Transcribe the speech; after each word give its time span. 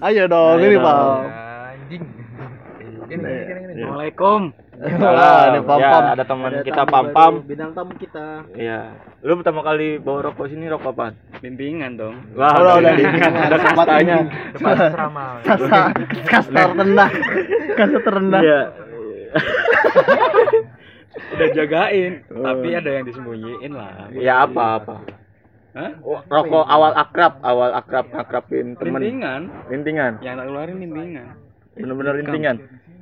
Ayo 0.00 0.24
dong, 0.26 0.56
Ayo 0.56 0.66
ini. 0.66 0.78
Pam. 0.78 1.20
Anjing. 1.68 2.04
Gini, 3.10 3.26
Iya. 3.26 3.42
gini, 3.42 3.58
gini. 3.60 3.72
Iya. 3.74 3.82
Assalamualaikum. 3.82 4.40
Ini 4.80 4.96
Pam 5.60 5.78
ya, 5.78 5.90
Pam. 5.90 6.04
ada 6.08 6.24
teman 6.24 6.50
kita 6.62 6.72
tamu 6.78 6.88
Pam 6.88 7.04
baru, 7.04 7.12
Pam. 7.12 7.32
Bintang 7.42 7.70
tamu 7.74 7.92
kita. 7.96 8.26
Iya. 8.54 8.80
Lu 9.20 9.32
pertama 9.36 9.60
kali 9.60 9.98
bawa 9.98 10.18
rokok 10.24 10.46
sini 10.46 10.64
rokok 10.66 10.94
apa? 10.94 11.06
Bimbingan 11.38 11.92
dong. 11.94 12.16
Wah, 12.32 12.54
Oh, 12.54 12.78
udah 12.78 12.92
di 12.92 13.02
di- 13.02 13.20
ada 13.20 13.58
tempat 13.58 13.86
ini. 13.98 14.12
Asrama. 14.56 15.26
Kasta, 15.42 15.80
kasta 16.24 16.60
terendah. 16.70 17.10
Kasta 17.74 17.98
terendah. 18.00 18.40
Iya. 18.40 18.60
Udah 21.30 21.48
jagain, 21.52 22.12
Oh. 22.30 22.40
tapi 22.40 22.68
ada 22.72 22.90
yang 22.90 23.04
disembunyiin 23.04 23.72
lah. 23.74 24.08
Ya 24.12 24.46
apa 24.46 24.80
Hah? 25.70 25.90
Rokok 26.26 26.64
awal 26.66 26.92
akrab, 26.94 27.38
awal 27.40 27.70
akrab 27.72 28.10
akrabin 28.10 28.74
temen. 28.74 28.98
Rintingan. 28.98 29.40
Rintingan. 29.70 30.12
Yang 30.18 30.34
tak 30.36 30.46
keluarin 30.46 30.76
rintingan. 30.76 31.26
Bener-bener 31.72 32.12
rintingan. 32.16 32.56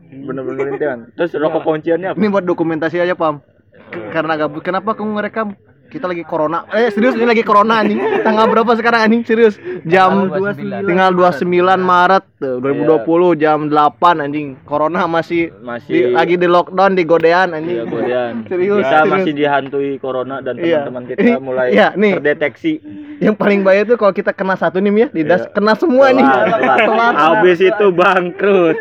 Bener-bener 0.09 0.65
rintingan. 0.67 0.99
Terus 1.15 1.31
rokok 1.35 1.63
kunciannya 1.65 2.09
apa? 2.13 2.17
Ini 2.17 2.29
buat 2.29 2.45
dokumentasi 2.45 3.01
aja, 3.01 3.15
Pam. 3.15 3.41
K- 3.89 4.09
Karena 4.11 4.37
gabut. 4.37 4.61
Kenapa 4.61 4.93
kamu 4.93 5.17
ngerekam? 5.17 5.57
Kita 5.89 6.05
lagi 6.05 6.21
corona. 6.21 6.69
Eh, 6.69 6.93
serius 6.93 7.17
ini 7.17 7.25
lagi 7.25 7.41
corona 7.41 7.81
anjing. 7.81 7.97
Tanggal 8.21 8.45
berapa 8.47 8.77
sekarang 8.77 9.01
anjing? 9.03 9.23
Serius. 9.25 9.57
Jam 9.83 10.29
Tanggal 10.29 10.53
29. 10.53 10.85
tinggal 10.85 11.11
29 11.11 11.49
Maret 11.81 12.25
tuh, 12.37 12.61
2020 12.61 13.09
jam 13.35 13.59
8 13.67 14.21
anjing. 14.21 14.61
Corona 14.63 15.05
masih 15.05 15.49
Masih 15.59 15.89
di- 15.89 16.13
lagi 16.13 16.35
di 16.37 16.45
lockdown 16.45 16.93
di 16.93 17.03
Godean 17.03 17.51
anjing. 17.51 17.73
Iya, 17.75 17.85
kemudian 17.85 18.33
Serius, 18.53 18.79
kita 18.79 18.91
serius. 19.01 19.09
masih 19.11 19.33
dihantui 19.33 19.91
corona 19.97 20.37
dan 20.39 20.55
Iya. 20.57 20.85
teman-teman 20.85 21.03
kita 21.09 21.21
Ini- 21.25 21.41
mulai 21.41 21.67
iya, 21.73 21.89
nih. 21.93 22.13
terdeteksi. 22.21 22.73
Yang 23.19 23.35
paling 23.35 23.61
bahaya 23.63 23.83
tuh 23.83 23.97
kalau 23.97 24.13
kita 24.13 24.31
kena 24.31 24.55
satu 24.55 24.79
nih 24.79 24.93
ya, 24.95 25.09
di 25.09 25.23
das 25.25 25.43
Iya. 25.43 25.51
kena 25.51 25.73
semua 25.73 26.07
nih. 26.11 26.21
Telat, 26.21 26.53
telat. 26.53 26.79
Telat. 26.85 27.15
Habis 27.17 27.59
itu 27.61 27.87
bangkrut. 27.91 28.77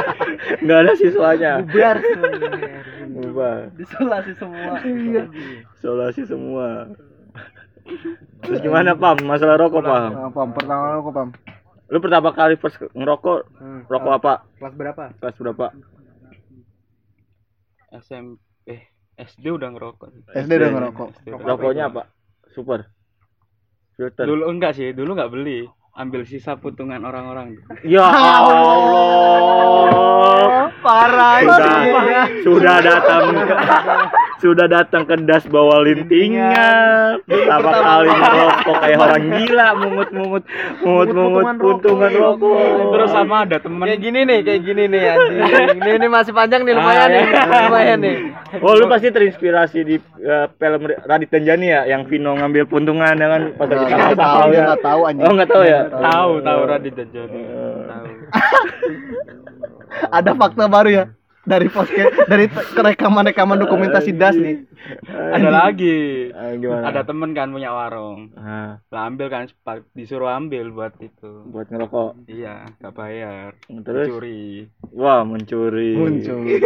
Enggak 0.60 0.78
ada 0.80 0.92
siswanya. 0.94 1.52
Bubar. 1.60 1.96
Bubar. 3.32 3.72
Disolasi 3.74 4.32
semua. 4.36 4.76
Isolasi 5.80 6.22
semua. 6.28 6.68
Terus 8.44 8.60
gimana, 8.60 8.92
Pam? 8.92 9.16
Masalah 9.24 9.56
rokok, 9.56 9.80
Pam? 9.82 10.30
Pam, 10.30 10.48
pertama 10.52 11.00
rokok, 11.00 11.12
Pam. 11.16 11.28
Lu 11.92 12.00
pertama 12.00 12.32
kali 12.32 12.56
first 12.56 12.80
ngerokok 12.92 13.38
Hmm. 13.60 13.84
rokok 13.84 14.12
apa? 14.16 14.32
Kelas 14.56 14.74
berapa? 14.76 15.04
Kelas 15.20 15.36
berapa? 15.36 15.66
SMP 17.92 18.40
eh 18.64 18.80
SD 19.20 19.52
udah 19.52 19.68
ngerokok. 19.76 20.32
SD 20.32 20.52
udah 20.56 20.70
ngerokok. 20.72 21.08
SD 21.20 21.26
udah 21.36 21.44
Rokoknya 21.44 21.84
apa? 21.92 22.02
Super. 22.56 22.88
Filter. 23.92 24.24
Dulu 24.24 24.48
enggak 24.48 24.72
sih, 24.72 24.96
dulu 24.96 25.12
enggak 25.12 25.32
beli. 25.36 25.68
Ambil 25.92 26.24
sisa 26.24 26.56
putungan 26.56 27.04
orang-orang. 27.04 27.60
Ya 27.84 28.00
Allah. 28.40 29.92
Parah 30.80 31.44
Sudah 31.44 32.26
sudah 32.42 32.76
datang 32.80 33.22
sudah 34.42 34.66
datang 34.66 35.06
ke 35.06 35.14
das 35.22 35.46
bawa 35.46 35.86
lintingnya. 35.86 36.66
Pertama 37.22 37.70
kali 37.70 38.10
ngerokok 38.10 38.76
kayak 38.82 38.98
orang 38.98 39.24
gila 39.32 39.66
mungut-mungut 39.78 40.44
mungut-mungut 40.82 41.46
puntungan 41.56 42.10
rokok. 42.10 42.58
Terus 42.90 43.10
sama 43.10 43.46
ada 43.46 43.56
temen 43.56 43.86
Kayak 43.86 44.00
gini 44.02 44.20
nih, 44.26 44.38
kayak 44.42 44.60
gini 44.62 44.82
nih 44.90 45.02
anjing. 45.06 45.38
Ini 45.78 45.90
ini 45.96 46.06
masih 46.06 46.32
panjang 46.32 46.66
nih 46.66 46.74
Ah, 46.74 46.78
lumayan 46.82 47.08
nih. 47.08 47.22
iya. 47.22 47.60
Lumayan 47.62 47.98
nih. 48.02 48.16
Oh 48.58 48.72
lu 48.74 48.84
pasti 48.86 49.08
terinspirasi 49.08 49.78
di 49.80 49.96
eh, 50.18 50.46
film 50.50 50.80
Radit 51.06 51.30
Tanjani 51.30 51.66
ya 51.68 51.80
yang 51.86 52.02
Vino 52.04 52.34
ngambil 52.34 52.66
puntungan 52.66 53.14
ya 53.14 53.28
kan 53.30 53.42
pas 53.54 53.70
lagi 53.70 53.84
Nggak 53.84 54.00
sama 54.10 54.18
tahu, 54.18 54.48
dia 54.50 54.60
nggak 54.60 54.82
tahu, 54.82 55.00
anjing. 55.06 55.24
Oh 55.24 55.32
nggak 55.32 55.50
tahu 55.50 55.62
ya. 55.62 55.80
tahu 55.88 56.32
tahu 56.40 56.60
Radit 56.66 56.92
dan 56.92 57.08
Joni. 57.14 57.38
Eh. 57.38 57.80
Tahu. 57.86 58.06
Ada 60.18 60.30
fakta 60.34 60.66
baru 60.66 60.90
ya 60.90 61.04
dari 61.42 61.66
podcast 61.66 62.14
dari 62.24 62.46
rekaman-rekaman 62.72 63.58
dokumentasi 63.58 64.14
das 64.14 64.34
nih. 64.34 64.62
Ada 65.06 65.48
lagi. 65.48 66.30
Gimana? 66.58 66.90
Ada 66.90 67.02
temen 67.02 67.30
kan 67.32 67.50
punya 67.50 67.70
warung. 67.70 68.30
Ah, 68.34 68.78
Lah 68.88 69.02
ambil 69.06 69.26
kan 69.26 69.46
disuruh 69.92 70.26
ambil 70.28 70.70
buat 70.70 70.94
itu. 70.98 71.46
buat 71.46 71.66
ngerokok. 71.66 72.26
Iya, 72.26 72.66
nggak 72.78 72.94
bayar. 72.94 73.50
Terus 73.68 74.06
Curi. 74.06 74.66
wah 74.90 75.22
mencuri. 75.22 75.94
Mencuri. 75.94 76.58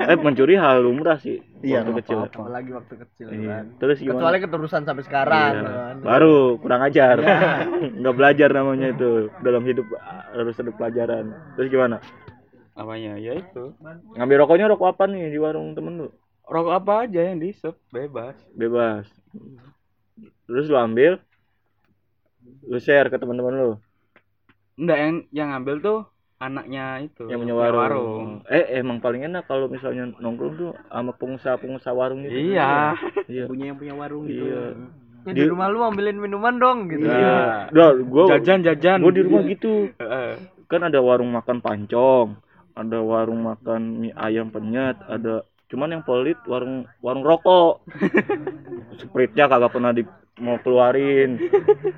eh 0.00 0.16
mencuri 0.16 0.54
hal 0.54 0.82
lumrah 0.82 1.18
sih. 1.18 1.38
Iya, 1.58 1.82
waktu 1.82 1.98
kecil. 2.02 2.18
apa-apa. 2.22 2.38
Apalagi 2.38 2.70
waktu 2.70 2.94
kecil 3.02 3.26
Iya. 3.28 3.48
kan. 3.50 3.64
Terus 3.78 3.96
gimana? 3.98 4.14
Kecuali 4.14 4.38
keterusan 4.38 4.82
sampai 4.82 5.04
sekarang. 5.04 5.52
Iya. 5.52 5.62
kan. 5.66 5.94
Baru 6.02 6.34
kurang 6.58 6.82
ajar. 6.82 7.16
Nggak 7.98 8.14
belajar 8.14 8.48
namanya 8.50 8.88
itu. 8.90 9.30
Dalam 9.42 9.62
hidup 9.62 9.86
ah, 9.96 10.30
harus 10.30 10.54
ada 10.54 10.70
pelajaran. 10.70 11.24
Terus 11.54 11.68
gimana? 11.68 11.98
Apanya? 12.78 13.18
Ya 13.18 13.34
itu. 13.34 13.74
Ngambil 14.14 14.36
rokoknya 14.46 14.70
rokok 14.70 14.94
apa 14.94 15.04
nih 15.10 15.28
di 15.28 15.38
warung 15.42 15.74
temen 15.74 15.98
lu? 15.98 16.08
Rokok 16.46 16.74
apa 16.78 16.92
aja 17.04 17.20
yang 17.26 17.42
disep, 17.42 17.74
bebas. 17.90 18.38
Bebas. 18.54 19.04
Terus 20.46 20.70
lu 20.70 20.78
ambil, 20.78 21.18
lu 22.64 22.78
share 22.78 23.10
ke 23.10 23.18
teman-teman 23.18 23.52
lu 23.52 23.72
Enggak 24.78 24.96
yang 24.96 25.14
yang 25.34 25.48
ngambil 25.50 25.74
tuh 25.82 25.98
anaknya 26.38 27.02
itu. 27.02 27.26
yang 27.26 27.42
punya 27.42 27.54
punya 27.58 27.74
warung. 27.74 28.46
Eh 28.46 28.78
emang 28.78 29.02
paling 29.02 29.26
enak 29.26 29.44
kalau 29.44 29.66
misalnya 29.66 30.06
nongkrong 30.22 30.54
tuh 30.54 30.70
sama 30.86 31.10
pengusaha-pengusaha 31.18 31.90
warung 31.92 32.22
itu. 32.22 32.54
Iya. 32.54 32.94
Iya. 33.26 33.44
Punya 33.50 33.74
yang 33.74 33.78
punya 33.82 33.94
warung 33.98 34.30
gitu. 34.30 34.46
Iya. 34.46 34.64
Ya, 35.26 35.34
Di- 35.34 35.44
di 35.44 35.50
rumah 35.50 35.66
lu 35.66 35.82
ambilin 35.82 36.16
minuman 36.16 36.56
dong 36.56 36.86
gitu. 36.88 37.04
Iya. 37.04 37.68
Dah, 37.74 37.90
gua 38.06 38.24
Jajan 38.38 38.62
jajan. 38.62 39.02
gua 39.02 39.10
di 39.12 39.22
rumah 39.26 39.42
gitu. 39.50 39.90
Heeh. 39.98 40.30
Kan 40.70 40.86
ada 40.86 41.02
warung 41.02 41.34
makan 41.34 41.58
pancong, 41.58 42.38
ada 42.78 43.02
warung 43.02 43.42
makan 43.42 44.06
mie 44.06 44.14
ayam 44.14 44.54
penyet, 44.54 44.94
ada 45.10 45.42
cuman 45.66 45.98
yang 45.98 46.02
pelit 46.06 46.38
warung 46.46 46.86
warung 47.02 47.26
rokok. 47.26 47.82
Spritnya 49.02 49.50
kagak 49.50 49.74
pernah 49.74 49.90
di 49.90 50.06
mau 50.38 50.56
keluarin. 50.62 51.38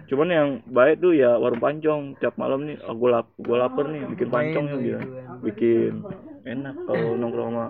Cuman 0.09 0.29
yang 0.33 0.49
baik 0.65 1.05
tuh 1.05 1.13
ya 1.13 1.37
warung 1.37 1.61
pancong. 1.61 2.17
Tiap 2.19 2.41
malam 2.41 2.65
nih, 2.65 2.81
oh, 2.89 2.97
gua, 2.97 3.21
lap, 3.21 3.27
gua 3.37 3.69
lapar 3.69 3.93
nih, 3.93 4.09
bikin 4.17 4.29
pancong 4.33 4.67
ya 4.73 4.77
dia. 4.81 4.99
Bikin 5.45 6.01
enak 6.49 6.75
kalau 6.89 7.21
nongkrong 7.21 7.53
sama 7.53 7.67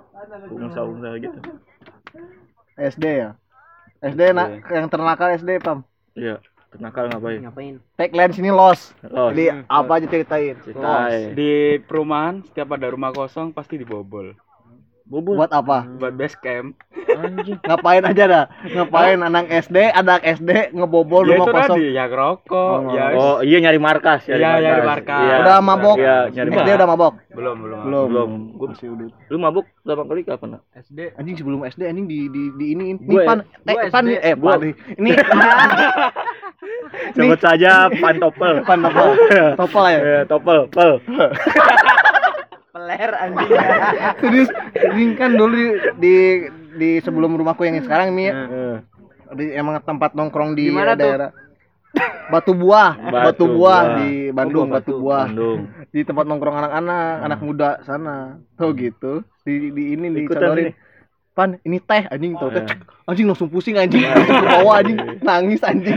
pengusaha-pengusaha 0.47 1.15
gitu. 1.19 1.41
SD 2.79 3.05
ya. 3.27 3.31
SD 4.01 4.33
nak 4.33 4.65
yang 4.71 4.89
ternakal 4.89 5.37
SD 5.37 5.61
pam. 5.61 5.85
Iya, 6.17 6.43
nakal 6.77 7.09
ngapain? 7.09 7.43
Ngapain? 7.43 7.75
Tagline 7.95 8.31
sini 8.31 8.49
los. 8.49 8.95
Los. 9.03 9.33
Jadi 9.33 9.67
apa 9.67 9.93
aja 9.93 10.07
ceritain. 10.07 10.55
Ceritain. 10.61 11.35
Di 11.35 11.51
perumahan 11.83 12.45
setiap 12.45 12.71
ada 12.73 12.87
rumah 12.87 13.11
kosong 13.11 13.51
pasti 13.51 13.75
dibobol. 13.75 14.39
Bubur. 15.03 15.35
Buat 15.35 15.51
apa? 15.51 15.91
Buat 15.91 16.15
base 16.15 16.39
camp. 16.39 16.79
Anjing. 16.95 17.59
Ngapain 17.59 18.07
aja 18.07 18.25
dah? 18.25 18.45
Ngapain 18.63 19.19
anak 19.19 19.51
SD, 19.51 19.91
anak 19.91 20.23
SD 20.23 20.71
ngebobol 20.71 21.27
ya 21.27 21.35
rumah 21.35 21.51
itu 21.51 21.55
kosong. 21.59 21.79
tadi, 21.83 21.87
ya 21.91 22.05
ngerokok, 22.07 22.79
ya 22.95 23.05
Oh 23.19 23.37
iya 23.43 23.59
nyari 23.59 23.83
markas, 23.83 24.31
Iya, 24.31 24.39
nyari 24.39 24.83
markas. 24.87 25.19
Iya. 25.19 25.35
Udah 25.43 25.59
mabok. 25.59 25.97
Iya, 25.99 26.17
nyari 26.31 26.49
SD 26.49 26.55
markas. 26.55 26.79
udah 26.79 26.89
mabok. 26.89 27.13
belum 27.29 27.57
belum. 27.59 27.81
Belum. 27.83 28.07
Belum. 28.07 28.31
Gua 28.55 28.67
masih 28.71 28.87
udah. 28.89 29.09
Lu 29.27 29.37
mabuk 29.43 29.67
pertama 29.83 30.03
kali 30.07 30.23
kapan? 30.23 30.49
Nak? 30.55 30.63
SD. 30.79 30.99
Anjing 31.19 31.35
sebelum 31.35 31.59
SD 31.67 31.83
anjing 31.83 32.07
di 32.07 32.19
di 32.31 32.43
di 32.55 32.67
ini 32.71 32.85
ini 32.95 33.03
Gua 33.03 33.27
pan 33.27 33.39
eh, 33.67 33.91
pan 33.91 34.05
eh 34.07 34.35
Gua- 34.39 34.55
pan 34.55 34.71
ini 34.95 35.11
Sebut 37.11 37.39
saja 37.39 37.89
pantopel. 37.91 38.61
pan 38.63 38.79
topel 38.79 39.09
topel 39.57 39.85
ya 39.91 39.99
Iya, 39.99 40.21
topel, 40.25 40.59
pel. 40.69 40.93
Peler 42.71 43.11
anjing. 43.13 43.51
serius 44.21 44.51
ini 44.95 45.19
kan 45.19 45.35
dulu 45.35 45.57
di, 45.57 45.75
di 45.99 46.15
di 46.73 46.91
sebelum 47.01 47.35
rumahku 47.35 47.67
yang 47.67 47.83
sekarang 47.83 48.15
nih 48.15 48.31
ya, 48.31 48.35
Heeh. 48.37 48.75
di 49.33 49.45
emang 49.53 49.83
tempat 49.83 50.15
nongkrong 50.15 50.55
di 50.55 50.71
Di 50.71 50.73
mana 50.73 50.95
tuh? 50.95 51.03
daerah 51.03 51.31
Batu 52.31 52.55
Buah, 52.55 52.95
Batu 52.95 53.11
Batu, 53.11 53.45
Buah 53.51 53.59
Buah. 53.83 53.97
di 53.99 54.11
Bandung, 54.31 54.71
Oh, 54.71 54.73
Batu 54.73 54.87
Batu. 54.87 55.03
Buah. 55.03 55.25
Bandung. 55.27 55.61
Di 55.91 56.01
tempat 56.07 56.25
nongkrong 56.25 56.57
anak-anak, 56.57 57.15
anak 57.27 57.41
muda 57.43 57.71
sana. 57.83 58.39
Tuh 58.55 58.71
gitu. 58.79 59.27
Di 59.43 59.75
di 59.75 59.99
ini 59.99 60.07
Ikutan 60.23 60.55
ini. 60.55 60.71
Pan, 61.41 61.57
ini 61.65 61.81
teh 61.81 62.05
anjing 62.13 62.37
tau 62.37 62.53
teh. 62.53 62.61
Iya. 62.61 62.77
Anjing 63.09 63.25
langsung 63.33 63.49
pusing 63.49 63.81
anjing. 63.81 64.05
Langsung 64.05 64.45
ke 64.45 64.49
bawah 64.61 64.85
anjing, 64.85 64.99
nangis 65.25 65.65
anjing. 65.65 65.97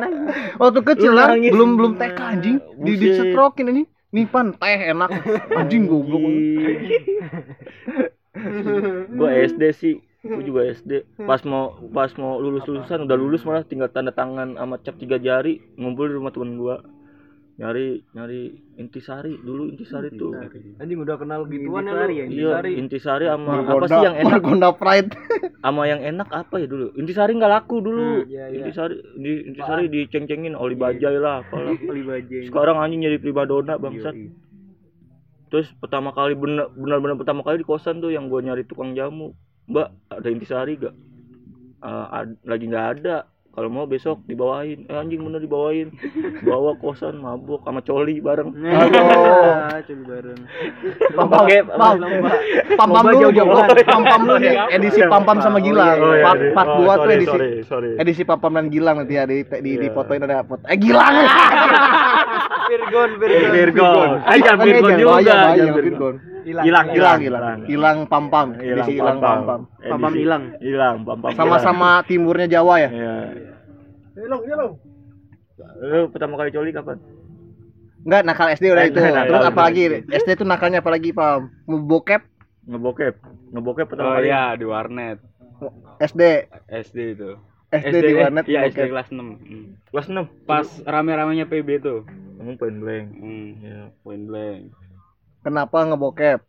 Waktu 0.60 0.80
kecil 0.80 1.12
lah, 1.12 1.36
belum 1.36 1.76
belum 1.76 1.92
TK 2.00 2.16
anjing. 2.16 2.56
Di 2.80 2.92
disetrokin 2.96 3.68
anjing. 3.68 3.88
Nih 4.16 4.24
pan, 4.24 4.56
teh 4.56 4.80
enak. 4.88 5.12
Anjing 5.52 5.84
goblok. 5.84 6.24
gua 9.20 9.30
SD 9.36 9.62
sih 9.76 9.94
gua 10.22 10.40
juga 10.40 10.60
SD 10.70 11.02
pas 11.26 11.42
mau 11.42 11.76
pas 11.90 12.08
mau 12.14 12.38
lulus 12.38 12.62
lulusan 12.64 13.04
udah 13.04 13.16
lulus 13.18 13.42
malah 13.42 13.66
tinggal 13.66 13.90
tanda 13.90 14.14
tangan 14.14 14.54
sama 14.54 14.78
cap 14.78 14.94
tiga 15.02 15.18
jari 15.18 15.58
ngumpul 15.74 16.06
di 16.06 16.14
rumah 16.14 16.30
temen 16.30 16.54
gua 16.54 16.78
nyari 17.60 18.00
nyari 18.16 18.40
intisari. 18.80 19.36
Dulu 19.36 19.68
intisari 19.68 20.08
tuh. 20.16 20.32
Anjing 20.80 20.96
udah 20.96 21.20
kenal 21.20 21.44
gituan 21.44 21.84
ya 21.84 21.92
lu. 21.92 22.08
Intisari, 22.08 22.70
iya 22.72 22.80
intisari. 22.80 23.24
Sama 23.28 23.52
apa 23.60 23.84
sih 23.84 24.00
yang 24.00 24.16
enak? 24.16 24.32
Margonda 24.40 24.70
Pride. 24.72 25.10
sama 25.64 25.82
yang 25.84 26.00
enak 26.00 26.28
apa 26.32 26.56
ya 26.56 26.64
dulu? 26.64 26.96
Intisari 26.96 27.36
nggak 27.36 27.52
laku 27.52 27.76
dulu. 27.84 28.24
Iya, 28.24 28.48
iya. 28.48 28.64
intisari 28.64 28.96
di 29.20 29.32
intisari 29.52 29.84
diceng-cengin 29.92 30.56
oli 30.56 30.72
bajai 30.72 31.20
lah 31.20 31.44
apalah. 31.44 31.76
Beli 31.84 32.02
bajai. 32.08 32.48
sekarang 32.48 32.80
anjing 32.80 33.04
jadi 33.04 33.20
primadona 33.20 33.76
bangsat. 33.76 34.16
Terus 35.52 35.68
pertama 35.76 36.16
kali 36.16 36.32
bener 36.32 36.72
benar-benar 36.72 37.20
pertama 37.20 37.44
kali 37.44 37.60
di 37.60 37.66
kosan 37.68 38.00
tuh 38.00 38.08
yang 38.08 38.32
gue 38.32 38.40
nyari 38.40 38.64
tukang 38.64 38.96
jamu. 38.96 39.36
Mbak 39.68 39.88
ada 40.16 40.28
intisari 40.32 40.80
gak 40.80 40.94
"Eh, 41.80 42.06
ad- 42.08 42.40
lagi 42.42 42.64
nggak 42.66 42.86
ada 42.96 43.28
kalau 43.50 43.66
mau 43.66 43.82
besok 43.82 44.22
dibawain 44.24 44.86
eh 44.86 44.94
anjing 44.94 45.20
bener 45.20 45.38
dibawain 45.38 45.90
bawa 46.40 46.78
kosan 46.78 47.18
mabuk 47.18 47.60
sama 47.62 47.82
coli 47.82 48.18
bareng 48.18 48.54
Aduh. 48.54 49.82
Culi 49.82 50.02
bareng. 50.06 50.40
pakai 51.18 51.58
Pam, 51.66 51.98
pam 51.98 53.02
pam. 53.02 53.10
Pam 53.84 54.02
pam 54.02 54.20
dulu 54.22 54.36
nih 54.38 54.54
edisi 54.76 55.00
pam 55.04 55.22
pam 55.22 55.38
sama 55.40 55.58
Gilang. 55.58 55.98
Oh, 55.98 56.14
iya, 56.14 56.22
Part 56.22 56.38
iya. 56.38 56.52
part 56.52 56.68
Oh, 56.70 56.78
2 56.78 56.86
tuh 56.86 56.94
sorry, 56.96 57.12
edisi 57.12 57.28
sorry, 57.28 57.50
sorry. 57.66 57.90
edisi 57.98 58.22
pam 58.22 58.38
pam 58.38 58.54
dan 58.54 58.66
Gilang 58.68 58.96
nanti 58.98 59.14
ya 59.14 59.26
di 59.26 59.42
di, 59.42 59.72
di 59.76 59.86
Iya. 59.86 59.92
fotoin 59.92 60.22
ada 60.22 60.46
foto. 60.46 60.62
Eh 60.64 60.78
Gilang. 60.78 61.14
Virgon, 62.50 63.10
Virgon. 63.22 63.50
Virgon 63.54 64.08
eh 64.26 64.38
jangan 64.42 64.58
Kan 64.58 64.66
Virgon 64.66 64.90
aja, 64.90 64.98
juga 64.98 65.10
bahaya, 65.10 65.24
jangan 65.30 65.74
Virgon. 65.74 65.84
Virgon 65.84 66.14
Hilang. 66.40 66.64
hilang 66.64 66.86
Hilang, 66.88 67.18
hilang. 67.20 67.58
Hilang 67.68 67.98
pam 68.08 68.24
pam. 68.32 68.48
hilang 68.56 68.86
Edisi 68.88 68.92
hilang 68.96 69.18
pam 69.20 69.38
pam. 69.44 69.60
Pam 69.76 69.98
pam 70.00 70.14
hilang. 70.16 70.44
hilang 70.58 70.96
pam 71.04 71.18
pam 71.20 71.30
Sama-sama 71.36 72.00
timurnya 72.08 72.48
Jawa 72.48 72.80
ya. 72.80 72.90
Iya. 72.90 73.14
Hilang, 74.16 74.42
hilang. 74.48 74.70
Lu 75.80 76.08
pertama 76.08 76.40
kali 76.40 76.50
coli 76.50 76.72
kapan? 76.72 76.96
Enggak 78.00 78.22
nakal 78.24 78.48
SD 78.48 78.72
udah 78.72 78.84
Eh, 78.84 78.88
itu. 78.88 78.98
Terus 78.98 79.44
apalagi 79.44 79.82
SD 80.08 80.28
itu 80.40 80.44
nakalnya 80.48 80.80
apalagi 80.80 81.12
pam? 81.12 81.52
Bokep 81.68 82.24
Ngebokep. 82.70 83.14
Ngebokep 83.50 83.86
pertama 83.90 84.08
Oh 84.08 84.16
kali. 84.20 84.30
iya 84.30 84.54
di 84.54 84.64
warnet. 84.64 85.18
SD. 85.98 86.46
SD 86.70 86.98
itu. 87.18 87.30
SD, 87.70 87.96
di 88.02 88.14
warnet 88.14 88.44
Iya, 88.44 88.66
SD 88.66 88.90
kelas 88.90 89.08
6. 89.08 89.18
Hmm. 89.38 89.66
Kelas 89.88 90.06
6. 90.06 90.26
Pas 90.42 90.66
rame-ramenya 90.82 91.46
PB 91.46 91.68
tuh. 91.78 92.02
Kamu 92.36 92.58
point 92.58 92.78
blank. 92.78 93.06
Hmm. 93.14 93.48
Iya. 93.58 93.82
Point 94.02 94.24
blank. 94.26 94.60
Kenapa 95.40 95.78
ngebokep? 95.84 96.40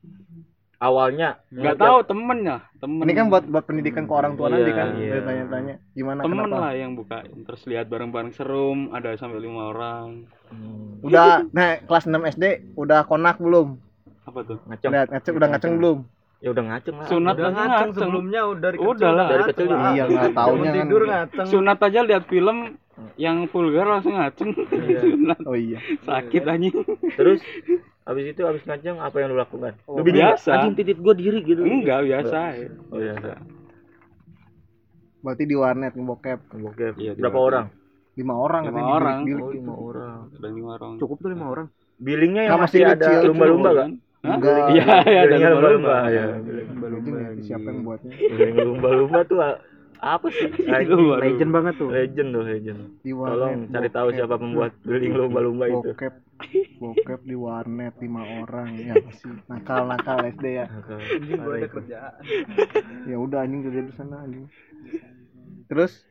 Awalnya 0.82 1.38
Enggak 1.54 1.78
tahu 1.78 2.02
temennya, 2.02 2.66
temen. 2.82 3.06
Ini 3.06 3.14
kan 3.14 3.30
buat 3.30 3.46
buat 3.46 3.70
pendidikan 3.70 4.10
ke 4.10 4.14
orang 4.18 4.34
tua 4.34 4.50
Iya, 4.50 4.54
nanti 4.58 4.72
kan. 4.74 4.88
iya. 4.98 5.14
Tanya-tanya 5.22 5.76
gimana 5.94 6.20
temen 6.26 6.42
kenapa? 6.42 6.58
lah 6.58 6.74
yang 6.74 6.98
buka. 6.98 7.22
Terus 7.22 7.62
lihat 7.70 7.86
bareng-bareng 7.86 8.34
serum, 8.34 8.90
ada 8.90 9.14
sampai 9.14 9.38
lima 9.40 9.70
orang. 9.70 10.26
Hmm, 10.50 11.06
Udah 11.06 11.46
nah 11.54 11.78
kelas 11.78 12.10
6 12.10 12.18
SD 12.34 12.46
udah 12.74 13.06
konak 13.06 13.38
belum? 13.38 13.78
Apa 14.26 14.42
tuh? 14.42 14.58
ngaceng. 14.66 14.90
Lihat 14.90 15.08
ngaceng 15.14 15.34
udah 15.38 15.48
ngaceng 15.54 15.74
belum? 15.78 15.98
Ya 16.42 16.50
udah 16.50 16.64
ngaceng 16.66 16.96
lah. 16.96 17.06
Sunat 17.06 17.34
Udah 17.34 17.46
ngaceng 17.48 17.70
ngaceng. 17.70 17.92
sebelumnya 17.96 18.42
udah 18.44 18.62
dari 18.64 18.78
Udah 18.78 18.90
kecil 18.92 19.12
lah. 19.14 19.28
Dari 19.30 19.44
kecil 19.46 19.68
ngaceng. 19.68 19.94
Iya 19.94 20.04
nggak 20.08 20.32
taunya 20.34 20.66
kan. 20.66 20.76
tidur 20.76 21.02
ngaceng. 21.06 21.46
Sunat 21.48 21.78
aja 21.80 22.00
lihat 22.02 22.24
film 22.26 22.58
yang 23.16 23.38
vulgar 23.48 23.86
langsung 23.88 24.14
ngaceng. 24.16 24.50
Sunat. 25.06 25.40
Oh 25.44 25.54
iya. 25.54 25.78
Sakit 26.02 26.42
anjing. 26.44 26.74
Terus 27.14 27.40
habis 28.02 28.26
itu 28.28 28.42
habis 28.42 28.64
ngaceng 28.64 28.98
apa 28.98 29.16
yang 29.16 29.30
lu 29.30 29.38
lakukan? 29.38 29.78
Oh, 29.86 29.96
lu 29.96 30.04
biasa. 30.04 30.50
Anjing 30.56 30.74
titik 30.76 30.98
gua 30.98 31.14
diri 31.14 31.40
gitu. 31.42 31.62
Enggak 31.62 32.02
biasa. 32.04 32.38
ya. 32.56 32.68
Oh 32.90 32.98
iya. 32.98 33.14
Berarti 35.22 35.44
di 35.46 35.54
warnet 35.54 35.94
ngebokep 35.94 36.40
Ngebokep. 36.50 36.94
Iya, 36.98 37.12
Berapa 37.16 37.30
warnet. 37.36 37.48
orang? 37.48 37.68
lima 38.12 38.36
orang 38.36 38.64
Lima 38.68 38.82
orang. 38.92 39.18
bilik- 39.24 39.40
Oh, 39.40 39.48
bilik 39.48 39.56
lima 39.56 39.72
itu. 39.72 39.86
orang. 39.88 40.20
Lima 40.36 40.70
orang. 40.74 40.92
Cukup 40.98 41.18
tuh 41.18 41.30
lima 41.30 41.46
orang. 41.48 41.68
Billingnya 41.96 42.42
yang 42.44 42.58
masih 42.58 42.82
masih 42.82 42.98
ada 42.98 43.10
lumba-lumba 43.24 43.70
kan? 43.78 43.90
Enggak. 44.22 44.78
Iya, 44.78 44.86
iya 45.10 45.20
ada 45.26 45.34
Billingnya 45.34 45.50
lumba-lumba. 45.58 45.96
Iya. 46.06 46.26
Ya, 47.02 47.30
siapa 47.42 47.68
yang 47.74 47.82
buatnya? 47.82 48.14
Billing 48.14 48.58
lumba-lumba 48.62 49.20
tuh 49.26 49.40
apa 50.02 50.28
sih? 50.34 50.50
Lumba-lumba. 50.90 51.16
Legend 51.22 51.52
banget 51.54 51.74
tuh. 51.78 51.90
Legend 51.94 52.30
tuh, 52.34 52.44
legend. 52.46 52.80
Di 53.06 53.12
warnet. 53.14 53.38
Tolong 53.38 53.54
cari 53.70 53.90
tahu 53.94 54.08
bokep. 54.10 54.18
siapa 54.18 54.36
pembuat 54.42 54.72
billing 54.82 55.14
lumba-lumba 55.14 55.66
itu. 55.70 55.90
Bokep. 55.94 56.14
Bokep 56.82 57.22
di 57.22 57.36
warnet 57.38 57.94
lima 58.02 58.22
orang 58.42 58.70
ya 58.82 58.94
sih. 59.14 59.34
Nakal-nakal 59.46 60.26
SD 60.26 60.46
ya. 60.58 60.66
Anjing 60.70 61.40
gua 61.42 61.54
ada 61.58 61.70
kerjaan. 61.70 62.22
Ya 63.06 63.18
udah 63.22 63.40
anjing 63.46 63.62
kerja 63.66 63.82
di 63.86 63.94
sana 63.94 64.26
anjing. 64.26 64.46
Terus 65.70 66.02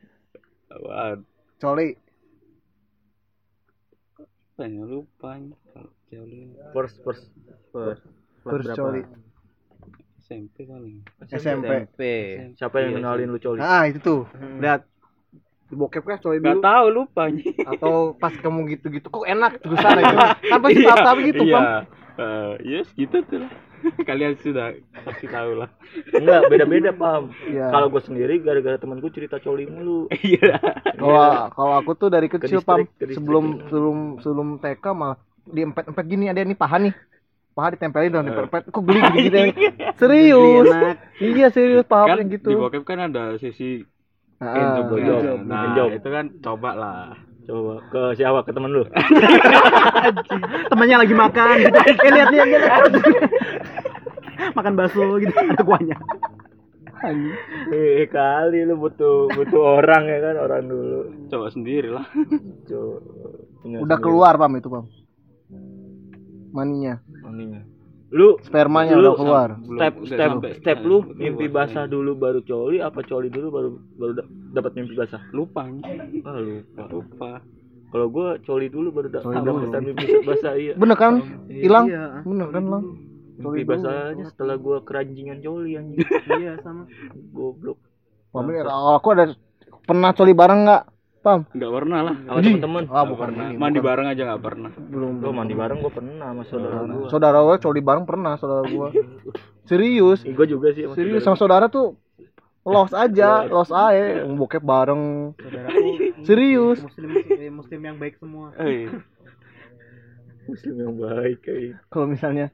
Apaan? 0.71 1.27
coli 1.59 1.99
Tanya 4.55 4.83
lupa 4.87 5.35
anjing. 5.35 5.59
Cewek 6.11 6.51
First, 6.75 6.95
first. 7.07 7.25
First. 7.71 8.03
terus 8.43 8.67
coli 8.75 9.01
SMP 10.31 10.63
paling. 10.63 11.03
SMP. 11.27 12.01
Siapa 12.55 12.79
yang 12.79 13.03
kenalin 13.03 13.35
lu 13.35 13.39
coli? 13.39 13.59
Ah 13.59 13.83
itu 13.83 13.99
tuh. 13.99 14.21
Lihat 14.63 14.87
di 15.67 15.75
bokep 15.75 16.03
kan 16.03 16.19
coli 16.23 16.39
Gak 16.39 16.55
dulu 16.55 16.63
tahu 16.63 16.85
lupa 16.91 17.23
atau 17.67 17.95
pas 18.15 18.31
kamu 18.31 18.75
gitu-gitu 18.75 19.07
kok 19.11 19.27
enak 19.27 19.59
terusan 19.59 19.99
aja. 19.99 20.39
Kan 20.39 20.59
pasti 20.63 20.81
tahap-tahap 20.83 21.17
gitu, 21.27 21.43
Pam. 21.47 21.63
Iya. 21.63 21.79
Eh, 22.11 22.53
yes, 22.63 22.87
gitu 22.95 23.23
tuh 23.27 23.43
lah. 23.43 23.51
Kalian 24.07 24.37
sudah 24.39 24.77
pasti 25.03 25.25
tahu 25.31 25.57
lah. 25.63 25.69
Enggak, 26.11 26.41
beda-beda, 26.51 26.91
Pam. 26.95 27.31
Iya. 27.47 27.71
Kalau 27.71 27.87
gue 27.87 28.01
sendiri 28.03 28.35
gara-gara 28.43 28.77
temanku 28.79 29.11
cerita 29.11 29.39
coli 29.39 29.67
mulu. 29.67 30.11
Iya. 30.11 30.59
Kalau 30.95 31.51
kalau 31.55 31.73
aku 31.79 31.91
tuh 31.95 32.07
dari 32.11 32.27
kecil 32.27 32.61
distrik, 32.61 32.87
pam 32.87 33.11
sebelum 33.11 33.45
sebelum 33.67 33.97
sebelum 34.23 34.47
TK 34.59 34.85
malah 34.95 35.17
diempet-empet 35.47 36.05
gini 36.05 36.25
ada 36.29 36.41
nih 36.43 36.57
paha 36.57 36.77
nih. 36.77 36.93
Paha 37.51 37.75
ditempelin 37.75 38.15
dan 38.15 38.31
diempet 38.31 38.71
Kok 38.71 38.83
geli 38.85 38.99
gitu 39.01 39.19
gitu. 39.27 39.39
Serius. 39.99 40.67
Iya 41.19 41.47
serius 41.51 41.85
paha 41.85 42.15
kan 42.15 42.23
yang 42.23 42.31
gitu. 42.31 42.49
di 42.51 42.57
bokep 42.57 42.83
kan 42.87 43.11
ada 43.11 43.35
sesi 43.37 43.83
Ah. 44.41 44.81
Nah, 45.45 45.85
itu 45.93 46.09
kan 46.09 46.25
coba 46.41 46.73
lah. 46.73 47.13
Coba 47.45 47.77
ke 47.93 48.01
siapa? 48.17 48.41
Ke 48.41 48.49
temen 48.49 48.73
lu? 48.73 48.81
temannya 50.73 51.05
lagi 51.05 51.13
makan 51.13 51.55
gitu. 51.61 51.77
Eh 51.77 52.09
lihat 52.09 52.29
lihat 52.33 52.47
lihat. 52.49 52.81
makan 54.57 54.73
bakso 54.73 55.21
gitu 55.21 55.29
ada 55.29 55.61
kuahnya. 55.61 55.97
Eh 57.69 58.09
kali 58.09 58.65
lu 58.65 58.81
butuh 58.81 59.29
butuh 59.29 59.61
orang 59.77 60.09
ya 60.09 60.17
kan 60.25 60.35
orang 60.41 60.65
dulu. 60.65 61.29
Coba 61.29 61.53
sendiri 61.53 61.93
lah. 61.93 62.05
Coba. 62.65 62.97
Udah 63.61 63.77
sendiri. 63.77 64.01
keluar 64.01 64.41
pam 64.41 64.57
itu 64.57 64.69
pam. 64.73 64.89
Maninya, 66.51 66.99
Maninya. 67.23 67.61
Lu 68.11 68.35
spermanya 68.43 68.99
Lu 68.99 69.07
udah 69.07 69.15
keluar. 69.15 69.49
Step 69.63 69.93
step 70.03 70.31
step 70.59 70.77
eh, 70.77 70.83
lu 70.83 70.99
keluar. 70.99 71.15
mimpi 71.15 71.47
basah 71.47 71.87
dulu 71.87 72.11
baru 72.11 72.43
coli 72.43 72.83
apa 72.83 72.99
coli 73.07 73.31
dulu 73.31 73.47
baru 73.47 73.69
baru 73.95 74.11
da- 74.19 74.29
dapat 74.51 74.71
mimpi 74.75 74.99
basah? 74.99 75.23
Lupa 75.31 75.63
anjing. 75.63 76.27
Ah 76.27 76.35
lupa. 76.35 76.81
Lupa. 76.91 77.31
Kalau 77.87 78.07
gua 78.11 78.35
coli 78.43 78.67
dulu 78.67 78.91
baru 78.91 79.07
da- 79.07 79.23
Coli 79.23 79.39
dapat 79.39 79.79
mimpi 79.79 80.05
basah 80.27 80.53
iya. 80.59 80.75
Bener 80.75 80.99
kan? 80.99 81.23
Hilang? 81.47 81.85
Iya. 81.87 82.03
Bener 82.27 82.47
kan 82.51 82.63
lang? 82.67 82.83
Mimpi 83.39 83.63
basahnya 83.63 84.25
setelah 84.27 84.59
gua 84.59 84.83
keranjingan 84.83 85.39
coli 85.39 85.79
anjing. 85.79 86.03
Iya 86.35 86.59
sama. 86.59 86.91
Goblok. 87.31 87.79
Kalau 88.35 88.99
aku 88.99 89.07
ada 89.15 89.31
pernah 89.87 90.11
coli 90.11 90.35
bareng 90.35 90.67
nggak? 90.67 90.83
Pam? 91.21 91.45
Enggak 91.53 91.71
pernah 91.77 91.99
lah. 92.01 92.15
Sama 92.25 92.39
temen-temen. 92.41 92.83
Ah 92.89 93.05
bukan 93.05 93.29
ini. 93.37 93.53
Mandi 93.53 93.77
bukan. 93.77 93.87
bareng 93.93 94.07
aja 94.09 94.21
nggak 94.25 94.41
pernah. 94.41 94.71
Belum. 94.73 95.13
Lo 95.21 95.29
mandi 95.29 95.53
bareng 95.53 95.77
gua 95.77 95.91
pernah 95.93 96.27
sama 96.33 96.43
saudara 96.49 96.77
gua. 96.89 97.07
Saudara 97.13 97.37
gue 97.45 97.57
coli 97.61 97.81
bareng 97.81 98.05
pernah 98.09 98.33
saudara 98.41 98.65
gua. 98.65 98.89
Serius. 99.69 100.25
Gua 100.25 100.45
juga 100.49 100.73
sih 100.73 100.89
sama 100.89 100.97
Serius 100.97 101.21
saudara. 101.21 101.25
sama 101.29 101.37
saudara 101.37 101.65
tuh 101.69 101.87
los 102.61 102.93
aja, 102.93 103.45
los 103.45 103.69
aja, 103.69 104.25
bokep 104.25 104.61
bareng. 104.65 105.33
Saudaraku 105.37 105.89
Serius. 106.25 106.77
muslim 106.81 107.09
eh, 107.13 107.53
muslim 107.53 107.79
yang 107.85 107.97
baik 108.01 108.17
semua. 108.17 108.53
Eh, 108.57 108.89
muslim 110.49 110.75
yang 110.77 110.93
baik 110.97 111.37
kayak 111.45 111.77
Kalau 111.87 112.09
misalnya 112.09 112.49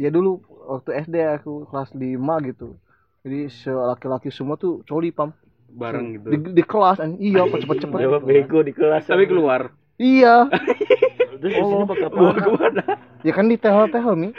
ya 0.00 0.08
dulu 0.08 0.40
waktu 0.64 1.04
SD 1.04 1.16
aku 1.28 1.68
kelas 1.68 1.92
5 1.92 2.48
gitu. 2.48 2.76
Jadi 3.24 3.52
se- 3.52 3.68
laki-laki 3.72 4.32
semua 4.32 4.56
tuh 4.56 4.80
coli 4.88 5.12
pam 5.12 5.32
bareng 5.78 6.06
gitu. 6.18 6.26
di, 6.34 6.36
di 6.58 6.62
kelas 6.66 6.98
an 6.98 7.14
iya 7.22 7.46
apa 7.46 7.56
cepet-cepet 7.62 7.98
Jawab 8.02 8.22
bego 8.26 8.60
di 8.66 8.72
kelas. 8.74 9.06
Tapi 9.06 9.24
keluar. 9.30 9.70
iya 9.96 10.50
Terus 11.38 11.54
di 11.54 11.62
sini 11.62 11.84
pakai 11.86 12.06
apa? 12.10 12.18
Ke 12.34 12.50
mana? 12.50 12.84
ya 13.22 13.32
kan 13.34 13.46
di 13.46 13.54
tehel-tehel 13.54 14.14
nih 14.18 14.32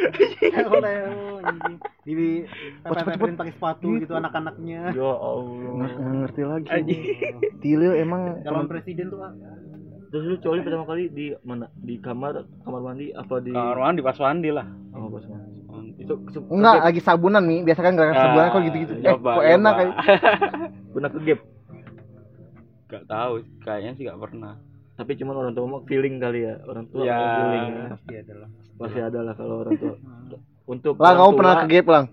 Oleh 0.68 0.96
anjing. 1.48 1.76
Di 2.04 2.14
Cepet-cepet. 2.84 3.40
pakai 3.40 3.54
sepatu 3.56 3.88
gitu 4.04 4.14
anak-anaknya. 4.20 4.92
Ya 4.92 5.12
Allah. 5.16 5.88
ngerti 6.28 6.42
lagi 6.44 6.96
Tilil 7.64 7.96
emang 7.96 8.44
Calon 8.44 8.68
presiden 8.68 9.08
tuh, 9.08 9.24
ah. 9.24 9.32
Terus 10.10 10.26
lu 10.26 10.36
coli 10.42 10.66
pertama 10.66 10.90
kali 10.90 11.06
di 11.14 11.32
mana? 11.46 11.70
Di 11.78 12.02
kamar 12.02 12.42
kamar 12.66 12.82
mandi 12.82 13.14
apa 13.14 13.40
di 13.40 13.54
Kamar 13.54 13.78
mandi 13.78 14.02
pas 14.02 14.18
mandi 14.18 14.50
lah. 14.50 14.66
Oh, 14.98 15.06
pas 15.08 15.22
mandi. 15.30 15.59
Itu 15.96 16.14
se- 16.28 16.44
enggak 16.46 16.76
lagi 16.82 17.00
sabunan 17.00 17.42
nih 17.42 17.60
biasa 17.64 17.80
kan 17.80 17.94
gerakan 17.94 18.16
sabunan 18.16 18.46
kok 18.48 18.62
gitu-gitu 18.64 18.94
eh 18.96 19.04
Coba, 19.10 19.32
kok 19.32 19.44
enak 19.46 19.72
coba. 19.72 19.80
kayak 19.80 19.94
Pernah 20.94 21.10
ke 21.10 21.20
gap. 21.22 21.40
Gak 22.90 23.04
tahu, 23.06 23.34
kayaknya 23.60 23.92
sih 23.94 24.04
gak 24.04 24.20
pernah. 24.20 24.54
tapi 24.94 25.16
cuman 25.16 25.36
orang 25.38 25.54
tua 25.54 25.64
mah 25.66 25.82
feeling 25.86 26.20
kali 26.20 26.44
ya 26.44 26.60
orang 26.62 26.84
tua 26.86 27.02
Ya. 27.02 27.16
feeling 27.16 27.72
Pasti 27.90 28.14
ada 28.16 28.34
lah. 28.36 28.50
pasti 28.76 29.00
ada 29.00 29.20
lah 29.22 29.34
kalau 29.34 29.56
orang 29.58 29.76
tua 29.76 29.96
untuk 30.74 30.94
Lang, 30.94 31.08
orang 31.10 31.20
kamu 31.22 31.32
pernah 31.36 31.56
ke 31.56 31.66
gap, 31.70 31.88
Lang? 31.88 32.06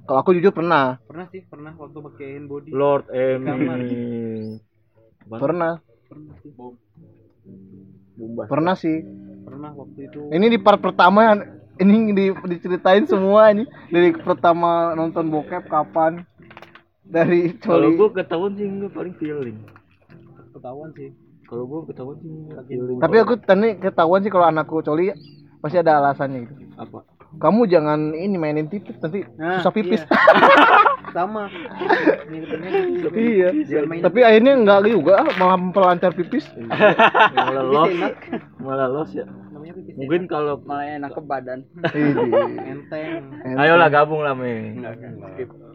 Kalau 0.00 0.18
aku 0.18 0.30
jujur 0.32 0.52
pernah. 0.52 1.00
Pernah 1.02 1.26
sih, 1.26 1.40
pernah 1.42 1.72
waktu 1.74 1.98
pakein 1.98 2.44
body. 2.44 2.70
Lord. 2.70 3.08
Emi 3.08 3.48
Pernah. 5.26 5.80
Pernah 6.06 6.34
sih. 6.38 6.50
Bumbas. 8.14 8.46
Pernah 8.48 8.74
sih. 8.74 8.96
Pernah 9.42 9.70
waktu 9.72 10.00
itu. 10.06 10.20
Ini 10.28 10.46
di 10.46 10.58
part 10.58 10.76
pertama 10.78 11.36
ini 11.82 12.12
di, 12.14 12.24
diceritain 12.34 13.06
semua 13.06 13.50
ini. 13.54 13.64
Dari 13.90 14.14
pertama 14.14 14.92
nonton 14.94 15.30
bokep 15.30 15.66
kapan? 15.70 16.22
Dari 17.08 17.56
kalau 17.62 17.96
gua 17.96 18.12
ketahuan 18.12 18.52
sih 18.58 18.66
enggak 18.68 18.92
paling 18.92 19.14
feeling. 19.16 19.58
Ketahuan 20.52 20.92
sih. 20.94 21.10
kalau 21.48 21.64
gua 21.64 21.80
ketahuan 21.88 22.20
sih 22.20 22.28
feeling 22.68 23.00
tapi 23.00 23.16
aku 23.24 23.40
tadi 23.40 23.80
ketahuan 23.80 24.20
sih 24.20 24.28
kalau 24.28 24.52
anakku 24.52 24.84
coli 24.84 25.08
pasti 25.64 25.80
ada 25.80 25.96
alasannya 25.96 26.44
gitu. 26.44 26.54
Apa? 26.76 27.08
Kamu 27.40 27.64
jangan 27.68 28.12
ini 28.12 28.36
mainin 28.36 28.68
pipis 28.68 29.00
nanti 29.00 29.24
Nah, 29.36 29.60
susah 29.60 29.72
pipis. 29.72 30.04
iya. 30.04 30.16
Sama. 31.16 31.48
Iya. 33.16 33.48
Tapi 34.04 34.20
akhirnya 34.20 34.52
enggak 34.60 34.84
juga 34.92 35.24
malah 35.40 35.56
memperlancar 35.56 36.12
pipis. 36.12 36.44
Malah 36.68 37.64
pipis 37.64 37.64
los 37.64 37.92
malah 38.60 38.88
los 38.92 39.10
ya 39.16 39.24
mungkin 39.74 40.22
kalau 40.30 40.60
Malah 40.62 40.86
enak 41.00 41.10
ke 41.14 41.22
badan. 41.22 41.60
Ini. 41.94 42.56
enteng. 42.72 43.10
ayolah 43.60 43.88
gabung 43.88 44.22
lah 44.24 44.34
mi. 44.36 44.78
Kan. 44.80 45.20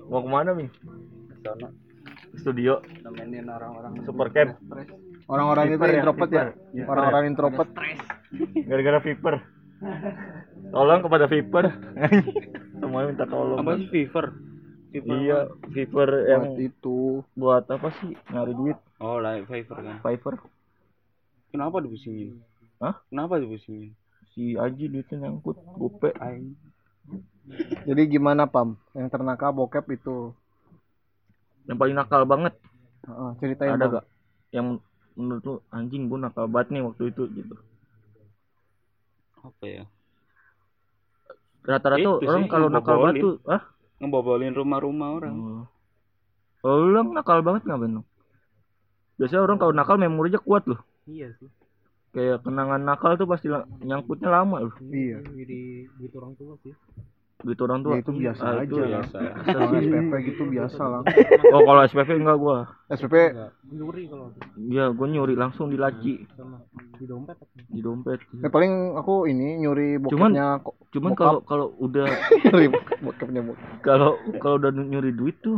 Mau 0.09 0.21
ke 0.21 0.29
mana 0.29 0.51
mi? 0.53 0.67
Sono 1.43 1.83
studio. 2.37 2.81
Nemenin 3.05 3.47
orang-orang 3.49 3.93
super 4.05 4.27
camp 4.33 4.57
orang-orang 5.29 5.65
itu 5.71 5.75
Viper 5.79 5.89
ya, 5.89 5.95
introvert 6.01 6.31
ya? 6.31 6.45
Viper. 6.73 6.89
orang-orang 6.91 7.23
introvert. 7.31 7.69
Gara-gara 8.67 8.99
viper. 8.99 9.35
Tolong 10.73 11.01
kepada 11.05 11.25
viper. 11.29 11.65
Semuanya 12.81 13.07
minta 13.07 13.25
tolong 13.29 13.59
Apa 13.61 13.79
sih 13.79 13.87
fever? 13.87 14.25
Fever 14.93 15.15
iya 15.23 15.39
viper 15.71 16.09
yang 16.29 16.43
buat 16.53 16.59
itu. 16.59 16.99
buat 17.33 17.65
apa 17.71 17.89
sih? 18.01 18.13
Nyari 18.29 18.53
duit. 18.53 18.77
Oh, 19.01 19.17
lah 19.17 19.39
fever 19.47 19.77
kan. 19.79 19.97
Fiverr 20.03 20.35
Kenapa 21.53 21.77
dipusingin? 21.85 22.41
Hah? 22.83 22.95
Kenapa 23.07 23.39
dipusingin? 23.39 23.95
si 24.33 24.57
Aji 24.57 24.89
duitnya 24.89 25.29
nyangkut 25.29 25.61
gope 25.77 26.09
jadi 27.85 28.01
gimana 28.09 28.49
pam 28.49 28.81
yang 28.97 29.07
ternakal 29.13 29.53
bokep 29.53 29.85
itu 29.93 30.33
yang 31.69 31.77
paling 31.77 31.95
nakal 31.95 32.25
banget 32.25 32.57
Heeh, 33.05 33.29
ceritain 33.37 33.77
ada 33.77 34.01
gak 34.01 34.05
yang 34.49 34.81
menurut 35.13 35.43
lu 35.45 35.55
anjing 35.69 36.09
gua 36.09 36.25
nakal 36.25 36.49
banget 36.49 36.73
nih 36.73 36.81
waktu 36.81 37.03
itu 37.13 37.23
gitu 37.29 37.55
Apa 39.43 39.65
ya? 39.67 39.83
rata-rata 41.63 41.99
Itu 41.99 42.11
orang 42.25 42.43
sih, 42.47 42.51
kalau 42.51 42.67
nakal 42.73 42.97
banget 43.05 43.15
tuh 43.21 43.35
ah 43.47 43.63
Ngebobolin 44.03 44.51
rumah-rumah 44.51 45.15
orang. 45.15 45.31
Oh. 45.39 45.65
Kalau 46.59 46.91
lu 46.91 47.15
nakal 47.15 47.39
banget 47.39 47.63
ngapain 47.63 47.99
lu? 47.99 48.03
Biasanya 49.15 49.47
orang 49.47 49.57
kalau 49.63 49.71
nakal 49.71 49.95
memorinya 49.95 50.43
kuat 50.43 50.67
loh. 50.67 50.83
Iya 51.07 51.31
sih. 51.39 51.47
Kayak 52.13 52.37
kenangan 52.39 52.77
nakal 52.79 53.17
tuh 53.17 53.25
pasti 53.25 53.49
la- 53.49 53.65
nyangkutnya 53.79 54.29
lama 54.31 54.61
loh. 54.61 54.73
iya 54.85 55.17
Jadi 55.19 55.59
duit 55.91 56.13
orang 56.13 56.33
tua 56.33 56.53
sih. 56.61 56.73
Gitu 57.43 57.59
orang 57.59 57.81
tua. 57.81 57.91
Ya, 57.91 57.99
itu 57.99 58.11
biasa 58.13 58.39
Ah, 58.39 58.53
aja 58.53 58.63
itu 58.63 58.75
lah. 58.77 58.87
biasa. 58.87 59.17
Kalau 59.43 59.69
SPP 59.75 60.11
gitu 60.23 60.43
biasa 60.47 60.81
lah 60.85 61.01
Oh, 61.49 61.61
kalau 61.61 61.81
SPP 61.83 62.09
enggak 62.13 62.37
gua. 62.37 62.57
SPP 62.87 63.15
Enggak. 63.27 63.51
Nyuri 63.67 64.03
kalau. 64.07 64.25
Iya, 64.55 64.85
gua 64.89 65.07
nyuri 65.09 65.33
langsung 65.33 65.67
di 65.67 65.75
laci, 65.75 66.23
sama 66.31 66.61
di 66.93 67.03
dompet 67.03 67.35
di 67.67 67.81
dompet. 67.81 68.19
ya 68.37 68.47
paling 68.47 68.71
aku 68.95 69.25
ini 69.25 69.57
nyuri 69.59 69.97
Cuman- 70.05 70.31
bokepnya 70.31 70.47
kok 70.61 70.75
Cuman 70.93 71.11
Bokap. 71.11 71.19
kalau 71.19 71.39
kalau 71.43 71.67
udah 71.81 72.05
nyuri 72.45 72.67
bokepnya 73.01 73.41
kalau 73.81 74.09
kalau 74.37 74.55
udah 74.55 74.71
nyuri 74.71 75.11
duit 75.11 75.35
tuh 75.41 75.57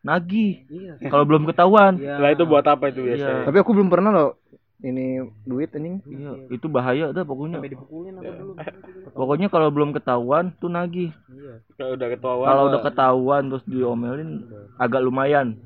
nagih. 0.00 0.64
Iya. 0.66 0.96
Kalau 1.04 1.22
belum 1.22 1.44
ketahuan. 1.44 1.94
Iya. 1.94 2.16
Lah 2.16 2.32
itu 2.32 2.42
buat 2.42 2.64
apa 2.64 2.88
itu 2.88 3.04
Iya. 3.04 3.08
biasanya? 3.12 3.42
tapi 3.44 3.56
aku 3.60 3.70
belum 3.70 3.86
pernah 3.86 4.10
loh 4.10 4.30
ini 4.78 5.26
duit 5.42 5.74
anjing 5.74 5.98
Iya, 6.06 6.54
itu 6.54 6.66
bahaya 6.70 7.10
dah 7.10 7.26
pokoknya. 7.26 7.58
sampai 7.58 7.74
dipukulin 7.74 8.14
aku 8.14 8.30
dulu. 8.30 8.52
Pokoknya 9.18 9.48
kalau 9.50 9.68
belum 9.74 9.90
ketahuan 9.90 10.54
tuh 10.62 10.70
nagih. 10.70 11.10
Iya. 11.26 11.54
Kalau 11.74 11.92
udah 11.98 12.08
ketahuan. 12.14 12.46
Kalau 12.46 12.62
udah 12.70 12.80
ketahuan 12.86 13.42
terus 13.50 13.64
diomelin 13.66 14.30
agak 14.78 15.02
lumayan. 15.02 15.58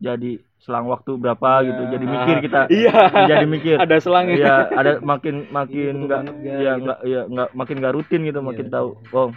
Jadi 0.00 0.44
selang 0.60 0.92
waktu 0.92 1.16
berapa 1.16 1.64
gitu. 1.64 1.82
Jadi 1.88 2.04
mikir 2.04 2.36
kita. 2.44 2.60
Iya. 2.84 3.00
Jadi 3.32 3.46
mikir. 3.48 3.76
Ada 3.80 3.96
selangnya. 3.96 4.36
Iya, 4.36 4.56
ada 4.76 4.92
makin 5.00 5.48
makin 5.48 5.92
enggak 6.04 6.20
iya 6.44 6.72
gitu. 6.76 6.80
enggak 6.84 6.98
iya 7.08 7.20
enggak 7.24 7.48
makin 7.56 7.74
enggak 7.80 7.94
rutin 7.96 8.20
gitu, 8.28 8.40
makin 8.44 8.66
tahu. 8.68 8.88
Oh. 9.16 9.32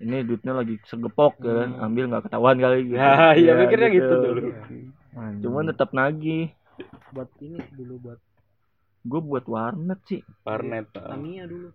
Ini 0.00 0.24
duitnya 0.24 0.56
lagi 0.56 0.80
segepok 0.88 1.44
ya 1.44 1.52
kan, 1.66 1.70
ambil 1.82 2.08
nggak 2.08 2.24
ketahuan 2.30 2.56
kali 2.56 2.88
gitu. 2.88 2.96
Nah, 2.96 3.34
iya, 3.42 3.52
mikirnya 3.58 3.88
gitu 3.90 4.14
dulu. 4.16 4.40
Cuman 5.42 5.64
tetap 5.66 5.90
nagih. 5.92 6.54
Buat 7.10 7.30
ini 7.42 7.58
dulu 7.74 7.94
buat 7.98 8.20
Gue 9.00 9.20
buat 9.24 9.44
warnet 9.48 10.00
sih. 10.04 10.20
Warnet. 10.44 10.92
Tamiya 10.92 11.48
dulu. 11.48 11.72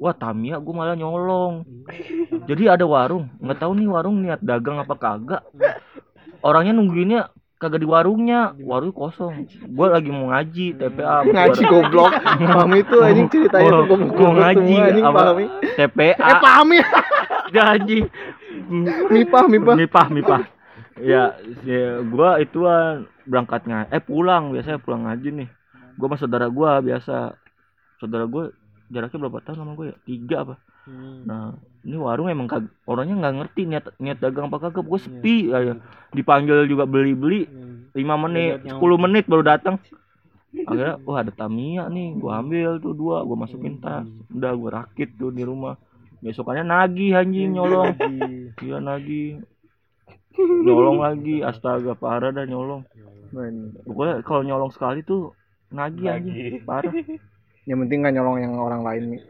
Wah 0.00 0.14
Tamiya 0.16 0.58
gue 0.58 0.74
malah 0.74 0.98
nyolong. 0.98 1.62
Jadi 2.50 2.66
ada 2.66 2.82
warung, 2.88 3.30
nggak 3.38 3.58
tahu 3.60 3.72
nih 3.78 3.86
warung 3.86 4.16
niat 4.18 4.42
dagang 4.42 4.82
apa 4.82 4.94
kagak. 4.98 5.42
Orangnya 6.42 6.74
nungguinnya 6.74 7.30
kagak 7.60 7.84
di 7.84 7.88
warungnya, 7.88 8.56
warung 8.66 8.90
kosong. 8.90 9.46
Gue 9.70 9.86
lagi 9.92 10.10
mau 10.10 10.32
ngaji 10.34 10.66
TPA. 10.74 11.16
ngaji 11.38 11.62
goblok 11.68 12.12
paham 12.18 12.72
itu 12.74 12.96
anjing 12.98 13.28
ceritanya 13.30 13.70
tuh 13.86 13.98
mau 14.00 14.32
ngaji 14.34 14.74
apa? 15.04 15.20
pahami 15.20 15.44
TPA. 15.78 16.14
eh 16.18 16.36
paham 16.42 16.68
ya 16.74 16.86
Janji. 17.54 17.98
mipah 19.10 19.44
mipah 19.46 19.74
Mipah, 19.78 20.06
mipah. 20.10 20.42
Ya, 21.00 21.32
ya 21.64 22.02
gua 22.04 22.40
ituan 22.42 23.06
berangkat 23.30 23.62
ngaji. 23.64 23.88
Eh 23.94 24.02
pulang 24.02 24.50
biasanya 24.50 24.82
pulang 24.82 25.06
ngaji 25.06 25.28
nih. 25.30 25.48
Gua 25.94 26.06
sama 26.10 26.16
saudara 26.18 26.46
gua 26.50 26.82
biasa. 26.82 27.38
Saudara 28.02 28.26
gua 28.26 28.50
jaraknya 28.90 29.18
berapa 29.22 29.38
tahun 29.46 29.58
sama 29.62 29.72
gue 29.78 29.94
ya? 29.94 29.96
Tiga 30.02 30.36
apa? 30.42 30.54
Hmm. 30.90 31.22
Nah, 31.22 31.54
ini 31.86 31.94
warung 31.94 32.26
emang 32.26 32.50
kag 32.50 32.66
orangnya 32.90 33.22
nggak 33.22 33.34
ngerti 33.38 33.60
niat 33.70 33.84
niat 34.02 34.18
dagang 34.18 34.50
apa 34.50 34.66
kagak. 34.66 34.82
Gue 34.82 34.98
sepi 34.98 35.54
aja. 35.54 35.78
Dipanggil 36.10 36.66
juga 36.66 36.90
beli-beli 36.90 37.46
Hmm. 37.46 37.94
5 37.94 38.14
menit, 38.18 38.66
Lihat 38.66 38.66
yang- 38.66 38.80
10 38.82 38.98
menit 38.98 39.24
baru 39.30 39.46
datang. 39.46 39.78
Akhirnya, 40.50 40.98
wah 41.06 41.22
ada 41.22 41.30
Tamiya 41.30 41.86
nih, 41.86 42.18
gua 42.18 42.42
ambil 42.42 42.82
tuh 42.82 42.90
dua, 42.90 43.22
gua 43.22 43.46
masukin 43.46 43.78
tas. 43.78 44.02
Udah 44.34 44.50
gua 44.58 44.82
rakit 44.82 45.14
tuh 45.14 45.30
di 45.30 45.46
rumah. 45.46 45.78
Besokannya 46.18 46.66
nagih 46.66 47.14
anjing 47.14 47.54
nyolong. 47.54 47.94
Iya 48.58 48.82
nagih. 48.82 49.46
Nyolong 50.34 50.98
lagi, 50.98 51.46
astaga 51.46 51.94
parah 51.94 52.34
dah 52.34 52.42
nyolong. 52.50 52.82
Pokoknya 53.82 54.14
kalau 54.22 54.42
nyolong 54.42 54.70
sekali 54.70 55.00
tuh 55.00 55.32
nagih 55.70 56.06
Nagih. 56.06 56.62
parah. 56.62 56.90
yang 57.68 57.78
penting 57.80 58.02
kan 58.02 58.12
nyolong 58.12 58.38
yang 58.38 58.54
orang 58.56 58.82
lain 58.82 59.04
nih 59.14 59.22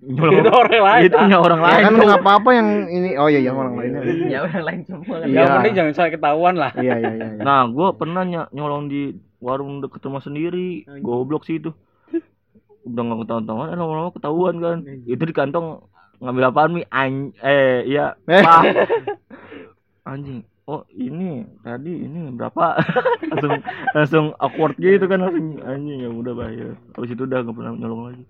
Nyolong 0.00 0.32
Itu 0.38 0.50
orang 0.50 0.80
lain. 0.80 1.02
itu 1.04 1.16
punya 1.18 1.38
orang 1.38 1.60
ya 1.60 1.66
lain. 1.66 1.82
kan 1.82 1.92
nggak 1.94 2.20
apa-apa 2.20 2.50
yang 2.54 2.68
ini 2.88 3.08
oh 3.14 3.28
iya 3.28 3.40
yang 3.42 3.56
orang 3.56 3.74
lainnya 3.76 4.00
Ya 4.26 4.38
orang 4.40 4.62
lain 4.64 4.80
semua 4.84 5.16
kan. 5.18 5.26
Iya. 5.26 5.36
Yang 5.36 5.48
penting 5.52 5.74
jangan 5.74 5.92
sampai 5.92 6.12
ketahuan 6.16 6.54
lah. 6.56 6.72
iya 6.74 6.94
iya 6.96 7.10
iya 7.10 7.28
iya. 7.36 7.42
Nah, 7.42 7.60
gua 7.68 7.92
pernah 7.92 8.22
ny 8.22 8.40
nyolong 8.50 8.86
di 8.86 9.12
warung 9.38 9.80
deket 9.80 10.00
rumah 10.00 10.20
sendiri. 10.20 10.88
Goblok 11.00 11.44
sih 11.44 11.58
itu. 11.58 11.72
Udah 12.80 13.02
nggak 13.02 13.18
ketahuan-tahuan, 13.22 13.66
eh, 13.66 13.76
lama-lama 13.76 14.10
ketahuan 14.10 14.54
kan. 14.56 14.78
Itu 15.04 15.20
di 15.20 15.34
kantong 15.36 15.84
ngambil 16.16 16.48
apaan 16.48 16.70
mi? 16.72 16.82
An 16.88 17.36
eh 17.38 17.84
iya. 17.84 18.16
Eh. 18.24 18.40
Anjing. 20.08 20.40
Oh 20.70 20.86
ini 20.94 21.42
tadi 21.66 22.06
ini 22.06 22.30
berapa? 22.30 22.78
langsung 23.34 23.58
langsung 23.90 24.26
awkward 24.38 24.78
gitu 24.78 25.02
kan 25.10 25.18
langsung 25.18 25.58
anjing 25.66 26.06
ya 26.06 26.10
udah 26.14 26.34
bayar. 26.38 26.78
Habis 26.94 27.10
itu 27.10 27.26
udah 27.26 27.42
nggak 27.42 27.56
pernah 27.58 27.72
nyolong 27.74 28.02
lagi. 28.06 28.24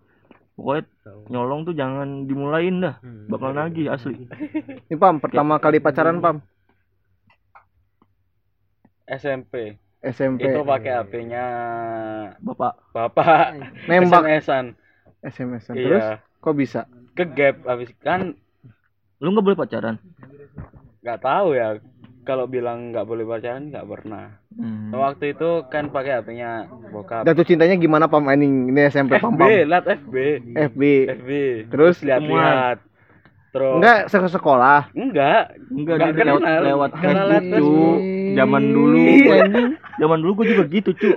Pokoknya 0.56 0.82
nyolong 1.28 1.60
tuh 1.68 1.74
jangan 1.76 2.08
dimulain 2.24 2.80
dah. 2.80 2.96
Bakal 3.28 3.52
nagih 3.52 3.92
asli. 3.92 4.24
ini 4.88 4.96
pam 4.96 5.20
pertama 5.20 5.60
kali 5.60 5.84
pacaran 5.84 6.24
pam 6.24 6.40
SMP. 9.04 9.76
SMP 10.00 10.48
Itu 10.48 10.64
pakai 10.64 10.96
HP-nya 10.96 11.44
Bapak. 12.40 12.72
bapak. 12.96 13.60
nembak 13.84 14.24
SMS-an. 14.40 14.64
SMS 15.20 15.68
-an. 15.68 15.76
terus 15.76 16.04
Iya. 16.08 16.24
kok 16.40 16.56
bisa 16.56 16.80
Ke 17.12 17.28
gap 17.28 17.68
habis 17.68 17.92
kan 18.00 18.32
Lu 19.20 19.28
nggak 19.36 19.44
boleh 19.44 19.58
pacaran. 19.60 20.00
nggak 21.04 21.20
tahu 21.20 21.52
ya. 21.52 21.76
Kalau 22.30 22.46
bilang 22.46 22.94
nggak 22.94 23.10
boleh 23.10 23.26
pacaran 23.26 23.74
nggak 23.74 23.90
pernah. 23.90 24.38
Hmm. 24.54 24.94
Waktu 24.94 25.34
itu 25.34 25.66
kan 25.66 25.90
pakai 25.90 26.22
HP-nya 26.22 26.70
bokap. 26.94 27.26
jatuh 27.26 27.42
cintanya 27.42 27.74
gimana 27.74 28.06
pam 28.06 28.22
anjing 28.30 28.70
ini 28.70 28.86
SMP 28.86 29.18
pam 29.18 29.34
FB, 29.34 29.42
pam 29.42 29.50
lihat 29.50 29.84
FB. 29.98 30.14
FB 30.54 30.82
FB. 31.18 31.30
Terus 31.74 31.96
lihat-lihat. 32.06 32.78
Terus 33.50 33.82
enggak 33.82 33.98
se 34.06 34.16
sekolah 34.30 34.94
enggak. 34.94 35.58
Enggak, 35.74 35.94
Nggak 35.98 36.10
dia 36.14 36.22
lewat, 36.30 36.42
kenal. 36.46 36.62
lewat 36.62 36.90
Kenal 37.02 37.26
lewat 37.26 37.44
Facebook, 37.50 37.98
cu. 37.98 38.38
Zaman 38.38 38.62
dulu. 38.70 38.98
Iya. 39.02 39.44
Zaman 39.98 40.18
dulu 40.22 40.32
gua 40.38 40.46
juga 40.46 40.64
gitu, 40.70 40.90
cu. 40.94 41.10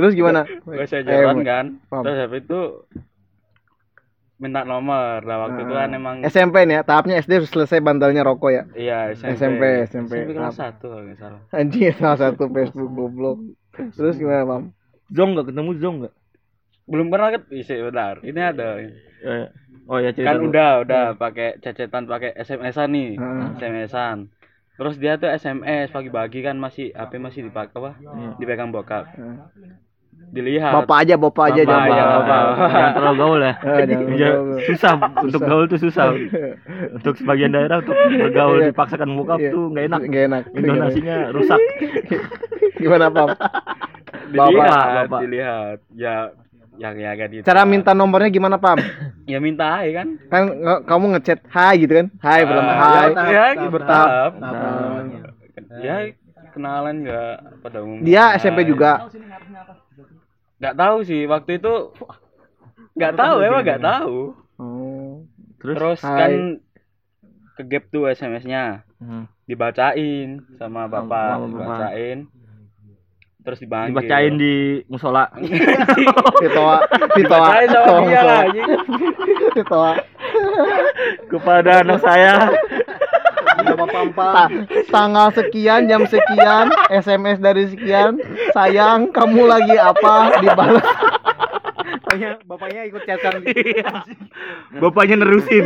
Terus 0.00 0.12
gimana? 0.16 0.40
gue 0.48 0.86
saya 0.88 1.04
Eh, 1.04 1.20
jalan 1.20 1.44
kan 1.44 1.64
terus 1.84 2.16
habis 2.16 2.40
itu 2.48 2.60
minta 4.40 4.64
nomor. 4.64 5.20
Nah 5.20 5.36
waktu 5.46 5.68
itu 5.68 5.72
kan 5.76 5.92
emang 5.92 6.16
SMP 6.24 6.64
nih 6.64 6.80
ya, 6.80 6.82
tahapnya 6.82 7.20
SD 7.20 7.44
harus 7.44 7.52
selesai 7.52 7.78
bantalnya 7.84 8.24
rokok 8.24 8.50
ya. 8.50 8.62
iya 8.72 9.12
SMP 9.12 9.86
SMP, 9.86 10.24
SMP. 10.24 10.32
kelas 10.32 10.56
satu 10.56 10.88
kalau 10.88 11.04
nggak 11.04 11.18
salah. 11.20 11.40
Anjing 11.52 11.92
salah 12.00 12.18
satu 12.18 12.48
Facebook 12.48 12.90
goblok. 12.90 13.38
Terus 13.94 14.16
gimana, 14.16 14.48
Pam? 14.48 14.62
Zong 15.12 15.36
nggak 15.36 15.46
ketemu 15.52 15.70
Zong 15.78 15.96
nggak? 16.02 16.14
belum 16.90 17.06
pernah 17.06 17.30
kan 17.30 17.42
isi 17.54 17.78
benar 17.78 18.18
ini 18.26 18.40
ada. 18.42 18.82
Eh, 18.82 19.46
oh 19.86 20.02
ya 20.02 20.10
cerita 20.10 20.34
kan 20.34 20.42
dulu. 20.42 20.50
udah 20.50 20.70
udah 20.82 21.04
pakai 21.14 21.62
cecetan 21.62 22.10
pakai 22.10 22.34
SMS-an 22.34 22.90
nih. 22.90 23.10
Heeh. 23.14 23.46
SMS-an 23.62 24.18
terus 24.74 24.96
dia 24.98 25.20
tuh 25.20 25.30
SMS 25.30 25.92
pagi-pagi 25.94 26.40
kan 26.42 26.58
masih 26.58 26.90
HP 26.90 27.20
masih 27.22 27.46
dipakai 27.46 27.78
apa? 27.78 27.92
Dipegang 28.42 28.74
bokap 28.74 29.06
dilihat 30.30 30.72
Bapak 30.76 30.96
aja, 31.02 31.14
bapak 31.16 31.44
aja 31.48 31.60
Bapak 31.60 31.66
jangan 31.66 31.88
aja, 31.88 32.02
bapak. 32.04 32.20
bapak. 32.22 32.68
Jangan 32.70 32.92
terlalu 32.92 33.16
gaul 33.16 33.40
ya. 33.40 33.52
Jangan 33.90 34.14
Ya, 34.14 34.30
susah 34.62 34.92
untuk 35.18 35.40
gaul 35.42 35.64
tuh 35.66 35.78
susah. 35.80 36.06
untuk 36.92 37.14
sebagian 37.16 37.50
daerah 37.50 37.76
untuk 37.78 37.96
bergaul 37.96 38.58
Iya. 38.58 38.66
dipaksakan 38.70 39.08
bokap 39.14 39.38
Iya. 39.38 39.50
tuh 39.50 39.64
nggak 39.68 39.84
enak. 39.86 40.00
Nggak 40.04 40.24
enak. 40.24 40.42
Intonasinya 40.52 41.16
rusak. 41.30 41.60
Gimana, 42.80 43.06
Pam? 43.08 43.28
dilihat 44.30 44.88
Bapak. 45.04 45.20
dilihat 45.20 45.78
ya 45.92 46.14
ya 46.76 46.88
ya 46.94 47.10
kan 47.12 47.28
gitu 47.28 47.42
Cara 47.42 47.62
minta 47.64 47.90
nomornya 47.92 48.28
gimana, 48.28 48.56
Pam? 48.56 48.78
ya 49.24 49.36
minta 49.36 49.66
aja 49.76 50.00
kan 50.00 50.06
Kan 50.26 50.42
kamu 50.84 51.04
ngechat 51.12 51.42
hai 51.48 51.74
gitu 51.76 51.92
kan? 51.94 52.06
Hai, 52.16 52.40
pertama 52.42 52.70
Ah, 52.70 52.78
hai. 53.10 53.10
ya 53.28 53.68
bertahap 53.68 54.32
Nah, 54.38 55.02
ya 55.76 55.96
kenalan 56.50 56.94
nggak 57.02 57.32
pada 57.60 57.78
umumnya 57.80 58.02
Dia 58.02 58.24
SMP 58.36 58.62
juga. 58.64 59.10
Nggak 60.60 60.76
tahu 60.76 60.96
sih 61.02 61.24
waktu 61.24 61.56
itu 61.56 61.74
nggak 62.92 63.14
tahu 63.14 63.36
emang 63.40 63.62
nggak 63.62 63.82
tahu 63.82 64.20
Oh. 64.56 65.24
Terus, 65.56 65.74
terus 65.74 66.00
Hai. 66.04 66.18
kan 66.20 66.32
ke 67.56 67.62
gap 67.66 67.84
tuh 67.88 68.04
SMS-nya 68.06 68.84
Hmm. 68.96 69.24
dibacain 69.44 70.44
sama 70.54 70.84
bapak 70.84 71.08
bapak. 71.08 71.48
dibacain 71.48 72.18
terus 73.40 73.56
dipanggil 73.58 73.96
dibacain 73.96 74.34
di 74.36 74.56
musola. 74.84 75.32
Ditoa, 75.40 76.28
ditoa, 76.36 76.76
dibacain 77.16 77.68
sama 77.70 77.88
ditoa, 77.88 78.04
dia 78.04 78.20
anjing. 78.44 78.68
ditoa. 79.56 79.92
kepada 81.26 81.72
anak 81.80 81.98
saya. 82.00 82.34
Ta- 84.34 84.50
tanggal 84.88 85.28
sekian 85.30 85.86
jam 85.86 86.02
sekian 86.04 86.66
SMS 86.90 87.38
dari 87.38 87.64
sekian 87.66 88.20
sayang 88.50 89.08
kamu 89.08 89.44
lagi 89.44 89.74
apa 89.74 90.14
dibalas 90.38 90.86
Bapaknya, 92.00 92.30
bapaknya 92.42 92.82
ikut 92.84 93.02
chatkan. 93.04 93.38
Bapaknya 94.76 95.16
nerusin. 95.16 95.62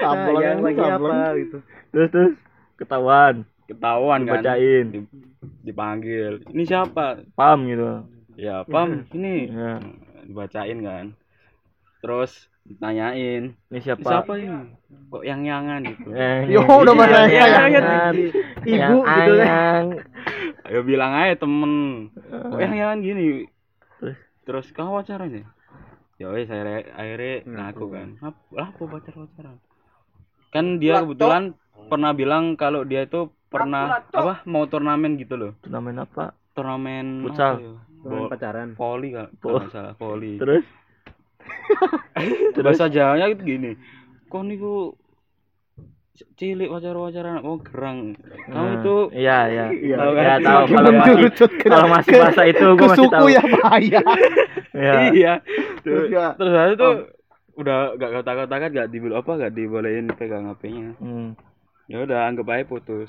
sablon 0.00 0.42
yang 0.42 0.58
lagi 0.60 0.80
sablon. 0.80 1.10
apa 1.10 1.38
gitu. 1.38 1.56
terus 1.90 2.08
terus 2.10 2.32
ketahuan, 2.74 3.34
ketahuan 3.66 4.20
kan 4.20 4.42
dibacain. 4.42 4.84
Di- 4.90 5.06
dipanggil 5.62 6.32
ini 6.50 6.62
siapa 6.64 7.22
Pam 7.32 7.64
gitu. 7.64 8.04
ya 8.34 8.60
pam 8.64 9.06
ini 9.12 9.48
Ya. 9.48 9.78
dibacain 10.22 10.78
kan 10.80 11.04
terus 12.00 12.32
ditanyain 12.62 13.54
Ini 13.68 13.70
"Ini 13.70 13.78
siapa? 13.80 14.02
siapa 14.02 14.32
ini 14.36 14.76
kok 15.08 15.22
yang 15.22 15.40
yangan 15.42 15.80
gitu 15.84 16.08
Eh, 16.16 16.40
Yo, 16.48 16.60
udah 16.62 16.94
bahasa 16.94 17.18
yang 17.26 17.50
saya. 17.50 17.60
angan. 17.66 18.14
Ibu 18.60 18.96
gitu 19.00 19.32
kan. 19.38 19.84
ayo 20.62 20.80
bilang 20.82 21.12
aja 21.14 21.34
temen 21.36 21.72
kok 22.20 22.58
yang 22.58 22.74
yangan 22.74 22.98
gini 23.00 23.48
Terus? 24.44 24.66
kamu 24.70 24.90
pacaran 24.96 25.30
ya 25.30 25.44
ya 26.16 26.26
wes 26.28 26.46
saya 26.46 26.84
akhirnya 26.90 27.34
ngaku 27.44 27.84
kan 27.88 28.08
"Ap- 28.20 28.44
lah 28.50 28.68
apa 28.68 28.82
pacar 28.86 29.14
pacaran 29.14 29.56
kan 30.50 30.64
dia 30.76 31.00
kebetulan 31.00 31.56
pernah 31.88 32.12
bilang 32.12 32.54
kalau 32.54 32.84
dia 32.84 33.02
itu 33.02 33.32
pernah 33.48 33.98
apa 34.04 34.44
mau 34.44 34.62
turnamen 34.64 35.16
gitu 35.16 35.34
loh 35.34 35.52
Turnamen 35.60 35.96
apa? 35.96 36.36
turnamen 36.52 37.24
Futsal. 37.24 37.54
ya? 37.56 37.72
Bo- 38.00 38.28
pacaran. 38.28 38.68
voli 38.74 39.08
kan 39.10 39.28
kalau 39.34 39.58
nggak 39.58 39.72
salah 39.72 39.94
voli 39.96 40.36
Terus 40.36 40.64
bahasa 42.64 42.86
Jawanya 42.86 43.32
itu 43.32 43.42
gini 43.42 43.72
kok 44.30 44.42
niku 44.46 44.94
cilik 46.36 46.68
wajar-wajaran 46.68 47.40
oh 47.48 47.56
gerang. 47.64 48.12
Kamu 48.52 48.60
Hmm, 48.60 48.76
itu 48.76 48.96
Iya, 49.16 49.38
iya. 49.48 49.96
Tahu 49.96 50.12
kan? 50.12 50.22
Ya 50.22 50.36
tahu. 50.44 50.62
Kalau 50.68 50.90
masih 50.92 51.14
kalau 51.64 51.86
masih 51.88 52.12
bahasa 52.20 52.42
itu 52.44 52.66
gua 52.76 52.88
masih 52.92 53.08
tahu. 53.08 53.26
ya 53.32 53.40
bahaya 53.40 54.00
Iya. 54.76 54.92
iya. 55.16 55.34
Terus 55.80 56.12
ya. 56.12 56.36
Terus 56.36 56.52
habis 56.52 56.76
itu 56.76 56.90
udah 57.56 57.78
gak 57.96 58.10
kotak-kotakan 58.20 58.68
gak 58.68 58.88
dibil 58.92 59.12
apa 59.16 59.30
gak 59.36 59.52
dibolehin 59.56 60.12
pegang 60.12 60.44
HP-nya. 60.48 60.92
Hmm, 61.00 61.32
ya 61.88 62.04
udah 62.04 62.28
anggap 62.28 62.46
aja 62.52 62.64
putus 62.68 63.08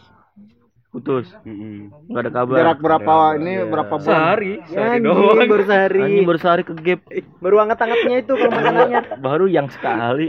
putus. 0.91 1.31
Mm-mm. 1.41 1.87
Enggak 2.05 2.21
ada 2.21 2.31
kabar. 2.33 2.55
jarak 2.59 2.79
berapa 2.79 3.13
Ada- 3.31 3.37
ini 3.39 3.53
iya. 3.53 3.63
berapa 3.63 3.93
bulan 3.95 4.05
sehari 4.05 4.53
sehari 4.67 4.97
Anjing, 4.99 5.07
doang 5.07 5.47
baru 5.47 5.63
sehari. 5.63 6.01
Baru 6.21 6.37
sehari 6.37 6.63
ke 6.63 6.73
gap. 6.75 7.01
Baru 7.39 7.55
anget-angetnya 7.57 8.17
itu 8.19 8.33
kalau 8.35 8.51
makanannya. 8.51 9.01
Baru 9.17 9.45
yang 9.47 9.67
sekali. 9.67 10.27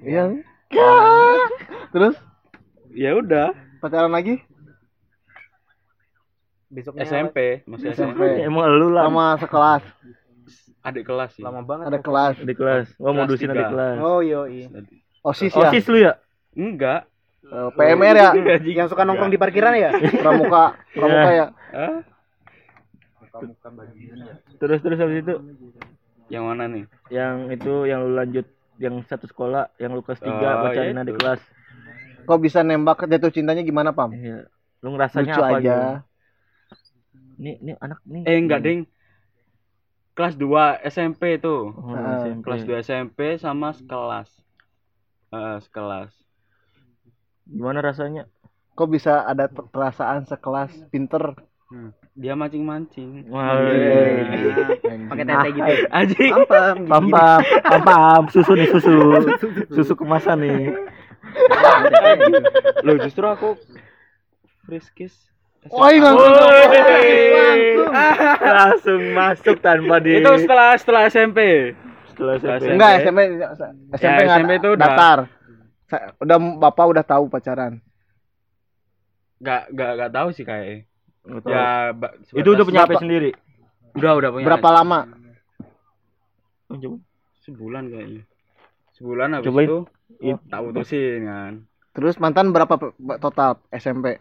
iya 0.00 0.32
terus 1.90 2.14
ya 2.90 3.14
udah 3.14 3.54
pacaran 3.78 4.10
lagi 4.10 4.42
Besoknya 6.66 7.06
SMP 7.06 7.62
masih 7.64 7.94
SMP 7.94 8.18
SMP 8.18 8.42
Emang 8.42 8.66
lu 8.72 8.90
lah 8.90 9.06
sama 9.06 9.26
sekelas 9.38 9.82
adik 10.82 11.02
kelas 11.04 11.34
sih 11.34 11.42
lama 11.42 11.62
banget. 11.62 11.90
ada 11.90 11.98
kelas 11.98 12.34
di 12.38 12.54
kelas. 12.54 12.86
Gua 12.94 13.10
Kelas 13.10 13.18
modusin 13.18 13.48
di 13.48 13.58
kelas. 13.60 13.96
Oh 13.98 14.22
iya 14.22 14.40
iya. 14.46 14.66
osis 15.20 15.50
ya 15.50 15.70
OSIS 15.70 15.86
lu 15.86 15.98
ya? 16.00 16.12
enggak 16.52 17.10
Eh, 17.46 17.68
PMR 17.78 18.16
ya? 18.18 18.30
Yang 18.58 18.88
suka 18.90 19.06
nongkrong 19.06 19.30
di 19.30 19.38
parkiran 19.38 19.74
ya? 19.78 19.90
pramuka 20.22 20.74
pramuka 20.90 21.30
ya? 21.30 21.46
Hah? 21.70 22.02
Terus 24.58 24.80
terus 24.82 24.98
habis 24.98 25.22
itu? 25.22 25.34
Yang 26.26 26.44
mana 26.44 26.64
nih? 26.66 26.84
Yang 27.12 27.34
itu 27.60 27.72
yang 27.86 28.02
lu 28.02 28.18
lanjut 28.18 28.46
yang 28.82 28.98
satu 29.06 29.30
sekolah 29.30 29.70
yang 29.78 29.94
lu 29.94 30.02
kelas 30.02 30.20
3 30.20 30.34
Oh, 30.34 30.72
ya 30.74 30.90
di 30.90 31.14
kelas. 31.14 31.40
kok 32.26 32.40
bisa 32.42 32.66
nembak? 32.66 33.06
Jatuh 33.06 33.30
cintanya 33.30 33.62
gimana 33.62 33.94
pam? 33.94 34.10
Iya. 34.10 34.50
Lu 34.82 34.98
ngerasanya 34.98 35.38
lucu 35.38 35.40
apa 35.46 35.56
aja. 35.62 35.62
gitu? 35.62 35.78
Nih, 37.36 37.54
nih 37.62 37.74
anak 37.78 38.00
nih. 38.02 38.22
eh 38.26 38.36
enggak 38.42 38.60
ding. 38.66 38.80
Kelas 40.16 40.34
2 40.34 40.80
SMP 40.82 41.38
tuh 41.38 41.70
Oh, 41.76 41.94
SMP. 41.94 42.42
kelas 42.42 42.62
2 42.66 42.76
SMP 42.82 43.18
sama 43.38 43.70
sekelas. 43.70 44.26
Eh, 45.30 45.58
sekelas 45.62 46.25
Gimana 47.46 47.80
rasanya? 47.80 48.26
kok 48.72 48.92
bisa 48.92 49.24
ada 49.24 49.48
per- 49.48 49.64
perasaan 49.66 50.28
sekelas 50.28 50.68
pinter? 50.90 51.32
Dia 52.12 52.32
mancing-mancing. 52.32 53.24
Wah, 53.26 53.56
Pakai 55.08 55.24
tete 55.24 55.48
gitu. 55.50 55.72
anjing. 55.90 56.32
Pam 56.44 56.44
pam 56.84 57.04
pam 57.08 57.40
pam 57.64 57.80
pam 57.82 58.22
susu 58.28 58.52
nih 58.52 58.68
susu. 58.68 58.94
Susu 59.70 59.92
kemasan 59.94 60.44
nih. 60.44 60.76
Lo 62.82 63.00
justru 63.00 63.24
aku 63.24 63.56
friskis. 64.62 65.16
Woi 65.66 65.98
langsung. 65.98 66.30
Langsung. 66.30 67.88
Langsung 68.38 69.00
masuk 69.12 69.56
tanpa 69.58 69.98
di 69.98 70.20
itu 70.20 70.30
setelah 70.38 70.76
setelah 70.76 71.02
SMP 71.06 71.72
setelah 72.06 72.38
SMP. 72.38 72.64
enggak 72.70 72.90
SMP 73.00 73.20
SMP 73.90 74.04
Ya, 74.04 74.10
nggak 74.14 74.36
SMP 74.38 74.52
itu 74.54 74.70
datar 74.74 75.18
udah 76.18 76.36
bapak 76.58 76.86
udah 76.90 77.04
tahu 77.06 77.30
pacaran? 77.30 77.78
Nggak 79.38 79.62
nggak 79.72 79.90
nggak 80.00 80.12
tahu 80.12 80.28
sih 80.34 80.44
kayak 80.44 80.86
tahu. 81.22 81.50
ya 81.50 81.92
itu 82.34 82.48
udah 82.48 82.64
punya 82.66 82.82
HP 82.86 82.92
sendiri? 82.98 83.30
Udah 83.94 84.12
udah 84.18 84.30
punya 84.34 84.46
berapa 84.50 84.68
lama? 84.72 85.00
Oh, 86.66 86.76
coba. 86.76 86.98
sebulan 87.46 87.84
kayaknya. 87.94 88.22
Sebulan 88.98 89.28
habis 89.38 89.46
Cobain. 89.46 89.68
itu 89.70 89.78
It- 90.18 90.42
tak 90.50 90.60
putusin 90.66 91.20
kan. 91.30 91.52
Terus 91.94 92.18
mantan 92.18 92.50
berapa 92.50 92.74
total? 93.22 93.62
SMP 93.70 94.18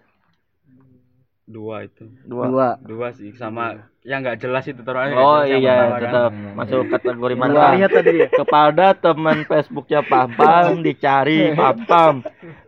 dua 1.45 1.85
itu. 1.85 2.09
Dua. 2.25 2.45
Dua. 2.49 2.69
Dua 2.81 3.07
sih 3.13 3.29
sama 3.37 3.85
yang 4.01 4.21
nggak 4.21 4.41
jelas 4.41 4.65
itu 4.65 4.81
terus. 4.81 5.13
Oh 5.13 5.45
iya 5.45 5.97
tetap 5.97 6.33
masuk 6.57 6.89
kategori 6.89 7.33
mantan 7.37 7.77
Lihat 7.77 7.91
tadi 7.93 8.25
ya. 8.25 8.27
kepada 8.29 8.93
teman 8.97 9.45
Facebooknya 9.45 10.01
Pam 10.05 10.29
Pam 10.33 10.81
dicari 10.81 11.53
Pam 11.53 11.77
Pam 11.85 12.15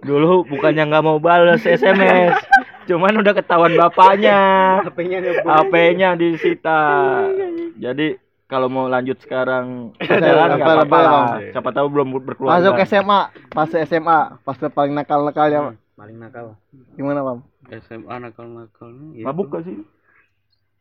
dulu 0.01 0.45
bukannya 0.45 0.89
nggak 0.89 1.05
mau 1.05 1.17
bales 1.17 1.61
SMS 1.65 2.37
cuman 2.87 3.19
udah 3.19 3.35
ketahuan 3.35 3.75
bapaknya. 3.75 4.39
HP-nya. 4.87 5.19
HP-nya 5.43 6.09
disita. 6.15 6.79
Jadi 7.75 8.15
kalau 8.47 8.71
mau 8.71 8.87
lanjut 8.87 9.19
sekarang 9.19 9.91
nggak 9.99 10.63
apa-apa 10.63 10.97
lah. 11.03 11.27
siapa 11.51 11.69
tahu 11.75 11.91
belum 11.91 12.15
berkeluarga. 12.23 12.63
Masuk 12.63 12.79
SMA 12.87 13.21
pas 13.51 13.69
SMA 13.69 14.19
pas 14.39 14.57
paling 14.71 14.95
nakal 14.95 15.27
nakalnya 15.27 15.75
Paling 15.97 16.15
nakal. 16.21 16.55
gimana 16.95 17.25
pam 17.25 17.41
SMA 17.69 18.15
nakal 18.17 18.47
nakalnya 18.47 19.23
mabuk 19.23 19.49
gak 19.49 19.63
sih 19.63 19.77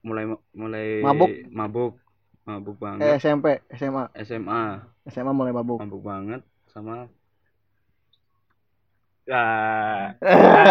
mulai 0.00 0.24
mulai 0.54 1.02
Mabuk? 1.02 1.28
mabuk 1.50 1.92
mabuk 2.42 2.74
Eh, 2.76 2.78
banget 2.78 3.18
SMP, 3.18 3.58
SMA. 3.74 4.06
SMA 4.22 4.80
SMA 5.04 5.30
mulai 5.30 5.50
mabuk. 5.50 5.78
mabuk 5.78 6.00
banget 6.00 6.40
sama 6.68 7.08
Ya, 9.26 9.42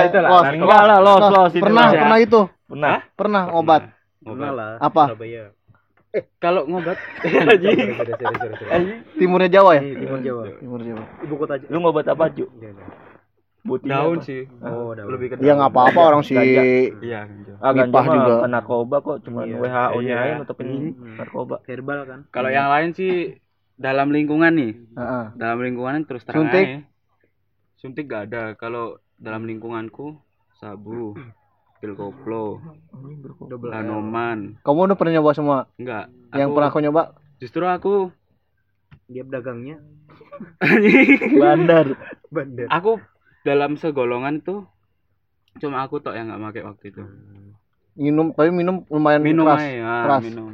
itulah. 0.08 0.30
Los, 0.32 0.47
enggak 0.47 0.84
lah, 0.88 0.97
los, 1.04 1.19
los, 1.19 1.51
Pernah, 1.51 1.86
los. 1.86 1.99
pernah 1.99 2.17
itu. 2.23 2.41
pernah. 2.65 2.95
Pernah 3.12 3.43
obat. 3.51 3.82
obat 4.23 4.51
lah. 4.56 4.71
Apa? 4.80 5.12
Surabaya. 5.12 5.51
kalau 6.39 6.63
ngobat. 6.63 6.95
Timurnya 9.19 9.49
Jawa 9.51 9.75
ya? 9.75 9.82
Di 9.84 9.99
Timur 9.99 10.19
Jawa. 10.23 10.43
Timur 10.56 10.80
Jawa. 10.80 11.04
Ibu 11.19 11.34
kota 11.36 11.60
aja. 11.60 11.67
Lu 11.67 11.84
ngobat 11.84 12.08
apa, 12.08 12.32
Cu? 12.32 12.47
Putih 13.65 13.89
daun 13.89 14.17
apa? 14.17 14.23
sih 14.23 14.45
Oh, 14.62 14.93
daun. 14.93 15.10
Lebih 15.10 15.28
ke 15.28 15.36
Ya 15.38 15.51
daun. 15.51 15.58
nggak 15.58 15.71
apa-apa 15.73 16.01
orang 16.06 16.21
si 16.21 16.38
iya 16.38 17.25
ganja. 17.25 17.54
Ah, 17.58 17.73
Nipah 17.73 18.06
juga. 18.06 18.34
bukan 18.38 18.51
narkoba 18.51 18.97
kok, 19.01 19.17
cuma 19.25 19.41
Iya. 19.41 19.58
WHO-nya 19.58 20.13
Iya. 20.13 20.21
aja 20.23 20.34
nutupin 20.39 20.67
Hmm. 20.69 21.17
narkoba. 21.17 21.56
Herbal 21.65 21.99
kan. 22.06 22.19
kalau 22.30 22.49
yang 22.49 22.69
lain 22.69 22.89
sih 22.91 23.41
dalam 23.75 24.08
lingkungan 24.08 24.54
nih 24.54 24.71
Heeh. 24.93 25.25
dalam 25.34 25.60
lingkungan 25.60 26.06
terus 26.06 26.21
terang 26.23 26.45
Suntik? 26.45 26.63
aja. 26.63 26.80
suntik 27.75 28.06
gak 28.06 28.23
ada 28.25 28.43
kalau 28.54 28.95
dalam 29.15 29.43
lingkunganku 29.43 30.15
sabu 30.54 31.13
pil 31.78 31.93
koplo 31.93 32.63
lanoman 33.62 34.56
Kamu 34.60 34.80
udah 34.86 34.95
pernah 34.95 35.13
nyoba 35.15 35.32
semua? 35.34 35.58
enggak 35.75 36.08
Yang 36.32 36.47
aku- 36.47 36.56
pernah 36.56 36.69
aku 36.69 36.80
nyoba? 36.80 37.01
justru 37.38 37.63
aku 37.63 37.95
Dia 39.06 39.21
pedagangnya 39.21 39.78
Bandar. 41.41 41.86
bandar. 42.28 42.67
aku 42.69 42.97
dalam 43.45 43.77
segolongan 43.77 44.41
tuh 44.41 44.65
cuma 45.55 45.86
aku 45.86 46.01
tok 46.01 46.17
yang 46.17 46.27
nggak 46.27 46.41
pakai 46.43 46.63
waktu 46.65 46.86
itu 46.89 47.03
Minum, 47.95 48.36
tapi 48.36 48.51
minum 48.51 48.84
lumayan 48.91 49.23
minum 49.23 49.47
keras, 49.47 49.63
aja 49.63 49.71
ya, 49.71 49.95
keras. 50.03 50.21
minum 50.27 50.51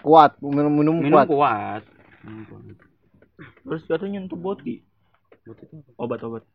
kuat, 0.00 0.32
minum 0.40 0.72
minum, 0.72 0.96
minum 0.96 1.12
kuat. 1.12 1.28
kuat, 1.28 1.82
Minum 2.24 2.42
kuat. 2.48 2.62
Terus 3.36 3.82
katanya 3.84 4.12
nyentuh 4.16 4.40
boti. 4.40 4.80
Itu 5.36 5.52
apa? 5.52 5.76
Obat-obat. 6.00 6.48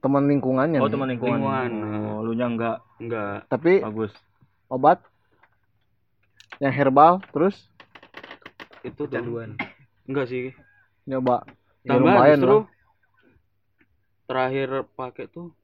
Teman 0.00 0.24
lingkungannya. 0.24 0.80
Oh, 0.80 0.88
nih. 0.88 0.92
teman 0.94 1.08
lingkungan. 1.12 1.36
Lingkungan. 1.36 1.70
Oh, 2.08 2.24
lu 2.24 2.32
nya 2.32 2.46
enggak 2.48 2.76
enggak 2.96 3.44
Tapi 3.52 3.84
bagus. 3.84 4.16
obat 4.66 5.04
yang 6.56 6.72
herbal 6.72 7.20
terus 7.28 7.68
itu 8.80 8.96
tuh 8.96 9.04
Kecanduan. 9.04 9.52
enggak 10.08 10.32
sih 10.32 10.56
nyoba. 11.04 11.44
Ya, 11.84 11.92
tambah 11.92 12.08
lumayan 12.08 12.40
justru 12.40 12.56
lah. 12.56 12.64
Terakhir 14.26 14.68
pakai 14.92 15.26
tuh 15.26 15.54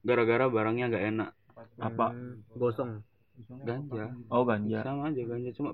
gara-gara 0.00 0.46
barangnya 0.46 0.88
nggak 0.88 1.04
enak 1.08 1.30
Apa? 1.76 2.14
Gosong. 2.52 3.02
ganja 3.60 4.10
Oh, 4.26 4.42
ganja. 4.42 4.82
sama 4.82 5.08
aja 5.08 5.22
ganja 5.22 5.50
cuma 5.52 5.70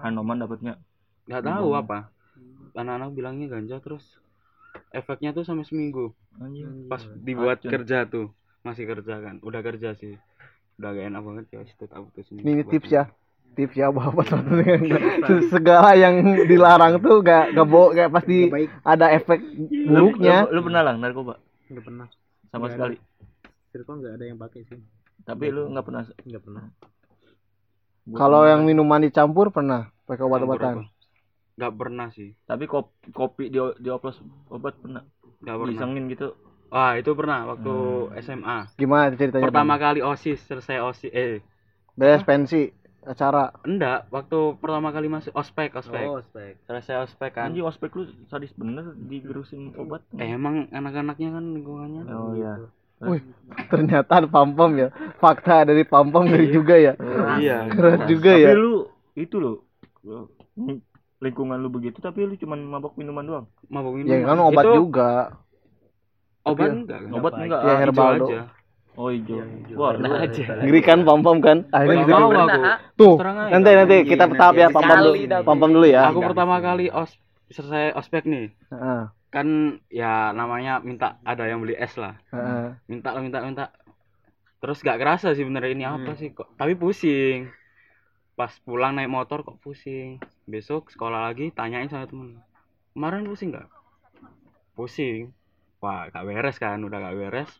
Hanoman 0.00 0.38
dapatnya. 0.38 0.80
nggak 1.22 1.42
tahu 1.42 1.68
apa 1.72 2.08
anak-anak 2.72 3.10
bilangnya 3.10 3.46
ganja 3.48 3.76
terus 3.78 4.02
efeknya 4.90 5.30
tuh 5.30 5.42
sampai 5.42 5.62
seminggu 5.62 6.10
Anjing. 6.34 6.86
pas 6.86 7.04
dibuat 7.16 7.60
Racun. 7.60 7.70
kerja 7.70 7.98
tuh 8.04 8.32
masih 8.62 8.84
kerja 8.84 9.20
kan 9.20 9.36
udah 9.38 9.60
kerja 9.60 9.92
sih 9.92 10.16
udah 10.74 10.90
gak 10.90 11.06
enak 11.06 11.22
banget 11.22 11.44
ya 11.50 11.60
itu 11.62 11.84
tak 11.84 12.00
putusin 12.00 12.40
Ini 12.40 12.64
tips 12.64 12.88
ya. 12.88 13.04
Tips 13.52 13.76
ya 13.76 13.92
bapak 13.92 14.32
segala 15.52 15.92
yang 15.92 16.16
dilarang 16.42 16.96
tuh 16.98 17.20
gak 17.20 17.52
gak 17.52 17.66
bo 17.66 17.92
gak 17.92 18.08
pasti 18.08 18.48
baik. 18.48 18.72
ada 18.82 19.12
efek 19.12 19.44
buruknya. 19.84 20.48
Lu, 20.48 20.56
lu 20.56 20.60
pernah 20.64 20.82
lah 20.82 20.94
narkoba 20.96 21.36
Enggak 21.72 21.84
pernah. 21.88 22.08
sama 22.52 22.66
Nggak 22.66 22.74
sekali. 22.74 22.96
Circle 23.72 23.96
enggak 23.98 24.12
ada 24.16 24.24
yang 24.28 24.38
pakai 24.38 24.60
sih. 24.68 24.80
Tapi 25.24 25.44
lu 25.48 25.62
nggak 25.72 25.84
pernah 25.86 26.02
Enggak 26.26 26.42
pernah. 26.44 26.64
Kalau 28.12 28.40
pernah. 28.40 28.50
yang 28.50 28.62
minuman 28.68 29.00
dicampur 29.02 29.46
pernah 29.50 29.82
pakai 30.06 30.22
obat-obatan. 30.26 30.76
nggak 31.52 31.72
pernah 31.76 32.08
sih 32.10 32.32
tapi 32.48 32.64
kopi, 32.64 33.12
kopi 33.12 33.44
di 33.52 33.60
dioplos 33.78 34.16
obat 34.48 34.74
pernah 34.80 35.02
nggak 35.44 35.56
pernah 35.60 35.70
disengin 35.70 36.04
gitu. 36.08 36.28
ah 36.72 36.96
itu 36.96 37.12
pernah 37.12 37.44
waktu 37.46 37.72
Hmm. 37.72 38.16
SMA 38.24 38.58
Gimana 38.76 39.12
ceritanya? 39.14 39.44
pertama 39.44 39.74
Bang? 39.76 39.82
kali 39.84 40.00
osis 40.00 40.40
selesai 40.48 40.80
osis 40.80 41.12
eh 41.12 41.44
beres 41.92 42.24
pensi 42.24 42.72
acara. 43.04 43.50
enggak 43.62 44.06
waktu 44.08 44.38
pertama 44.56 44.88
kali 44.88 45.06
masuk 45.06 45.32
ospek 45.32 45.74
ospek 45.74 46.04
Oh, 46.04 46.22
spek. 46.22 46.62
selesai 46.62 47.02
ospek 47.02 47.30
kan 47.32 47.50
Anjing 47.50 47.62
ospek 47.62 47.90
lu 47.92 48.06
sadis 48.26 48.50
bener 48.52 48.94
digerusin 48.96 49.74
obat. 49.74 50.06
eh, 50.14 50.28
emang 50.28 50.68
anak-anaknya 50.68 51.28
kan 51.32 51.44
lingkungannya 51.50 52.02
Oh 52.08 52.32
iya. 52.32 52.62
Wih, 53.02 53.18
ternyata 53.68 54.22
pam-pam 54.24 54.70
ya. 54.76 54.88
Fakta 55.18 55.64
dari 55.64 55.82
pam-pam 55.82 56.22
dari 56.24 56.46
juga 56.48 56.74
ya. 56.76 56.94
iya 57.36 57.66
Keras 57.68 58.06
juga 58.06 58.30
Tapi 58.30 58.44
ya. 58.44 58.54
lu 58.54 58.86
itu 59.14 59.36
lo 59.36 59.52
lingkungan 61.18 61.54
lu 61.56 61.68
begitu 61.68 61.98
tapi 61.98 62.22
lu 62.22 62.34
cuman 62.36 62.58
mabok 62.60 62.94
minuman 62.94 63.22
doang. 63.22 63.46
mabuk 63.66 63.94
minum 63.96 64.06
Ya 64.08 64.22
kan 64.22 64.38
obat 64.40 64.64
Itu 64.64 64.74
juga. 64.76 65.10
obat 66.42 66.58
Tapi- 66.62 66.78
enggak 66.80 67.00
Obat 67.12 67.32
enggak? 67.36 67.60
Ya, 67.60 67.74
herbal 67.76 68.10
aja 68.16 68.40
Oh 68.92 69.08
hijau. 69.08 69.40
Yang 69.40 69.50
hijau. 69.64 69.76
Wah, 69.78 69.92
aja. 69.96 70.42
Ngeri 70.60 70.80
kan 70.80 70.98
pam-pam 71.02 71.40
kan? 71.40 71.64
Akhirnya 71.68 71.96
Nggak 71.96 72.06
bisa 72.06 72.14
mau 72.14 72.28
aku 72.28 72.60
Tuh, 72.94 73.14
nanti 73.48 73.70
nanti 73.72 73.96
kita 74.04 74.24
Nanti, 74.26 74.36
tahap 74.36 74.54
ya 74.54 74.68
pam-pam 74.68 74.98
dulu. 75.00 75.12
Dah. 75.24 75.40
Pam-pam 75.42 75.70
dulu 75.70 75.86
ya. 75.86 76.00
aku 76.06 76.18
pertama 76.22 76.54
kali 76.58 76.86
os 76.88 77.10
selesai 77.48 77.92
ospek 77.92 78.24
nih 78.24 78.48
Heeh. 78.70 79.02
kan 79.28 79.48
ya 79.86 80.32
namanya 80.32 80.80
minta 80.80 81.20
ada 81.20 81.44
yang 81.44 81.60
beli 81.60 81.72
es 81.74 81.92
lah 81.94 82.16
heeh. 82.28 82.72
minta 82.86 83.12
lah 83.12 83.20
minta 83.20 83.44
minta 83.44 83.64
terus 84.56 84.80
gak 84.80 84.96
kerasa 84.96 85.32
sih 85.32 85.44
bener 85.44 85.60
ini 85.66 85.84
apa 85.84 86.00
Hmm. 86.06 86.16
sih 86.16 86.32
kok 86.32 86.48
tapi 86.56 86.72
pusing 86.72 87.52
pas 88.32 88.48
pulang 88.62 88.96
naik 88.96 89.08
motor 89.08 89.44
kok 89.44 89.60
pusing 89.60 90.16
besok 90.44 90.88
sekolah 90.88 91.28
lagi 91.28 91.52
tanyain 91.52 91.92
sama 91.92 92.08
temen 92.08 92.40
kemarin 92.90 93.28
pusing 93.28 93.52
nggak 93.52 93.68
pusing 94.72 95.28
wah 95.78 96.08
gak 96.08 96.24
beres 96.24 96.56
kan 96.56 96.80
udah 96.80 96.98
gak 97.02 97.16
beres 97.18 97.50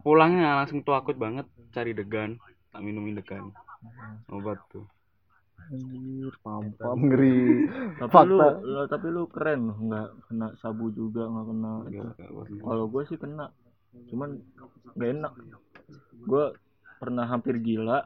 pulangnya 0.00 0.58
langsung 0.62 0.80
tuh 0.86 0.94
akut 0.96 1.16
banget 1.16 1.46
cari 1.74 1.92
degan 1.92 2.36
tak 2.70 2.80
minumin 2.82 3.18
degan 3.18 3.52
obat 4.30 4.58
tuh 4.72 4.86
Anjir, 5.70 6.34
pam-pam 6.42 6.98
ngeri. 7.06 7.70
Tapi 7.94 8.10
Fakta. 8.10 8.26
lu, 8.26 8.38
lu- 8.66 8.88
tapi 8.90 9.06
lu 9.06 9.22
keren 9.30 9.70
loh, 9.70 9.78
nggak 9.78 10.08
kena 10.26 10.46
sabu 10.58 10.90
juga, 10.90 11.30
nggak 11.30 11.46
kena. 11.46 11.72
Nggak, 11.86 12.10
nggak. 12.18 12.46
Kalau 12.58 12.84
gue 12.90 13.02
sih 13.06 13.14
kena, 13.14 13.54
cuman 14.10 14.42
gak 14.98 15.10
enak. 15.14 15.32
Gue 16.26 16.44
pernah 16.98 17.22
hampir 17.30 17.62
gila 17.62 18.02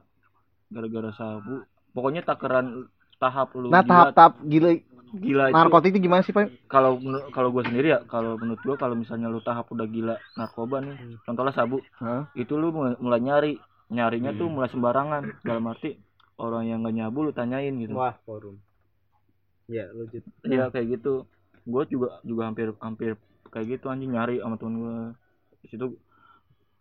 gara-gara 0.68 1.10
sabu. 1.16 1.64
Pokoknya 1.96 2.20
takaran 2.20 2.84
tahap 3.16 3.56
lu 3.56 3.72
Nah, 3.72 3.80
gila, 3.80 3.88
tahap-tahap 3.88 4.34
gila 4.44 4.70
gila 5.14 5.44
itu 5.50 5.54
narkotik 5.54 5.90
itu 5.94 6.00
gimana 6.10 6.22
sih, 6.26 6.34
Pak? 6.34 6.46
kalau 6.66 6.98
kalau 7.30 7.48
gue 7.54 7.62
sendiri 7.62 7.94
ya 7.94 8.00
kalau 8.10 8.34
menurut 8.34 8.58
gue 8.58 8.76
kalau 8.76 8.98
misalnya 8.98 9.30
lu 9.30 9.38
tahap 9.38 9.70
udah 9.70 9.86
gila 9.86 10.16
narkoba 10.34 10.82
nih 10.82 10.96
contohnya 11.22 11.54
sabu 11.54 11.78
Hah? 12.02 12.26
itu 12.34 12.54
lu 12.58 12.74
mulai, 12.74 13.20
nyari 13.22 13.52
nyarinya 13.94 14.34
tuh 14.34 14.50
Hmm. 14.50 14.54
mulai 14.58 14.70
sembarangan 14.74 15.22
dalam 15.46 15.64
arti 15.70 15.94
orang 16.40 16.66
yang 16.66 16.82
gak 16.82 16.94
nyabu 16.98 17.30
lu 17.30 17.32
tanyain 17.32 17.74
gitu 17.78 17.94
Wah, 17.94 18.18
forum. 18.26 18.58
Ya, 19.70 19.88
lanjut. 19.94 20.20
Iya 20.44 20.68
kayak 20.68 20.98
gitu. 20.98 21.24
Gue 21.64 21.88
juga 21.88 22.20
juga 22.20 22.50
hampir 22.50 22.74
hampir 22.82 23.16
kayak 23.48 23.78
gitu 23.78 23.88
anjing 23.88 24.12
nyari 24.12 24.42
sama 24.42 24.60
temen 24.60 24.76
gue. 24.82 24.96
Di 25.64 25.66
situ 25.72 25.96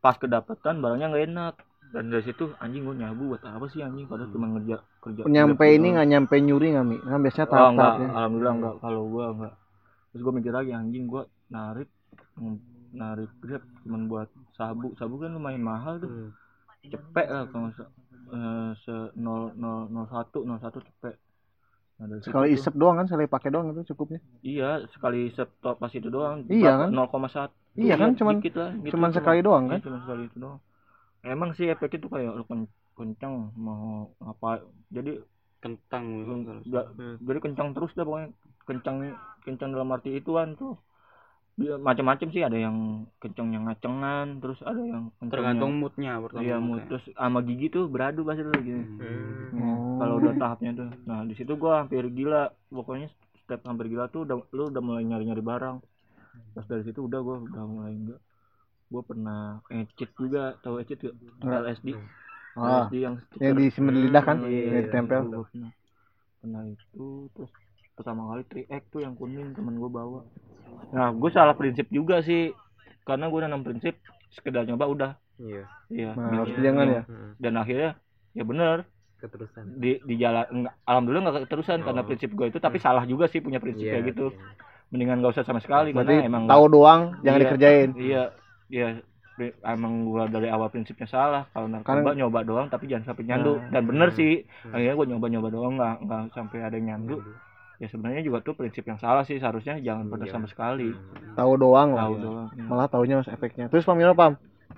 pas 0.03 0.17
kedapatan 0.19 0.83
barangnya 0.83 1.07
nggak 1.11 1.25
enak. 1.31 1.55
Dan 1.93 2.09
dari 2.09 2.25
situ 2.25 2.49
anjing 2.57 2.81
gue 2.83 2.95
nyabu 2.97 3.23
buat 3.29 3.45
apa 3.45 3.69
sih 3.69 3.79
anjing 3.79 4.09
padahal 4.09 4.33
cuma 4.33 4.49
ngerja 4.49 4.81
kerja. 4.97 5.21
Nyampe 5.23 5.65
ini 5.69 5.93
nggak 5.93 6.07
nyampe 6.09 6.35
nyuri 6.41 6.73
nggak 6.73 6.85
mi? 6.85 6.97
Kan 6.97 7.21
biasanya 7.21 7.45
Oh, 7.45 7.53
enggak, 7.53 7.61
tahap-tahapnya. 7.61 8.07
alhamdulillah 8.11 8.53
enggak. 8.57 8.75
Kalau 8.81 9.01
gue 9.05 9.25
enggak. 9.29 9.53
Terus 10.09 10.21
gue 10.21 10.33
mikir 10.33 10.51
lagi 10.51 10.71
anjing 10.73 11.03
gue 11.05 11.23
narik 11.47 11.89
mm, 12.35 12.57
narik 12.93 13.29
grab 13.37 13.63
cuman 13.83 14.01
buat 14.07 14.27
sabu. 14.51 14.87
Sabu 14.95 15.15
kan 15.17 15.29
lumayan 15.31 15.61
mahal 15.61 15.97
tuh. 15.97 16.09
Hmm. 16.09 16.29
Cepet 16.83 17.27
lah 17.29 17.45
kalau 17.47 17.69
se, 17.71 17.83
eh, 18.27 18.69
se 18.75 18.95
0, 19.13 19.53
0, 19.53 19.87
01 19.93 20.41
01 20.41 20.81
cepet. 20.81 21.15
Nah, 21.93 22.05
situ 22.17 22.25
Sekali 22.25 22.49
tuh- 22.49 22.57
isep 22.57 22.73
doang 22.73 22.97
kan, 22.97 23.05
sekali 23.05 23.25
pakai 23.25 23.49
doang 23.49 23.69
itu 23.69 23.93
cukupnya. 23.93 24.17
Iya, 24.41 24.81
sekali 24.89 25.29
stop 25.29 25.77
pas 25.77 25.93
itu 25.93 26.09
doang. 26.09 26.41
Iya 26.49 26.73
kan? 26.75 26.89
0,1. 26.89 27.53
Iya 27.73 27.95
kan, 27.95 28.17
cuman- 28.17 28.41
dikit 28.41 28.53
lah, 28.57 28.69
gitu, 28.75 28.91
cuman 28.91 29.09
sekali 29.13 29.39
doang 29.39 29.63
kan? 29.67 29.77
Iya, 29.77 29.85
cuman 29.85 29.99
sekali 30.01 30.23
itu 30.25 30.37
doang. 30.41 30.59
Emang 31.23 31.55
sih 31.55 31.71
efeknya 31.71 32.03
tuh 32.03 32.11
kayak 32.11 32.31
lu 32.35 32.43
ken- 32.43 32.71
kencang 32.93 33.55
mau 33.55 34.11
apa. 34.19 34.67
Jadi 34.91 35.23
kentang 35.63 36.27
kalau 36.27 36.37
nggak- 36.67 36.89
jadi 37.23 37.39
kencang 37.39 37.67
terus 37.71 37.91
dah 37.95 38.03
pokoknya. 38.03 38.29
Kencang 38.63 38.95
kencang 39.43 39.69
dalam 39.71 39.91
arti 39.91 40.15
ituan 40.15 40.55
tuh. 40.55 40.75
Dia 41.53 41.77
macam-macam 41.77 42.27
sih 42.33 42.41
ada 42.41 42.57
yang 42.57 43.05
kencang 43.21 43.53
yang 43.53 43.69
ngacengan, 43.69 44.41
terus 44.41 44.57
ada 44.65 44.81
yang 44.81 45.13
tergantung 45.29 45.77
moodnya 45.77 46.17
pertama 46.17 46.41
Iya, 46.41 46.57
mood 46.57 46.81
terus 46.89 47.05
sama 47.13 47.39
gigi 47.45 47.69
tuh 47.69 47.85
beradu 47.85 48.25
pasti 48.25 48.41
tuh 48.41 48.57
gitu. 48.57 48.81
Hmm. 48.81 49.61
Oh. 49.61 49.97
Kalau 50.01 50.13
udah 50.17 50.33
tahapnya 50.33 50.71
tuh. 50.73 50.89
Nah, 51.05 51.21
di 51.29 51.37
situ 51.37 51.53
gua 51.53 51.85
hampir 51.85 52.01
gila. 52.09 52.49
Pokoknya 52.73 53.07
step 53.45 53.61
hampir 53.69 53.93
gila 53.93 54.09
tuh 54.09 54.25
udah 54.25 54.35
lu 54.49 54.73
udah 54.73 54.81
mulai 54.81 55.05
nyari-nyari 55.05 55.45
barang. 55.45 55.77
Terus 56.57 56.67
dari 56.67 56.83
situ 56.89 57.05
udah 57.05 57.19
gua 57.21 57.37
udah 57.45 57.63
mulai 57.69 57.93
enggak. 57.93 58.19
Gua 58.93 59.01
pernah 59.01 59.41
ngecit 59.67 60.13
juga, 60.13 60.53
tahu 60.61 60.77
ngecit 60.77 60.97
gak? 61.01 61.15
Enggak. 61.41 61.59
LSD. 61.65 61.87
Ah, 62.53 62.85
SD 62.85 62.95
yang 63.01 63.15
yang 63.41 63.55
di 63.57 63.65
sumber 63.67 63.93
lidah 63.97 64.21
kan, 64.21 64.37
Iya, 64.45 64.61
yang 64.69 64.85
ditempel. 64.85 65.19
itu 65.19 65.29
gua 65.31 65.45
pernah. 65.49 65.71
Pernah 66.37 66.61
itu 66.67 67.05
terus 67.33 67.51
pertama 67.91 68.21
kali 68.27 68.43
3X 68.45 68.81
tuh 68.87 69.01
yang 69.01 69.13
kuning 69.13 69.49
temen 69.51 69.73
gue 69.73 69.87
bawa. 69.87 70.21
Nah, 70.91 71.09
gue 71.09 71.29
salah 71.29 71.53
prinsip 71.53 71.89
juga 71.89 72.19
sih. 72.19 72.53
Karena 73.01 73.27
gue 73.27 73.39
nanam 73.39 73.61
prinsip 73.61 73.97
sekedar 74.29 74.63
nyoba 74.63 74.85
udah. 74.85 75.11
Iya. 75.35 75.65
Iya. 75.87 76.11
Nah, 76.11 76.27
Iya. 76.27 76.37
harus 76.37 76.55
jangan 76.59 76.87
ya. 76.87 77.01
Dan 77.37 77.53
akhirnya 77.55 77.89
ya 78.31 78.43
bener 78.43 78.77
Keterusan. 79.15 79.79
di 79.79 80.03
di 80.03 80.15
jalan 80.15 80.43
enggak, 80.51 80.73
alhamdulillah 80.83 81.23
nggak 81.23 81.43
keterusan 81.47 81.79
karena 81.81 82.01
Oh. 82.01 82.05
prinsip 82.05 82.29
gue 82.29 82.45
itu 82.45 82.59
tapi 82.59 82.77
salah 82.77 83.03
juga 83.03 83.25
sih 83.25 83.39
punya 83.39 83.57
prinsip 83.57 83.81
Iya, 83.81 83.93
kayak 83.93 84.05
gitu 84.09 84.25
iya. 84.27 84.39
mendingan 84.89 85.17
gak 85.19 85.31
usah 85.31 85.43
sama 85.43 85.57
sekali 85.57 85.89
Berarti 85.89 86.11
karena 86.13 86.27
emang 86.27 86.43
tahu 86.45 86.63
doang, 86.67 87.01
jangan 87.21 87.33
Iya. 87.33 87.43
dikerjain. 87.47 87.89
iya 87.95 88.23
iya 88.73 88.97
pri- 89.31 89.53
emang 89.61 90.05
gua 90.05 90.25
dari 90.25 90.45
awal 90.47 90.67
prinsipnya 90.67 91.05
salah 91.05 91.45
kalau 91.47 91.65
narkoba 91.67 92.01
Kan- 92.03 92.17
nyoba 92.17 92.39
doang 92.41 92.67
tapi 92.67 92.85
jangan 92.85 93.05
sampai 93.07 93.23
nyandu 93.23 93.57
Nah. 93.59 93.69
dan 93.69 93.83
bener 93.83 94.09
Hmm. 94.09 94.17
sih 94.17 94.33
Hmm. 94.63 94.73
akhirnya 94.73 94.93
gua 94.95 95.07
nyoba 95.07 95.27
nyoba 95.27 95.47
doang 95.49 95.73
nggak 95.75 95.95
nggak 96.01 96.21
sampai 96.31 96.57
ada 96.59 96.73
yang 96.73 96.87
nyandu 96.91 97.17
ya 97.75 97.87
sebenarnya 97.87 98.21
juga 98.21 98.39
tuh 98.39 98.53
prinsip 98.53 98.81
yang 98.83 98.97
salah 98.97 99.21
sih 99.21 99.35
seharusnya 99.35 99.77
jangan 99.77 100.07
pernah 100.07 100.25
Iya. 100.25 100.33
sama 100.33 100.47
sekali 100.47 100.89
Tahu 101.33 101.51
doang 101.55 101.89
lah. 101.91 102.03
tahu 102.03 102.15
doang 102.19 102.47
Iya. 102.51 102.63
Malah 102.63 102.87
taunya 102.87 103.15
mas 103.15 103.27
efeknya. 103.27 103.65
Terus 103.67 103.83
Pam 103.83 103.95
gimana 103.95 104.13
Pam? 104.13 104.33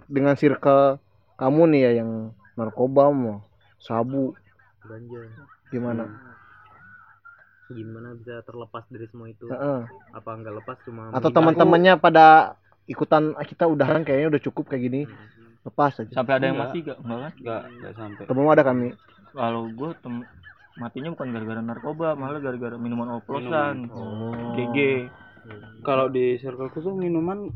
Dengan 0.06 0.36
circle 0.36 1.00
kamu 1.36 1.62
nih 1.70 1.82
ya 1.82 1.92
yang 2.00 2.12
narkoba 2.54 3.08
mau 3.08 3.44
sabu 3.78 4.32
Ganja. 4.82 5.22
gimana? 5.68 6.04
Gimana 7.68 8.14
bisa 8.14 8.40
terlepas 8.42 8.86
dari 8.88 9.10
semua 9.10 9.28
itu? 9.28 9.46
Heeh. 9.46 9.80
Apa 10.14 10.30
enggak 10.32 10.54
lepas 10.56 10.78
cuma 10.86 11.10
Atau 11.10 11.30
teman-temannya 11.30 11.98
pada 11.98 12.54
ikutan 12.86 13.34
"Ah, 13.34 13.44
kita 13.44 13.66
udahan 13.66 14.02
kayaknya 14.02 14.30
udah 14.30 14.42
cukup 14.42 14.66
kayak 14.68 14.84
gini. 14.84 15.02
Lepas 15.62 15.98
aja. 15.98 16.14
sampai 16.14 16.34
ada 16.36 16.46
yang 16.46 16.60
mati 16.60 16.78
gak 16.80 16.98
enggak 17.00 17.20
kan 17.20 17.32
Enggak, 17.36 17.62
enggak 17.72 17.94
sampai. 17.96 18.24
Temen 18.26 18.46
ada 18.46 18.64
kami. 18.64 18.88
kalau 19.34 19.62
gua 19.70 19.90
tem 19.96 20.22
matinya 20.76 21.10
bukan 21.10 21.28
gara-gara 21.30 21.62
narkoba 21.62 22.08
malah 22.14 22.38
gara-gara 22.38 22.76
minuman 22.76 23.16
oplosan 23.16 23.90
Oh. 23.90 24.54
GG 24.54 24.78
Kalau 25.82 26.06
di 26.08 26.38
circleku 26.38 26.80
tuh 26.80 26.94
minuman 26.94 27.50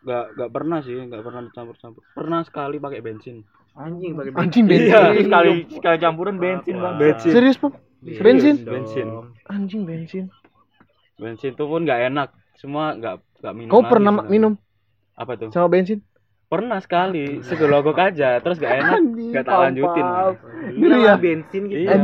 enggak 0.00 0.24
enggak 0.32 0.50
pernah 0.50 0.78
sih, 0.80 0.94
enggak 0.96 1.20
pernah 1.20 1.42
dicampur-campur. 1.42 2.02
Pernah 2.12 2.40
sekali 2.42 2.78
pakai 2.78 3.00
bensin. 3.00 3.42
anjing 3.74 4.10
pakai 4.12 4.30
Anjing 4.36 4.64
iya 4.64 4.74
bensin. 5.06 5.24
sekali 5.24 5.52
sekali 5.68 5.96
campuran 5.98 6.36
bensin 6.36 6.74
bang 6.76 6.94
Bensin. 6.96 7.30
Serius 7.30 7.56
Pam? 7.56 7.70
Iya, 8.00 8.18
Bensin? 8.20 8.56
Bensin. 8.62 9.06
Anjing 9.44 9.82
bensin. 9.84 10.24
Bensin 11.16 11.52
tuh 11.52 11.66
pun 11.66 11.82
enggak 11.82 12.06
enak. 12.06 12.28
Semua 12.54 12.90
enggak 12.92 13.22
enggak 13.38 13.54
minum. 13.54 13.70
Kau 13.70 13.80
lagi 13.80 13.90
pernah 13.90 14.12
sebenarnya. 14.12 14.32
minum 14.32 14.52
Apa 15.14 15.32
tuh? 15.34 15.48
sama 15.50 15.68
bensin? 15.68 15.98
Pernah 16.48 16.80
sekali, 16.80 17.44
segelogok 17.44 17.98
aja, 17.98 18.40
terus 18.40 18.56
gak 18.56 18.72
enak, 18.74 18.96
Anjing, 18.96 19.30
gak 19.30 19.44
tak 19.44 19.58
lanjutin. 19.60 20.06
Gila 20.72 20.96
Iya. 20.96 21.06
lah, 21.06 21.18
bensin 21.18 21.62
gitu. 21.66 21.80
Iya. 21.84 21.96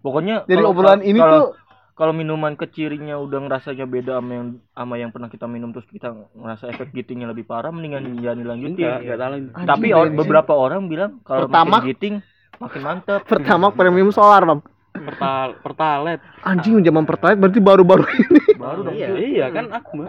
Pokoknya 0.00 0.34
Dari 0.42 0.58
kalau- 0.58 0.70
obrolan 0.70 1.00
ini 1.00 1.16
kalau- 1.16 1.38
tuh 1.38 1.48
kalau 1.92 2.12
minuman 2.12 2.56
kecirinya 2.56 3.14
udah 3.14 3.38
ngerasanya 3.38 3.84
beda 3.84 4.16
sama 4.16 4.32
yang 4.32 4.46
sama 4.72 4.94
yang 4.96 5.10
pernah 5.10 5.28
kita 5.28 5.44
minum 5.44 5.68
terus 5.68 5.84
kita 5.86 6.08
ngerasa 6.32 6.72
efek 6.72 6.90
gitingnya 6.90 7.28
lebih 7.28 7.44
parah 7.44 7.68
mendingan 7.68 8.16
jangan 8.16 8.40
dilanjutin 8.40 8.72
Enggak, 8.74 8.98
enggak. 9.04 9.18
Anjing, 9.20 9.68
tapi 9.68 9.86
beberapa 10.10 10.52
orang 10.52 10.88
bilang 10.88 11.20
kalau 11.20 11.44
Pertama- 11.44 11.78
makin 11.78 11.86
giting 11.86 12.14
makin 12.56 12.80
mantep 12.80 13.20
pertama 13.22 13.68
premium 13.70 14.08
solar 14.10 14.42
Pam. 14.42 14.64
Pertal 15.00 15.48
pertalet. 15.64 16.20
Anjing 16.44 16.84
zaman 16.84 17.04
pertalite 17.08 17.40
berarti 17.40 17.60
baru-baru 17.60 18.04
ini. 18.04 18.40
baru 18.60 18.80
dong 18.84 18.94
Iya. 18.96 19.08
Iya 19.16 19.46
kan 19.48 19.66
aku 19.72 19.90
mah. 20.04 20.08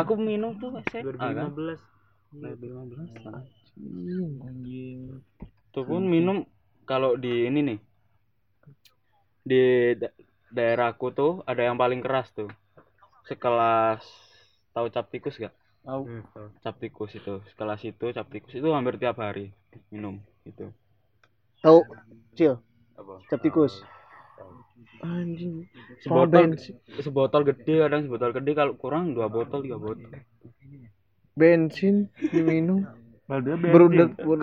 Aku 0.00 0.14
minum 0.16 0.56
tuh 0.56 0.80
SMA 0.88 1.28
kan. 1.34 1.52
2015. 1.52 1.80
2015 2.32 3.12
lah. 3.28 3.44
Anjing. 4.48 4.98
Itu 5.70 5.80
pun 5.84 6.02
minum 6.08 6.48
kalau 6.88 7.20
di 7.20 7.48
ini 7.48 7.60
nih. 7.60 7.78
Di 9.44 9.62
da- 10.00 10.16
daerahku 10.48 11.12
tuh 11.12 11.44
ada 11.44 11.60
yang 11.60 11.76
paling 11.76 12.00
keras 12.00 12.32
tuh. 12.32 12.48
Sekelas 13.28 14.04
tahu 14.72 14.88
cap 14.88 15.08
tikus 15.12 15.36
gak? 15.36 15.52
Hmm, 15.84 16.24
tahu. 16.32 16.48
Cap 16.64 16.76
tikus 16.80 17.12
itu. 17.12 17.44
Sekelas 17.52 17.80
itu 17.84 18.06
cap 18.10 18.28
tikus 18.32 18.56
itu 18.56 18.68
hampir 18.72 18.96
tiap 18.96 19.20
hari 19.20 19.52
minum 19.92 20.16
itu. 20.48 20.72
Tahu, 21.60 21.80
Cil, 22.36 22.60
Apa? 22.96 23.24
cap 23.28 23.40
tikus. 23.40 23.84
Anjing. 25.04 25.68
Sebotol 26.00 26.56
bensin. 26.56 26.74
sebotol 27.04 27.44
gede 27.44 27.84
kadang 27.84 28.08
sebotol 28.08 28.30
gede 28.32 28.50
kalau 28.56 28.72
kurang 28.80 29.12
dua 29.12 29.28
botol 29.28 29.60
tiga 29.60 29.76
botol. 29.76 30.08
bensin 31.36 32.08
diminum. 32.32 32.88
Padahal 33.24 33.56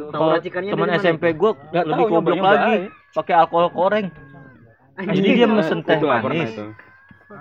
kalau 0.10 0.42
teman 0.42 0.90
SMP 0.98 1.38
gua 1.38 1.54
Nggak 1.70 1.86
lebih 1.86 2.06
goblok 2.10 2.42
lagi 2.42 2.90
pakai 3.14 3.34
alkohol 3.38 3.70
koreng 3.70 4.08
jadi 4.98 5.30
dia 5.38 5.48
mesen 5.48 5.86
teh 5.86 5.98
manis 6.02 6.52
itu. 6.54 6.66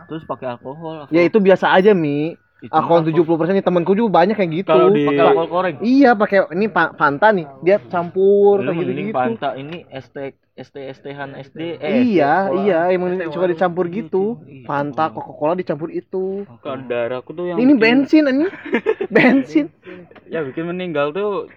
terus 0.06 0.22
pakai 0.28 0.54
alkohol 0.54 1.09
Ya 1.11 1.24
itu 1.26 1.40
biasa 1.42 1.72
aja, 1.74 1.96
Mi. 1.96 2.37
Itu 2.61 2.73
Alkohol 2.77 3.01
70% 3.09 3.57
nih 3.57 3.64
temanku 3.64 3.92
juga 3.96 4.11
banyak 4.20 4.37
kayak 4.37 4.51
gitu. 4.53 4.68
Kalau 4.68 4.88
di- 4.92 5.09
pakai 5.09 5.25
alkohol 5.33 5.49
koreng 5.49 5.75
Iya, 5.81 6.11
pakai 6.12 6.38
ini 6.53 6.66
Pak 6.68 6.88
Fanta 7.01 7.29
nih. 7.33 7.46
Dia 7.64 7.77
campur 7.88 8.61
lu 8.61 8.68
kayak 8.68 8.77
mending 8.77 8.96
gitu-gitu. 9.09 9.16
Fanta 9.16 9.49
ini 9.57 9.77
ST 9.88 10.16
ST 10.61 10.77
ST-han 10.92 11.31
SD 11.40 11.61
eh, 11.81 12.05
Iya, 12.05 12.53
ST 12.53 12.57
iya, 12.61 12.79
emang 12.92 13.16
suka 13.33 13.46
dicampur 13.49 13.88
gitu. 13.88 14.37
Iya. 14.44 14.68
Fanta, 14.68 15.09
Coca-Cola 15.09 15.57
dicampur 15.57 15.88
itu. 15.88 16.44
Kalau 16.61 16.85
daerahku 16.85 17.33
tuh 17.33 17.44
yang 17.49 17.57
Ini 17.57 17.73
bensin 17.81 18.29
ini. 18.29 18.44
bensin. 19.16 19.73
ya 20.29 20.44
bikin 20.44 20.68
meninggal 20.68 21.11
tuh 21.11 21.49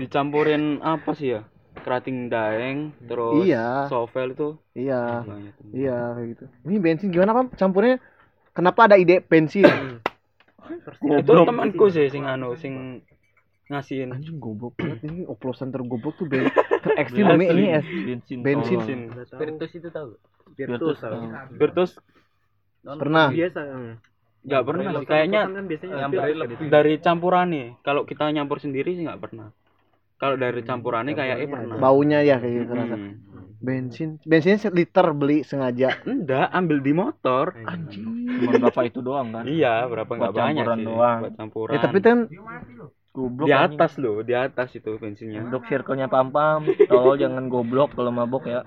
dicampurin 0.00 0.80
apa 0.80 1.12
sih 1.12 1.36
ya 1.36 1.40
kerating 1.84 2.32
daeng 2.32 2.94
terus 3.04 3.44
Iya. 3.44 3.90
sovel 3.90 4.32
itu 4.32 4.48
Iya. 4.74 5.22
Iya, 5.70 5.98
kayak 6.16 6.28
gitu. 6.34 6.44
Ini 6.66 6.76
bensin 6.82 7.08
gimana, 7.10 7.30
Pak? 7.34 7.54
Campurnya 7.54 7.98
kenapa 8.54 8.86
ada 8.88 8.96
ide 8.96 9.20
bensin? 9.20 9.66
itu 11.04 11.32
temanku 11.44 11.92
sih 11.92 12.08
sing 12.08 12.24
anu 12.24 12.56
sing 12.56 13.04
ngasihin 13.68 14.12
Anjing 14.12 14.36
goblok 14.36 14.76
banget 14.76 15.08
ini 15.08 15.24
oplosan 15.24 15.72
tergoblok 15.72 16.20
tuh 16.20 16.28
ben 16.28 16.48
terekstrim 16.84 17.32
Bensin. 17.32 17.40
Mi. 17.40 17.46
ini 17.48 17.64
es 17.72 17.86
bensin 17.88 18.38
bensin. 18.44 18.78
bensin 18.84 19.00
Spiritus 19.24 19.70
itu 19.72 19.88
tahu. 19.88 20.20
Spiritus, 20.52 20.96
Spiritus 20.96 20.98
tahu. 21.00 21.12
tahu. 21.16 21.52
Virtus 21.56 21.90
Pernah. 22.84 23.32
Biasa. 23.32 23.60
hmm. 23.64 23.94
nggak 24.44 24.62
pernah 24.68 24.84
sih 24.92 25.06
kayaknya 25.08 25.40
kan 25.48 26.10
berlebih. 26.12 26.56
kan. 26.60 26.68
dari 26.68 26.94
campurannya 27.00 27.66
kalau 27.80 28.04
kita 28.04 28.28
nyampur 28.28 28.60
sendiri 28.60 28.92
sih 28.92 29.08
nggak 29.08 29.20
pernah 29.24 29.48
kalau 30.20 30.36
dari 30.36 30.60
campurannya 30.60 31.16
kayaknya 31.16 31.48
pernah 31.48 31.76
Baunya 31.80 32.20
ya 32.20 32.36
kayak 32.36 32.52
gitu 32.52 32.64
kerasa. 32.68 32.96
Hmm. 33.00 33.33
Bensin. 33.64 34.20
Bensinnya 34.22 34.68
liter 34.70 35.06
beli 35.10 35.40
sengaja. 35.40 35.96
enggak 36.04 36.52
ambil 36.52 36.78
di 36.78 36.92
motor. 36.92 37.56
Cuma 37.56 38.52
berapa 38.60 38.80
itu 38.84 39.00
doang 39.00 39.32
kan? 39.32 39.44
Iya 39.48 39.88
berapa 39.88 40.12
nggak 40.12 40.32
banyak 40.32 40.60
campuran 40.60 40.78
sih 40.78 40.86
doang. 40.86 41.18
buat 41.24 41.34
campuran. 41.34 41.72
Ya 41.72 41.78
tapi 41.80 41.98
kan 41.98 42.18
goblok 43.14 43.46
di 43.46 43.54
anjing. 43.54 43.78
atas 43.78 43.92
loh 43.96 44.16
di 44.20 44.34
atas 44.34 44.68
itu 44.70 44.90
bensinnya. 44.94 45.40
Untuk 45.42 45.64
circle-nya 45.64 46.06
pam-pam. 46.06 46.60
Tolong 46.84 47.16
jangan 47.24 47.48
goblok 47.48 47.96
kalau 47.96 48.12
mabok 48.12 48.44
ya. 48.44 48.60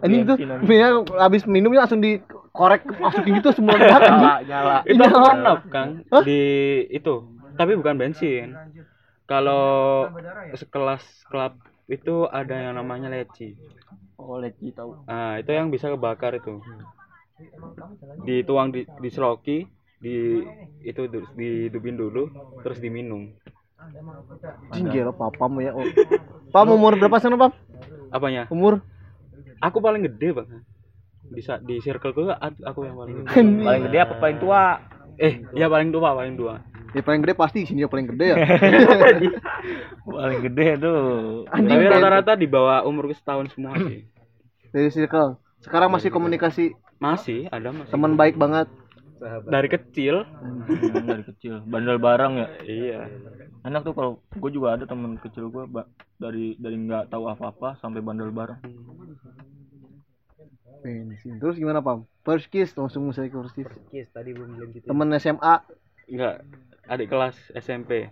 Anjing 0.00 0.22
tuh 0.24 0.36
Bensin, 0.38 0.48
anjing. 0.48 0.68
minyak 0.70 0.92
habis 1.18 1.42
minumnya 1.44 1.84
langsung 1.84 2.00
dikorek 2.00 2.86
masukin 2.96 3.36
gitu 3.36 3.50
semua 3.52 3.76
anjing. 3.76 3.92
nyala 3.92 4.34
nyala. 4.42 4.76
Itu 4.86 5.02
Iya. 5.02 5.20
pernah 5.20 5.56
kang. 5.68 5.90
Di 6.24 6.42
itu 6.88 7.14
tapi 7.54 7.76
bukan 7.76 7.94
bensin. 7.94 8.56
Kalau 9.26 10.08
sekelas 10.52 11.02
klub 11.28 11.54
itu 11.86 12.26
ada 12.26 12.54
yang 12.54 12.74
namanya 12.74 13.10
leci 13.10 13.58
oh 14.20 14.38
leci 14.38 14.72
tahu. 14.76 15.06
Nah 15.08 15.40
itu 15.40 15.50
yang 15.50 15.72
bisa 15.72 15.88
kebakar 15.88 16.36
itu. 16.36 16.60
Dituang 18.24 18.72
di 18.74 18.84
diseloki 19.00 19.64
di 20.00 20.44
itu 20.84 21.02
du- 21.08 21.28
dihidupin 21.36 21.96
dulu 21.96 22.28
terus 22.64 22.80
diminum. 22.80 23.32
Anjing 24.70 24.92
gila 24.92 25.12
papam 25.16 25.60
ya. 25.64 25.72
Oh. 25.72 25.84
Pam 26.52 26.68
umur 26.68 26.98
berapa 27.00 27.16
sana, 27.16 27.40
Pam? 27.40 27.52
apanya? 28.10 28.50
Umur? 28.50 28.82
aku 29.60 29.78
paling 29.78 30.02
gede 30.08 30.28
bang 30.32 30.48
di 31.30 31.44
di 31.68 31.76
circle 31.84 32.10
gue 32.16 32.32
aku 32.64 32.80
yang 32.82 32.96
paling 32.96 33.14
gede. 33.22 33.28
Paling 33.62 33.82
gede 33.86 33.98
apa 34.02 34.14
paling 34.18 34.38
tua? 34.42 34.62
Eh 35.20 35.44
ya 35.54 35.70
paling 35.70 35.94
tua 35.94 36.10
paling 36.16 36.34
tua. 36.34 36.54
Ya 36.90 37.06
paling 37.06 37.22
gede 37.22 37.34
pasti 37.38 37.68
sini 37.68 37.86
paling 37.86 38.10
gede 38.10 38.26
ya. 38.34 38.36
paling 40.16 40.40
gede 40.42 40.66
tuh. 40.82 40.98
Anjing, 41.54 41.76
tapi 41.76 41.86
rata-rata 41.86 42.32
di 42.34 42.50
bawah 42.50 42.82
umur 42.82 43.14
setahun 43.14 43.52
semua 43.54 43.78
sih 43.78 44.09
Dari 44.70 44.88
circle. 44.88 45.36
Sekarang 45.60 45.90
masih 45.90 46.08
komunikasi 46.08 46.72
masih 46.96 47.48
ada 47.48 47.72
masih 47.72 47.90
teman 47.90 48.14
baik 48.14 48.36
banget. 48.36 48.68
dari 49.52 49.68
kecil 49.68 50.24
Hmm, 50.24 50.64
dari 51.04 51.20
kecil 51.20 51.60
bandel 51.68 52.00
bareng 52.00 52.40
ya 52.40 52.48
iya 52.64 53.00
enak 53.60 53.84
tuh 53.84 53.92
kalau 53.92 54.12
gue 54.32 54.48
juga 54.48 54.80
ada 54.80 54.88
temen 54.88 55.20
kecil 55.20 55.52
gue 55.52 55.68
dari 56.16 56.56
dari 56.56 56.76
nggak 56.80 57.12
tahu 57.12 57.28
apa-apa 57.28 57.76
sampai 57.76 58.00
bandel 58.00 58.32
bareng 58.32 58.56
Bensin. 60.80 61.36
Terus 61.36 61.60
gimana, 61.60 61.84
Pam? 61.84 62.08
First 62.24 62.48
kiss 62.48 62.72
langsung 62.72 63.12
saya 63.12 63.28
ke 63.28 63.36
first 63.36 63.52
kiss. 63.52 63.68
Kiss 63.92 64.08
tadi 64.08 64.32
belum 64.32 64.56
bilang 64.56 64.72
gitu. 64.72 64.88
Temen 64.88 65.12
SMA 65.20 65.54
enggak 66.08 66.34
adik 66.88 67.06
kelas 67.06 67.36
SMP. 67.54 68.08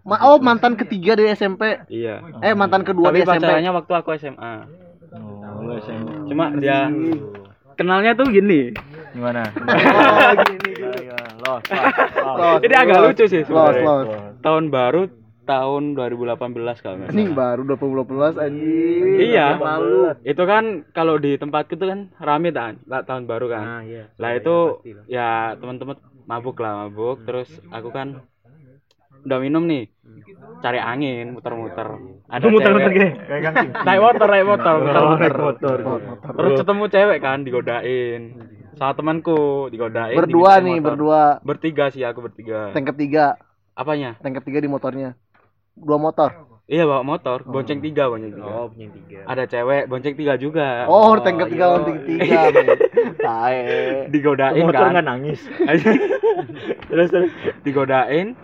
Ma 0.00 0.22
oh 0.22 0.38
mantan 0.38 0.78
ketiga 0.78 1.18
dari 1.18 1.34
SMP. 1.34 1.82
Iya. 1.90 2.22
Eh 2.40 2.54
mantan 2.54 2.86
kedua 2.86 3.10
Tapi 3.10 3.18
di 3.18 3.26
SMP. 3.26 3.42
pacarannya 3.42 3.72
waktu 3.74 3.92
aku 3.92 4.08
SMA. 4.14 4.54
Oh, 5.10 5.62
lu 5.66 5.74
SMA. 5.82 6.14
Cuma 6.30 6.44
dia 6.56 6.86
kenalnya 7.74 8.12
tuh 8.14 8.30
gini. 8.30 8.70
Gimana? 9.10 9.42
Oh, 9.50 10.30
gini. 10.46 10.72
Los. 11.40 11.62
Los, 12.20 12.60
Ini 12.62 12.74
agak 12.76 12.96
los. 13.00 13.06
lucu 13.10 13.24
sih 13.26 13.42
Los, 13.42 13.48
sebenarnya. 13.48 13.84
los. 13.84 14.06
Tahun 14.40 14.64
baru 14.68 15.02
tahun 15.48 15.98
2018 15.98 16.78
kalau 16.78 16.94
nggak 17.02 17.10
Ini 17.10 17.24
baru 17.34 17.60
2018 17.74 18.38
anjing. 18.38 19.02
Iya. 19.18 19.46
Malu. 19.58 20.14
Itu 20.22 20.42
kan 20.46 20.86
kalau 20.94 21.18
di 21.18 21.34
tempatku 21.34 21.74
tuh 21.74 21.90
kan 21.90 22.00
rame 22.22 22.54
kan, 22.54 22.78
lah, 22.86 23.02
tahun 23.02 23.26
baru 23.26 23.50
kan. 23.50 23.64
Nah, 23.66 23.82
iya. 23.82 24.04
Lah 24.14 24.30
itu 24.38 24.78
ya 25.10 25.58
teman-teman 25.58 25.98
mabuk 26.30 26.62
lah 26.62 26.86
mabuk 26.86 27.26
terus 27.26 27.50
aku 27.74 27.90
kan 27.90 28.22
udah 29.22 29.38
minum 29.38 29.62
nih 29.62 29.88
cari 30.58 30.76
angin 30.76 31.32
muter-muter 31.32 31.88
ada 32.26 32.44
Muter-muter 32.46 32.90
gini, 32.90 33.08
kayak 33.18 33.42
kancing. 33.44 33.70
naik 33.86 34.00
motor 34.00 34.28
naik 34.28 34.46
motor 34.46 34.74
muter-muter 34.78 35.32
motor. 35.34 35.76
terus 36.30 36.52
ketemu 36.58 36.84
cewek 36.86 37.18
kan 37.18 37.38
digodain 37.40 38.22
sama 38.72 38.92
temanku 38.92 39.38
digodain 39.68 40.14
Berdua 40.14 40.56
nih, 40.58 40.78
motor. 40.78 40.86
berdua. 40.90 41.22
bertiga 41.40 41.84
sih 41.88 42.00
aku 42.00 42.20
bertiga 42.22 42.70
Tank 42.70 42.88
ketiga, 42.88 43.36
apanya 43.72 44.16
tank 44.16 44.36
ketiga 44.38 44.58
di 44.58 44.68
motornya. 44.68 45.16
Dua 45.72 45.96
motor. 45.96 46.30
iya 46.64 46.84
bawa 46.84 47.02
motor 47.02 47.42
bonceng 47.42 47.80
tiga 47.80 48.06
bonceng 48.06 48.30
tiga 48.30 48.52
Oh, 48.54 48.68
punya 48.68 48.88
tiga. 48.90 49.18
ada 49.26 49.42
cewek 49.44 49.84
bonceng 49.84 50.14
tiga 50.14 50.34
juga 50.36 50.84
Oh, 50.86 51.18
tank 51.18 51.40
ketiga, 51.40 51.76
tank 51.78 51.96
ketiga. 51.98 52.40
men. 52.48 52.66
Tae. 53.26 53.60
digodain 54.08 54.60
Motor 54.60 54.76
kan 54.78 54.92
nggak 54.92 55.06
nangis. 55.06 55.40
terus 56.88 57.08
terus 57.08 57.30
digodain 57.60 58.38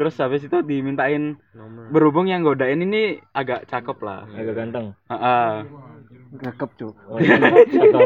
terus 0.00 0.16
habis 0.16 0.40
itu 0.40 0.56
dimintain 0.60 1.36
Nomor. 1.52 1.92
berhubung 1.92 2.24
yang 2.24 2.40
godain 2.40 2.80
ini 2.80 3.20
agak 3.30 3.68
cakep 3.68 4.00
lah 4.00 4.24
Agak 4.30 4.56
ganteng. 4.56 4.96
Heeh. 5.06 5.52
Gakep, 6.32 6.70
Cuk. 6.74 6.94
Oh, 7.04 7.18
cakep. 7.18 8.00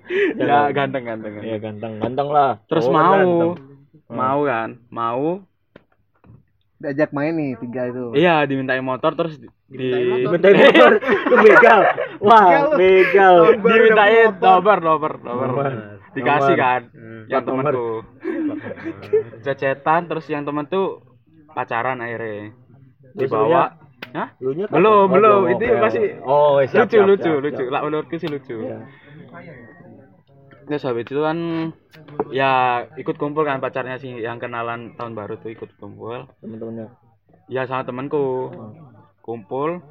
ya 0.40 0.70
ganteng 0.70 1.04
ganteng 1.04 1.32
Iya 1.38 1.58
ganteng, 1.58 1.98
ganteng 1.98 2.28
lah. 2.28 2.64
terus 2.64 2.86
Oh, 2.86 2.92
mau 2.92 3.12
ganteng. 3.12 3.52
mau 4.08 4.38
kan 4.42 4.68
mau 4.88 5.24
Diajak 6.74 7.12
main 7.12 7.32
nih 7.32 7.56
tiga 7.56 7.86
itu. 7.86 8.12
iya 8.12 8.44
dimintain 8.44 8.80
motor 8.80 9.12
terus 9.14 9.36
di, 9.36 9.48
motor, 10.28 10.92
lu 11.00 11.36
begal. 11.44 11.80
Wah, 12.20 12.72
begal. 12.74 13.34
dimintain 13.58 14.36
dober 14.36 14.78
dober 14.78 15.12
dober 15.16 15.48
Nomor. 15.50 15.72
dikasih 16.12 16.54
kan 16.54 16.80
Hmm. 16.90 17.24
yang 17.26 17.42
nomor. 17.42 17.72
temanku 17.72 17.88
cecetan 19.40 20.06
terus 20.06 20.26
yang 20.26 20.44
temen 20.44 20.66
tuh 20.66 21.00
pacaran 21.54 22.02
akhirnya. 22.02 22.52
Dibawa. 23.14 23.78
Hah? 24.14 24.28
Belum, 24.38 25.10
belum. 25.10 25.40
Oh, 25.42 25.50
Itu 25.50 25.64
masih 25.78 26.02
Oh, 26.22 26.62
siap, 26.62 26.86
lucu 26.86 26.98
siap, 26.98 27.06
lucu 27.08 27.30
siap, 27.30 27.42
lucu. 27.42 27.64
lah 27.66 27.80
menurutku 27.82 28.14
sih 28.18 28.30
lucu. 28.30 28.56
Iya. 28.62 28.78
terus 30.64 30.80
habis 30.88 31.04
itu 31.04 31.20
kan 31.20 31.36
ya 32.32 32.80
ikut 32.96 33.20
kumpul 33.20 33.44
kan 33.44 33.60
pacarnya 33.60 34.00
sih 34.00 34.16
yang 34.16 34.40
kenalan 34.40 34.96
tahun 34.96 35.12
baru 35.12 35.36
tuh 35.36 35.52
ikut 35.52 35.76
kumpul. 35.76 36.24
Temen-temennya. 36.40 36.88
ya 37.52 37.68
sama 37.68 37.84
temanku 37.84 38.48
kumpul. 39.20 39.84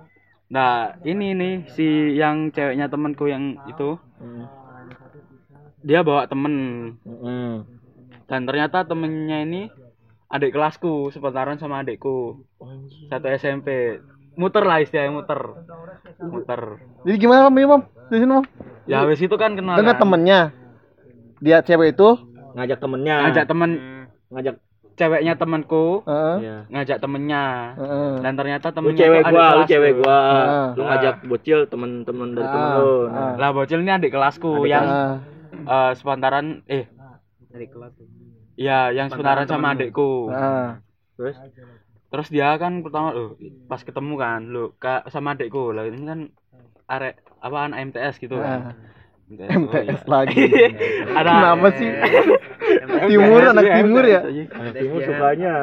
Nah 0.49 0.97
ini 1.05 1.37
nih 1.37 1.53
si 1.77 2.17
yang 2.17 2.49
ceweknya 2.49 2.89
temanku 2.89 3.29
yang 3.29 3.61
itu. 3.69 4.01
Hmm. 4.17 4.49
dia 5.85 6.01
bawa 6.01 6.25
temen. 6.25 6.55
Hmm. 7.05 7.67
dan 8.25 8.47
ternyata 8.49 8.81
temennya 8.87 9.45
ini 9.45 9.61
adik 10.27 10.51
kelasku 10.51 11.09
sepentaran 11.09 11.55
sama 11.55 11.79
adikku 11.79 12.43
satu 13.07 13.27
SMP 13.31 13.99
muter 14.33 14.63
lah 14.63 14.79
istilahnya 14.79 15.13
muter 15.13 15.39
muter 16.19 16.61
Jadi 17.03 17.17
gimana 17.17 17.45
Mam? 17.45 17.53
Ini, 17.53 17.65
Mam? 17.65 17.81
Di 18.07 18.15
sini, 18.15 18.31
Mam. 18.31 18.45
ya 18.83 18.97
habis 18.99 19.19
itu 19.19 19.35
kan 19.35 19.53
kenal 19.53 19.75
Dengan 19.75 19.93
kan. 19.93 20.01
temennya. 20.01 20.39
Dia 21.37 21.59
cewek 21.59 21.93
itu, 21.93 22.09
Ngajak 22.53 22.77
temennya. 22.77 23.15
ngajak 23.23 23.45
temen 23.45 23.69
ngajak 24.29 24.55
ceweknya 24.93 25.33
temenku 25.35 26.01
heeh. 26.03 26.35
Iya. 26.39 26.57
ngajak 26.67 26.97
temennya 26.99 27.43
Heeh. 27.75 28.11
dan 28.21 28.33
ternyata 28.33 28.67
Lu 28.67 28.75
temennya 28.75 28.99
cewek 28.99 29.19
tuh 29.19 29.25
adik 29.25 29.33
gua, 29.33 29.41
lu 29.43 29.49
kelasku. 29.53 29.69
cewek 29.69 29.91
gua. 29.95 30.17
Ah. 30.17 30.67
Lu 30.71 30.81
ngajak 30.83 31.15
bocil 31.23 31.59
temen-temen 31.65 32.27
dari 32.31 32.47
temen 32.47 32.63
Ah, 32.63 32.75
lu. 32.75 32.93
ah. 33.07 33.33
lah 33.35 33.49
bocil 33.51 33.79
ini 33.79 33.91
adik 33.91 34.11
kelasku 34.11 34.51
yang 34.63 34.85
Ah. 34.85 35.15
eh, 35.63 35.91
sepantaran 35.93 36.45
eh 36.65 36.85
Dari 37.47 37.67
kelas. 37.67 37.93
Tuh. 38.53 38.61
ya 38.61 38.79
yang 38.89 39.09
sepantaran 39.09 39.45
sama 39.45 39.73
adikku 39.73 40.29
Ah. 40.29 40.79
Terus 41.13 41.37
terus 42.07 42.27
dia 42.29 42.53
kan 42.55 42.81
pertama 42.81 43.09
lo 43.09 43.33
pas 43.65 43.81
ketemu 43.81 44.13
kan 44.15 44.41
lo 44.45 44.77
kak 44.77 45.09
sama 45.09 45.33
adikku 45.33 45.73
lah 45.73 45.85
ini 45.85 46.05
kan 46.05 46.19
arek 46.85 47.17
apa 47.37 47.57
anak 47.63 47.77
MTS 47.89 48.15
gitu 48.17 48.37
kan 48.37 48.77
MTS, 49.23 49.49
oh 49.49 49.61
MTS 49.65 50.01
iya. 50.03 50.11
lagi. 50.11 50.41
ada 51.17 51.31
Kenapa 51.31 51.67
sih? 51.73 51.89
Timur, 53.07 53.39
MTS, 53.39 53.49
anak 53.49 53.63
iya, 53.63 53.75
timur 53.79 54.03
ya. 54.03 54.21
MTS 54.21 54.29
aja. 54.29 54.43
anak 54.53 54.73
timur 54.75 54.99
sukanya 55.01 55.53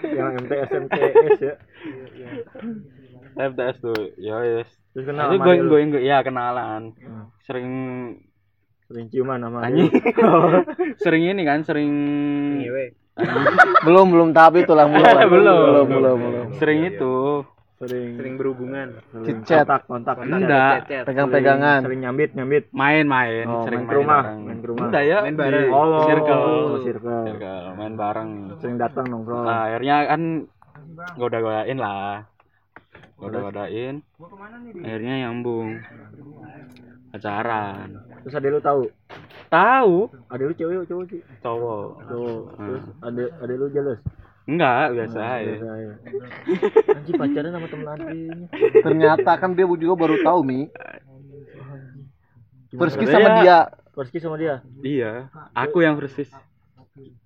yang 0.00 0.28
MTS 0.40 0.70
MTS 0.72 1.38
ya. 1.38 1.54
MTS 3.34 3.76
tuh 3.82 3.98
ya 4.16 4.36
yes 4.46 4.70
Terus 4.94 5.04
kenal 5.10 5.26
itu 5.26 5.36
gue 5.42 5.54
gue 5.66 5.80
gue 5.90 6.02
ya 6.02 6.22
kenalan 6.22 6.94
Hmm. 6.94 7.26
sering 7.42 7.68
Sering 8.94 9.10
ciuman 9.10 9.42
sama 9.42 9.58
anjing 9.66 9.90
dia. 9.90 10.14
sering 11.02 11.22
ini 11.26 11.42
kan 11.42 11.66
sering 11.66 11.90
Ngewe. 12.62 12.94
belum 13.82 14.06
belum 14.14 14.28
tahap 14.30 14.54
itu 14.62 14.70
lah 14.70 14.86
belum. 14.86 15.02
Belum. 15.02 15.26
belum 15.26 15.86
belum 15.90 16.16
belum. 16.22 16.46
sering 16.62 16.86
itu 16.86 17.42
Sering 17.74 18.14
Sering 18.14 18.34
berhubungan. 18.38 18.86
sering 19.10 19.42
kontak 19.42 19.82
kontak. 19.90 20.14
enggak 20.22 20.86
Chat-chat. 20.86 21.04
Pegang-pegangan. 21.10 21.82
Sering 21.82 22.00
nyambit 22.06 22.30
nyambit. 22.38 22.64
main-main 22.70 23.44
Oh, 23.50 23.66
sering 23.66 23.82
main 23.82 23.90
ke 23.90 23.94
rumah, 23.98 24.22
bareng. 24.22 24.40
main 24.46 24.58
ke 24.62 24.66
rumah. 24.70 24.84
enggak 24.86 25.02
ya 25.10 25.18
Main 25.26 25.34
di 25.34 25.40
bareng. 25.42 25.68
Oh, 25.74 26.06
circle 26.06 26.38
oh, 26.38 26.78
circle. 26.86 27.22
circle 27.26 27.62
main 27.74 27.94
bareng 27.98 28.30
Sering 28.62 28.76
datang 28.78 29.10
nongkrong. 29.10 29.42
Nah, 29.42 29.60
akhirnya 29.74 29.96
kan 30.06 30.22
goda-godain 31.18 31.78
lah 31.82 32.30
goda-godain 33.18 33.94
akhirnya 34.84 35.14
nyambung 35.26 35.82
pacaran 37.14 37.88
Terus 38.20 38.34
ada 38.34 38.48
lu 38.48 38.58
tahu? 38.58 38.82
tahu 39.46 39.94
Ada 40.26 40.42
lu 40.42 40.52
cewek 40.52 40.82
cowok 40.84 41.04
sih? 41.06 41.20
cowok 41.38 41.86
Cowok. 42.04 42.40
Hmm. 42.52 42.66
Terus 42.66 42.82
ada 43.00 43.22
ada 43.38 43.52
lu 43.54 43.66
jealous. 43.70 44.00
enggak 44.44 44.92
biasa 44.92 45.18
aja 45.22 45.46
Biasa 45.46 45.68
ya. 45.78 45.94
Anjing 46.98 47.14
pacaran 47.16 47.50
sama 47.50 47.66
temen 47.66 47.86
adiknya. 47.86 48.46
Ternyata 48.76 49.32
kan 49.34 49.50
dia 49.52 49.64
juga 49.64 49.94
baru 49.96 50.16
tahu 50.20 50.40
Mi. 50.42 50.68
First 52.74 52.98
kiss 52.98 53.08
Iya. 53.08 53.14
sama 53.14 53.28
dia. 53.40 53.58
Perski 53.94 54.18
sama 54.18 54.34
dia. 54.34 54.58
iya 54.82 55.30
aku 55.54 55.78
yang 55.78 55.94
first 55.94 56.18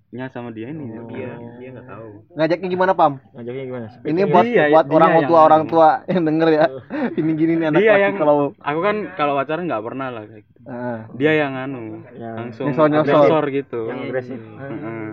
nya 0.09 0.25
sama 0.27 0.49
dia 0.49 0.67
ini 0.67 0.89
Dia 1.07 1.29
dia 1.55 1.69
nggak 1.69 1.85
tahu. 1.85 2.07
Ngajaknya 2.33 2.67
gimana 2.67 2.91
Pam? 2.91 3.13
Ngajaknya 3.31 3.63
gimana? 3.63 3.85
Ini 4.01 4.21
buat 4.25 4.41
Dia- 4.43 4.67
buat 4.67 4.85
dia 4.85 4.95
orang 4.95 5.11
yang- 5.13 5.27
tua 5.27 5.39
orang 5.43 5.63
tua 5.65 5.89
yang 6.05 6.23
denger 6.23 6.49
ya. 6.49 6.65
Ini 7.19 7.31
gini 7.31 7.53
nih 7.55 7.67
anak 7.67 7.79
dia 7.79 7.93
yang 7.99 8.13
kalau 8.15 8.35
aku 8.55 8.79
kan 8.79 8.95
kalau 9.13 9.33
pacaran 9.33 9.65
nggak 9.65 9.83
pernah 9.83 10.07
lah 10.09 10.23
kayak 10.25 10.43
gitu. 10.43 10.59
Ah. 10.65 10.99
dia 11.13 11.31
yang 11.35 11.53
anu 11.55 12.01
Yang 12.11 12.35
langsung 12.35 12.65
nyosor-nyosor. 12.67 13.13
agresor 13.15 13.43
gitu 13.51 13.81
yang 13.85 13.99
agresif. 14.03 14.39
Heeh. 14.39 15.09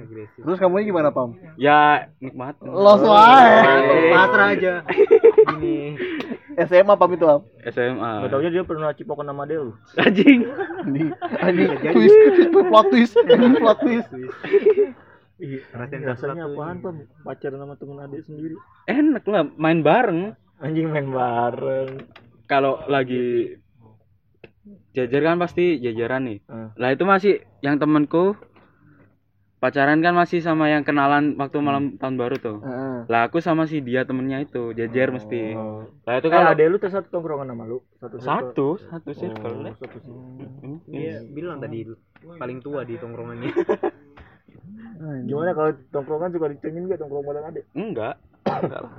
Agresif. 0.00 0.40
Terus 0.40 0.58
kamu 0.58 0.82
gimana 0.84 1.08
Pam? 1.10 1.30
ya 1.56 1.78
nikmat 2.18 2.58
Los 2.60 3.02
wae. 3.02 3.54
Pasrah 4.10 4.48
aja. 4.50 4.74
Ini. 5.54 5.78
SMA 6.62 6.94
Pam 6.94 7.10
itu 7.10 7.24
Pam. 7.24 7.40
SMA 7.64 8.10
Gak 8.20 8.30
taunya 8.30 8.50
dia 8.50 8.62
pernah 8.62 8.90
cipokan 8.90 9.24
sama 9.24 9.44
dia 9.44 9.60
lu. 9.60 9.72
anjing 9.96 10.44
ini 10.84 11.08
twist 11.88 12.16
twist 12.34 12.50
plot 12.52 12.86
twist 12.88 13.14
plot 13.56 13.78
twist. 13.80 14.08
Iya. 15.36 15.58
Rasanya 16.04 16.44
apaan 16.46 16.76
pam? 16.78 16.96
Pacaran 17.20 17.58
sama 17.58 17.74
temen 17.74 17.96
adik 17.98 18.20
sendiri. 18.22 18.56
enak 18.84 19.24
lah 19.24 19.48
main 19.54 19.80
bareng 19.80 20.36
Anjing 20.58 20.88
main 20.88 21.08
bareng. 21.08 22.04
kalau 22.44 22.84
lagi 22.84 23.56
jajar 24.90 25.22
kan 25.22 25.38
pasti 25.38 25.78
jajaran 25.78 26.26
nih 26.26 26.38
Ah. 26.44 26.68
lah 26.76 26.90
itu 26.90 27.04
masih 27.04 27.34
yang 27.60 27.78
temenku 27.78 28.36
pacaran 29.60 30.00
kan 30.00 30.12
masih 30.12 30.40
sama 30.40 30.66
yang 30.66 30.82
kenalan 30.82 31.36
waktu 31.36 31.60
malam 31.60 31.94
tahun 31.94 32.16
baru 32.16 32.36
tuh 32.36 32.58
Heeh. 32.58 32.96
lah 33.06 33.28
aku 33.28 33.38
sama 33.38 33.64
si 33.64 33.78
dia 33.78 34.02
temennya 34.02 34.40
itu 34.40 34.72
jajar 34.72 35.08
mesti 35.10 35.52
Oh. 35.52 35.84
lah 36.02 36.16
itu 36.16 36.26
Kan 36.26 36.40
kalau 36.40 36.50
adek 36.50 36.66
lu 36.66 36.76
tuh 36.76 36.88
satu 36.88 37.08
tongkrongan 37.10 37.48
sama 37.48 37.64
lu. 37.64 37.78
Satu 37.96 38.16
satu 38.18 38.66
satu 38.80 39.10
circle 39.12 39.54
Oh, 39.60 39.74
satu 39.74 39.98
circle. 40.00 40.16
Hmm, 40.60 40.78
Dia 40.86 41.20
bilang 41.26 41.58
tadi 41.58 41.84
paling 42.32 42.58
tua 42.58 42.82
di 42.82 42.96
tongkrongannya. 42.96 43.52
Gimana 45.28 45.50
kalau 45.52 45.70
tongkrongan 45.90 46.30
suka 46.30 46.46
dicengin 46.48 46.84
gak 46.86 46.98
tongkrong 46.98 47.24
bareng 47.24 47.44
adek? 47.46 47.64
enggak 47.72 48.14
enggak 48.44 48.80
lah 48.80 48.92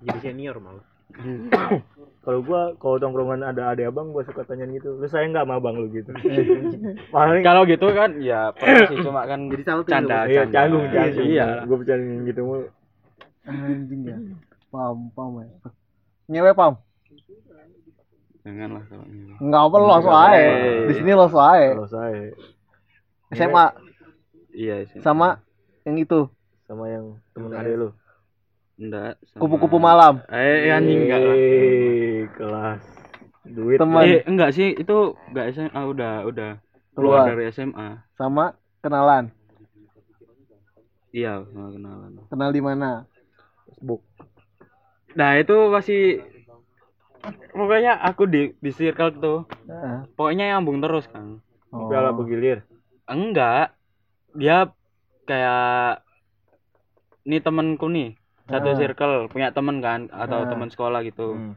Jadi 0.00 0.18
senior 0.20 0.58
malah. 0.58 0.84
kalau 2.24 2.40
gua 2.40 2.72
kalau 2.76 2.96
tongkrongan 2.96 3.44
ada 3.44 3.70
ade 3.70 3.84
abang 3.84 4.10
gua 4.10 4.24
suka 4.24 4.42
tanyain 4.42 4.72
gitu 4.72 4.96
lu 4.96 5.06
sayang 5.06 5.30
nggak 5.30 5.44
sama 5.44 5.60
abang 5.60 5.76
lu 5.76 5.88
gitu 5.88 6.10
paling 7.14 7.40
Kalau 7.40 7.62
gitu 7.64 7.86
kan 7.92 8.16
ya 8.18 8.50
pernah 8.50 8.88
sih 8.88 8.98
cuma 9.00 9.22
kan 9.24 9.40
Jadi 9.46 9.62
salting 9.62 9.92
canda, 9.92 10.18
iya 10.24 10.42
canda. 10.42 10.54
canggung 10.56 10.84
canggung 10.88 11.26
Iya. 11.26 11.46
gua 11.64 11.76
bercandain 11.78 12.22
gitu 12.24 12.40
mulu 12.42 12.66
Anjing 13.44 14.00
ya. 14.08 14.16
Pam 14.72 15.12
pam 15.12 15.36
ya. 15.38 15.48
Ngewe 16.26 16.56
pam. 16.56 16.72
Jangan 18.40 18.68
lah 18.72 18.84
kalau 18.88 19.04
ini. 19.06 19.36
Enggak 19.36 19.62
apa 19.62 19.76
lo 19.76 19.86
aja. 19.92 20.40
Di 20.88 20.92
sini 20.96 21.12
lo 21.12 21.28
aja. 21.28 21.68
kalau 21.70 21.86
saya 21.86 22.32
SMA 23.32 23.66
Iya 24.54 24.86
sih. 24.88 24.98
sama 25.02 25.44
yang 25.84 25.98
itu 25.98 26.24
sama 26.64 26.88
yang 26.88 27.20
temen 27.34 27.52
ade 27.52 27.76
lu 27.76 27.92
Enggak. 28.74 29.22
sama- 29.24 29.40
kupu-kupu 29.40 29.78
malam. 29.78 30.18
Eh 30.26 30.66
anjing 30.68 31.06
enggak 31.06 31.20
lah. 31.20 31.34
Eh, 31.34 32.26
kelas 32.34 32.82
duit 33.44 33.78
Teman. 33.78 34.02
Eh 34.02 34.20
enggak 34.24 34.50
sih 34.50 34.72
itu 34.72 34.96
enggak 35.30 35.46
SMA 35.52 35.80
udah 35.84 36.26
udah 36.26 36.50
Keluar. 36.90 37.22
keluar 37.22 37.30
dari 37.30 37.44
SMA. 37.48 38.02
Sama 38.12 38.44
kenalan. 38.80 39.30
Iya, 41.10 41.46
sama 41.46 41.70
kenalan. 41.70 42.10
Kenal 42.26 42.50
di 42.50 42.58
mana? 42.58 43.06
Facebook 43.64 44.02
Nah, 45.14 45.38
itu 45.38 45.54
masih 45.70 46.02
pokoknya 47.54 47.94
aku 48.02 48.26
di 48.26 48.50
di 48.58 48.70
circle 48.70 49.14
tuh. 49.14 49.38
Heeh. 49.64 50.10
Pokoknya 50.12 50.50
nyambung 50.50 50.82
terus 50.82 51.06
kan. 51.06 51.38
Oh. 51.70 51.86
piala 51.86 52.10
bergilir 52.10 52.66
Enggak. 53.04 53.74
Dia 54.34 54.66
kayak 55.22 56.02
ini 57.24 57.38
temenku 57.38 57.86
nih 57.86 58.18
satu 58.44 58.68
Ah. 58.68 58.76
circle 58.76 59.14
punya 59.26 59.48
temen 59.50 59.78
kan 59.78 60.06
atau 60.08 60.42
Ah. 60.42 60.48
teman 60.48 60.68
sekolah 60.68 61.00
gitu 61.02 61.32
Hmm. 61.32 61.54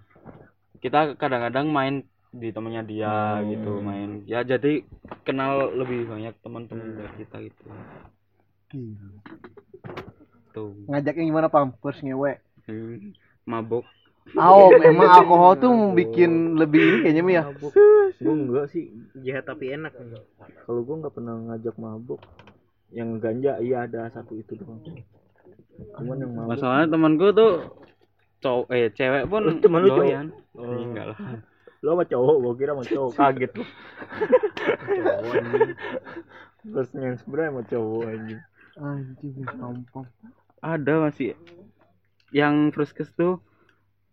kita 0.77 1.15
kadang-kadang 1.15 1.67
main 1.67 1.95
di 2.29 2.49
temennya 2.49 2.83
dia 2.83 3.13
Hmm. 3.35 3.49
gitu 3.49 3.71
main 3.79 4.09
ya 4.23 4.41
jadi 4.41 4.83
kenal 5.21 5.73
lebih 5.73 6.05
banyak 6.05 6.33
teman-teman 6.37 6.93
dari 6.93 7.13
kita 7.17 7.37
gitu 7.41 7.63
tuh 10.49 10.73
Ngajaknya 10.87 11.23
gimana 11.23 11.47
pam? 11.47 11.69
First 11.77 12.01
ngewe. 12.01 12.39
Hmm, 12.65 13.13
mabuk 13.43 13.85
Oh, 14.35 14.67
emang 14.83 15.07
alkohol 15.07 15.55
tuh 15.55 15.71
bikin 15.93 16.57
lebih 16.57 16.83
ini 16.83 16.97
kayaknya 17.01 17.23
Mi 17.23 17.33
ya. 17.33 17.43
gue 18.13 18.33
enggak 18.33 18.67
sih 18.67 18.91
Jahat 19.17 19.45
tapi 19.45 19.71
enak. 19.71 19.95
kalau 20.65 20.83
gue 20.83 20.95
nggak 20.97 21.13
pernah 21.13 21.35
ngajak 21.47 21.75
mabuk 21.77 22.19
yang 22.89 23.19
ganja 23.19 23.55
iya 23.57 23.83
ada 23.83 24.09
satu 24.09 24.35
itu 24.35 24.55
doang 24.55 24.83
cuman 25.93 26.15
yang 26.17 26.31
masalahnya 26.43 26.87
temanku 26.87 27.27
tuh 27.31 27.51
cowok 28.39 28.65
eh 28.69 28.89
cewek 28.91 29.23
pun 29.25 29.41
temen 29.63 29.81
lu 29.81 29.89
cowok? 29.91 30.09
Oh. 30.53 30.77
enggak 30.83 31.05
lah 31.09 31.17
lo 31.77 31.89
sama 31.93 32.03
cowok 32.03 32.35
gue 32.39 32.53
kira 32.55 32.71
sama 32.73 32.83
cowok 32.83 33.11
kaget 33.13 33.51
tuh 33.53 33.67
terus 36.63 36.89
yang 36.93 37.15
sebenarnya 37.17 37.49
sama 37.51 37.63
cowok 37.65 38.03
anjing 38.05 38.41
Anjing, 38.77 39.33
pam 39.47 39.75
pam. 39.89 40.05
ada 40.59 40.93
masih 41.01 41.33
yang 42.29 42.69
fruskes 42.69 43.09
tuh 43.11 43.41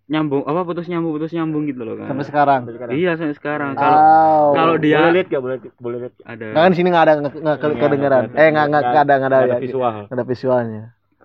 nyambung 0.04 0.44
apa 0.44 0.60
putus 0.62 0.84
nyambung 0.84 1.12
putus 1.12 1.32
nyambung 1.32 1.64
gitu 1.64 1.80
loh 1.80 1.96
kan 1.96 2.08
Sampai 2.08 2.24
sekarang. 2.24 2.60
iya 2.92 3.12
sampai 3.14 3.32
sekarang 3.34 3.72
kalau 3.74 3.96
Oh. 3.96 4.52
kalau 4.52 4.74
dia 4.76 5.00
boleh 5.00 5.12
lihat 5.14 5.28
gak 5.28 5.40
boleh 5.40 5.56
boleh 5.78 5.96
lihat 6.04 6.14
ada 6.22 6.44
Nah, 6.46 6.60
kan 6.62 6.70
di 6.70 6.78
sini 6.78 6.88
nggak 6.88 7.04
ada 7.04 7.12
nggak 7.18 7.32
Nggak, 7.40 7.56
kedengeran. 7.74 8.24
Eh 8.32 8.48
nggak 8.50 8.66
nggak 8.66 8.82
ada 8.84 9.14
nggak 9.16 9.30
ada, 9.30 9.38
ada 9.38 9.48
ya. 9.50 9.58
visual 9.58 9.94
Nggak 10.04 10.16
ada 10.16 10.24
visualnya. 10.24 10.82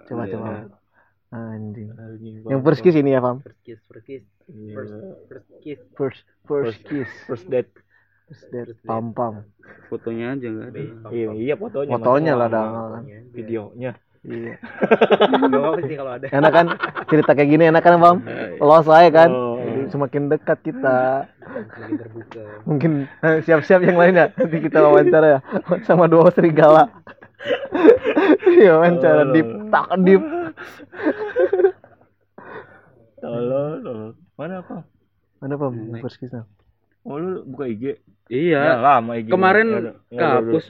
Coba 0.10 0.24
Iya. 0.26 0.34
coba. 0.34 0.50
Anjing. 1.30 1.90
Anjing, 1.94 2.34
Yang 2.44 2.62
first 2.64 2.82
kiss 2.82 2.96
ini 2.96 3.14
ya 3.14 3.22
pam? 3.22 3.38
First 3.40 3.62
kiss, 3.62 3.80
first 3.86 4.02
kiss, 4.04 4.24
Iya. 4.48 4.74
first, 4.74 4.94
first 5.30 5.50
kiss. 5.62 5.80
First 5.94 6.22
first 6.44 6.82
kiss. 6.84 7.10
first 7.24 7.46
date 7.48 7.70
First 8.26 8.46
date. 8.50 8.74
Pam 8.84 9.10
pam. 9.12 9.46
fotonya 9.88 10.34
aja 10.34 10.48
nggak 10.48 10.68
ada 10.68 10.82
iya 11.10 11.28
iya 11.34 11.54
fotonya 11.54 11.94
Fotonya 11.94 12.34
lah 12.36 12.48
dah 12.48 12.66
kan. 12.92 13.04
videonya 13.32 13.94
Iya. 14.20 14.60
Sih 15.88 15.96
kalau 15.96 16.12
ada. 16.12 16.28
Enak 16.28 16.52
kan 16.52 16.66
cerita 17.08 17.32
kayak 17.32 17.50
gini 17.50 17.64
enak 17.66 17.80
kan 17.80 17.96
pam? 17.98 18.18
Los 18.60 18.84
saya 18.84 19.08
kan. 19.10 19.32
Oh. 19.32 19.56
Semakin 19.88 20.28
dekat 20.28 20.60
kita. 20.62 21.24
Terbuka. 21.96 22.44
Mungkin 22.68 23.08
eh, 23.08 23.40
siap-siap 23.42 23.80
yang 23.80 23.96
lainnya 23.96 24.30
nanti 24.30 24.60
kita 24.60 24.84
wawancara 24.84 25.28
ya 25.30 25.40
sama 25.82 26.06
dua 26.06 26.30
serigala. 26.30 26.92
Iya 28.60 28.72
wawancara 28.80 29.24
Oh. 29.24 29.32
deep 29.34 29.50
tak 29.70 29.88
deep. 30.04 30.20
tolol 33.22 33.74
tolol. 33.84 34.12
Mana 34.40 34.54
apa? 34.64 34.78
Mana 35.40 35.54
pam? 35.56 35.74
First 36.04 36.20
kiss 36.20 36.36
oh 37.08 37.16
lu 37.16 37.48
buka 37.48 37.66
IG 37.66 37.84
iya. 38.28 38.60
Ya, 38.60 38.76
lama 38.78 39.18
IG 39.18 39.32
kemarin 39.32 39.66
nggak 39.72 39.84
ada 39.84 39.94
kehapus. 40.12 40.66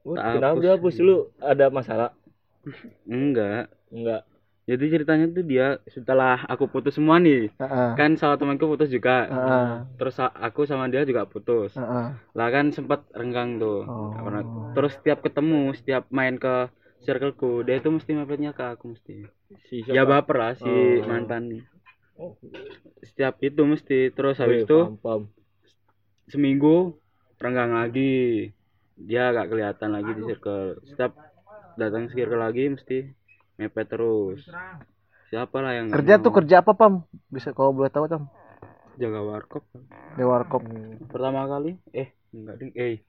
Oh, 0.00 0.16
tak 0.16 0.40
kenapa 0.40 0.56
hapus. 0.56 0.62
dihapus 0.64 0.94
lu? 1.04 1.16
Ada 1.44 1.64
masalah? 1.68 2.10
Enggak. 3.04 3.68
Enggak 3.92 4.24
jadi 4.70 4.84
ceritanya 4.86 5.26
tuh 5.34 5.42
dia 5.42 5.66
setelah 5.90 6.46
aku 6.46 6.70
putus 6.70 6.94
semua 6.94 7.18
nih 7.18 7.50
Heeh. 7.58 7.90
kan 7.98 8.14
sama 8.14 8.38
temanku 8.38 8.70
putus 8.70 8.86
juga 8.86 9.26
Heeh. 9.26 9.68
terus 9.98 10.14
a- 10.22 10.30
aku 10.30 10.62
sama 10.62 10.86
dia 10.86 11.02
juga 11.02 11.26
putus 11.26 11.74
Heeh. 11.74 12.06
lah 12.38 12.48
kan 12.54 12.70
sempat 12.70 13.02
renggang 13.10 13.58
tuh 13.58 13.82
Oh. 13.90 14.14
Terus 14.70 14.94
setiap 14.94 15.18
ketemu 15.26 15.74
setiap 15.74 16.06
main 16.14 16.38
ke 16.38 16.70
circleku 17.02 17.66
dia 17.66 17.82
itu 17.82 17.90
mesti 17.90 18.14
mepetnya 18.14 18.54
ke 18.54 18.62
aku 18.62 18.94
mesti 18.94 19.26
si 19.66 19.82
ya 19.82 20.06
baper 20.06 20.36
lah 20.38 20.52
si 20.54 20.70
Oh. 20.70 21.08
mantan 21.10 21.42
nih 21.50 21.62
Oh. 22.14 22.36
setiap 23.02 23.40
itu 23.42 23.64
mesti 23.66 24.12
terus 24.14 24.38
habis 24.38 24.62
Wih, 24.62 24.66
itu 24.68 24.78
seminggu 26.30 27.00
renggang 27.40 27.72
lagi 27.74 28.52
dia 28.94 29.32
gak 29.32 29.48
kelihatan 29.48 29.90
lagi 29.96 30.10
di 30.12 30.22
circle 30.28 30.78
setiap 30.84 31.16
datang 31.74 32.12
circle 32.12 32.38
lagi 32.38 32.68
mesti 32.68 32.98
mepet 33.60 33.86
terus 33.92 34.40
siapa 35.28 35.56
lah 35.60 35.76
yang 35.76 35.92
Kerja 35.92 36.16
tuh 36.16 36.32
kerja 36.32 36.64
apa 36.64 36.72
pam? 36.72 37.04
Bisa 37.28 37.52
kalau 37.52 37.76
boleh 37.76 37.92
tahu 37.92 38.08
pam? 38.08 38.24
jaga 39.00 39.20
warkop 39.24 39.64
Di 40.16 40.24
warkop. 40.24 40.60
pertama 41.08 41.48
kali 41.48 41.76
eh 41.96 42.12
enggak 42.36 42.56
ding 42.60 42.72
eh 42.76 43.00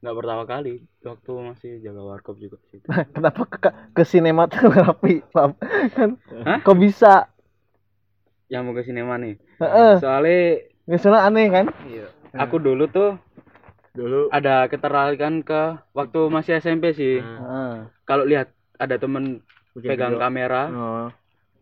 enggak 0.00 0.16
pertama 0.20 0.42
kali 0.44 0.84
waktu 1.00 1.30
masih 1.32 1.70
jaga 1.80 2.02
warkop 2.04 2.36
juga 2.36 2.56
sih 2.68 2.80
Kenapa 3.16 3.42
ke, 3.48 3.58
ke 3.96 4.02
sinematografi 4.04 5.24
pam? 5.32 5.56
Kan 5.96 6.20
Hah? 6.44 6.60
kok 6.60 6.76
bisa? 6.76 7.28
yang 8.50 8.66
mau 8.66 8.74
ke 8.74 8.82
sinema 8.82 9.14
nih 9.16 9.38
Heeh. 9.62 10.02
soalnya 10.02 10.66
Misalnya 10.90 11.22
aneh 11.22 11.46
kan? 11.54 11.66
aku 12.34 12.58
dulu 12.58 12.90
tuh 12.90 13.14
dulu 13.94 14.26
ada 14.34 14.66
ketertarikan 14.66 15.40
ke 15.46 15.78
waktu 15.94 16.20
masih 16.28 16.58
SMP 16.58 16.90
sih 16.92 17.22
Heeh. 17.22 17.86
kalau 18.04 18.26
lihat 18.26 18.50
ada 18.76 18.98
temen 18.98 19.40
bikin 19.76 19.88
pegang 19.90 20.14
video. 20.16 20.22
kamera. 20.22 20.62
Oh, 20.70 21.06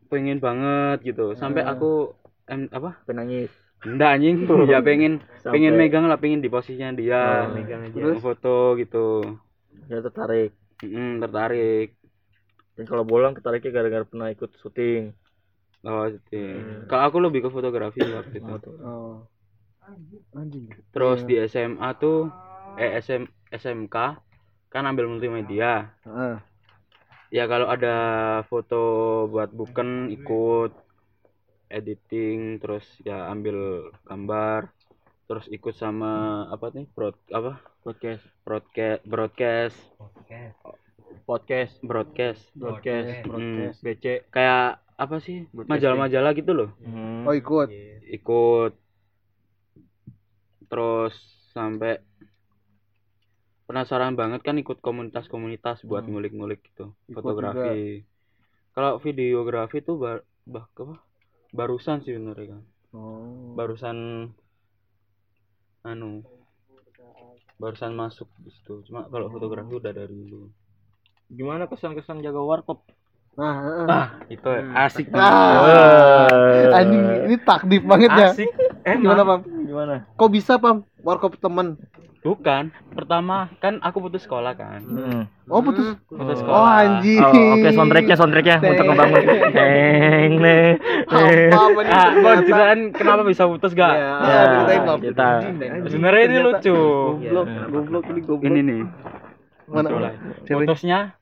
pengen 0.08 0.38
banget 0.38 0.98
gitu. 1.04 1.36
Sampai 1.36 1.62
aku 1.62 2.16
em, 2.46 2.66
apa? 2.70 3.00
Penangis. 3.04 3.52
Enggak 3.84 4.18
anjing. 4.18 4.36
Ya 4.72 4.80
pengen 4.80 5.22
Sampai- 5.38 5.52
pengen 5.60 5.72
megang 5.78 6.04
lah 6.08 6.18
pengen 6.18 6.40
di 6.40 6.50
posisinya 6.50 6.96
dia. 6.96 7.46
Oh, 7.46 7.54
megang 7.54 7.86
aja. 7.86 7.94
terus? 7.94 8.18
Foto 8.18 8.74
gitu. 8.74 9.38
Dia 9.86 10.02
tertarik. 10.02 10.50
Mm, 10.82 11.22
tertarik. 11.22 11.94
Dan 12.78 12.84
kalau 12.86 13.02
bolang 13.02 13.34
ketariknya 13.34 13.70
gara-gara 13.74 14.04
pernah 14.06 14.30
ikut 14.30 14.50
syuting. 14.58 15.10
Oh 15.86 16.10
gitu. 16.10 16.34
Hmm. 16.34 16.90
kalau 16.90 17.02
aku 17.06 17.18
lebih 17.22 17.46
ke 17.46 17.50
fotografi 17.54 18.02
waktu 18.02 18.42
itu. 18.42 18.70
Oh. 18.82 19.22
Anjing. 20.36 20.68
terus 20.92 21.24
di 21.24 21.40
SMA 21.48 21.96
tuh 21.96 22.28
eh 22.76 22.98
SM, 23.00 23.24
SMK 23.48 23.96
kan 24.68 24.84
ambil 24.84 25.08
multimedia. 25.08 25.94
Heeh. 26.04 26.34
Ya 27.28 27.44
kalau 27.44 27.68
ada 27.68 27.96
foto 28.48 28.82
buat 29.28 29.52
buken 29.52 30.12
ikut. 30.12 30.72
Editing 31.68 32.64
terus 32.64 32.84
ya 33.04 33.28
ambil 33.28 33.88
gambar. 34.08 34.72
Terus 35.28 35.44
ikut 35.52 35.76
sama 35.76 36.44
apa 36.48 36.72
nih? 36.72 36.88
Broad 36.96 37.16
apa? 37.28 37.60
Podcast 37.84 38.24
broadcast. 38.48 39.04
Broadcast. 39.04 39.76
Podcast 41.28 41.74
broadcast 41.84 42.42
broadcast 42.56 43.08
Hmm, 43.28 43.76
BC. 43.84 44.04
Kayak 44.32 44.80
apa 44.96 45.16
sih? 45.20 45.44
Majalah-majalah 45.52 46.32
gitu 46.32 46.56
loh. 46.56 46.72
Hmm. 46.80 47.28
Oh 47.28 47.36
ikut. 47.36 47.68
ikut. 48.08 48.72
Terus 50.72 51.14
sampai 51.52 52.00
penasaran 53.68 54.16
banget 54.16 54.40
kan 54.40 54.56
ikut 54.56 54.80
komunitas-komunitas 54.80 55.84
buat 55.84 56.02
Hmm. 56.02 56.16
ngulik-ngulik 56.16 56.64
gitu 56.64 56.96
Ikut 57.04 57.20
fotografi. 57.20 58.00
Kalau 58.72 58.96
videografi 58.96 59.78
tuh 59.78 59.96
ba 59.96 60.12
bah 60.44 60.64
apa? 60.72 60.96
Barusan 61.50 62.00
sih 62.00 62.12
bener 62.12 62.36
kan. 62.38 62.62
Oh. 62.88 63.52
barusan 63.52 64.32
anu 65.84 66.24
barusan 67.54 67.92
masuk 67.92 68.32
di 68.38 68.48
situ. 68.48 68.80
Cuma 68.82 69.04
kalau 69.04 69.28
fotografi 69.28 69.76
udah 69.76 69.92
dari 69.92 70.16
dulu. 70.16 70.48
Gimana 71.28 71.68
kesan-kesan 71.68 72.24
jaga 72.24 72.40
warkop? 72.40 72.88
Nah, 73.36 73.84
ah 73.86 74.08
itu 74.26 74.48
asik 74.74 75.12
Ah. 75.12 76.26
Anjing 76.72 77.28
ini 77.28 77.36
takdir 77.38 77.84
banget 77.84 78.10
ya. 78.10 78.32
asik. 78.32 78.48
Gimana, 78.82 79.22
Pam? 79.22 79.40
Gimana? 79.78 80.10
Kok 80.18 80.30
bisa, 80.34 80.58
Pam? 80.58 80.82
Warkop 80.98 81.38
temen. 81.38 81.78
bukan 82.18 82.74
pertama 82.92 83.46
kan 83.62 83.78
aku 83.78 84.02
putus 84.02 84.26
sekolah 84.26 84.50
kan 84.52 84.82
Hmm. 84.82 85.22
Oh, 85.46 85.62
putus. 85.62 85.94
putus 86.04 86.34
Oh, 86.34 86.40
sekolah 86.42 86.72
anjing. 86.82 87.22
Oh, 87.22 87.54
oke 87.54 87.68
soundtracknya 87.70 88.16
soundtracknya 88.18 88.56
untuk 88.58 88.84
ngebangun. 88.84 89.22
Teng 89.54 90.32
nih. 90.42 90.66
Apa 91.54 91.80
ah 91.86 92.08
mau 92.18 92.34
ceritain 92.36 92.80
kenapa 92.90 93.22
bisa 93.22 93.46
putus 93.46 93.70
gak 93.70 93.94
Ya, 93.94 94.18
Ya, 94.18 94.98
kita 94.98 95.28
sebenarnya 95.86 96.22
ini 96.26 96.38
lucu 96.42 96.74
Goblok, 97.22 97.46
goblok 97.70 98.04
ini 98.10 98.20
goblok. 98.20 98.50
ini 98.50 98.60
nih 98.60 98.82
Mana? 99.70 99.88
Putusnya 100.42 101.14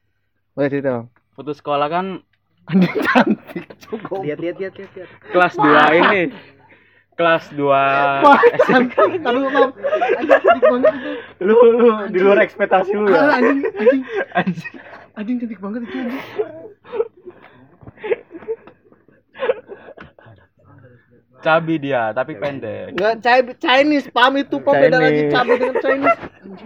Oh, 0.57 0.65
ya, 0.65 0.69
cerita, 0.73 1.05
putus 1.37 1.61
sekolah 1.61 1.93
kan 1.93 2.25
Anjing 2.67 2.97
cantik. 3.05 3.63
Cukup. 3.79 4.25
Lihat 4.27 4.41
lihat 4.41 4.57
lihat 4.59 4.73
lihat. 4.75 4.91
lihat. 4.97 5.09
kelas 5.29 5.55
2 5.55 5.71
ini 6.03 6.21
kelas 7.17 7.49
2 7.57 7.64
Wah, 7.64 8.41
cantik. 8.69 9.25
Aduh, 9.25 9.49
Pam. 9.49 9.71
Anjing 10.21 10.41
cantik 10.45 10.64
banget 10.69 10.93
itu. 10.95 11.11
lu 11.45 11.57
lu 11.73 11.89
di 12.12 12.19
luar 12.21 12.39
ekspektasi 12.45 12.93
lu 12.93 13.09
ya. 13.09 13.41
Anjing, 13.41 13.59
anjing. 13.73 14.03
Anjing. 14.37 14.73
Anjing 15.17 15.37
cantik 15.41 15.61
banget 15.61 15.81
itu 15.89 15.97
anjing. 15.97 16.25
cabi 21.47 21.75
dia 21.79 22.11
tapi 22.11 22.35
pendek 22.35 22.91
Enggak 22.91 23.23
Chinese, 23.23 23.59
Chinese, 23.62 24.07
pam 24.11 24.35
itu 24.35 24.59
pam 24.59 24.75
beda 24.75 24.99
lagi 24.99 25.31
cabe 25.31 25.55
dengan 25.55 25.79
Chinese. 25.79 26.19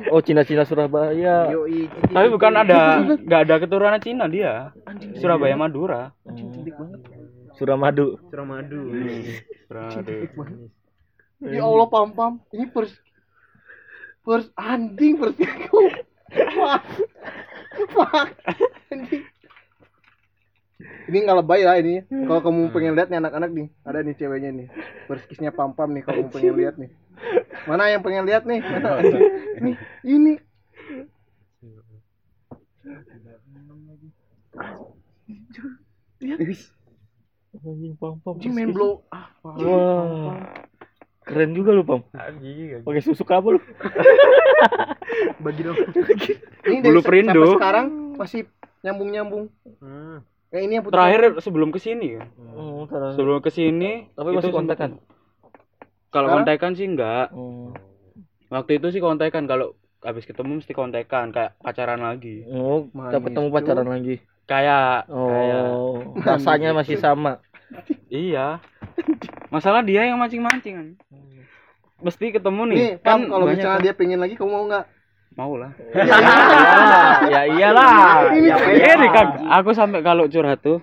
Oh, 0.09 0.23
Cina-Cina 0.23 0.63
Surabaya. 0.65 1.51
Tapi 2.09 2.29
bukan 2.33 2.53
ada 2.57 3.05
nggak 3.05 3.41
ada 3.45 3.55
keturunan 3.61 4.01
Cina 4.01 4.25
dia 4.25 4.73
Surabaya 5.21 5.53
Madura 5.59 6.17
Cantik 6.25 6.73
banget. 6.73 7.01
Suramadu. 7.61 8.17
Suramadu. 8.33 8.89
Surabaya. 9.69 10.25
Ya 11.45 11.61
Allah 11.61 11.87
pam 11.93 12.09
pam. 12.17 12.33
Ini 12.57 12.73
pers 12.73 12.97
pers 14.25 14.49
anjing 14.57 15.21
pers 15.21 15.37
Fuck. 16.57 16.85
Fuck. 17.93 18.29
Anjing. 18.89 19.29
Ini 21.13 21.17
nggak 21.21 21.39
lebay 21.45 21.61
lah 21.69 21.77
ini. 21.77 22.01
Kalau 22.09 22.41
kamu 22.41 22.73
pengen 22.73 22.97
lihat 22.97 23.13
nih 23.13 23.21
anak-anak 23.21 23.51
nih, 23.53 23.69
ada 23.85 24.01
nih 24.01 24.17
ceweknya 24.17 24.51
nih. 24.57 24.69
Perskisnya 25.05 25.53
pam 25.53 25.77
pam 25.77 25.93
nih 25.93 26.01
kalau 26.01 26.25
kamu 26.25 26.33
pengen 26.33 26.55
lihat 26.57 26.81
nih. 26.81 26.89
Mana 27.69 27.93
yang 27.93 28.01
pengen 28.01 28.25
lihat 28.25 28.49
nih? 28.49 28.65
Mana? 28.65 29.05
Nih, 29.61 29.77
ini. 30.09 30.41
Anjing 37.63 37.95
pam 37.95 38.17
pam. 38.19 38.35
Anjing 38.35 38.53
main 38.53 38.71
blow. 38.71 39.05
Ah, 39.09 39.29
Wah. 39.43 40.37
Keren 41.21 41.53
juga 41.53 41.71
lu, 41.71 41.83
Pam. 41.83 42.03
Pakai 42.83 43.01
susu 43.01 43.23
apa 43.23 43.49
lu? 43.49 43.61
Bagi 45.45 45.63
dong. 45.63 45.77
Ini 46.63 46.81
Bulu 46.81 46.99
dari- 46.99 47.07
Perindo. 47.07 47.33
sampai 47.37 47.55
sekarang 47.55 47.87
masih 48.17 48.41
nyambung-nyambung. 48.81 49.45
Hmm. 49.79 50.25
Kayak 50.49 50.63
ini 50.65 50.73
yang 50.73 50.83
putus. 50.83 50.95
terakhir 50.97 51.21
sebelum 51.39 51.71
ke 51.71 51.79
sini 51.79 52.09
kan 52.13 52.27
Oh, 52.51 52.83
taruh. 52.85 53.15
sebelum 53.15 53.39
ke 53.39 53.49
sini 53.49 54.11
Tapi 54.11 54.35
masih 54.35 54.51
kontekan. 54.51 54.99
kalau 56.11 56.27
kontekan 56.29 56.75
sih 56.75 56.91
enggak 56.91 57.31
Oh. 57.31 57.71
waktu 58.51 58.83
itu 58.83 58.91
sih 58.91 58.99
kontekan 58.99 59.47
kalau 59.47 59.79
habis 60.01 60.27
ketemu 60.27 60.59
mesti 60.59 60.75
kontekan 60.75 61.31
kayak 61.31 61.55
pacaran 61.57 62.03
lagi 62.03 62.43
Oh, 62.49 62.91
Manis, 62.91 63.15
kita 63.15 63.19
ketemu 63.23 63.47
pacaran 63.49 63.87
lagi. 63.87 64.15
kayak 64.43 65.07
kayak 65.07 65.65
Oh, 65.71 66.03
rasanya 66.27 66.75
masih 66.75 66.99
sama. 66.99 67.39
Iya 68.09 68.59
masalah 69.49 69.81
dia 69.81 70.03
yang 70.03 70.17
mancing-mancing 70.17 70.75
kan 70.75 70.89
mesti 72.01 72.27
ketemu 72.31 72.63
nih, 72.67 72.79
Nih, 72.79 72.93
kan 72.99 73.29
kalau 73.29 73.45
misalnya 73.45 73.77
kan. 73.77 73.85
dia 73.85 73.93
pengen 73.93 74.19
lagi, 74.19 74.33
kamu 74.33 74.49
mau 74.49 74.65
nggak? 74.65 74.85
mau 75.31 75.53
lah 75.55 75.71
ya 77.33 77.43
iyalah. 77.47 78.29
Ini 78.31 78.51
Iya 78.75 78.93
nih 78.97 79.11
kan 79.11 79.27
aku 79.53 79.71
sampai 79.71 80.01
kalau 80.01 80.27
curhat 80.27 80.59
tuh 80.59 80.81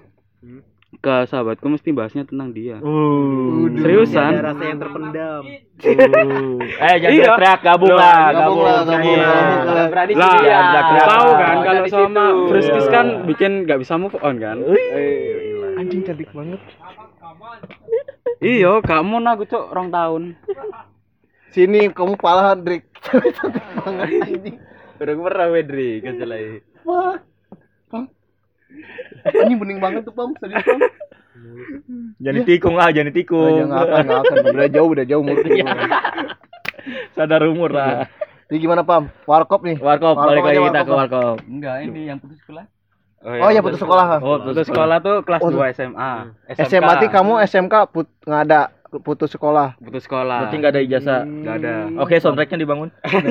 ke 0.98 1.16
sahabatku 1.26 1.68
mesti 1.68 1.92
bahasnya 1.92 2.24
tentang 2.24 2.54
dia 2.54 2.80
Uh. 2.80 3.68
seriusan 3.76 4.30
Ada 4.32 4.46
rasa 4.48 4.64
yang 4.64 4.80
terpendam. 4.80 5.42
Uh. 5.44 6.58
Eh, 6.64 6.96
jangan 6.98 7.12
Iya. 7.12 7.28
teriak 7.36 7.60
gabung 7.62 7.92
lah, 7.92 8.24
gabung 8.32 8.62
lah, 8.62 8.80
gabung 8.84 9.04
Iya. 9.12 9.28
lah. 9.28 9.88
Berani 9.90 10.14
lah 10.14 10.30
sih 10.32 10.40
dia. 10.40 10.60
tahu 11.04 11.30
kan 11.34 11.56
kalau 11.60 11.84
sama. 11.88 12.26
Friskis 12.48 12.86
Iya. 12.86 12.94
kan 12.94 13.06
bikin 13.26 13.52
nggak 13.66 13.78
bisa 13.78 13.94
move 13.96 14.16
on 14.18 14.36
kan 14.38 14.58
Anjing 15.88 16.04
cantik 16.04 16.36
banget. 16.36 16.60
iyo 18.44 18.84
kamu 18.84 19.24
aku 19.24 19.48
cok 19.48 19.72
rong 19.72 19.88
tahun 19.88 20.36
Sini 21.56 21.88
kamu 21.96 22.20
pala 22.20 22.52
Hendrik. 22.52 22.92
cantik 23.40 23.64
banget 23.80 24.08
anjing. 24.20 24.56
udah 25.00 25.14
pernah 25.16 25.48
Wedri 25.48 26.04
kecelai 26.04 26.60
Wah. 26.84 27.24
Pam. 27.88 28.12
Anjing 29.32 29.56
bening 29.64 29.80
banget 29.80 30.04
tuh, 30.04 30.12
Pam. 30.12 30.36
Serius, 30.44 30.60
Pam. 30.60 30.84
Jangan 32.20 32.36
ditikung 32.44 32.76
lah, 32.76 32.92
jangan 32.92 33.08
ditikung. 33.16 33.48
Oh, 33.48 33.60
jangan 33.64 33.80
akan, 33.80 34.00
enggak 34.04 34.20
akan. 34.28 34.36
Udah 34.52 34.70
jauh, 34.72 34.90
udah 34.92 35.06
jauh 35.08 35.22
umur. 35.24 35.38
Sadar 37.16 37.48
umur 37.48 37.72
lah. 37.72 38.12
Jadi 38.52 38.60
gimana, 38.60 38.84
Pam? 38.84 39.08
Warkop 39.24 39.64
nih. 39.64 39.80
Warkop, 39.80 40.20
balik 40.20 40.44
lagi 40.52 40.60
kita 40.68 40.84
ke 40.84 40.92
warkop. 40.92 41.38
enggak 41.48 41.76
ini 41.88 42.12
yang 42.12 42.20
putus 42.20 42.44
sekolah 42.44 42.68
Oh, 43.28 43.50
ya 43.50 43.60
putus 43.60 43.78
sekolah. 43.78 44.06
Oh, 44.18 44.40
putus 44.40 44.64
sekolah 44.64 44.98
tuh 44.98 45.20
kelas 45.22 45.42
Oh, 45.42 45.52
2 45.52 45.60
SMA 45.70 46.12
SMK. 46.48 46.64
SMA 46.66 46.94
ti 46.98 47.08
kamu 47.08 47.34
SMK 47.44 47.76
put 47.88 48.08
nggak 48.24 48.42
ada 48.42 48.62
putus 48.98 49.28
sekolah. 49.30 49.76
putus 49.78 50.00
sekolah 50.02 50.40
Berarti 50.42 50.56
nggak 50.56 50.72
ada 50.72 50.82
ijazah. 50.82 51.22
nggak 51.22 51.56
ada 51.60 51.74
Oke, 52.00 52.16
soundtracknya 52.18 52.58
dibangun. 52.58 52.88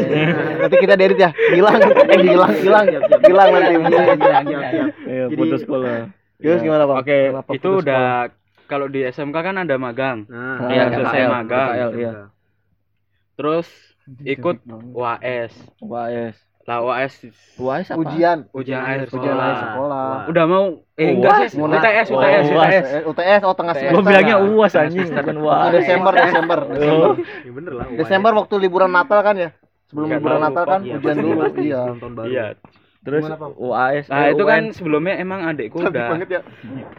Nanti 0.61 0.77
kita 0.77 0.95
edit 0.95 1.17
ya. 1.19 1.31
Hilang, 1.51 1.81
eh, 1.81 2.21
hilang, 2.21 2.53
hilang, 2.55 2.87
hilang 3.25 3.49
nanti. 3.51 3.73
Iya, 5.07 5.25
putus 5.33 5.61
sekolah. 5.61 6.13
Terus 6.37 6.61
gimana, 6.61 6.85
Pam? 6.85 7.01
oke 7.01 7.17
Kenapa 7.33 7.51
itu 7.51 7.69
udah 7.81 8.29
kalau 8.67 8.87
di 8.87 9.01
SMK 9.01 9.33
kan 9.33 9.57
ada 9.57 9.75
magang 9.77 10.29
Nah, 10.29 10.69
Iya, 10.69 10.93
selesai 10.93 11.25
magang. 11.27 11.69
Iya. 11.91 12.13
terus 13.33 13.69
ikut 14.23 14.61
UAS 14.93 15.53
UAS. 15.81 16.37
Lah 16.67 16.79
UAS 16.83 17.13
UAS 17.57 17.87
apa? 17.89 17.99
Ujian. 18.01 18.39
ujian 18.51 18.81
akhir 18.81 19.07
Ujian 19.09 19.23
sekolah 19.31 19.39
akhir 19.41 19.59
sekolah. 19.63 20.09
udah 20.27 20.45
mau 20.45 20.65
eh 20.95 21.09
enggak 21.09 21.37
sih. 21.47 21.57
UTS 21.57 22.07
UTS. 22.09 22.45
UTS 22.51 22.87
UTS 23.07 23.41
oh 23.43 23.55
tengah 23.55 23.75
semester. 23.75 23.95
Gua 23.95 24.03
bilangnya 24.05 24.37
UAS 24.41 24.75
anjing, 24.75 25.07
bukan 25.09 25.37
UAS. 25.39 25.71
Desember, 25.73 26.13
Desember, 26.13 26.59
Desember. 26.73 27.07
Oh. 27.07 27.15
Ya 27.47 27.51
bener 27.55 27.73
lah. 27.73 27.87
Desember 27.89 28.33
waktu 28.35 28.55
liburan 28.59 28.91
Natal 28.91 29.21
kan 29.21 29.35
ya? 29.37 29.51
Sebelum 29.87 30.09
liburan 30.11 30.37
tahu, 30.37 30.45
Natal 30.45 30.65
kan 30.67 30.81
Iya, 30.83 30.95
ujian 30.97 31.15
pasti, 31.15 31.23
dulu. 31.23 31.39
pasti, 31.41 31.63
Iya. 31.63 31.79
sebelum 31.81 31.99
tahun 31.99 32.13
baru. 32.15 32.27
iya 32.29 32.47
Terus? 32.99 33.23
UAS. 33.57 34.05
nah 34.11 34.27
itu 34.27 34.43
kan 34.43 34.63
sebelumnya 34.75 35.15
emang 35.15 35.41
adikku 35.47 35.79
Cantik 35.79 35.95
udah 35.95 36.27
ya. 36.27 36.41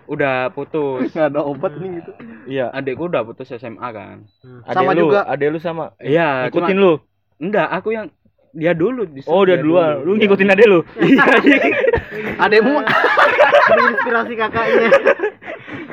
udah 0.08 0.36
putus 0.50 1.12
Nggak 1.12 1.28
ada 1.28 1.42
obat 1.44 1.76
nih 1.76 1.90
gitu. 2.00 2.12
Iya. 2.48 2.66
adikku 2.72 3.04
udah 3.06 3.22
putus 3.22 3.52
SMA 3.52 3.88
kan 3.92 4.24
Adek 4.64 4.72
Sama 4.72 4.96
lu, 4.96 5.04
juga. 5.04 5.28
Adek 5.28 5.48
lu 5.50 5.60
sama. 5.60 5.92
iya 6.00 6.48
Ikutin 6.48 6.80
lu. 6.80 7.04
enggak 7.38 7.68
aku 7.70 7.92
yang 7.92 8.08
dia 8.58 8.74
dulu 8.74 9.06
justru 9.08 9.30
Oh, 9.30 9.46
dia 9.46 9.56
duluan. 9.56 10.02
Lu 10.02 10.18
ngikutin 10.18 10.50
adek 10.50 10.66
lu. 10.66 10.80
Ademu 12.44 12.82
Inspirasi 13.88 14.34
kakaknya. 14.34 14.90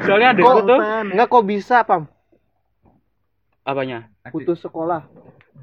soalnya 0.00 0.28
adikku 0.32 0.60
tuh 0.62 0.80
enggak 1.06 1.28
kok 1.28 1.44
bisa, 1.44 1.76
Pam? 1.82 2.08
apanya 3.62 4.08
Putus 4.28 4.60
sekolah. 4.60 5.04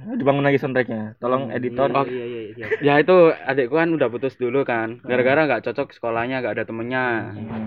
Dibangun 0.01 0.41
lagi 0.41 0.57
soundtracknya. 0.57 1.13
Tolong 1.17 1.49
editor. 1.51 1.85
Oh. 1.91 2.01
Iya 2.01 2.25
iya 2.25 2.41
iya. 2.51 2.65
ya 2.81 2.93
itu 2.97 3.13
adikku 3.29 3.75
kan 3.75 3.89
udah 3.91 4.07
putus 4.07 4.33
dulu 4.33 4.61
kan 4.61 4.97
gara-gara 4.99 5.45
nggak 5.45 5.61
cocok 5.61 5.93
sekolahnya 5.93 6.41
nggak 6.41 6.53
ada 6.57 6.65
temennya 6.65 7.05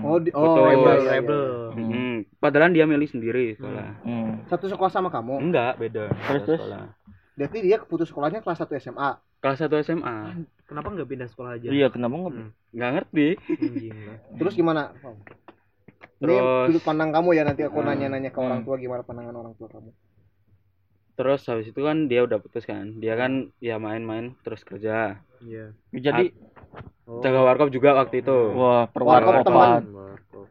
Oh, 0.01 0.19
di, 0.19 0.31
Putus. 0.31 0.43
oh, 0.51 0.67
Rebel, 0.67 0.83
iya, 0.83 0.99
iya. 1.01 1.11
rebel. 1.13 1.45
Hmm, 1.73 2.15
padahal 2.37 2.71
dia 2.71 2.83
milih 2.83 3.07
sendiri 3.07 3.55
sekolah 3.55 3.87
Hmm. 4.03 4.43
Satu 4.45 4.67
sekolah 4.67 4.87
sama 4.89 5.07
kamu. 5.07 5.39
enggak 5.41 5.75
beda 5.77 6.11
Terus, 6.11 6.43
terus? 6.45 6.59
sekolah 6.59 6.83
Berarti 7.35 7.57
dia 7.61 7.77
putus 7.81 8.07
sekolahnya 8.07 8.39
kelas 8.39 8.59
1 8.61 8.79
SMA. 8.81 9.11
Kelas 9.37 9.59
1 9.61 9.83
SMA 9.83 10.17
Kenapa 10.65 10.89
nggak 10.89 11.05
pindah 11.05 11.29
sekolah 11.29 11.55
aja? 11.55 11.69
Iya, 11.69 11.87
kenapa 11.87 12.17
nggak? 12.17 12.33
Hmm. 12.33 12.49
nggak 12.71 12.91
ngerti 12.91 13.27
Anjing 13.37 13.93
lah. 14.01 14.17
Terus 14.35 14.53
gimana? 14.53 14.81
Ini 16.15 16.31
Terus- 16.31 16.65
sudut 16.67 16.83
pandang 16.83 17.11
kamu 17.11 17.29
ya 17.31 17.43
nanti 17.43 17.61
aku 17.61 17.77
Hmm. 17.77 17.87
nanya-nanya 17.87 18.29
ke 18.29 18.39
orang 18.39 18.61
tua 18.61 18.75
gimana 18.75 19.01
pandangan 19.01 19.35
orang 19.35 19.53
tua 19.53 19.69
kamu. 19.69 19.91
terus 21.15 21.47
habis 21.47 21.63
itu 21.65 21.79
kan 21.79 22.11
dia 22.11 22.19
udah 22.19 22.37
putus 22.37 22.63
kan 22.63 22.91
dia 22.93 23.15
kan 23.15 23.47
ya 23.57 23.77
main-main 23.77 24.35
terus 24.41 24.59
kerja 24.61 25.23
Iya. 25.39 25.71
Jadi, 25.93 26.35
Oh. 27.05 27.21
jaga 27.21 27.39
warkop 27.41 27.69
juga 27.69 27.95
waktu 27.95 28.19
itu 28.19 28.35
wah, 28.51 28.83
Warkop 28.85 28.99
teman. 29.45 29.45
perwarkopan. 29.45 29.83
Warkop. 29.87 30.47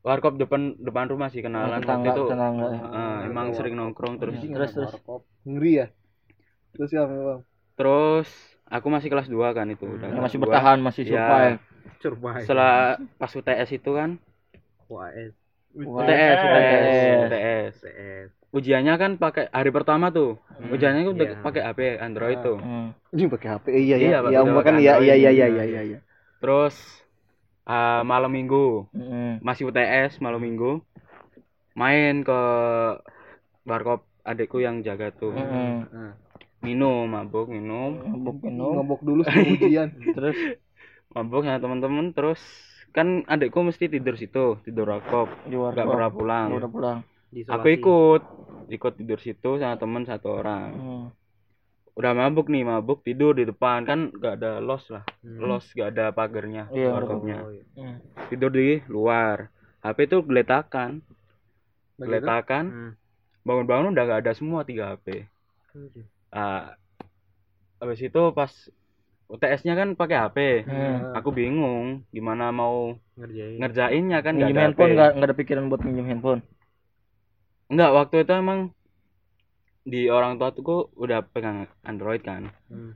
warkop 0.00 0.34
depan 0.34 0.60
depan 0.76 1.06
rumah 1.06 1.28
sih 1.28 1.38
kenalan 1.38 1.70
waktu 1.70 1.84
Tetangga, 1.84 2.10
itu 2.10 2.22
tetangga. 2.26 2.66
Eh, 2.66 3.16
emang 3.26 3.46
sering 3.52 3.76
nongkrong 3.76 4.16
terus 4.16 4.40
terus, 4.40 4.72
terus. 4.72 4.90
warkop. 4.90 5.22
Ngeri 5.44 5.72
ya. 5.76 5.86
Terus 6.72 6.90
ya, 6.90 7.02
Bang. 7.04 7.40
Terus 7.78 8.26
aku 8.66 8.86
masih 8.88 9.06
kelas 9.06 9.26
2 9.26 9.38
kan 9.54 9.66
itu 9.66 9.86
udah 9.86 10.02
Ya, 10.02 10.12
kelas 10.12 10.24
masih 10.24 10.38
2. 10.38 10.44
bertahan, 10.44 10.78
masih 10.78 11.02
Iya. 11.04 11.14
survive. 11.14 11.58
Survive. 11.98 12.42
setelah 12.42 12.74
pas 13.16 13.30
UTS 13.32 13.70
itu 13.72 13.90
kan 13.92 14.10
UAS. 14.86 15.32
UTS 15.70 16.38
UTS 16.40 17.74
UTS 17.76 18.28
ujiannya 18.50 18.94
kan 18.96 19.10
pakai 19.14 19.46
hari 19.48 19.68
pertama 19.68 20.08
tuh 20.08 20.40
ujiannya 20.64 21.02
kan 21.02 21.12
udah 21.12 21.26
Iya. 21.28 21.38
pakai 21.38 21.62
HP 21.62 21.80
Android 21.98 22.38
tuh 22.40 22.56
Hmm. 22.56 22.90
Ini 23.10 23.28
pakai 23.28 23.48
HP. 23.50 23.66
Iya 23.70 23.78
Iya, 23.78 23.96
ya. 23.96 23.98
Iya, 23.98 24.18
iya 24.26 24.38
Android. 24.42 24.66
iya 24.74 24.94
iya 24.96 25.14
iya 25.14 25.46
iya 25.46 25.64
iya. 25.64 25.82
iya. 25.86 25.98
terus 26.38 26.74
ah, 27.64 28.00
malam 28.02 28.28
minggu 28.28 28.88
Hmm. 28.90 29.38
masih 29.40 29.66
UTS 29.66 30.18
malam 30.18 30.38
minggu 30.38 30.80
main 31.74 32.22
ke 32.22 32.40
warkop 33.62 34.02
adekku 34.22 34.58
yang 34.58 34.80
jaga 34.80 35.10
tuh 35.10 35.32
Hmm. 35.32 36.14
Minum 36.62 37.06
mabuk 37.06 37.46
minum 37.46 38.02
Mabuk 38.02 38.42
minum. 38.42 38.74
Ngobok 38.82 39.00
dulu 39.06 39.20
sebelum 39.22 39.54
ujian. 39.54 39.88
Terus 40.16 40.38
mabuk 41.14 41.46
sama 41.46 41.58
teman-teman 41.62 42.12
terus 42.12 42.40
kan 42.92 43.24
adekku 43.28 43.60
mesti 43.64 43.88
tidur 43.88 44.16
situ 44.16 44.58
tidur 44.64 44.88
warkop. 44.88 45.28
nggak 45.48 45.86
pernah 45.86 46.10
pulang. 46.10 46.48
Udah 46.56 46.70
pulang. 46.70 46.98
aku 47.48 47.66
ikut 47.72 48.22
ikut 48.68 48.92
tidur 48.96 49.20
situ 49.20 49.60
sama 49.60 49.76
temen 49.76 50.04
satu 50.04 50.28
orang. 50.40 50.70
Hmm. 50.74 51.06
udah 51.98 52.14
mabuk 52.14 52.46
nih 52.46 52.62
mabuk 52.62 53.02
tidur 53.02 53.34
di 53.34 53.42
depan. 53.42 53.82
Kan 53.84 54.14
nggak 54.14 54.34
ada 54.38 54.62
los 54.62 54.86
lah. 54.90 55.02
Los 55.22 55.66
nggak 55.74 55.88
ada 55.98 56.06
pagarnya 56.14 56.70
Iya, 56.70 56.94
warkopnya 56.94 57.42
Hmm. 57.74 57.98
tidur 58.30 58.50
di 58.54 58.78
luar. 58.86 59.50
HP 59.82 60.10
itu 60.10 60.18
geletakan. 60.26 61.02
Geletakan. 61.98 62.64
Hmm. 62.70 62.92
bangun-bangun 63.42 63.96
udah 63.96 64.04
nggak 64.04 64.20
ada 64.28 64.32
semua 64.36 64.60
tiga 64.60 64.92
HP 64.92 65.24
ah 66.32 66.76
habis 67.78 68.00
itu 68.02 68.22
pas 68.34 68.52
UTS-nya 69.28 69.74
kan 69.76 69.88
pakai 69.92 70.16
HP 70.18 70.38
Hmm. 70.64 71.12
aku 71.12 71.30
bingung 71.36 72.02
gimana 72.16 72.48
mau 72.48 72.96
ngerjain. 73.20 73.58
ngerjainnya 73.60 74.18
kan 74.24 74.32
nggak 74.36 74.48
Minjem 74.48 74.56
ada 74.56 74.64
handphone 74.64 74.92
nggak 74.96 75.10
nggak 75.16 75.28
ada 75.28 75.36
pikiran 75.36 75.64
buat 75.70 75.82
minjem 75.84 76.06
handphone. 76.10 76.40
Enggak, 77.68 77.90
waktu 77.92 78.14
itu 78.24 78.32
emang 78.32 78.60
di 79.84 80.08
orang 80.08 80.36
tua 80.40 80.52
tuh 80.52 80.92
udah 80.96 81.20
pegang 81.32 81.68
Android 81.84 82.20
kan. 82.24 82.48
Hmm. 82.72 82.92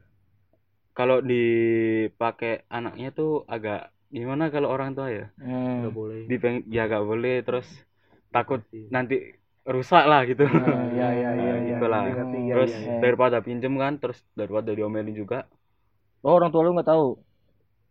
Kalau 0.92 1.24
dipakai 1.24 2.68
anaknya 2.68 3.08
tuh 3.16 3.48
agak 3.48 3.92
gimana 4.12 4.52
kalau 4.52 4.68
orang 4.68 4.92
tua 4.96 5.08
ya? 5.08 5.26
Hmm. 5.40 5.88
Boleh. 5.92 6.28
Dipeng 6.28 6.64
ya 6.68 6.88
gak 6.88 7.04
boleh 7.04 7.40
terus 7.44 7.68
takut 8.32 8.60
nanti 8.88 9.41
rusak 9.62 10.04
lah 10.10 10.20
gitu. 10.26 10.42
Hmm, 10.44 10.90
Iya 10.96 11.08
iya 11.14 11.30
iya 11.38 11.54
iya. 11.62 11.76
Gitu 11.78 11.86
lah. 11.86 12.02
Ngerti, 12.06 12.38
iya, 12.42 12.54
terus 12.54 12.70
iya, 12.74 12.78
iya. 12.82 12.94
daripada 13.02 13.38
pinjem 13.46 13.74
kan, 13.78 13.92
terus 14.02 14.18
daripada 14.34 14.70
diomelin 14.74 15.14
juga. 15.14 15.46
Oh 16.22 16.34
orang 16.38 16.50
tua 16.50 16.62
lu 16.66 16.74
nggak 16.74 16.90
tahu. 16.90 17.06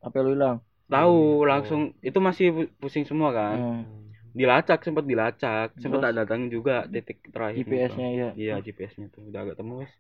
HP 0.03 0.15
lu 0.23 0.31
hilang. 0.35 0.57
Tahu 0.91 1.47
langsung 1.47 1.81
itu 2.03 2.19
masih 2.19 2.47
pu- 2.51 2.71
pusing 2.81 3.05
semua 3.07 3.29
kan. 3.31 3.57
Hmm. 3.59 3.83
Dilacak 4.31 4.79
sempat 4.83 5.03
dilacak, 5.07 5.75
sempat 5.79 5.99
tak 6.07 6.13
datang 6.23 6.47
juga 6.47 6.87
titik 6.87 7.19
terakhir. 7.31 7.63
GPS-nya 7.67 8.07
ya. 8.15 8.29
Iya 8.35 8.55
GPS-nya 8.63 9.07
tuh 9.11 9.27
udah 9.27 9.39
agak 9.43 9.55
temu 9.59 9.83
wis. 9.83 9.91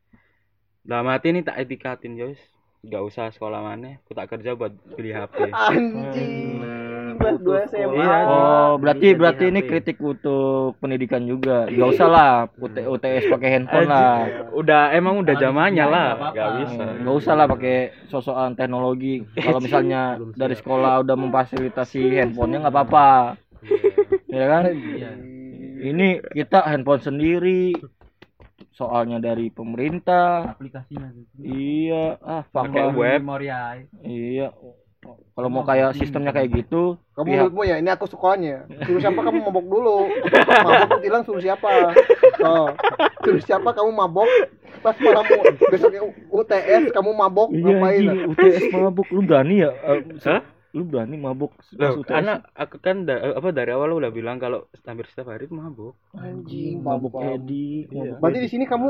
Dalam 0.81 1.07
hati 1.11 1.27
ini 1.31 1.41
tak 1.43 1.59
etikatin 1.63 2.15
ya 2.19 2.25
wis. 2.31 2.41
Gak 2.81 3.03
usah 3.05 3.29
sekolah 3.29 3.61
mana, 3.61 4.01
aku 4.01 4.11
tak 4.17 4.27
kerja 4.33 4.57
buat 4.57 4.73
beli 4.97 5.13
HP. 5.13 5.37
Anjing. 5.69 6.80
Kelas 7.21 7.37
dua 7.39 7.57
SMA. 7.69 7.93
Iya. 8.01 8.17
Oh, 8.25 8.71
berarti 8.81 9.07
Jadi 9.13 9.19
berarti 9.21 9.43
ini 9.53 9.61
HP. 9.61 9.69
kritik 9.69 9.97
untuk 10.01 10.75
pendidikan 10.81 11.21
juga. 11.23 11.69
Gak 11.69 11.89
usah 11.93 12.07
lah 12.09 12.31
UT, 12.57 12.75
UTS 12.75 13.29
pakai 13.29 13.49
handphone 13.53 13.87
lah. 13.87 14.49
Udah 14.57 14.89
emang 14.91 15.21
udah 15.21 15.35
zamannya 15.37 15.85
lah, 15.85 16.07
gak 16.33 16.49
bisa. 16.65 16.83
Gak 16.99 17.15
usah 17.15 17.33
lah 17.37 17.45
pakai 17.45 17.77
sosokan 18.09 18.57
teknologi. 18.57 19.21
Kalau 19.45 19.61
misalnya 19.61 20.17
dari 20.33 20.57
sekolah 20.57 21.05
udah 21.05 21.15
memfasilitasi 21.15 22.01
handphonenya 22.17 22.65
nggak 22.65 22.75
apa-apa, 22.75 23.09
ya 24.27 24.45
kan? 24.49 24.63
Ini 25.81 26.07
kita 26.33 26.65
handphone 26.65 27.01
sendiri. 27.01 27.73
Soalnya 28.71 29.21
dari 29.21 29.53
pemerintah. 29.53 30.57
aplikasinya 30.57 31.13
tuh. 31.13 31.25
Iya, 31.37 32.17
ah 32.17 32.41
Pakai 32.49 32.89
web. 32.89 33.21
Memoriai. 33.21 33.85
Iya. 34.01 34.57
Kalau 35.31 35.49
mau 35.49 35.65
kayak 35.65 35.97
sistemnya 35.97 36.29
kayak 36.29 36.53
gitu, 36.53 37.01
Kamu 37.11 37.25
Pihak- 37.25 37.49
menurutmu 37.49 37.63
ya, 37.65 37.75
ini 37.77 37.89
aku 37.89 38.05
sekolahnya. 38.05 38.69
Suruh 38.85 39.01
siapa 39.01 39.17
kamu 39.17 39.41
mabok 39.41 39.65
dulu? 39.65 39.97
Mabok 40.65 41.01
bilang 41.01 41.23
suruh 41.25 41.41
siapa? 41.41 41.97
Oh, 42.39 42.69
suruh 43.19 43.41
siapa 43.41 43.69
kamu 43.71 43.89
mabok? 43.89 44.29
Pas 44.81 44.93
malam 44.97 45.25
besoknya 45.67 46.01
UTS 46.29 46.89
kamu 46.89 47.09
mabok 47.11 47.49
iya 47.49 47.73
ngapain? 47.73 47.97
anjing, 48.01 48.21
UTS 48.27 48.63
mabuk 48.71 49.07
lu 49.09 49.21
berani 49.21 49.55
ya? 49.61 49.71
Eh, 49.73 49.99
Hah? 50.21 50.41
Lu 50.71 50.83
berani 50.85 51.15
mabuk 51.17 51.51
pas 51.53 51.67
Loh, 51.73 51.93
UTS? 51.99 52.07
karena 52.07 52.33
aku 52.53 52.75
kan 52.77 53.03
da- 53.03 53.35
apa 53.35 53.49
dari 53.51 53.71
awal 53.71 53.93
udah 53.93 54.09
bilang 54.09 54.37
kalau 54.37 54.69
hampir 54.81 55.05
setiap 55.05 55.29
hari 55.29 55.45
itu 55.45 55.53
mabuk. 55.53 55.97
Anjing, 56.13 56.79
mabuk 56.79 57.11
pam-pam. 57.11 57.41
edik, 57.41 57.89
mabuk 57.89 58.17
Berarti 58.21 58.39
di 58.39 58.49
sini 58.49 58.63
kamu 58.63 58.89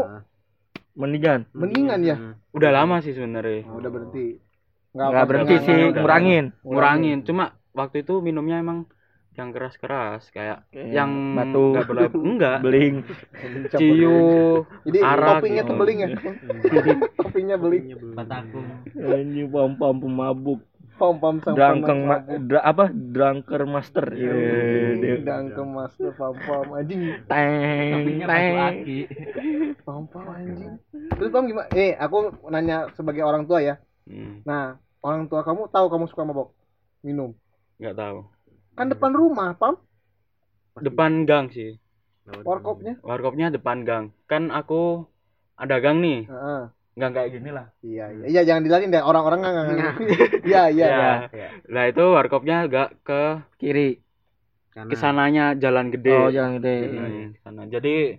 mendingan. 0.93 1.47
mendingan 1.55 1.99
ya? 2.03 2.15
Udah 2.51 2.69
lama 2.69 2.99
sih 2.99 3.11
sebenarnya. 3.11 3.63
Oh, 3.65 3.79
udah 3.79 3.89
berhenti. 3.89 4.50
Nggak 4.91 5.25
berhenti 5.25 5.53
nggak- 5.53 5.63
sih, 5.63 5.71
nggak- 5.71 5.87
nggak- 5.87 6.01
ngurangin. 6.03 6.45
Ngurangin, 6.61 7.17
cuma 7.23 7.43
waktu 7.71 8.03
itu 8.03 8.13
minumnya 8.19 8.59
emang 8.59 8.79
yang 9.31 9.55
keras-keras 9.55 10.27
kayak 10.29 10.67
Kayak 10.69 10.91
yang 10.91 11.11
batu. 11.33 11.71
enggak 11.71 11.87
pernah 11.87 12.03
enggak 12.27 12.57
Beling. 12.59 12.95
Ciu 13.79 14.19
Jadi 14.85 14.97
arak 14.99 15.27
toppingnya 15.39 15.63
gitu. 15.63 15.69
tuh 15.71 15.77
beling 15.79 15.97
ya. 15.97 16.07
toppingnya 17.15 17.57
beling. 17.57 17.83
Batakung. 18.11 18.67
Anjing 18.93 19.47
pam-pam 19.47 19.95
pemabuk. 19.97 20.59
Pam-pam 20.91 21.41
sama 21.41 21.55
Drangkeng 21.57 21.99
ma- 22.05 22.21
dra- 22.21 22.61
apa? 22.61 22.85
Drunker 22.93 23.63
master. 23.65 24.05
Iya, 24.13 24.35
dia. 24.99 25.15
Dangkem 25.23 25.67
mas 25.71 25.95
pam-pam 25.97 26.67
anjing. 26.75 27.01
Teng, 27.25 27.89
Sampingnya 27.95 28.25
batu 28.27 28.37
teng. 28.37 28.55
aki. 28.61 28.99
Pam-pam 29.81 30.25
anjing. 30.29 30.71
Terus 31.09 31.29
Pam 31.31 31.43
gimana? 31.47 31.67
Eh, 31.71 31.95
aku 31.95 32.17
nanya 32.51 32.91
sebagai 32.93 33.23
orang 33.23 33.47
tua 33.47 33.63
ya. 33.63 33.75
Hmm, 34.11 34.43
Nah, 34.43 34.75
orang 34.99 35.31
tua 35.31 35.39
kamu 35.41 35.71
tahu 35.71 35.87
kamu 35.87 36.05
suka 36.11 36.27
mabok? 36.27 36.51
Minum. 36.99 37.31
nggak 37.79 37.95
tahu. 37.95 38.27
Kan 38.75 38.91
depan 38.91 39.11
rumah, 39.15 39.55
Pam. 39.55 39.79
Depan 40.77 41.23
gang 41.23 41.47
sih. 41.49 41.79
Warkopnya. 42.43 42.99
Warkopnya 43.01 43.47
depan 43.49 43.81
gang. 43.81 44.05
Kan 44.27 44.51
aku 44.51 45.07
ada 45.55 45.79
gang 45.79 45.97
nih. 45.99 46.27
Heeh. 46.27 46.61
Gang 46.91 47.11
kayak 47.15 47.31
gini 47.31 47.49
lah. 47.49 47.71
Iya, 47.81 48.05
iya. 48.11 48.25
Iya, 48.27 48.41
jangan 48.45 48.63
dilarin 48.67 48.91
deh. 48.91 49.01
Orang-orang 49.01 49.39
nggak 49.41 49.53
ngerti. 49.55 49.73
Iya, 50.51 50.63
iya. 50.69 50.87
Ya. 51.31 51.47
Nah, 51.65 51.83
itu 51.87 52.03
warkopnya 52.03 52.67
agak 52.67 52.99
ke 53.01 53.21
Kiri. 53.57 53.97
ke 54.71 54.95
sananya 54.95 55.51
jalan 55.55 55.91
gede. 55.91 56.15
Oh, 56.15 56.31
jangan 56.31 56.59
gede. 56.61 56.75
Hmm, 56.87 57.25
sana. 57.43 57.67
Jadi 57.67 58.15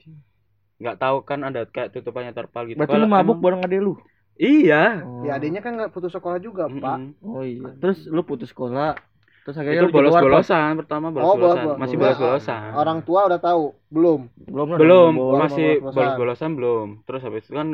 nggak 0.82 0.97
tahu 0.99 1.16
kan 1.24 1.47
ada 1.47 1.64
kayak 1.64 1.95
tutupannya 1.95 2.34
terpal 2.34 2.68
gitu. 2.68 2.76
Berarti 2.76 2.99
lu 2.99 3.09
mabuk 3.09 3.38
emang- 3.38 3.45
bareng 3.45 3.62
adek 3.64 3.80
lu? 3.80 3.95
Iya. 4.35 5.03
Oh. 5.03 5.22
Ya, 5.22 5.37
adanya 5.37 5.61
kan 5.61 5.76
nggak 5.76 5.91
putus 5.91 6.11
sekolah 6.11 6.39
juga, 6.39 6.66
Pak. 6.66 6.97
Mm-mm. 6.99 7.20
Oh 7.22 7.43
iya. 7.43 7.68
Terus 7.76 8.07
lu 8.07 8.22
putus 8.22 8.49
sekolah. 8.49 8.97
Terus 9.43 9.59
akhirnya 9.59 9.83
Itu 9.83 9.91
bolos-bolosan 9.91 10.78
pertama 10.78 11.11
Oh, 11.11 11.14
bolos-bolosan. 11.35 11.64
bolos- 11.66 11.78
Masih 11.78 11.97
bolos. 11.97 12.14
bolos-bolosan. 12.14 12.68
Orang 12.72 12.99
tua 13.03 13.20
udah 13.26 13.39
tahu, 13.39 13.64
belum. 13.89 14.20
Belum 14.39 14.66
belum 14.72 15.12
bolos. 15.12 15.41
masih 15.43 15.70
bolos-bolosan. 15.80 16.51
belum 16.55 16.87
terus 17.03 17.22
habis 17.22 17.43
itu 17.45 17.53
kan 17.53 17.68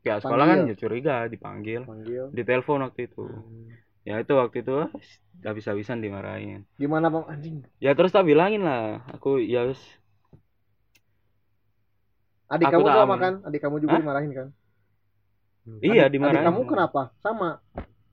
pihak 0.00 0.18
sekolah 0.18 0.44
kan 0.44 0.58
Panggil. 0.58 0.68
ya 0.68 0.76
curiga 0.76 1.16
dipanggil 1.26 1.80
Panggil. 1.84 2.24
di 2.28 2.42
telepon 2.42 2.82
waktu 2.82 3.06
itu 3.06 3.22
ya 4.02 4.18
itu 4.18 4.34
waktu 4.34 4.58
itu 4.58 4.74
habis-habisan 5.40 6.02
dimarahin 6.02 6.66
Gimana, 6.74 7.06
Pam? 7.06 7.22
Anjing. 7.24 7.62
ya 7.78 7.94
terus 7.94 8.10
tak 8.10 8.26
bilangin 8.26 8.66
lah 8.66 9.06
aku 9.06 9.38
ya 9.38 9.62
wis 9.62 9.78
Adik 12.48 12.66
Aku 12.68 12.82
kamu 12.82 12.84
tak 12.84 12.94
sama 12.94 13.06
aman. 13.06 13.18
kan? 13.18 13.34
Adik 13.46 13.60
kamu 13.62 13.76
juga 13.78 13.92
Hah? 13.94 14.00
dimarahin 14.02 14.32
kan? 14.34 14.48
Iya 15.80 16.06
Adik 16.06 16.18
dimarahin 16.18 16.46
kamu 16.48 16.60
kenapa? 16.66 17.02
Sama. 17.22 17.62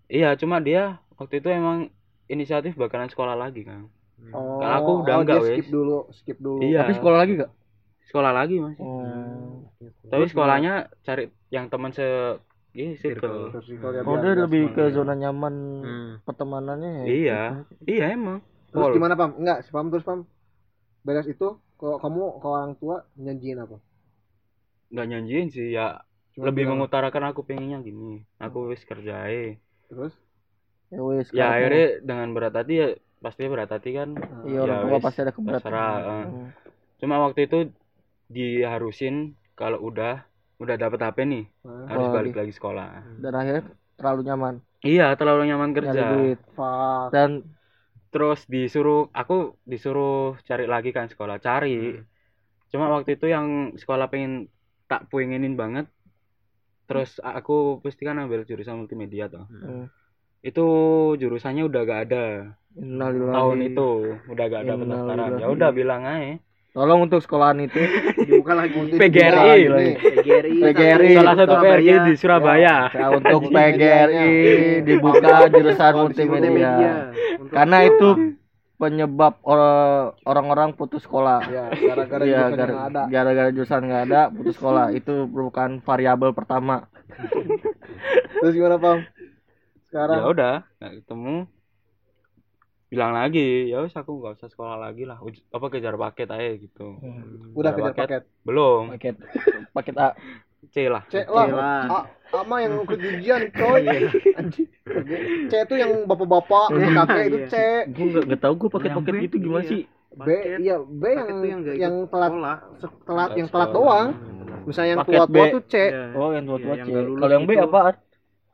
iya 0.07 0.33
cuma 0.37 0.61
dia 0.61 0.97
waktu 1.17 1.41
itu 1.41 1.49
emang 1.49 1.89
inisiatif 2.25 2.73
bakalan 2.75 3.09
sekolah 3.09 3.33
lagi 3.33 3.65
kan 3.65 3.89
Oh, 4.35 4.59
Kalau 4.59 4.75
aku 4.83 4.91
udah 5.07 5.15
oh, 5.15 5.21
enggak, 5.23 5.39
dia 5.39 5.45
wes. 5.47 5.55
skip 5.55 5.67
dulu, 5.71 5.97
skip 6.11 6.37
dulu. 6.43 6.59
Iya. 6.59 6.83
Tapi 6.83 6.93
sekolah 6.99 7.17
lagi 7.23 7.33
gak? 7.39 7.51
sekolah 8.09 8.31
lagi 8.35 8.55
masih 8.59 8.81
Oh. 8.83 9.69
tapi 10.09 10.25
sekolahnya 10.27 10.73
cari 11.05 11.29
yang 11.53 11.69
teman 11.69 11.93
se 11.93 12.03
iya 12.73 12.97
circle 12.97 13.53
dia 13.53 14.01
Oh, 14.03 14.17
dia 14.17 14.33
lebih 14.33 14.73
ke 14.73 14.89
zona 14.91 15.13
nyaman 15.13 15.55
Hmm. 15.85 16.11
pertemanannya 16.25 16.89
ya. 16.89 17.05
iya 17.05 17.41
iya 17.85 18.05
emang 18.11 18.41
Terus 18.69 18.85
Pol. 18.85 18.93
gimana, 18.93 19.13
Pam? 19.13 19.33
Enggak, 19.37 19.61
si 19.61 19.69
Pam 19.69 19.89
terus 19.89 20.05
Pam. 20.05 20.25
Beres 21.01 21.25
itu, 21.25 21.47
kalau 21.77 21.97
kamu 21.97 22.21
ke 22.37 22.47
orang 22.49 22.73
tua 22.75 23.05
nyanyiin 23.15 23.61
apa? 23.61 23.77
nggak 24.89 25.05
nyanyiin 25.05 25.47
sih 25.47 25.69
ya 25.69 26.01
lebih 26.41 26.63
bilang, 26.63 26.79
mengutarakan 26.79 27.23
aku 27.29 27.41
pengennya 27.43 27.79
gini 27.81 28.23
aku 28.37 28.71
wis 28.71 28.81
kerjain 28.83 29.59
Terus? 29.89 30.13
Ya 30.89 31.01
wes. 31.01 31.27
ya 31.29 31.45
akhirnya 31.53 32.01
dengan 32.01 32.27
berat 32.33 32.53
hati 32.55 32.73
ya 32.77 32.87
pasti 33.19 33.45
berat 33.45 33.69
hati 33.69 33.89
kan 33.93 34.09
Iya 34.47 34.57
orang 34.63 34.77
ya 34.77 34.83
tua 34.85 34.91
wes, 34.95 35.03
pasti 35.05 35.19
ada 35.21 35.33
keberatan. 35.33 35.71
eh. 35.71 36.25
Hmm. 36.29 36.49
cuma 36.97 37.15
waktu 37.21 37.39
itu 37.45 37.57
diharusin 38.27 39.15
kalau 39.55 39.79
udah 39.81 40.23
udah 40.59 40.75
dapet 40.75 40.99
HP 40.99 41.17
nih 41.25 41.43
Nah, 41.63 41.87
harus 41.87 42.05
Oh, 42.07 42.13
balik 42.13 42.33
di- 42.33 42.39
lagi 42.39 42.53
sekolah 42.53 42.89
Dan 43.17 43.33
akhirnya 43.33 43.63
terlalu 43.95 44.21
nyaman. 44.25 44.55
iya 44.81 45.07
terlalu 45.15 45.41
nyaman 45.47 45.69
Nyari 45.71 45.77
kerja 45.83 46.01
duit. 46.13 46.39
Fuck. 46.55 47.07
Dan 47.11 47.29
terus 48.09 48.39
disuruh 48.45 49.05
aku 49.13 49.53
disuruh 49.63 50.33
cari 50.41 50.65
lagi 50.65 50.89
kan 50.89 51.05
sekolah 51.05 51.37
cari 51.37 52.01
cuma 52.69 52.85
waktu 52.89 53.17
itu 53.17 53.29
yang 53.29 53.77
sekolah 53.77 54.09
pengen 54.09 54.49
tak 54.85 55.05
pengenin 55.09 55.53
banget 55.53 55.85
terus 56.89 57.21
aku 57.21 57.55
pasti 57.79 58.01
kan 58.01 58.17
ambil 58.17 58.41
jurusan 58.43 58.75
multimedia 58.75 59.29
toh 59.29 59.45
Hmm. 59.47 59.85
itu 60.41 60.65
jurusannya 61.15 61.63
udah 61.63 61.81
gak 61.83 62.01
ada 62.03 62.25
innalillahi. 62.73 63.35
tahun 63.35 63.59
itu 63.63 63.89
udah 64.25 64.45
gak 64.47 64.61
ada 64.61 64.73
pendaftaran 64.73 65.29
ya 65.35 65.47
udah 65.47 65.69
bilang 65.69 66.03
aja 66.03 66.41
Tolong 66.69 67.01
untuk 67.03 67.17
sekolahan 67.19 67.61
itu 67.61 67.81
Dibuka 68.29 68.53
lagi. 68.53 68.77
PGRI 68.93 69.33
lagi. 69.33 69.65
nih. 69.65 69.93
PGRI. 69.97 70.57
PGRI. 70.61 71.09
salah 71.17 71.35
satu. 71.35 71.53
PRG 71.57 71.87
di 72.05 72.13
Surabaya 72.13 72.75
Ya, 72.87 73.07
untuk 73.09 73.41
PGRI 73.57 74.29
dibuka 74.79 75.49
jurusan 75.49 75.93
multimedia. 75.97 77.09
Untuk 77.35 77.49
Karena 77.51 77.77
itu 77.83 78.09
penyebab 78.79 79.43
or- 79.43 80.15
orang-orang 80.23 80.71
putus 80.71 81.03
sekolah. 81.03 81.43
Ya, 81.51 81.67
gara-gara 81.69 82.23
Iya, 82.23 82.39
jurusan 82.47 82.55
gara- 82.55 82.71
yang 82.71 82.83
ada. 82.87 83.01
gara-gara 83.05 83.49
jurusan 83.51 83.81
nggak 83.83 84.03
ada 84.07 84.21
putus 84.29 84.55
sekolah. 84.55 84.85
Itu 84.95 85.27
merupakan 85.27 85.69
variabel 85.79 86.31
pertama. 86.31 86.87
Terus 88.39 88.53
gimana, 88.53 88.77
Pam? 88.77 89.03
Sekarang 89.83 90.17
ya 90.17 90.25
udah 90.25 90.53
nggak 90.77 90.93
ketemu 90.97 91.35
bilang 92.87 93.13
lagi 93.13 93.69
ya 93.69 93.81
wis 93.81 93.93
aku 93.93 94.17
nggak 94.17 94.37
usah 94.37 94.49
sekolah 94.49 94.73
lagi 94.75 95.05
lah 95.05 95.17
Uj- 95.19 95.45
apa 95.47 95.65
kejar 95.67 95.93
paket 95.93 96.25
aja 96.25 96.57
gitu 96.57 96.97
udah 97.53 97.69
kejar 97.71 97.93
kejar 97.93 98.01
paket. 98.01 98.23
belum 98.41 98.81
Paket 98.91 99.15
paket 99.71 99.95
A. 99.95 100.09
C 100.69 100.85
lah 100.85 101.01
C 101.07 101.21
lah. 101.23 101.45
lah. 101.47 101.81
A, 101.87 101.99
ama 102.37 102.55
yang 102.59 102.77
ikut 102.85 102.99
ujian, 102.99 103.41
coy. 103.49 103.81
Anjing. 104.35 104.67
C 105.45 105.53
itu 105.59 105.75
yang 105.75 106.05
bapak-bapak, 106.05 106.65
kakek 106.71 107.23
itu 107.25 107.39
C. 107.47 107.55
Gue 107.89 108.05
nggak 108.07 108.23
nggak 108.27 108.41
tahu 108.41 108.53
gue 108.55 108.69
paket-paket 108.69 109.09
Yang 109.09 109.17
B, 109.17 109.25
gitu 109.25 109.35
gimana 109.39 109.63
iya. 109.63 109.71
sih? 109.71 109.81
B, 110.09 110.27
iya 110.57 110.75
B 110.81 111.03
yang 111.05 111.29
yang 111.41 111.61
yang 111.77 111.95
telat 112.05 112.31
telat 113.03 113.29
yang 113.33 113.47
telat 113.47 113.69
doang. 113.71 114.07
Misalnya 114.59 114.89
yang 114.91 115.01
tua-tua 115.03 115.27
B. 115.27 115.37
tuh 115.49 115.63
C, 115.65 115.75
Iya. 115.79 116.03
Oh 116.13 116.29
yang 116.29 116.45
tua-tua 116.45 116.73
Iya, 116.75 116.83
C. 116.83 116.89
yang 116.91 117.05
Kalau 117.15 117.33
yang 117.33 117.45
B 117.45 117.51
itu. 117.51 117.65
apaan? 117.65 117.95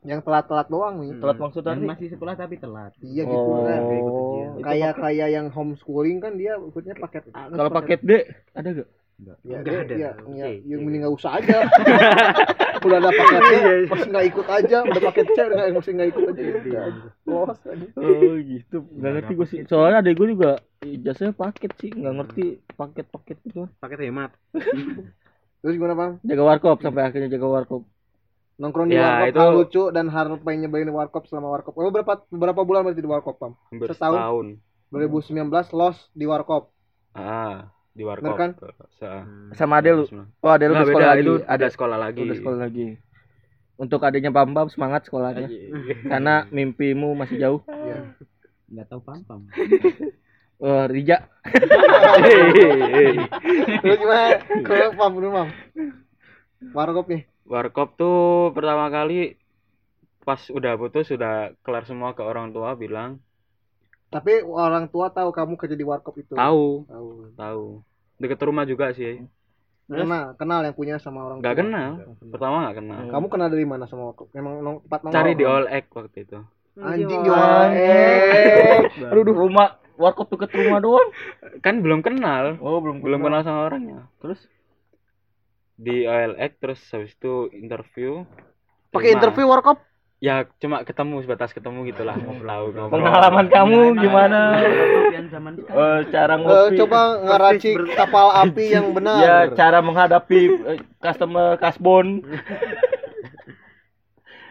yang 0.06 0.22
telat-telat 0.22 0.70
doang 0.70 0.94
nih. 1.02 1.18
Telat 1.18 1.34
maksudnya 1.36 1.74
Dan 1.74 1.82
nih? 1.82 1.88
masih 1.90 2.06
sekolah 2.08 2.34
tapi 2.34 2.54
telat. 2.56 2.94
Iya 3.02 3.22
gitu 3.26 3.42
Oh. 3.42 3.60
kan. 3.60 3.80
Itu 3.84 4.12
Kayak 4.62 4.92
kayak 4.96 5.28
yang 5.28 5.46
homeschooling 5.50 6.22
kan 6.22 6.38
dia 6.38 6.54
ikutnya 6.56 6.94
paket 6.94 7.26
A. 7.34 7.50
Kalau 7.50 7.70
paket 7.74 8.00
D 8.00 8.10
ada 8.54 8.68
gak? 8.72 8.88
Ya, 9.16 9.34
Nggak 9.42 9.62
dia- 9.64 9.80
ada. 9.80 9.94
iya, 9.96 10.10
C, 10.12 10.20
iya, 10.30 10.46
C. 10.46 10.68
yang 10.68 10.80
mending 10.84 11.00
nggak 11.02 11.16
usah 11.16 11.30
aja. 11.40 11.56
udah 12.86 12.96
ada 13.00 13.10
paket 13.10 13.40
C, 13.40 13.52
masih 13.88 14.08
nggak 14.12 14.26
ikut 14.28 14.46
aja. 14.46 14.76
Udah 14.84 15.02
paket 15.02 15.26
C, 15.26 15.38
udah 15.42 15.58
masih 15.72 15.90
nggak 15.96 16.08
ikut 16.12 16.22
aja. 16.26 16.42
Udah. 16.44 16.84
Los 17.24 17.60
aja. 17.64 17.86
Oh 17.96 18.34
gitu. 18.36 18.76
Nggak 18.92 19.10
ngerti 19.16 19.32
gue 19.32 19.46
sih. 19.46 19.58
Soalnya 19.64 19.98
adek 20.00 20.14
gue 20.14 20.28
juga 20.30 20.50
ijazahnya 20.80 21.32
paket 21.32 21.72
sih. 21.76 21.90
Nggak 21.90 22.14
ngerti 22.14 22.44
paket-paket 22.72 23.38
itu. 23.42 23.60
Paket 23.76 23.98
hemat. 24.04 24.30
Terus 25.64 25.72
gimana 25.74 25.94
bang? 25.96 26.12
Jaga 26.22 26.42
warkop 26.44 26.76
sampai 26.78 27.02
akhirnya 27.02 27.32
jaga 27.32 27.48
warkop. 27.48 27.82
Nongkrong 28.56 28.88
di 28.88 28.96
Ya, 28.96 29.24
warkop 29.24 29.28
itu- 29.28 29.40
hal 29.40 29.52
lucu 29.52 29.82
dan 29.90 30.06
pengen 30.38 30.68
nyobain 30.68 30.88
warkop 30.88 31.24
selama 31.26 31.48
warkop. 31.50 31.72
Lo 31.74 31.88
berapa 31.88 32.20
berapa 32.28 32.60
bulan 32.62 32.84
berarti 32.84 33.00
di 33.00 33.08
warkop 33.08 33.36
pam? 33.36 33.52
setahun 33.72 34.60
2019 34.88 35.50
los 35.72 35.96
di 36.12 36.24
warkop. 36.24 36.70
ah 37.16 37.72
di 37.96 38.04
warkop 38.04 38.36
kan? 38.36 38.50
Se- 39.00 39.24
Sama 39.56 39.80
adek 39.80 39.92
lu. 39.96 40.04
Oh 40.44 40.52
adek 40.52 40.68
lu 40.68 40.76
Nggak, 40.76 40.84
udah 40.84 40.92
sekolah 40.92 41.08
beda, 41.08 41.16
lagi. 41.16 41.48
Ada 41.48 41.66
sekolah 41.72 41.96
lagi 41.96 42.20
udah 42.20 42.36
sekolah 42.36 42.58
lagi. 42.60 42.86
Untuk 43.76 44.00
adiknya 44.04 44.28
Bam 44.28 44.52
Bam 44.52 44.68
semangat 44.68 45.08
sekolahnya. 45.08 45.48
Karena 46.04 46.44
mimpimu 46.48 47.16
masih 47.16 47.36
jauh. 47.36 47.60
Iya. 47.66 48.12
Enggak 48.68 48.86
tahu 48.88 49.00
pam-pam. 49.00 49.48
Oh, 50.56 50.84
Rija. 50.88 51.28
Terus 53.80 53.96
gimana? 54.00 54.40
Kalau 54.64 54.92
pam 54.96 55.12
dulu 55.12 55.28
pam. 55.32 55.48
Warkop 56.72 57.06
nih. 57.08 57.22
warkop 57.46 57.94
tuh 57.94 58.50
pertama 58.50 58.90
kali 58.90 59.38
pas 60.26 60.42
udah 60.50 60.74
putus 60.74 61.06
sudah 61.06 61.54
kelar 61.62 61.86
semua 61.86 62.10
ke 62.10 62.18
orang 62.18 62.50
tua 62.50 62.74
bilang 62.74 63.22
Tapi 64.16 64.40
orang 64.48 64.88
tua 64.88 65.12
tahu 65.12 65.28
kamu 65.28 65.60
kerja 65.60 65.76
di 65.76 65.84
warkop 65.84 66.16
itu. 66.16 66.32
tahu. 66.32 66.88
Tahu. 66.88 67.08
tahu. 67.36 67.64
Deket 68.16 68.40
rumah 68.48 68.64
juga 68.64 68.96
sih. 68.96 69.20
Kenal, 69.86 70.34
kenal 70.34 70.66
yang 70.66 70.74
punya 70.74 70.96
sama 70.98 71.28
orang 71.28 71.38
nggak 71.44 71.52
tua. 71.52 71.62
kenal. 71.62 71.90
Pertama 72.32 72.56
nggak 72.64 72.76
kenal. 72.80 73.02
Kamu 73.12 73.26
kenal 73.28 73.48
dari 73.52 73.66
mana 73.68 73.84
sama 73.84 74.10
warkop? 74.10 74.32
Memang 74.32 74.64
nong, 74.64 74.76
tempat 74.88 75.00
nongkrong. 75.04 75.20
cari 75.20 75.32
di 75.36 75.44
all 75.44 75.66
egg 75.68 75.86
waktu 75.92 76.18
itu. 76.24 76.38
Anjing 76.80 77.20
di. 77.22 77.30
Aduh, 79.12 79.22
duh, 79.22 79.36
rumah 79.36 79.78
warkop 80.00 80.32
deket 80.32 80.50
rumah 80.56 80.80
doang. 80.80 81.08
kan 81.60 81.84
belum 81.84 82.00
kenal. 82.00 82.56
Oh, 82.58 82.80
belum 82.80 83.04
belum 83.04 83.20
kenal. 83.20 83.44
sama 83.44 83.68
orangnya. 83.68 84.08
Terus? 84.18 84.40
Di 85.76 86.08
OLX 86.08 86.52
terus 86.56 86.80
habis 86.90 87.12
itu 87.12 87.52
interview. 87.52 88.24
Pakai 88.90 89.12
interview 89.12 89.44
warkop? 89.44 89.76
Ya 90.16 90.48
cuma 90.56 90.80
ketemu 90.80 91.20
sebatas 91.20 91.52
ketemu 91.52 91.84
gitulah 91.86 92.16
ngobrol 92.16 92.72
ngobrol 92.72 93.04
pengalaman 93.04 93.46
kamu 93.46 93.80
gimana? 93.96 94.40
Zaman 95.26 95.52
sekarang. 95.54 95.76
Eh, 95.76 96.00
cara 96.08 96.32
Eh, 96.32 96.38
ngopi. 96.38 96.76
coba 96.78 97.00
ngeracik 97.20 97.74
kapal 97.92 98.26
api 98.32 98.64
yang 98.74 98.86
benar. 98.90 99.18
Ya, 99.18 99.36
cara 99.52 99.78
menghadapi 99.78 100.40
eh, 100.66 100.78
customer 100.98 101.56
kasbon. 101.56 102.06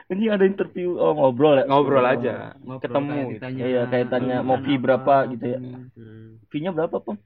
Ini 0.06 0.30
ada 0.30 0.46
interview 0.46 1.02
oh 1.02 1.18
ngobrol 1.18 1.58
ya. 1.58 1.66
ngobrol 1.66 2.06
aja 2.06 2.54
Ngobrol, 2.62 2.78
ketemu 2.78 3.10
kayak 3.10 3.26
gitu. 3.26 3.34
ditanya, 3.42 3.64
Iya, 3.66 3.82
kayak 3.90 4.08
tanya 4.14 4.38
mau 4.40 4.62
fee 4.62 4.78
berapa 4.78 5.16
gitu 5.34 5.46
ya. 5.50 5.60
Fee-nya 6.46 6.70
berapa, 6.70 7.02
Pam? 7.02 7.18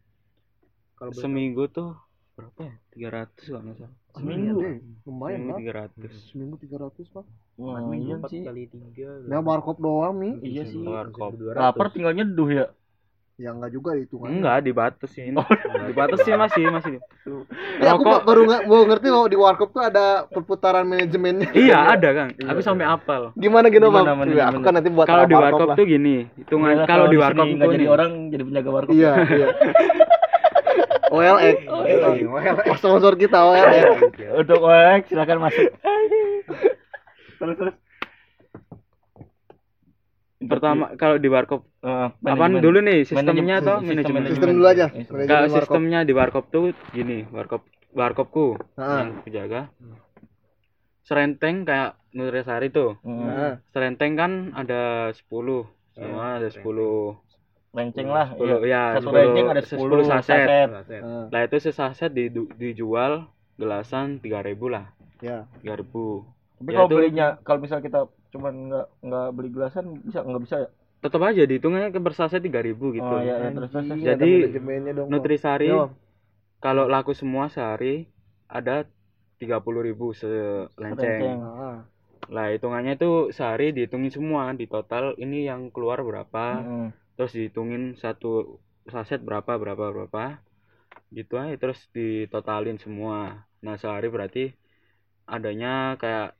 Kalau 0.95 1.11
boleh 1.11 1.19
seminggu 1.19 1.67
tuh 1.67 1.99
berapa 2.39 2.59
ya 2.63 2.73
tiga 2.89 3.09
ratus 3.11 3.43
kalau 3.45 3.61
nggak 3.67 3.77
salah 3.77 3.93
Seminggu. 4.09 4.59
Lumayan 5.05 5.37
seminggu 5.37 5.51
lah. 5.53 5.59
tiga 5.61 5.73
ratus 5.85 6.11
Seminggu 6.33 6.55
300 6.57 7.13
pak. 7.13 7.25
Wah, 7.61 7.79
iya 7.93 8.15
empat 8.17 8.29
sih. 8.33 8.41
kali 8.41 8.63
tiga. 8.65 9.09
Nah 9.29 9.39
warkop 9.39 9.77
doang 9.77 10.15
nih. 10.17 10.33
Iya 10.41 10.63
sih. 10.65 10.81
warkop 10.81 11.37
Lapar 11.53 11.87
tinggal 11.93 12.17
nyeduh 12.17 12.49
ya. 12.49 12.65
Ya 13.39 13.55
enggak 13.55 13.71
juga 13.71 13.95
itu 13.95 14.19
kan. 14.19 14.27
enggak 14.27 14.67
dibatasin 14.67 15.31
dibatasin 15.87 16.35
masih 16.35 16.63
masih 16.67 16.93
Ya, 17.79 17.95
aku 17.95 18.03
Rokok- 18.03 18.23
baru 18.27 18.41
nggak 18.49 18.61
mau 18.67 18.83
ngerti 18.83 19.07
bahwa 19.07 19.27
di 19.31 19.37
warkop 19.39 19.69
tuh 19.71 19.83
ada 19.85 20.27
perputaran 20.27 20.83
manajemennya. 20.83 21.47
iya 21.69 21.95
ada 21.95 22.09
kan 22.11 22.27
aku 22.35 22.59
sampai 22.59 22.83
apal 22.83 23.31
Gimana 23.39 23.71
gitu 23.71 23.87
Gimana 23.87 24.11
bang? 24.19 24.43
aku 24.51 24.59
kan 24.59 24.73
nanti 24.75 24.89
buat 24.91 25.07
kalau 25.07 25.23
di 25.23 25.35
warkop 25.39 25.69
tuh 25.79 25.85
gini 25.87 26.27
hitungan 26.35 26.83
kalau 26.83 27.07
di 27.07 27.15
warkop 27.15 27.45
nggak 27.47 27.63
tuh 27.63 27.75
jadi 27.79 27.87
orang 27.87 28.11
jadi 28.27 28.43
penjaga 28.43 28.69
warkop. 28.75 28.91
Iya 28.91 29.11
iya. 29.31 29.47
OLX. 31.09 31.57
Oh, 31.65 31.83
sponsor 32.75 33.13
kita 33.15 33.39
OLX. 33.41 33.83
Untuk 34.37 34.59
OLX 34.59 35.01
silakan 35.07 35.37
masuk. 35.41 35.69
terus 37.35 37.55
terus. 37.55 37.75
pertama 40.41 40.95
kalau 40.95 41.15
di 41.15 41.27
warkop 41.27 41.67
Eh, 41.79 41.87
apaan 42.21 42.35
manajemen. 42.51 42.59
dulu 42.61 42.79
nih 42.81 42.99
sistemnya 43.01 43.55
atau 43.57 43.79
sistem 43.79 43.87
manajemen 43.89 44.19
manajemen. 44.19 44.31
Sistem 44.35 44.49
dulu 44.53 44.67
aja. 44.67 44.85
Kalau 45.25 45.47
sistemnya 45.49 45.99
di 46.01 46.11
warkop 46.11 46.45
tuh 46.49 46.63
gini 46.89 47.23
warkop 47.25 47.63
warkopku 47.89 48.59
Heeh. 48.75 48.99
yang 48.99 49.09
penjaga 49.21 49.61
serenteng 51.01 51.63
kayak 51.63 51.95
Nutrisari 52.11 52.67
tuh 52.69 52.99
Hmm, 52.99 53.23
Heeh. 53.25 53.53
serenteng 53.69 54.13
kan 54.13 54.31
ada 54.53 55.07
10 55.15 55.71
semua 55.95 56.35
ada 56.35 56.51
10 56.51 57.15
Lenceng 57.69 58.09
lah. 58.09 58.33
10 58.33 58.41
iya. 58.41 58.57
ya 58.65 58.83
Satu 58.97 59.13
10 59.13 59.19
lenceng 59.21 59.47
ada 59.47 59.61
10 59.61 60.01
saset. 60.09 60.47
Heeh. 60.89 61.23
Lah 61.29 61.41
itu 61.45 61.57
sesaset 61.61 62.11
di, 62.11 62.25
dijual 62.57 63.29
gelasan 63.55 64.17
3000 64.17 64.57
lah. 64.67 64.85
Ya. 65.21 65.45
3000. 65.61 66.25
Tapi 66.59 66.69
Ya, 66.73 66.75
kalau 66.75 66.87
itu- 66.89 66.97
belinya 66.97 67.27
kalau 67.45 67.59
misal 67.61 67.79
kita 67.79 68.09
cuman 68.29 68.53
nggak 68.69 68.87
nggak 69.01 69.27
beli 69.33 69.49
gelasan 69.49 69.85
bisa 70.01 70.19
nggak 70.21 70.43
bisa 70.43 70.55
ya? 70.65 70.69
Tetap 70.99 71.21
aja 71.23 71.41
dihitungnya 71.47 71.87
ke 71.89 71.99
bersaset 72.01 72.43
3000 72.43 72.91
gitu. 72.91 73.05
Oh 73.05 73.23
iya, 73.23 73.39
iya 73.39 73.49
terus 73.55 73.71
terus. 73.71 73.87
Jadi, 73.87 74.31
manajemennya 74.51 74.91
dong. 74.99 75.07
Nutrisari 75.07 75.71
Yo. 75.71 75.95
kalau 76.59 76.91
laku 76.91 77.15
semua 77.15 77.47
sehari 77.47 78.11
ada 78.51 78.83
30.000 79.39 80.11
selenceng. 80.11 80.75
Lenceng. 80.99 81.37
Heeh. 81.39 81.75
Lah 82.29 82.45
hitungannya 82.51 82.99
itu 82.99 83.31
sehari 83.31 83.71
dihitungin 83.71 84.11
semua 84.11 84.51
di 84.51 84.67
total 84.67 85.15
ini 85.15 85.47
yang 85.47 85.71
keluar 85.71 86.03
berapa, 86.03 86.59
Mm-mm. 86.59 86.87
Terus 87.19 87.35
dihitungin 87.35 87.99
satu 87.99 88.63
saset 88.87 89.19
berapa 89.19 89.59
berapa 89.59 89.91
berapa. 89.91 90.39
Gitu 91.11 91.35
aja 91.35 91.51
terus 91.59 91.83
ditotalin 91.91 92.79
semua. 92.79 93.43
Nah, 93.59 93.75
sehari 93.75 94.07
berarti 94.07 94.55
adanya 95.27 95.99
kayak 95.99 96.39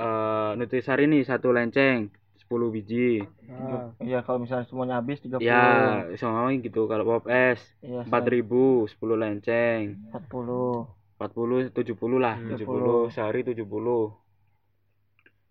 eh 0.00 0.50
Nutrisari 0.56 1.04
nih 1.04 1.28
satu 1.28 1.52
lenceng 1.52 2.08
10 2.40 2.72
biji. 2.72 3.20
Heeh. 3.20 3.84
Iya 4.00 4.24
kalau 4.24 4.40
misalnya 4.40 4.64
semuanya 4.64 4.96
habis 4.96 5.20
30. 5.20 5.44
Ya, 5.44 6.08
sama 6.16 6.48
gitu 6.56 6.88
kalau 6.88 7.04
pop 7.04 7.28
es 7.28 7.60
Iya. 7.84 8.08
4000 8.08 8.88
10 8.88 9.20
lenceng. 9.20 10.00
40. 10.08 10.88
40 11.20 11.68
70 11.76 12.16
lah, 12.16 12.40
70 12.48 12.64
70. 12.64 13.12
sehari 13.12 13.44
70. 13.44 14.16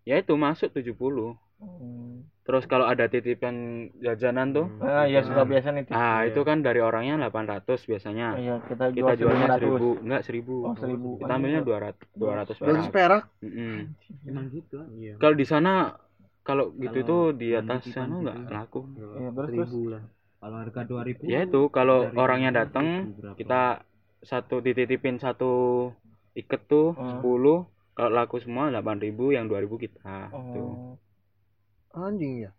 ya 0.01 0.17
itu 0.17 0.33
masuk 0.33 0.73
70 0.73 1.37
Hmm. 1.59 2.23
terus 2.47 2.63
kalau 2.65 2.87
ada 2.87 3.05
titipan 3.05 3.55
jajanan 3.99 4.55
tuh 4.55 4.65
Ah, 4.79 5.03
iya 5.05 5.21
suka 5.21 5.43
biasa 5.43 5.69
nih. 5.69 5.83
Ah 5.91 6.23
itu 6.23 6.41
kan 6.41 6.63
dari 6.63 6.79
orangnya 6.79 7.19
800 7.21 7.83
biasanya 7.83 8.27
Iya, 8.35 8.55
kita 8.63 8.89
jual 8.89 8.97
kita 8.97 9.13
jualnya 9.19 9.47
900. 9.51 9.59
1000 9.59 9.89
enggak 10.01 10.21
1000 10.23 10.55
Oh, 10.63 10.73
1000. 10.73 11.19
kita 11.19 11.31
ambilnya 11.35 11.61
200 11.61 11.93
200 12.15 12.55
Bagus 12.57 12.87
perak 12.89 12.95
perak. 12.95 13.23
Mm-mm. 13.43 13.75
Emang 14.25 14.45
gitu. 14.49 14.77
Iya. 14.97 15.13
kalau 15.19 15.35
di 15.35 15.45
sana 15.45 15.99
kalau 16.41 16.71
gitu 16.73 16.99
tuh 17.03 17.21
di 17.35 17.53
atas 17.53 17.85
sana 17.85 18.07
gitu. 18.09 18.23
nggak 18.23 18.37
laku 18.49 18.79
Iya, 18.89 19.07
terus 19.29 19.49
terus. 19.51 19.69
Seribu 19.69 19.81
lah. 19.91 20.03
Kalau 20.39 20.55
harga 20.57 20.81
dua 20.87 21.01
ribu. 21.03 21.21
ya 21.27 21.39
itu 21.43 21.61
kalau 21.69 21.97
orangnya 22.15 22.49
1000 22.49 22.59
datang 22.63 22.85
kita 23.35 23.61
satu 24.19 24.55
dititipin 24.59 25.19
satu 25.19 25.51
iket 26.33 26.61
tuh 26.65 26.95
Hmm. 26.95 27.19
10 27.19 27.67
kalau 27.93 28.09
laku 28.09 28.39
semua 28.39 28.71
8000 28.71 29.35
yang 29.35 29.45
2000 29.45 29.75
kita 29.75 30.31
tuh 30.31 30.65
Oh. 30.65 30.95
Anjing 32.03 32.47
ya. 32.47 32.51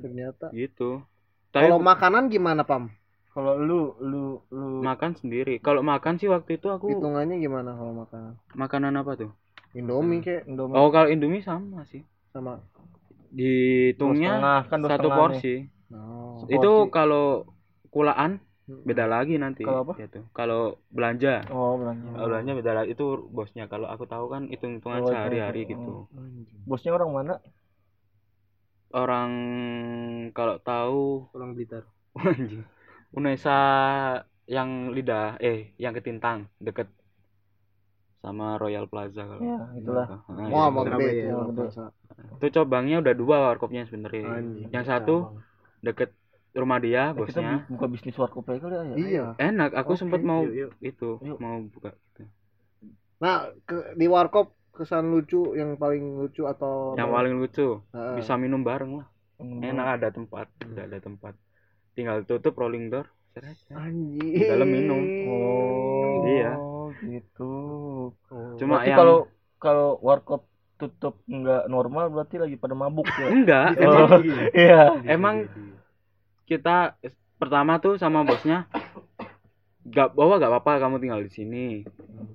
Ternyata. 0.00 0.48
gitu 0.52 1.04
Kalau 1.52 1.76
makanan 1.80 2.28
gimana, 2.32 2.64
Pam? 2.64 2.92
Kalau 3.36 3.60
lu 3.60 3.92
lu 4.00 4.40
lu 4.48 4.80
makan 4.80 5.12
sendiri 5.12 5.60
kalau 5.60 5.84
makan 5.84 6.16
sih 6.16 6.24
waktu 6.24 6.56
itu 6.56 6.72
aku 6.72 6.88
Hitungannya 6.88 7.36
gimana 7.36 7.76
kalau 7.76 7.92
makanan? 7.92 8.32
makanan 8.56 8.92
apa 8.96 9.12
tuh 9.20 9.30
Indomie 9.76 10.24
kek 10.24 10.48
Indomie 10.48 10.72
oh 10.72 10.88
kalau 10.88 11.12
Indomie 11.12 11.44
sama 11.44 11.84
sih 11.84 12.00
sama 12.32 12.64
dihitungnya 13.28 14.64
kan 14.72 14.80
satu 14.88 15.12
porsi 15.12 15.68
oh. 15.92 16.48
Itu 16.48 16.88
kalau 16.88 17.44
kulaan 17.92 18.40
Hmm. 18.66 18.82
beda 18.82 19.06
lagi 19.06 19.38
nanti 19.38 19.62
Kalau 19.62 19.86
apa? 19.86 19.94
gitu. 19.94 20.26
kalau 20.34 20.74
belanja. 20.90 21.46
Oh, 21.54 21.78
belanja. 21.78 22.02
kalau 22.18 22.26
belanja 22.34 22.52
beda 22.58 22.72
lagi 22.74 22.98
itu 22.98 23.04
bosnya 23.30 23.70
kalau 23.70 23.86
aku 23.86 24.10
tahu 24.10 24.26
kan 24.26 24.50
hitung 24.50 24.82
hitungan 24.82 25.06
Oh, 25.06 25.10
sehari-hari 25.12 25.62
hitung-hitung. 25.62 26.10
gitu 26.10 26.66
Bosnya 26.66 26.90
orang 26.98 27.10
mana? 27.14 27.34
Orang 28.94 29.32
kalau 30.36 30.56
tahu 30.62 31.28
Orang 31.34 31.54
Blitar. 31.56 31.84
anjing 32.26 32.64
Unesa 33.16 33.50
yang 34.46 34.94
lidah 34.94 35.38
eh 35.42 35.74
yang 35.82 35.90
ketintang 35.96 36.46
deket 36.62 36.86
sama 38.22 38.58
Royal 38.58 38.86
Plaza 38.90 39.22
kalau 39.24 39.44
Ya, 39.46 39.56
itulah. 39.78 40.06
Nah, 40.28 40.48
Wah, 40.50 40.66
itu. 40.66 40.74
mau 40.74 40.82
gede. 40.88 41.08
ya, 41.22 41.34
masa. 41.54 41.84
itu 42.36 42.46
cabangnya 42.56 42.96
udah 43.02 43.14
dua 43.16 43.36
warkopnya 43.46 43.82
sebenarnya 43.88 44.22
yang 44.74 44.84
satu 44.84 45.14
deket 45.86 46.10
rumah 46.56 46.78
dia 46.80 47.02
Eh, 47.16 47.24
kita 47.28 47.40
bosnya 47.40 47.48
bu- 47.48 47.66
buka 47.76 47.86
bisnis 47.94 48.16
warkop 48.20 48.44
aja 48.50 48.60
kali 48.64 48.74
ya. 48.76 48.82
Iya. 48.96 49.24
enak 49.40 49.70
aku 49.80 49.92
Oke, 49.92 50.00
sempet 50.00 50.20
mau 50.30 50.42
yuk, 50.44 50.54
yuk. 50.60 50.70
itu 50.90 51.08
Yuk. 51.28 51.38
mau 51.42 51.56
buka 51.74 51.90
gitu 52.12 52.22
Nah, 53.22 53.48
ke, 53.68 53.96
di 53.96 54.06
warkop 54.12 54.46
kesan 54.76 55.08
lucu 55.08 55.56
yang 55.56 55.74
paling 55.74 56.20
lucu 56.20 56.44
atau 56.44 56.92
yang 56.94 57.08
paling 57.08 57.40
lucu 57.40 57.80
Heeh. 57.90 58.16
bisa 58.20 58.36
minum 58.36 58.60
bareng 58.60 59.00
lah 59.00 59.08
Hmm. 59.36 59.60
enak 59.60 60.00
ada 60.00 60.08
tempat 60.08 60.48
udah 60.64 60.84
ada 60.88 60.96
tempat 60.96 61.36
tinggal 61.92 62.24
tutup 62.24 62.56
rolling 62.56 62.88
door. 62.88 63.04
Di 63.36 64.48
dalam 64.48 64.64
minum. 64.64 65.02
Oh, 65.28 66.24
Iya. 66.24 66.56
gitu. 67.04 67.52
cuma 68.56 68.80
Berarti 68.80 68.88
yang 68.88 68.98
kalau 68.98 69.18
kalau 69.60 69.88
warkop 70.00 70.48
tutup 70.76 71.20
nggak 71.28 71.68
normal 71.68 72.08
berarti 72.08 72.40
lagi 72.40 72.56
pada 72.56 72.72
mabuk 72.72 73.04
ya. 73.12 73.28
enggak 73.36 73.76
Oh, 73.76 74.24
iya. 74.56 74.80
emang 75.04 75.44
kita 76.48 76.96
pertama 77.36 77.76
tuh 77.76 78.00
sama 78.00 78.24
bosnya 78.24 78.64
gak 79.88 80.12
bawa 80.12 80.36
gak 80.36 80.50
apa-apa 80.50 80.72
kamu 80.80 80.96
tinggal 80.98 81.20
di 81.20 81.30
sini 81.30 81.66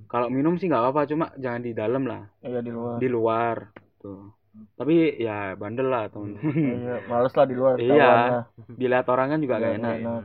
kalau 0.05 0.27
minum 0.27 0.55
sih 0.55 0.65
nggak 0.65 0.81
apa-apa 0.81 1.01
cuma 1.05 1.25
jangan 1.35 1.59
di 1.59 1.71
dalam 1.71 2.03
lah 2.03 2.23
Iya 2.39 2.59
di 2.59 2.71
luar. 2.71 2.95
di 2.97 3.07
luar 3.07 3.55
tuh 3.97 4.31
tapi 4.73 4.95
ya 5.17 5.55
bandel 5.55 5.87
lah 5.87 6.07
temen 6.07 6.35
Iya, 6.35 7.03
males 7.05 7.31
lah 7.31 7.45
di 7.45 7.55
luar. 7.55 7.75
Iya. 7.81 8.11
dilihat 8.69 9.07
orang 9.07 9.27
kan 9.29 9.39
juga 9.39 9.55
Iya, 9.55 9.63
gak 9.63 9.75
enak 9.77 9.95
enak. 9.97 10.23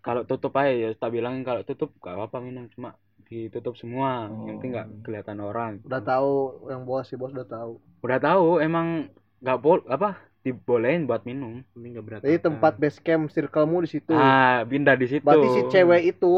kalau 0.00 0.22
tutup 0.22 0.52
aja 0.54 0.70
ya 0.70 0.88
tak 0.92 1.10
bilangin 1.10 1.42
kalau 1.42 1.62
tutup 1.62 1.90
gak 1.98 2.14
apa-apa 2.14 2.38
minum 2.40 2.66
cuma 2.68 2.94
ditutup 3.24 3.74
semua 3.74 4.26
Oh. 4.26 4.44
yang 4.44 4.58
penting 4.58 4.72
nggak 4.72 4.88
kelihatan 5.02 5.38
orang 5.40 5.72
Udah 5.82 6.00
tahu 6.00 6.32
yang 6.68 6.84
bos 6.84 7.04
si 7.04 7.14
bos 7.14 7.32
udah 7.32 7.48
tahu. 7.48 7.80
udah 8.00 8.18
tahu 8.18 8.60
emang 8.60 9.08
nggak 9.40 9.58
bol 9.58 9.80
apa 9.86 10.20
dibolehin 10.44 11.04
buat 11.04 11.24
minum 11.24 11.64
Ini 11.72 11.86
nggak 11.90 12.04
berat. 12.04 12.20
Jadi 12.20 12.38
tempat 12.38 12.76
base 12.76 13.00
camp 13.00 13.26
circlemu 13.26 13.76
di 13.80 13.88
situ. 13.88 14.12
ah 14.12 14.60
pindah 14.62 14.92
di 14.92 15.06
situ 15.08 15.24
Berarti 15.24 15.48
si 15.50 15.60
cewek 15.68 16.02
itu 16.06 16.32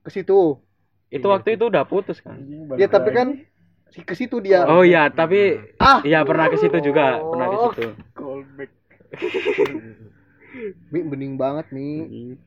ke 0.00 0.10
situ. 0.12 0.60
itu 1.08 1.24
waktu 1.24 1.54
itu 1.54 1.64
udah 1.66 1.82
putus 1.82 2.20
kan 2.20 2.36
Ya 2.74 2.86
tapi 2.86 3.10
kan 3.10 3.40
si 3.88 4.02
ke 4.02 4.12
situ 4.12 4.38
dia. 4.38 4.66
oh 4.66 4.82
iya 4.82 5.08
tapi 5.08 5.56
Ah. 5.76 6.02
iya 6.02 6.20
pernah 6.20 6.46
ke 6.46 6.56
situ 6.56 6.76
juga 6.80 7.16
pernah 7.16 7.46
ke 7.46 7.56
Oh. 7.56 7.64
situ 7.70 7.86
Callback. 8.12 8.70
Mi 10.88 11.00
bening 11.02 11.34
banget 11.34 11.66
Mi. 11.68 11.88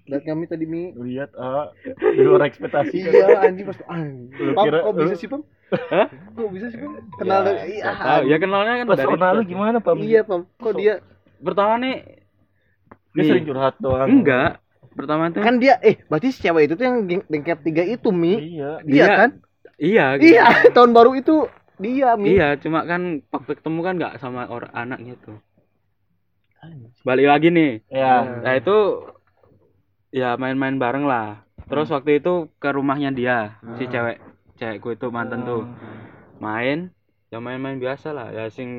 Lihat 0.04 0.24
kami 0.24 0.46
tadi 0.46 0.64
Mi. 0.64 0.92
lihat 0.94 1.32
ah 1.34 1.70
di 1.98 2.22
luar 2.22 2.44
ekspektasi. 2.44 2.98
Iya 3.06 3.42
anjing 3.42 3.66
pas 3.66 3.80
anjing. 3.86 4.30
Lu 4.34 4.52
Pam, 4.52 4.66
kira- 4.66 4.82
kok 4.82 4.94
bisa 4.96 5.08
lu- 5.08 5.18
sih 5.18 5.28
Pam? 5.28 5.42
Hah? 5.70 6.08
Kok 6.10 6.50
bisa 6.50 6.66
sih 6.68 6.78
Pam? 6.78 6.94
Kenal 7.16 7.40
ya, 7.40 7.48
dari 7.48 7.60
iya. 7.72 7.92
tahu. 7.92 8.22
ya 8.26 8.38
kenalnya 8.38 8.74
kan 8.76 8.86
dari 8.86 8.92
personal 9.00 9.32
lu 9.32 9.42
situ. 9.42 9.52
gimana 9.52 9.78
pak 9.78 9.94
Iya 9.98 10.22
Pam. 10.24 10.42
Kok 10.56 10.74
dia 10.76 10.94
pertama 11.40 11.74
nih 11.78 11.96
dia 13.10 13.24
sering 13.26 13.44
curhat 13.44 13.76
doang 13.78 14.10
enggak 14.12 14.52
pertama 14.92 15.30
tuh 15.30 15.40
kan 15.40 15.56
dia 15.58 15.80
eh 15.80 15.98
berarti 16.04 16.30
si 16.30 16.40
cewek 16.42 16.68
itu 16.68 16.74
tuh 16.74 16.84
yang 16.84 16.98
dengkep 17.24 17.60
tiga 17.62 17.84
itu 17.84 18.10
Mi. 18.10 18.36
iya 18.56 18.78
Iya 18.80 19.06
Dia- 19.06 19.18
kan? 19.18 19.30
iya 19.80 20.06
gitu. 20.16 20.30
Iya, 20.30 20.46
tahun 20.76 20.92
baru 20.92 21.12
itu 21.14 21.36
dia 21.78 22.12
Mi. 22.14 22.36
Iya, 22.36 22.60
cuma 22.60 22.84
kan 22.84 23.02
waktu 23.26 23.52
ketemu 23.56 23.80
kan 23.80 23.94
nggak 23.96 24.14
sama 24.18 24.46
orang 24.46 24.74
anak 24.74 25.00
gitu. 25.02 25.40
Balik 27.02 27.28
lagi 27.28 27.48
nih. 27.50 27.72
ya 27.88 28.24
Nah 28.44 28.54
itu 28.56 28.78
ya 30.12 30.36
main-main 30.36 30.76
bareng 30.76 31.06
lah. 31.06 31.44
Terus 31.70 31.94
waktu 31.94 32.18
itu 32.18 32.50
ke 32.58 32.70
rumahnya 32.74 33.14
dia, 33.14 33.38
si 33.78 33.86
cewek 33.86 34.18
cewekku 34.58 34.98
itu 34.98 35.08
mantan 35.08 35.46
tuh 35.46 35.70
main, 36.42 36.90
ya 37.30 37.38
main-main 37.38 37.78
biasa 37.78 38.10
lah. 38.10 38.34
Ya 38.34 38.50
sing 38.50 38.70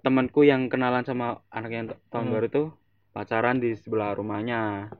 temanku 0.00 0.44
yang 0.44 0.68
kenalan 0.68 1.04
sama 1.04 1.40
anak 1.48 1.70
yang 1.72 1.86
tahun 2.08 2.26
Hmm. 2.28 2.34
baru 2.36 2.46
tuh 2.48 2.66
pacaran 3.12 3.56
di 3.58 3.72
sebelah 3.76 4.12
rumahnya. 4.12 4.92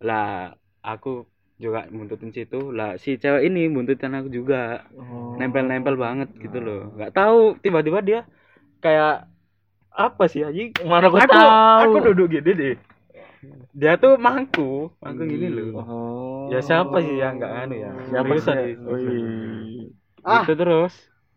Lah 0.00 0.52
aku 0.80 1.24
juga 1.56 1.84
buntutin 1.88 2.32
situ. 2.32 2.72
Lah 2.72 2.96
si 2.96 3.16
cewek 3.16 3.44
ini 3.46 3.68
buntutin 3.68 4.16
aku 4.16 4.28
juga 4.28 4.84
Oh. 4.96 5.36
nempel-nempel 5.36 5.96
banget 5.96 6.28
gitu 6.38 6.58
loh 6.60 6.94
nggak 6.94 7.12
tahu 7.12 7.58
tiba-tiba 7.60 8.00
dia 8.00 8.20
kayak 8.80 9.26
apa 9.94 10.26
sih 10.26 10.42
anjing? 10.42 10.74
Mana 10.82 11.06
gua 11.06 11.22
aku 11.22 11.30
tahu. 11.30 11.48
aku 11.86 11.96
duduk 12.10 12.26
gini 12.34 12.52
deh. 12.52 12.76
Dia 13.74 13.94
tuh 13.98 14.18
mangku. 14.18 14.90
Mangku 14.98 15.22
gini 15.22 15.46
loh. 15.50 15.70
Oh. 15.78 16.46
Ya 16.50 16.58
siapa 16.62 16.98
sih 16.98 17.14
yang 17.18 17.38
nggak 17.38 17.52
anu 17.66 17.74
ya? 17.78 17.90
Siapa 18.10 18.32
sih? 18.38 18.42
sih. 18.42 18.70
Wih. 18.82 19.94
Ah. 20.26 20.42
itu 20.42 20.54
terus. 20.58 20.94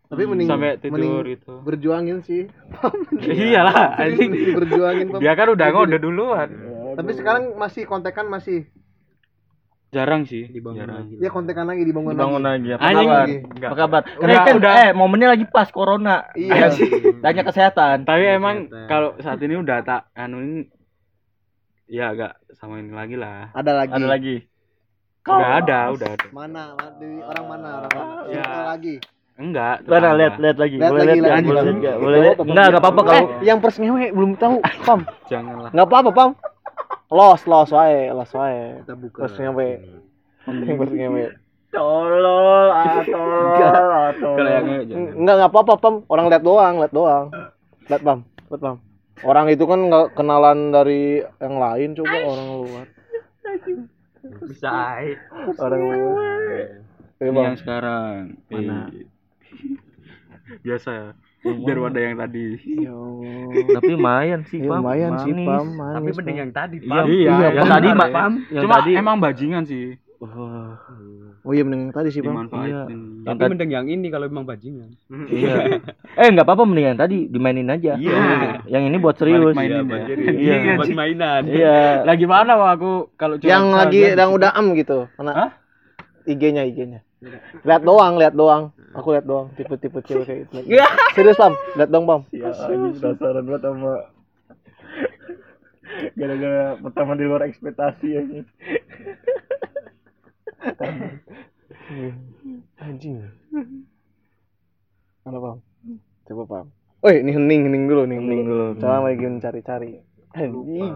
Tapi 0.08 0.24
mending 0.24 0.48
sampai 0.48 0.80
tidur 0.80 1.20
mending 1.20 1.36
gitu. 1.36 1.52
berjuangin 1.62 2.18
sih. 2.24 2.48
iyalah 3.28 4.00
anjing. 4.00 4.56
berjuangin 4.56 5.06
dia 5.20 5.32
kan 5.36 5.48
udah 5.52 5.66
ngode 5.70 5.98
duluan. 6.00 6.48
Tapi 6.96 7.10
sekarang 7.14 7.54
masih 7.54 7.84
kontekan 7.84 8.26
masih 8.26 8.66
jarang 9.88 10.22
sih 10.22 10.44
Dibangun 10.46 10.78
jarang 10.78 10.96
lagi. 11.02 11.14
ya 11.16 11.28
kontekan 11.28 11.64
lagi 11.64 11.80
dibangun, 11.80 12.12
dibangun 12.12 12.40
lagi. 12.40 12.68
lagi 12.68 12.76
apa 12.76 12.82
anjing 12.84 13.08
kabar 13.08 13.26
enggak. 13.26 13.68
apa 13.68 13.76
kabar 13.78 14.02
Karena 14.10 14.38
kan 14.38 14.54
udah. 14.54 14.72
eh 14.78 14.90
momennya 14.92 15.28
lagi 15.30 15.44
pas 15.46 15.68
corona 15.68 16.16
Iya. 16.34 16.66
tanya 17.18 17.42
kesehatan 17.42 17.96
tapi 18.02 18.22
emang 18.26 18.56
Kesehatan. 18.66 18.84
kalau 18.86 19.10
saat 19.18 19.40
ini 19.40 19.54
udah 19.54 19.78
tak 19.80 20.12
anuin 20.12 20.68
ya 21.86 22.12
agak 22.12 22.32
sama 22.52 22.78
ini 22.78 22.90
lagi 22.90 23.16
lah 23.16 23.48
Ada 23.50 23.72
lagi. 23.74 23.92
ada 23.94 24.06
lagi 24.06 24.36
udah 25.24 25.50
ada 25.58 25.78
udah 25.90 26.08
ada 26.10 26.26
Mana? 26.30 26.62
Orang 27.22 27.46
mana? 27.46 27.70
Orang 27.78 27.90
mana? 27.90 28.14
Ya. 28.28 28.44
Lagi. 28.66 28.96
enggak 29.34 29.74
Mana 29.82 29.88
tetangga. 29.88 30.18
lihat 30.18 30.34
lihat 30.38 30.56
lagi 30.58 30.76
Lihat 30.76 30.90
boleh 30.90 31.00
lagi, 31.00 31.08
lihat 31.10 31.24
lihat 31.24 31.32
nggak? 31.38 31.44
boleh 31.44 31.56
lagi. 31.56 31.64
lihat 31.64 31.78
nggak? 31.78 31.96
boleh 31.98 32.18
lihat 32.18 32.36
enggak 32.38 32.64
enggak 32.66 32.82
apa-apa 32.82 33.02
kalau 33.02 33.24
yang 33.40 33.58
pers 33.58 33.76
ngewe 33.78 34.06
belum 34.10 34.30
tahu, 34.34 34.56
Pam. 34.82 35.00
janganlah 35.26 35.70
Enggak 35.70 35.86
apa-apa, 35.86 36.10
Pam. 36.10 36.30
Los, 37.08 37.40
los 37.48 37.70
wae, 37.72 38.12
los 38.12 38.30
wae. 38.36 38.84
Kita 38.84 38.94
buka. 38.96 39.24
Ngewe. 39.32 39.68
Yang 40.48 40.76
pers 40.76 40.92
ngewe. 40.92 41.24
tolol 41.68 42.72
ah 42.72 43.04
tolol 43.04 43.60
ah 43.92 44.10
tolol 44.16 44.44
jangan. 44.88 45.12
Enggak, 45.16 45.34
enggak 45.36 45.50
apa-apa, 45.52 45.74
Pam. 45.76 45.94
Orang 46.08 46.32
lihat 46.32 46.40
doang, 46.44 46.74
lihat 46.80 46.92
doang. 46.96 47.26
Lihat, 47.88 48.02
Pam. 48.04 48.20
Lihat, 48.24 48.60
Pam. 48.60 48.76
Orang 49.24 49.46
itu 49.52 49.64
kan 49.68 49.80
nggak 49.88 50.06
kenalan 50.16 50.72
dari 50.72 51.20
yang 51.42 51.56
lain, 51.60 51.88
coba 51.96 52.16
orang 52.24 52.48
luar. 52.56 52.86
bisa. 54.48 55.02
Orang 55.60 55.82
luar. 55.84 56.40
Eh, 57.18 57.26
Ini 57.26 57.30
Bang. 57.34 57.44
yang 57.50 57.58
sekarang 57.58 58.38
Mana? 58.46 58.86
Ih. 58.94 59.04
biasa 60.62 60.88
ya 60.94 61.06
biar 61.38 61.78
ada 61.86 62.00
yang 62.02 62.16
tadi 62.18 62.44
Ya 62.66 62.92
Allah. 62.92 63.74
tapi 63.78 63.90
lumayan 63.94 64.40
sih 64.50 64.58
Ya, 64.58 64.68
Pam. 64.74 64.80
lumayan 64.82 65.12
sih, 65.22 65.32
Manis. 65.32 65.46
Pam. 65.46 65.66
Tapi 65.78 66.08
mending 66.10 66.36
Pam. 66.36 66.42
yang 66.42 66.50
tadi, 66.52 66.76
Iya, 66.82 66.90
Pam. 66.90 67.06
iya, 67.06 67.30
yang 67.30 67.54
yang 67.54 67.68
tadi 67.70 67.88
Mak 67.94 68.08
ya. 68.08 68.14
Pam. 68.14 68.32
Yang 68.50 68.62
cuma 68.66 68.74
tadi 68.74 68.90
emang 68.98 69.16
bajingan 69.22 69.62
sih 69.64 69.86
Wah. 70.18 70.74
Oh 71.46 71.54
iya 71.54 71.62
mending 71.62 71.88
yang 71.88 71.94
tadi 71.94 72.10
sih, 72.10 72.18
Bang. 72.20 72.50
dimanfaatin 72.50 73.22
Yang 73.22 73.36
Tapi 73.38 73.50
mending 73.54 73.70
yang 73.70 73.86
ini 73.86 74.06
kalau 74.10 74.26
memang 74.26 74.44
bajingan. 74.50 74.90
Iya. 75.30 75.54
eh 76.20 76.28
nggak 76.34 76.42
apa-apa 76.44 76.66
mending 76.66 76.86
yang 76.90 76.98
tadi 76.98 77.30
dimainin 77.30 77.70
aja. 77.70 77.94
Iya. 77.94 78.18
Yang 78.66 78.82
ini 78.90 78.96
buat 78.98 79.14
serius. 79.14 79.54
Mainin 79.54 79.86
ya. 79.86 80.04
Iya. 80.10 80.74
Buat 80.74 80.90
mainan. 80.90 81.42
Iya. 81.46 82.02
Lagi 82.02 82.26
mana 82.26 82.58
aku 82.58 83.14
kalau 83.14 83.38
Yang 83.38 83.64
lagi 83.78 84.00
yang 84.12 84.34
udah 84.34 84.50
am 84.58 84.74
gitu. 84.74 85.06
Mana? 85.16 85.32
Hah? 85.32 85.50
IG-nya, 86.28 86.66
IG-nya. 86.68 87.00
Lihat 87.66 87.82
doang, 87.82 88.14
lihat 88.18 88.34
doang. 88.34 88.70
Aku 88.94 89.12
lihat 89.12 89.26
doang 89.26 89.50
tipe-tipe 89.58 90.00
cewek 90.06 90.24
kayak 90.24 90.38
gitu. 90.48 90.64
Serius, 91.12 91.36
Pam. 91.36 91.54
Lihat 91.76 91.90
dong, 91.90 92.06
Pam. 92.06 92.22
Ya, 92.30 92.50
penasaran 92.98 93.44
banget 93.44 93.62
sama 93.66 93.92
gara-gara 96.14 96.78
pertama 96.78 97.18
di 97.18 97.24
luar 97.26 97.42
ekspektasi 97.50 98.06
ya 98.06 98.22
Anjing. 102.78 103.26
Mana, 105.26 105.38
Pam? 105.42 105.58
Coba, 106.24 106.42
Pam. 106.46 106.66
Oh, 106.98 107.10
ini 107.14 107.30
hening, 107.30 107.66
hening 107.66 107.84
dulu, 107.86 108.02
nih, 108.06 108.18
hening 108.18 108.42
dulu. 108.46 108.66
Coba 108.78 109.06
lagi 109.06 109.26
mencari-cari. 109.26 110.02
Anjing. 110.38 110.94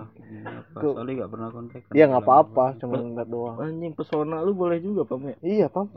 Pas 0.72 0.82
Oli 0.86 1.12
gak 1.18 1.30
pernah 1.30 1.49
kontak 1.51 1.82
Iya 1.90 2.05
nggak 2.09 2.22
apa-apa, 2.22 2.66
cuma 2.78 3.03
lihat 3.03 3.28
doang. 3.28 3.57
anjing 3.59 3.93
pesona 3.93 4.40
lu 4.40 4.55
boleh 4.55 4.78
juga 4.78 5.03
pam 5.05 5.22
ya 5.26 5.36
Iya, 5.43 5.66
Pam. 5.68 5.90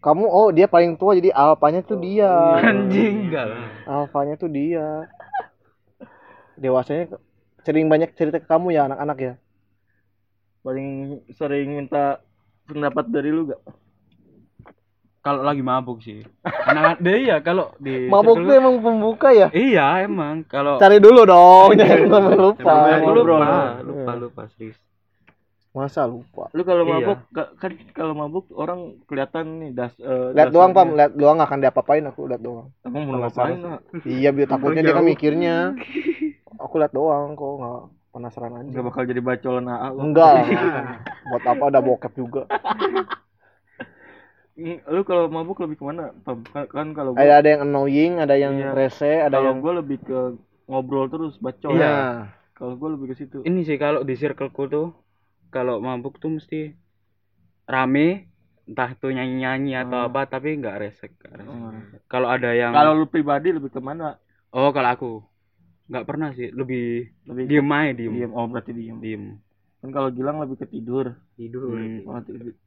Kamu 0.00 0.24
oh 0.24 0.48
dia 0.48 0.64
paling 0.64 0.96
tua 0.96 1.12
jadi 1.12 1.28
alpanya 1.34 1.84
tuh 1.84 2.00
dia. 2.00 2.30
anjing 2.56 3.28
enggak 3.28 3.52
Alfanya 3.84 4.34
tuh 4.38 4.48
dia. 4.48 5.04
Dewasanya 6.56 7.16
sering 7.60 7.88
banyak 7.88 8.16
cerita 8.16 8.40
ke 8.40 8.48
kamu 8.48 8.72
ya 8.72 8.88
anak-anak 8.88 9.18
ya. 9.20 9.34
paling 10.60 11.20
sering 11.32 11.72
minta 11.72 12.20
pendapat 12.68 13.08
dari 13.08 13.32
lu 13.32 13.48
gak 13.48 13.60
kalau 15.20 15.44
lagi 15.44 15.60
mabuk 15.60 16.00
sih 16.00 16.24
anak 16.64 16.96
dia 16.98 17.16
ya 17.20 17.36
kalau 17.40 17.72
di 17.76 18.08
Mabuk 18.12 18.40
tuh 18.40 18.54
emang 18.56 18.80
pembuka 18.80 19.28
ya. 19.30 19.48
iya 19.52 20.00
emang 20.00 20.42
kalau 20.48 20.80
Cari 20.80 20.96
dulu 20.96 21.28
dong, 21.28 21.74
jangan 21.78 22.08
sampai 22.08 22.36
lupa. 22.36 22.72
aku 22.96 23.08
ngobrol. 23.12 23.38
lupa 23.40 23.56
lupa 23.84 24.12
lupa 24.16 24.42
serius 24.56 24.76
Masa 25.70 26.02
lupa? 26.02 26.50
lu 26.50 26.66
kalau 26.66 26.82
Iya. 26.82 26.98
mabuk 26.98 27.18
ka- 27.30 27.52
kan 27.62 27.72
kalau 27.94 28.10
mabuk 28.18 28.50
orang 28.58 28.98
kelihatan 29.06 29.62
nih 29.62 29.70
das 29.70 29.94
eh, 30.02 30.34
Lihat 30.34 30.50
doang, 30.50 30.74
Pam. 30.74 30.98
Lihat 30.98 31.14
doang 31.14 31.38
nggak 31.38 31.46
akan 31.46 31.60
diapa-apain 31.62 32.02
aku 32.10 32.26
lihat 32.26 32.42
doang. 32.42 32.74
Emang 32.82 33.06
mau 33.06 33.22
ngapain 33.22 33.54
Iya, 34.02 34.34
biar 34.34 34.48
takutnya 34.50 34.82
dia 34.82 34.96
kan 34.98 35.06
mikirnya. 35.06 35.56
Aku 36.64 36.76
lihat 36.76 36.90
doang 36.90 37.38
kok 37.38 37.52
nggak 37.56 37.80
penasaran 38.10 38.52
aja. 38.58 38.68
Gak 38.68 38.84
bakal 38.90 39.02
jadi 39.06 39.22
bacolan 39.22 39.70
AA 39.70 39.88
lu. 39.94 39.98
Enggak. 40.10 40.34
Buat 41.30 41.44
apa 41.46 41.64
ada 41.70 41.80
bokep 41.80 42.12
juga. 42.18 42.42
Lu 44.92 45.00
kalau 45.08 45.24
mabuk 45.32 45.58
lebih 45.64 45.80
ke 45.80 45.84
mana 45.88 46.12
Pam? 46.20 46.44
kan, 46.68 46.92
kalau 46.92 47.16
gua 47.16 47.20
Ada 47.24 47.34
ada 47.40 47.48
yang 47.56 47.62
annoying, 47.64 48.12
ada 48.20 48.36
yang 48.36 48.54
Iya. 48.60 48.70
rese, 48.76 49.12
ada 49.24 49.40
kalau 49.40 49.48
yang 49.50 49.58
gua 49.64 49.72
lebih 49.80 49.98
ke 50.04 50.18
ngobrol 50.70 51.10
terus 51.10 51.34
bacot 51.42 51.74
Iya. 51.74 52.30
kalau 52.54 52.76
gua 52.76 52.94
lebih 52.94 53.10
ke 53.10 53.24
situ 53.24 53.42
ini 53.42 53.64
sih 53.66 53.74
kalau 53.74 54.06
di 54.06 54.14
circleku 54.14 54.70
tuh 54.70 54.88
kalau 55.50 55.82
mabuk 55.82 56.20
tuh 56.22 56.30
mesti 56.38 56.76
rame 57.66 58.30
entah 58.70 58.94
itu 58.94 59.10
nyanyi 59.10 59.42
nyanyi 59.42 59.72
atau 59.74 60.06
apa 60.06 60.30
tapi 60.30 60.54
nggak 60.54 60.76
resek, 60.78 61.10
nggak 61.18 61.32
resek. 61.42 61.50
Oh. 61.50 61.74
kalau 62.06 62.28
ada 62.30 62.54
yang 62.54 62.70
kalau 62.70 62.94
lu 62.94 63.10
pribadi 63.10 63.50
lebih 63.50 63.74
ke 63.74 63.82
mana 63.82 64.14
oh 64.54 64.70
kalau 64.70 64.90
aku 64.94 65.12
nggak 65.90 66.06
pernah 66.06 66.30
sih 66.38 66.54
lebih 66.54 67.10
lebih 67.26 67.44
diem 67.50 67.66
aja 67.66 67.90
diem 67.98 68.12
diem 68.14 68.30
oh 68.30 68.46
berarti 68.46 68.70
diem 68.70 68.98
diem 69.02 69.24
kan 69.82 69.90
kalau 69.90 70.12
Gilang 70.14 70.38
lebih 70.44 70.60
ke 70.60 70.66
tidur 70.70 71.16
tidur. 71.34 71.72
Hmm. 71.82 72.04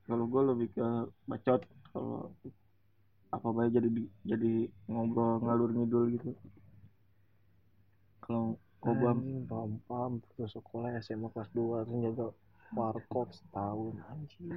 kalau 0.09 0.25
gua 0.27 0.51
lebih 0.51 0.75
ke 0.75 0.87
bacot 1.29 1.63
kalau 1.93 2.33
apa 3.29 3.47
baik 3.49 3.71
jadi 3.71 3.87
di- 3.87 4.13
jadi 4.23 4.53
ngobrol 4.87 5.39
ngalur 5.39 5.69
ngidul 5.71 6.03
gitu. 6.11 6.33
Kalau 8.19 8.55
kobam 8.77 9.17
pam 9.45 9.69
pam 9.83 10.11
terus 10.29 10.51
sekolah 10.51 10.91
SMA 10.99 11.29
kelas 11.29 11.49
2 11.51 11.83
terus 11.83 11.99
jaga 12.03 12.27
warkop 12.71 13.29
setahun 13.31 13.93
anjing. 14.07 14.49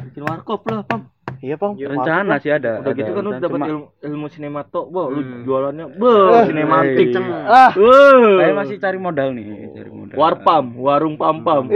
bikin 0.00 0.22
warkop 0.22 0.62
lah 0.64 0.82
pam. 0.82 1.06
Iya, 1.38 1.54
Pam. 1.54 1.78
rencana 1.78 2.34
sih 2.36 2.50
ada 2.50 2.82
udah 2.82 2.90
ada. 2.90 2.98
gitu 2.98 3.10
kan 3.12 3.22
lu 3.22 3.30
dapat 3.32 3.60
ilmu, 3.62 3.86
ilmu 4.00 4.26
sinemato 4.26 4.82
wah 4.84 5.06
lu 5.06 5.22
Hmm. 5.22 5.42
jualannya 5.44 5.86
bah 5.94 6.42
sinematik 6.44 7.14
eh, 7.14 7.22
Ah, 7.46 7.70
saya 7.70 8.52
masih 8.52 8.76
cari 8.76 8.98
modal 8.98 9.30
nih 9.30 9.46
cari 9.70 9.86
modal. 9.88 10.16
Warpam 10.18 10.64
warung 10.76 11.14
pam 11.14 11.38
pam 11.40 11.70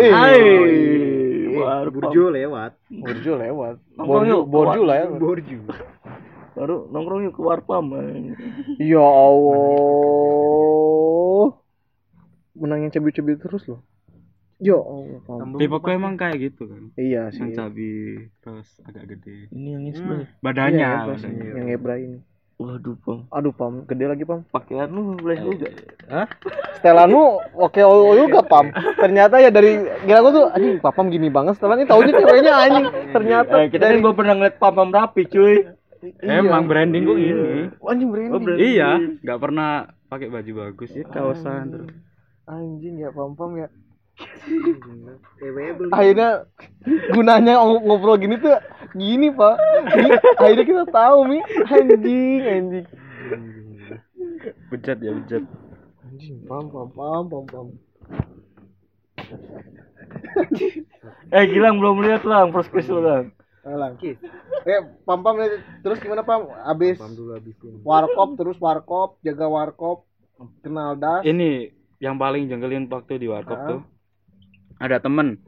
Warpam 1.54 1.92
Burjo 1.92 2.24
lewat. 2.28 2.72
Borju 2.88 3.32
lewat. 3.34 3.76
Nongkrong 3.92 4.08
Borju, 4.22 4.32
yuk, 4.32 4.44
borju 4.46 4.80
lah 4.82 4.96
ya. 4.96 5.06
Borju. 5.10 5.58
baru 6.52 6.84
nongkrong 6.86 7.22
yuk 7.24 7.34
ke 7.34 7.42
warpam 7.42 7.86
eh. 7.96 8.36
Ya 8.78 9.00
Allah. 10.22 11.46
Menangin 12.54 12.90
cebit-cebit 12.90 13.40
terus 13.40 13.64
loh. 13.66 13.80
Ya 14.58 14.76
Allah, 14.76 15.18
Pam. 15.20 15.58
tipeku 15.58 15.90
emang 15.90 16.14
kayak 16.14 16.38
gitu 16.40 16.70
kan 16.70 16.94
Iya 16.94 17.34
sih. 17.34 17.42
yang 17.42 17.50
cabi 17.50 17.90
terus 18.38 18.70
agak 18.86 19.10
gede 19.10 19.50
ini 19.50 19.74
yang 19.74 19.84
isbel 19.90 20.30
badannya 20.38 20.78
Iya, 20.78 21.02
badannya. 21.08 21.50
yang 21.50 21.66
Ebra 21.68 21.98
ini. 21.98 22.22
Waduh 22.62 22.96
pam 23.02 23.18
Aduh, 23.34 23.52
Pam, 23.52 23.72
gede 23.90 24.06
lagi, 24.06 24.22
Pam. 24.22 24.46
pakaian 24.54 24.86
lu 24.86 25.18
boleh 25.18 25.38
juga 25.42 25.66
Hah? 26.06 26.26
Setelanmu 26.78 27.22
oke 27.58 27.82
oke 27.82 28.12
juga, 28.22 28.40
Pam. 28.46 28.70
Ternyata 29.02 29.42
ya 29.42 29.50
dari 29.50 29.82
gila 30.06 30.20
gua 30.22 30.32
tuh 30.32 30.46
anjing 30.54 30.78
papam 30.78 31.10
gini 31.10 31.26
banget, 31.26 31.58
setelan 31.58 31.82
ini 31.82 31.90
taunya 31.90 32.12
ceweknya 32.14 32.52
anjing. 32.54 32.86
Ternyata 33.10 33.54
eh, 33.58 33.68
kita 33.74 33.84
kan 33.90 33.98
gua 33.98 34.14
pernah 34.14 34.34
ngeliat 34.38 34.56
pam 34.62 34.72
pam 34.78 34.90
rapi 34.94 35.26
cuy 35.26 35.66
emang 36.22 36.66
branding 36.66 37.02
gua 37.06 37.16
gini 37.18 37.32
anjing 37.86 38.08
branding. 38.10 38.34
Oh, 38.34 38.40
branding. 38.42 38.66
iya 38.66 38.90
nggak 39.22 39.38
pernah 39.38 39.70
pakai 40.10 40.28
baju 40.28 40.52
bagus 40.66 40.90
ya 40.92 41.06
kaosan 41.06 41.64
terus 41.70 41.90
Anjing 42.42 42.98
ya 42.98 43.14
pam-pam 43.14 43.54
ya. 43.54 43.70
Cewek 45.36 45.70
beli. 45.76 45.90
Akhirnya 45.90 46.28
gunanya 47.10 47.54
ng- 47.58 47.82
ngobrol 47.82 48.16
gini 48.16 48.36
tuh 48.36 48.54
gini, 48.92 49.28
Pak. 49.30 49.56
Mi, 49.88 50.08
akhirnya 50.36 50.64
kita 50.64 50.84
tahu, 50.88 51.18
Mi. 51.26 51.38
Anjing, 51.64 52.40
anjing. 52.42 52.86
bejat 54.68 54.98
ya 54.98 55.12
bejat 55.12 55.44
Anjing, 56.02 56.42
pam 56.44 56.66
pam 56.66 56.88
pam 56.90 57.22
pam 57.24 57.44
pam. 57.46 57.66
eh 61.30 61.44
Gilang 61.46 61.78
belum 61.78 62.02
lihat 62.02 62.22
lang 62.22 62.50
first 62.50 62.68
kiss 62.68 62.88
lu 62.88 63.00
lang 63.00 63.30
Alang. 63.62 63.94
Eh, 64.02 64.18
pam 65.06 65.22
pam 65.22 65.38
terus 65.78 66.02
gimana, 66.02 66.26
Pam? 66.26 66.50
Abis 66.66 66.98
Pam 66.98 67.14
dulu 67.14 67.30
habisin. 67.32 67.78
warkop 67.82 68.34
terus 68.34 68.58
warkop, 68.58 69.22
jaga 69.22 69.46
warkop, 69.46 70.02
kenal 70.58 70.96
das. 70.96 71.22
ini 71.22 71.70
yang 71.96 72.18
paling 72.18 72.50
jengkelin 72.50 72.90
waktu 72.90 73.16
di 73.16 73.30
warkop 73.30 73.54
Ah. 73.54 73.66
tuh 73.68 73.80
ada 74.82 74.98
temen. 74.98 75.38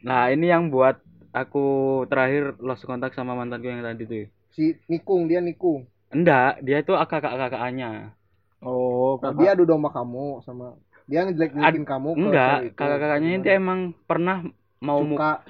Nah 0.00 0.30
ini 0.30 0.46
yang 0.46 0.70
buat 0.70 1.02
aku 1.34 1.66
terakhir 2.06 2.54
lost 2.62 2.86
kontak 2.86 3.10
sama 3.12 3.34
mantanku 3.34 3.66
yang 3.66 3.82
tadi 3.82 4.06
tuh. 4.06 4.26
Si 4.48 4.78
Nikung, 4.86 5.26
dia 5.26 5.42
Nikung. 5.42 5.84
enggak 6.08 6.64
dia 6.64 6.80
itu 6.80 6.96
kakak-kakaknya 6.96 8.16
Oh, 8.64 9.20
dia 9.36 9.52
adu 9.52 9.68
domba 9.68 9.92
kamu 9.92 10.40
sama 10.40 10.72
dia 11.04 11.28
ngejelek-jelekin 11.28 11.84
kamu 11.84 12.08
ke 12.10 12.18
enggak 12.18 12.48
cewek 12.48 12.64
itu. 12.64 12.76
kakak-kakaknya 12.80 13.30
itu 13.36 13.48
emang 13.52 13.80
pernah 14.08 14.36
mau 14.80 15.04
mu- 15.04 15.20
suka. 15.20 15.44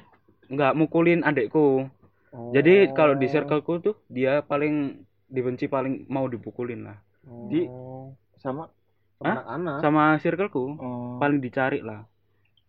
enggak 0.50 0.72
mukulin 0.74 1.22
adekku 1.22 1.86
Oh. 2.28 2.52
jadi 2.52 2.90
kalau 2.92 3.14
di 3.14 3.24
circleku 3.24 3.80
tuh 3.80 3.96
dia 4.10 4.42
paling 4.42 4.98
dibenci 5.30 5.64
paling 5.64 6.04
mau 6.10 6.26
dipukulin 6.26 6.84
lah. 6.84 6.98
Oh. 7.24 7.46
di- 7.48 7.70
sama 8.36 8.66
sama 9.16 9.30
anak-anak. 9.32 9.78
sama 9.78 10.02
circleku. 10.18 10.64
Oh, 10.74 11.16
paling 11.16 11.38
dicari 11.38 11.80
lah 11.80 12.02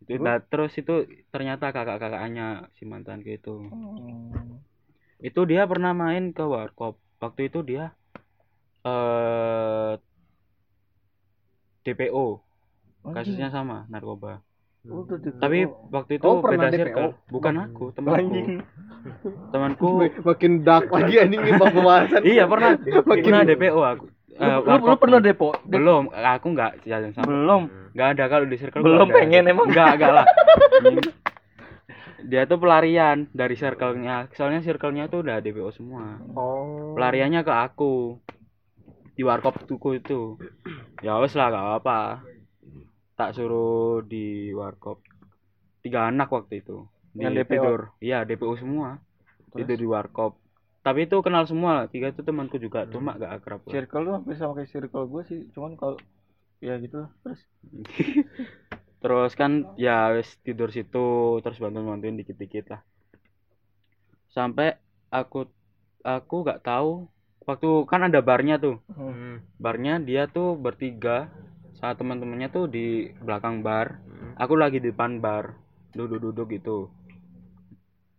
itu 0.10 0.26
nah, 0.26 0.42
terus 0.42 0.74
itu 0.74 1.06
ternyata 1.30 1.70
kakak-kakaknya 1.70 2.66
si 2.74 2.84
mantan 2.90 3.22
itu. 3.22 3.70
Itu 5.22 5.46
dia 5.46 5.70
pernah 5.70 5.94
main 5.94 6.34
ke 6.34 6.42
warkop. 6.42 6.98
Waktu 7.22 7.54
itu 7.54 7.62
dia 7.62 7.94
eh 8.82 9.94
DPO 11.86 12.42
kasusnya 13.14 13.54
sama 13.54 13.86
narkoba. 13.86 14.42
Di- 14.82 15.38
tapi 15.38 15.70
waktu 15.94 16.18
itu 16.18 16.26
Oh, 16.26 16.42
beda 16.42 16.74
circle. 16.74 17.14
Bukan 17.30 17.54
aku 17.70 17.86
temanku. 17.94 18.42
Temanku 19.54 19.90
makin 20.28 20.66
dark 20.66 20.90
lagi 20.90 21.22
anjing 21.22 21.42
Bang, 21.62 21.70
pembahasan. 21.70 22.22
iya 22.26 22.50
pernah. 22.50 22.74
Pernah 23.06 23.42
DPO 23.46 23.80
aku. 23.86 24.06
Eh, 24.40 24.58
lu, 24.64 24.76
lu, 24.80 24.96
pernah 24.96 25.20
depo 25.20 25.52
belum 25.68 26.16
aku 26.16 26.48
nggak 26.56 26.88
jalan 26.88 27.12
sama. 27.12 27.28
Belum 27.28 27.62
nggak 28.00 28.16
ada 28.16 28.26
kalau 28.32 28.48
di 28.48 28.56
circle 28.56 28.80
Belum 28.80 29.04
nggak 29.04 29.12
ada. 29.12 29.18
pengen 29.20 29.44
emang? 29.52 29.68
nggak 29.68 29.92
nggak 30.00 30.12
lah. 30.16 30.26
Dia 32.20 32.44
tuh 32.46 32.60
pelarian 32.60 33.28
dari 33.32 33.56
circle-nya. 33.56 34.28
Soalnya 34.36 34.64
circle-nya 34.64 35.08
tuh 35.08 35.24
udah 35.24 35.40
DPO 35.40 35.72
semua. 35.72 36.20
Oh. 36.32 36.96
pelariannya 36.96 37.44
ke 37.44 37.52
aku. 37.52 38.20
Di 39.16 39.24
warkop 39.24 39.68
tuku 39.68 40.00
itu. 40.00 40.40
Ya 41.00 41.20
wes 41.20 41.36
lah 41.36 41.52
gak 41.52 41.84
apa 41.84 42.00
tak 43.16 43.36
suruh 43.36 44.00
di 44.00 44.56
warkop. 44.56 45.04
Tiga 45.84 46.08
anak 46.08 46.32
waktu 46.32 46.64
itu. 46.64 46.88
Di 47.12 47.28
Yang 47.28 47.44
DPO? 47.44 47.52
tidur. 47.52 47.80
Iya 48.00 48.24
DPO 48.24 48.54
semua. 48.56 49.00
Itu 49.52 49.76
di 49.76 49.88
warkop. 49.88 50.40
Tapi 50.80 51.04
itu 51.04 51.20
kenal 51.20 51.44
semua. 51.44 51.88
Tiga 51.92 52.12
itu 52.12 52.24
temanku 52.24 52.56
juga. 52.56 52.88
Hmm. 52.88 52.96
cuma 52.96 53.12
gak 53.16 53.44
akrab. 53.44 53.60
Lah. 53.64 53.72
circle 53.76 54.04
lu 54.04 54.12
hampir 54.16 54.36
sama 54.40 54.56
kayak 54.56 54.72
circle 54.72 55.08
gue 55.08 55.24
sih. 55.28 55.40
Cuman 55.52 55.76
kalau 55.76 56.00
ya 56.60 56.76
gitu 56.80 57.08
lah. 57.08 57.12
terus? 57.24 57.42
Terus 59.00 59.32
kan 59.32 59.72
ya 59.80 60.12
wis 60.12 60.28
tidur 60.44 60.76
situ 60.76 61.40
terus 61.40 61.56
bantuin 61.56 61.88
bantuin 61.88 62.20
dikit 62.20 62.36
dikit 62.36 62.66
lah. 62.76 62.82
Sampai 64.28 64.76
aku 65.08 65.48
aku 66.04 66.36
gak 66.44 66.68
tahu 66.68 67.08
waktu 67.48 67.70
kan 67.88 68.12
ada 68.12 68.20
barnya 68.20 68.60
tuh. 68.60 68.84
Hmm. 68.92 69.40
barnya 69.56 70.04
dia 70.04 70.28
tuh 70.28 70.60
bertiga 70.60 71.32
saat 71.80 71.96
teman-temannya 71.96 72.52
tuh 72.52 72.68
di 72.68 73.16
belakang 73.24 73.64
bar. 73.64 74.04
Aku 74.36 74.60
lagi 74.60 74.84
di 74.84 74.92
depan 74.92 75.24
bar 75.24 75.56
duduk-duduk 75.96 76.60
gitu. 76.60 76.92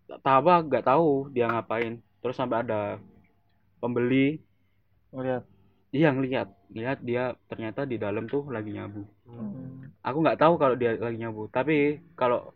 Tak 0.09 0.25
tahu 0.25 0.37
apa 0.49 0.55
gak 0.65 0.85
tahu 0.89 1.29
dia 1.29 1.45
ngapain. 1.53 2.01
Terus 2.25 2.41
sampai 2.41 2.65
ada 2.65 2.97
pembeli. 3.85 4.41
Ngeliat 5.13 5.45
iya 5.91 6.15
ngeliat 6.15 6.49
lihat 6.71 6.99
dia 7.03 7.35
ternyata 7.51 7.83
di 7.87 7.99
dalam 7.99 8.31
tuh 8.31 8.47
lagi 8.51 8.71
nyabu. 8.71 9.07
Hmm. 9.27 9.91
aku 10.03 10.19
nggak 10.23 10.39
tahu 10.39 10.55
kalau 10.59 10.75
dia 10.75 10.99
lagi 10.99 11.19
nyabu 11.19 11.47
tapi 11.51 12.03
kalau 12.19 12.51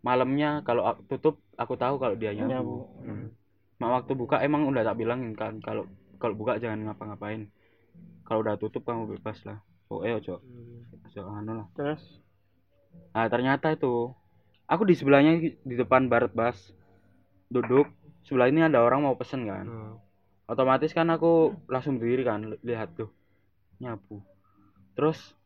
malamnya 0.00 0.64
kalau 0.64 0.88
aku 0.88 1.00
tutup 1.08 1.34
aku 1.60 1.76
tahu 1.76 2.00
kalau 2.00 2.16
dia 2.16 2.32
nyabu, 2.32 2.48
Nyabu. 2.48 2.76
Hmm. 3.04 3.26
Mak 3.80 3.90
waktu 4.00 4.12
buka 4.16 4.36
emang 4.44 4.68
udah 4.68 4.84
tak 4.84 4.96
bilangin 5.00 5.32
kan 5.36 5.60
kalau 5.60 5.88
kalau 6.20 6.36
buka 6.36 6.60
jangan 6.60 6.84
ngapa-ngapain. 6.84 7.48
Kalau 8.28 8.44
udah 8.44 8.60
tutup 8.60 8.84
kamu 8.84 9.16
bebas 9.16 9.40
lah. 9.48 9.58
Oh 9.88 10.04
eh 10.04 10.12
ojo. 10.12 10.38
Ojo 11.08 11.20
anu 11.32 11.64
lah. 11.64 11.66
Terus? 11.72 12.02
Nah 13.16 13.26
ternyata 13.32 13.72
itu 13.72 14.12
aku 14.70 14.86
di 14.86 14.94
sebelahnya 14.94 15.40
di 15.42 15.74
depan 15.74 16.06
barat 16.06 16.30
bas 16.30 16.56
duduk 17.50 17.90
sebelah 18.22 18.46
ini 18.46 18.62
ada 18.62 18.78
orang 18.86 19.02
mau 19.02 19.18
pesen 19.18 19.42
kan 19.50 19.66
otomatis 20.50 20.90
kan 20.90 21.06
aku 21.14 21.54
langsung 21.70 22.02
berdiri 22.02 22.26
kan 22.26 22.42
li- 22.50 22.62
lihat 22.66 22.98
tuh 22.98 23.10
nyabu 23.78 24.18
terus 24.98 25.38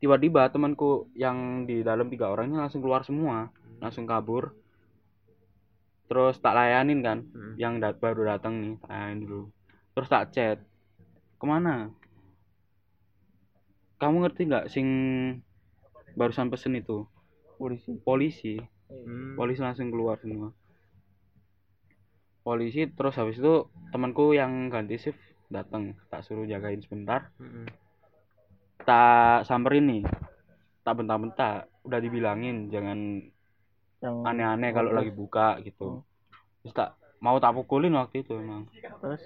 tiba-tiba 0.00 0.48
temanku 0.48 1.12
yang 1.12 1.68
di 1.68 1.84
dalam 1.84 2.08
tiga 2.08 2.32
orangnya 2.32 2.64
langsung 2.64 2.80
keluar 2.80 3.04
semua 3.04 3.52
langsung 3.84 4.08
kabur. 4.08 4.56
Terus 6.08 6.40
tak 6.42 6.56
layanin 6.56 7.00
kan 7.04 7.18
yang 7.54 7.78
dat 7.78 8.00
baru 8.00 8.26
datang 8.26 8.58
nih 8.58 8.74
tak 8.82 8.90
layanin 8.90 9.18
dulu. 9.22 9.42
Terus 9.94 10.08
tak 10.10 10.24
chat 10.34 10.58
ke 11.38 11.44
mana? 11.46 11.92
Kamu 14.00 14.24
ngerti 14.24 14.42
nggak 14.48 14.66
sing 14.72 14.88
barusan 16.16 16.48
pesen 16.48 16.80
itu? 16.80 17.04
Polisi. 17.60 17.92
Polisi. 18.02 18.54
Polisi 19.36 19.60
langsung 19.60 19.92
keluar 19.92 20.18
semua 20.18 20.50
polisi 22.50 22.90
terus 22.90 23.14
habis 23.14 23.38
itu 23.38 23.70
temanku 23.94 24.34
yang 24.34 24.66
ganti 24.74 24.98
shift 24.98 25.22
datang 25.46 25.94
tak 26.10 26.26
suruh 26.26 26.42
jagain 26.50 26.82
sebentar. 26.82 27.30
Tak 28.82 29.46
samperin 29.46 29.86
nih 29.86 30.02
tak 30.82 30.98
bentak-bentak 30.98 31.70
udah 31.86 32.00
dibilangin 32.02 32.66
jangan 32.74 33.22
yang 34.02 34.26
aneh-aneh 34.26 34.74
kalau 34.74 34.90
lagi 34.90 35.14
buka 35.14 35.62
gitu. 35.62 36.02
Terus 36.66 36.74
tak 36.74 36.98
mau 37.22 37.38
tak 37.38 37.54
pukulin 37.54 37.94
waktu 37.94 38.26
itu 38.26 38.34
emang. 38.34 38.66
Terus? 38.74 39.22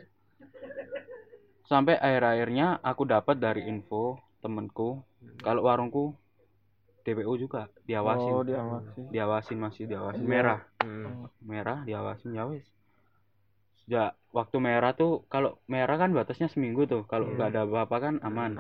Sampai 1.65 1.97
akhir-akhirnya 1.97 2.85
aku 2.85 3.09
dapat 3.09 3.41
dari 3.41 3.65
info 3.65 4.21
temenku 4.45 5.01
kalau 5.41 5.65
warungku 5.65 6.13
DPO 7.09 7.33
juga 7.41 7.73
diawasin. 7.89 8.33
Oh 8.37 8.45
diawasi 8.45 9.01
diawasin 9.09 9.59
masih 9.65 9.89
diawasin 9.89 10.29
merah. 10.29 10.61
merah 11.41 11.81
diawasin 11.89 12.37
ya 12.37 12.45
wis 12.45 12.69
sejak 13.85 14.17
waktu 14.31 14.57
merah 14.59 14.93
tuh 14.93 15.29
kalau 15.29 15.61
merah 15.65 15.95
kan 15.95 16.11
batasnya 16.11 16.49
seminggu 16.49 16.85
tuh. 16.85 17.05
Kalau 17.05 17.29
nggak 17.31 17.49
ada 17.49 17.61
apa-apa 17.63 17.97
kan 18.01 18.15
aman. 18.21 18.51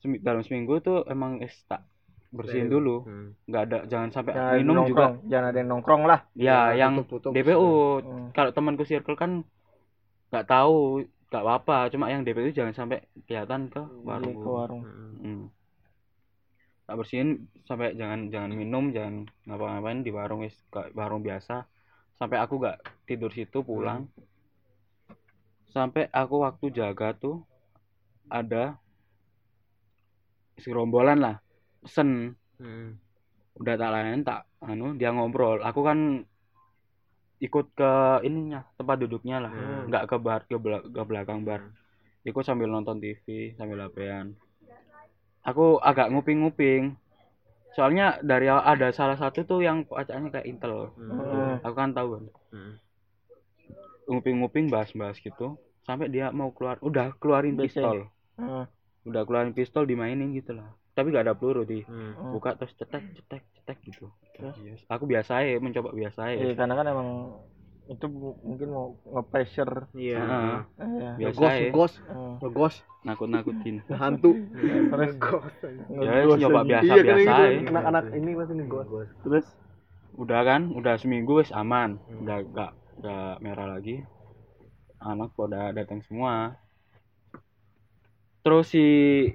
Semi- 0.00 0.18
dalam 0.18 0.40
seminggu 0.40 0.80
tuh 0.80 1.04
emang 1.04 1.38
es 1.38 1.52
tak 1.66 1.84
bersihin 2.30 2.70
dulu. 2.70 3.04
Nggak 3.44 3.62
ada 3.66 3.78
jangan 3.84 4.08
sampai 4.10 4.32
jangan 4.32 4.48
ada 4.48 4.58
minum 4.58 4.74
nongkrong 4.78 4.88
juga 4.88 5.28
jangan 5.28 5.46
ada 5.46 5.58
yang 5.58 5.68
nongkrong 5.68 6.02
lah. 6.06 6.20
Ya 6.32 6.58
yang 6.72 6.92
tutup, 7.02 7.20
tutup. 7.20 7.32
DPO 7.34 7.68
Hmm. 8.00 8.28
kalau 8.30 8.50
temanku 8.50 8.84
circle 8.84 9.14
kan 9.14 9.42
nggak 10.30 10.46
tahu 10.46 11.04
nggak 11.28 11.42
apa-apa. 11.42 11.90
Cuma 11.90 12.06
yang 12.06 12.22
DPO 12.22 12.48
jangan 12.50 12.72
sampai 12.72 12.98
kelihatan 13.26 13.66
ke 13.66 13.78
Iya, 13.78 14.02
warung. 14.02 14.34
ke 14.34 14.48
warung. 14.48 14.82
Hmm. 15.20 15.42
tak 16.86 16.98
bersihin 16.98 17.28
sampai 17.62 17.94
jangan 17.94 18.34
jangan 18.34 18.50
minum 18.50 18.90
jangan 18.90 19.22
ngapa-ngapain 19.46 20.02
di 20.02 20.10
warung 20.10 20.42
wis 20.42 20.58
kayak 20.74 20.90
warung 20.90 21.22
biasa 21.22 21.62
sampai 22.20 22.36
aku 22.36 22.60
gak 22.60 22.76
tidur 23.08 23.32
situ 23.32 23.64
pulang. 23.64 24.04
Sampai 25.72 26.12
aku 26.12 26.44
waktu 26.44 26.68
jaga 26.68 27.16
tuh 27.16 27.40
ada 28.28 28.76
serombolan 30.60 31.18
lah 31.24 31.36
pesen. 31.80 32.36
Udah 33.56 33.74
tak 33.80 33.90
lain 33.96 34.20
tak 34.20 34.44
anu 34.60 34.92
dia 35.00 35.08
ngobrol. 35.16 35.64
Aku 35.64 35.80
kan 35.80 36.20
ikut 37.40 37.72
ke 37.72 38.20
ininya 38.28 38.68
tempat 38.76 39.00
duduknya 39.00 39.40
lah. 39.40 39.52
Nggak 39.88 40.04
ke 40.04 40.16
bar 40.20 40.40
ke, 40.44 40.60
bela- 40.60 40.84
ke 40.84 41.02
belakang 41.08 41.40
bar. 41.40 41.64
Ikut 42.28 42.44
sambil 42.44 42.68
nonton 42.68 43.00
TV 43.00 43.56
sambil 43.56 43.80
lapean 43.80 44.36
aku 45.44 45.80
agak 45.80 46.12
nguping-nguping 46.12 46.96
soalnya 47.74 48.18
dari 48.20 48.50
ada 48.50 48.90
salah 48.90 49.14
satu 49.14 49.46
tuh 49.46 49.60
yang 49.62 49.86
pacarnya 49.86 50.30
kayak 50.30 50.46
intel. 50.46 50.90
Hmm. 50.98 51.62
aku 51.62 51.74
kan 51.74 51.90
tahu 51.94 52.08
kan 52.18 52.24
nguping-nguping 54.10 54.66
bahas-bahas 54.66 55.22
gitu 55.22 55.54
sampai 55.86 56.10
dia 56.10 56.34
mau 56.34 56.50
keluar 56.50 56.82
udah 56.82 57.14
keluarin 57.22 57.54
pistol. 57.54 58.10
Hmm. 58.34 58.66
udah 59.06 59.22
keluarin 59.24 59.54
pistol 59.54 59.86
dimainin 59.86 60.34
gitu 60.34 60.58
lah. 60.58 60.66
Tapi 60.90 61.14
gak 61.14 61.30
ada 61.30 61.34
peluru 61.38 61.62
di. 61.62 61.86
Hmm. 61.86 62.34
buka 62.34 62.58
terus 62.58 62.74
cetek 62.74 63.14
cetek 63.14 63.42
cetek 63.54 63.78
gitu. 63.86 64.10
Terus? 64.34 64.82
Aku 64.90 65.06
biasa 65.06 65.46
ya 65.46 65.56
mencoba 65.62 65.94
biasa 65.94 66.34
ya 66.34 66.52
karena 66.58 66.74
kan 66.74 66.86
emang 66.90 67.08
itu 67.90 68.06
mungkin 68.46 68.68
mau 68.70 68.86
nge-pressure. 69.02 69.90
Iya. 69.98 70.18
Heeh, 70.22 70.58
iya. 70.78 71.10
biasa 71.18 71.38
Ngegos, 71.42 71.92
ya. 71.98 72.12
Hmm. 72.14 72.34
ngegos, 72.38 72.74
nakut-nakutin. 73.02 73.76
Hantu. 74.00 74.30
terus 74.94 75.12
ya 75.98 76.10
wes, 76.22 76.38
nyoba 76.38 76.60
biasa 76.62 76.86
Iya 76.86 76.94
kan 77.02 77.16
biasa 77.18 77.18
gitu. 77.18 77.42
ya 77.50 77.70
Anak-anak 77.74 78.04
ini 78.14 78.30
pasti 78.38 78.52
ngegos. 78.54 78.86
terus? 79.26 79.46
Udah 80.14 80.40
kan? 80.46 80.70
Udah 80.70 80.94
seminggu 81.02 81.42
wes 81.42 81.50
aman. 81.50 81.98
Udah 82.22 82.38
gak 82.54 82.72
gak 83.02 83.34
merah 83.42 83.66
lagi. 83.74 84.06
Anak 85.02 85.34
pada 85.34 85.74
datang 85.74 85.98
semua. 86.06 86.54
Terus 88.40 88.72
si 88.72 88.86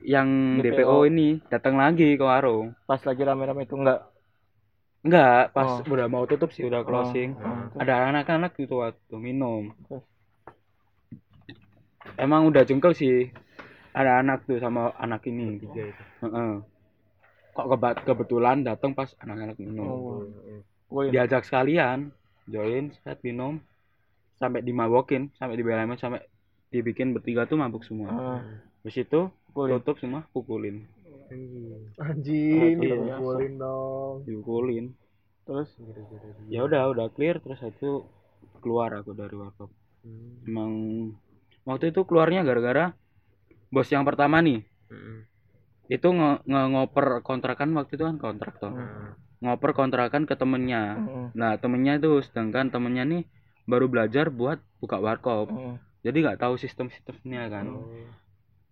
yang 0.08 0.62
DPO. 0.64 0.82
DPO, 0.82 0.98
ini 1.12 1.28
datang 1.52 1.76
lagi 1.78 2.16
ke 2.16 2.24
warung. 2.24 2.72
Pas 2.88 3.04
lagi 3.04 3.22
rame-rame 3.22 3.68
itu 3.68 3.76
enggak 3.78 4.15
enggak 5.06 5.54
pas 5.54 5.70
Oh. 5.80 5.86
udah 5.88 6.08
mau 6.08 6.26
tutup 6.26 6.50
sih 6.50 6.64
udah 6.64 6.82
closing. 6.82 7.38
Oh, 7.38 7.78
ada 7.78 8.10
anak-anak 8.10 8.52
gitu 8.56 8.82
waktu 8.82 9.16
minum. 9.16 9.70
Terus? 9.86 10.04
emang 12.16 12.48
udah 12.48 12.64
jengkel 12.64 12.94
sih 12.94 13.30
ada 13.92 14.20
anak 14.20 14.46
tuh 14.46 14.58
sama 14.58 14.94
anak 14.96 15.26
ini 15.26 15.58
Heeh. 16.22 16.54
kok 17.52 17.66
keba- 17.68 17.98
kebetulan 17.98 18.62
datang 18.62 18.92
pas 18.92 19.08
anak-anak 19.18 19.56
minum. 19.58 19.86
Oh. 19.86 20.22
Woi, 20.88 21.10
diajak 21.10 21.44
sekalian 21.44 22.12
join 22.46 22.94
set 23.02 23.22
minum. 23.22 23.58
Sampai 24.36 24.60
dimabokin 24.62 25.32
sampai 25.34 25.56
dibelain 25.56 25.88
sampai 25.96 26.20
dibikin 26.68 27.16
bertiga 27.16 27.46
tuh 27.46 27.56
mabuk 27.56 27.82
semua. 27.82 28.10
Ah, 28.10 28.42
Habis 28.82 29.02
itu 29.02 29.32
Pukulin. 29.48 29.80
tutup 29.80 29.96
semua 29.98 30.28
pukulin 30.30 30.84
Anjing, 31.98 32.76
Iya. 32.82 32.96
dipukulin 33.10 33.54
dong. 33.58 34.16
dipukulin 34.26 34.86
terus 35.46 35.70
ya 36.50 36.66
udah 36.66 36.90
udah 36.90 37.08
clear. 37.14 37.38
Terus 37.40 37.62
itu 37.62 38.06
keluar 38.62 38.94
aku 38.98 39.14
dari 39.14 39.34
warkop. 39.34 39.70
Emang 40.46 40.72
waktu 41.64 41.90
itu 41.94 42.02
keluarnya 42.06 42.42
gara-gara 42.42 42.94
bos 43.70 43.90
yang 43.90 44.06
pertama 44.06 44.42
nih. 44.42 44.66
Itu 45.86 46.10
nge, 46.10 46.42
nge- 46.46 46.70
ngoper 46.74 47.22
kontrakan 47.22 47.78
waktu 47.78 47.94
itu 47.94 48.06
kan 48.06 48.18
kontrak 48.18 48.58
tuh 48.58 48.74
ngoper 49.38 49.78
kontrakan 49.78 50.26
ke 50.26 50.34
temennya. 50.34 50.98
Hmm. 50.98 51.28
nah 51.38 51.54
temennya 51.60 52.02
itu 52.02 52.24
sedangkan 52.26 52.74
temennya 52.74 53.06
nih 53.06 53.24
baru 53.70 53.86
belajar 53.86 54.34
buat 54.34 54.58
buka 54.82 54.98
warkop. 54.98 55.50
Hmm. 55.52 55.78
jadi 56.02 56.18
nggak 56.22 56.42
tahu 56.42 56.58
sistem 56.58 56.90
sistemnya 56.90 57.46
kan 57.50 57.66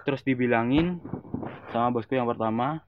terus 0.06 0.22
dibilangin 0.28 1.00
sama 1.72 1.88
bosku 1.96 2.14
yang 2.20 2.30
pertama 2.30 2.84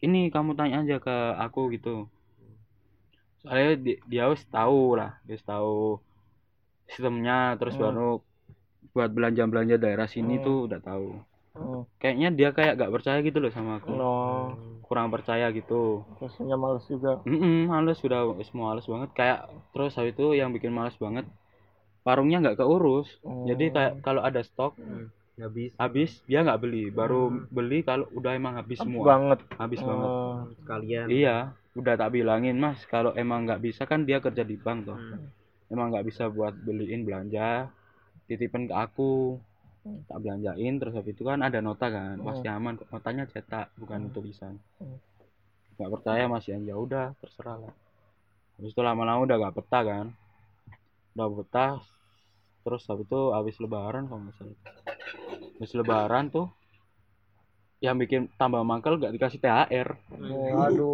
ini 0.00 0.32
kamu 0.34 0.56
tanya 0.58 0.76
aja 0.82 0.96
ke 1.00 1.16
aku 1.44 1.60
gitu 1.76 2.08
soalnya 3.40 3.72
di- 3.80 4.00
dia 4.10 4.28
harus 4.28 4.42
tahu 4.48 5.00
lah 5.00 5.16
dia 5.24 5.34
harus 5.36 5.46
tahu 5.48 5.76
sistemnya 6.90 7.56
terus 7.56 7.74
Hmm. 7.76 7.84
baru 7.88 8.10
buat 8.92 9.10
belanja 9.12 9.44
belanja 9.46 9.76
daerah 9.78 10.08
sini 10.10 10.40
Hmm. 10.40 10.44
tuh 10.46 10.56
udah 10.68 10.80
tahu 10.82 11.08
Oh, 11.60 11.82
kayaknya 12.00 12.28
dia 12.32 12.48
kayak 12.56 12.78
gak 12.78 12.92
percaya 12.94 13.18
gitu 13.26 13.42
loh 13.42 13.52
sama 13.52 13.82
aku 13.82 13.90
no. 13.92 14.14
kurang 14.86 15.10
percaya 15.14 15.50
gitu 15.52 16.06
Rasanya 16.22 16.56
males 16.56 16.84
juga. 16.88 17.20
Mm 17.26 17.68
males 17.68 17.98
sudah 18.00 18.20
semua 18.48 18.72
males 18.72 18.86
banget 18.88 19.10
kayak 19.18 19.38
terus 19.74 19.92
habis 19.98 20.14
itu 20.16 20.26
yang 20.40 20.50
bikin 20.56 20.72
males 20.72 20.96
banget 20.96 21.26
warungnya 22.06 22.40
nggak 22.40 22.58
keurus 22.60 23.08
Oh. 23.26 23.44
jadi 23.44 23.64
kayak 23.74 23.92
kalau 24.06 24.22
ada 24.24 24.40
stok 24.40 24.72
habis. 25.42 25.70
Habis 25.76 26.10
dia 26.28 26.40
nggak 26.44 26.60
beli. 26.60 26.84
Baru 26.92 27.46
beli 27.48 27.80
kalau 27.82 28.06
udah 28.12 28.32
emang 28.36 28.54
habis 28.60 28.78
Habis 28.80 28.92
semua. 28.92 29.06
banget. 29.16 29.38
habis 29.56 29.80
banget. 29.80 30.10
Oh, 30.10 30.36
sekalian. 30.62 31.06
Iya 31.08 31.36
udah 31.70 31.94
tak 31.94 32.10
bilangin 32.10 32.58
mas 32.58 32.82
kalau 32.90 33.14
emang 33.14 33.46
nggak 33.46 33.62
bisa 33.62 33.86
kan 33.86 34.02
dia 34.02 34.18
kerja 34.18 34.42
di 34.42 34.58
bank 34.58 34.90
tuh. 34.90 34.98
Hmm. 34.98 35.30
emang 35.70 35.94
nggak 35.94 36.02
bisa 36.10 36.26
buat 36.26 36.50
beliin 36.66 37.06
belanja 37.06 37.70
titipan 38.26 38.66
ke 38.66 38.74
aku. 38.74 39.38
Tak 40.10 40.18
belanjain 40.20 40.76
terus 40.76 40.92
habis 40.98 41.14
itu 41.14 41.24
kan 41.24 41.40
ada 41.40 41.62
nota 41.62 41.86
kan 41.88 42.18
pasti 42.20 42.50
aman 42.50 42.74
kok. 42.76 42.90
Notanya 42.90 43.24
cetak 43.30 43.70
bukan 43.78 44.10
tulisan 44.10 44.58
nggak 45.80 45.96
percaya 45.96 46.28
masih 46.28 46.60
ya 46.68 46.76
udah 46.76 47.16
terserah 47.24 47.56
lah. 47.56 47.74
Habis 48.60 48.76
itu 48.76 48.82
lama-lama 48.84 49.24
udah 49.24 49.36
gak 49.48 49.56
betah 49.56 49.82
kan. 49.88 50.06
Udah 51.16 51.28
betah 51.32 51.72
terus 52.60 52.84
habis 52.84 53.08
itu 53.08 53.20
habis 53.32 53.56
lebaran 53.56 54.04
kalau 54.04 54.20
nggak 54.28 54.36
salah 54.36 54.58
habis 55.60 55.72
lebaran 55.78 56.26
tuh 56.34 56.46
yang 57.80 57.96
bikin 57.96 58.28
tambah 58.40 58.60
mangkel 58.64 59.00
gak 59.00 59.12
dikasih 59.16 59.40
THR 59.40 59.88
Aduh. 60.64 60.92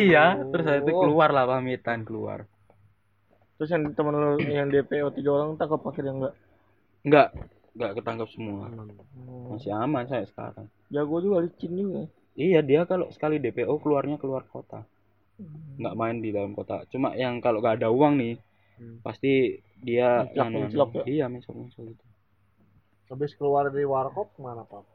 iya 0.00 0.24
terus 0.50 0.64
habis 0.68 0.82
itu 0.86 0.92
keluar 1.00 1.28
lah 1.36 1.44
pamitan 1.50 2.00
keluar 2.08 2.46
Terus 3.56 3.70
yang 3.74 3.82
temen 3.96 4.14
lu 4.22 4.42
yang 4.58 4.66
DPO 4.74 5.08
tiga 5.16 5.30
orang 5.36 5.50
tak 5.58 5.68
kepake 5.72 6.00
yang 6.02 6.18
enggak? 6.18 6.34
nggak 7.08 7.28
nggak 7.76 7.92
ketangkap 7.96 8.28
semua 8.34 8.64
masih 9.50 9.72
aman 9.84 10.04
saya 10.10 10.24
sekarang 10.30 10.66
Jago 10.94 11.16
juga 11.24 11.38
licin 11.44 11.72
juga. 11.80 12.02
Iya 12.46 12.60
dia 12.68 12.80
kalau 12.90 13.06
sekali 13.14 13.36
DPO 13.42 13.74
keluarnya 13.82 14.16
keluar 14.22 14.42
kota, 14.54 14.78
nggak 15.80 15.94
main 16.00 16.16
di 16.24 16.30
dalam 16.36 16.52
kota. 16.58 16.76
Cuma 16.92 17.08
yang 17.22 17.34
kalau 17.44 17.58
nggak 17.62 17.76
ada 17.80 17.88
uang 17.98 18.14
nih, 18.22 18.34
pasti 19.06 19.32
dia 19.86 20.08
Menclok, 20.34 20.46
anu- 20.46 20.68
ya? 20.98 21.04
Iya 21.12 21.24
gitu. 21.90 22.04
Habis 23.10 23.34
keluar 23.34 23.66
dari 23.68 23.82
warkop 23.82 24.30
mana 24.38 24.62
Pak? 24.62 24.86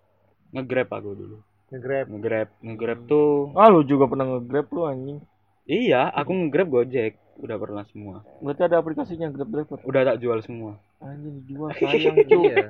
Ngegrab 0.55 0.89
aku 0.89 1.11
dulu. 1.13 1.37
Nge-grab. 1.67 2.05
Ngegrab, 2.07 2.49
ngegrab 2.63 2.99
tuh. 3.05 3.51
Ah 3.53 3.67
lu 3.67 3.83
juga 3.83 4.07
pernah 4.07 4.25
nge-grab 4.25 4.67
lu 4.71 4.81
anjing. 4.87 5.19
Iya, 5.65 6.13
aku 6.13 6.29
ngegrab 6.31 6.69
Gojek, 6.69 7.17
udah 7.41 7.57
pernah 7.57 7.83
semua. 7.89 8.21
Berarti 8.37 8.61
ada 8.63 8.77
aplikasinya 8.77 9.33
Grab 9.33 9.49
Driver. 9.49 9.81
Udah 9.81 10.01
tak 10.05 10.21
jual 10.21 10.37
semua. 10.39 10.77
Anjing 11.01 11.41
dijual 11.43 11.73
sayang 11.73 12.15
cu. 12.29 12.39
iya 12.45 12.69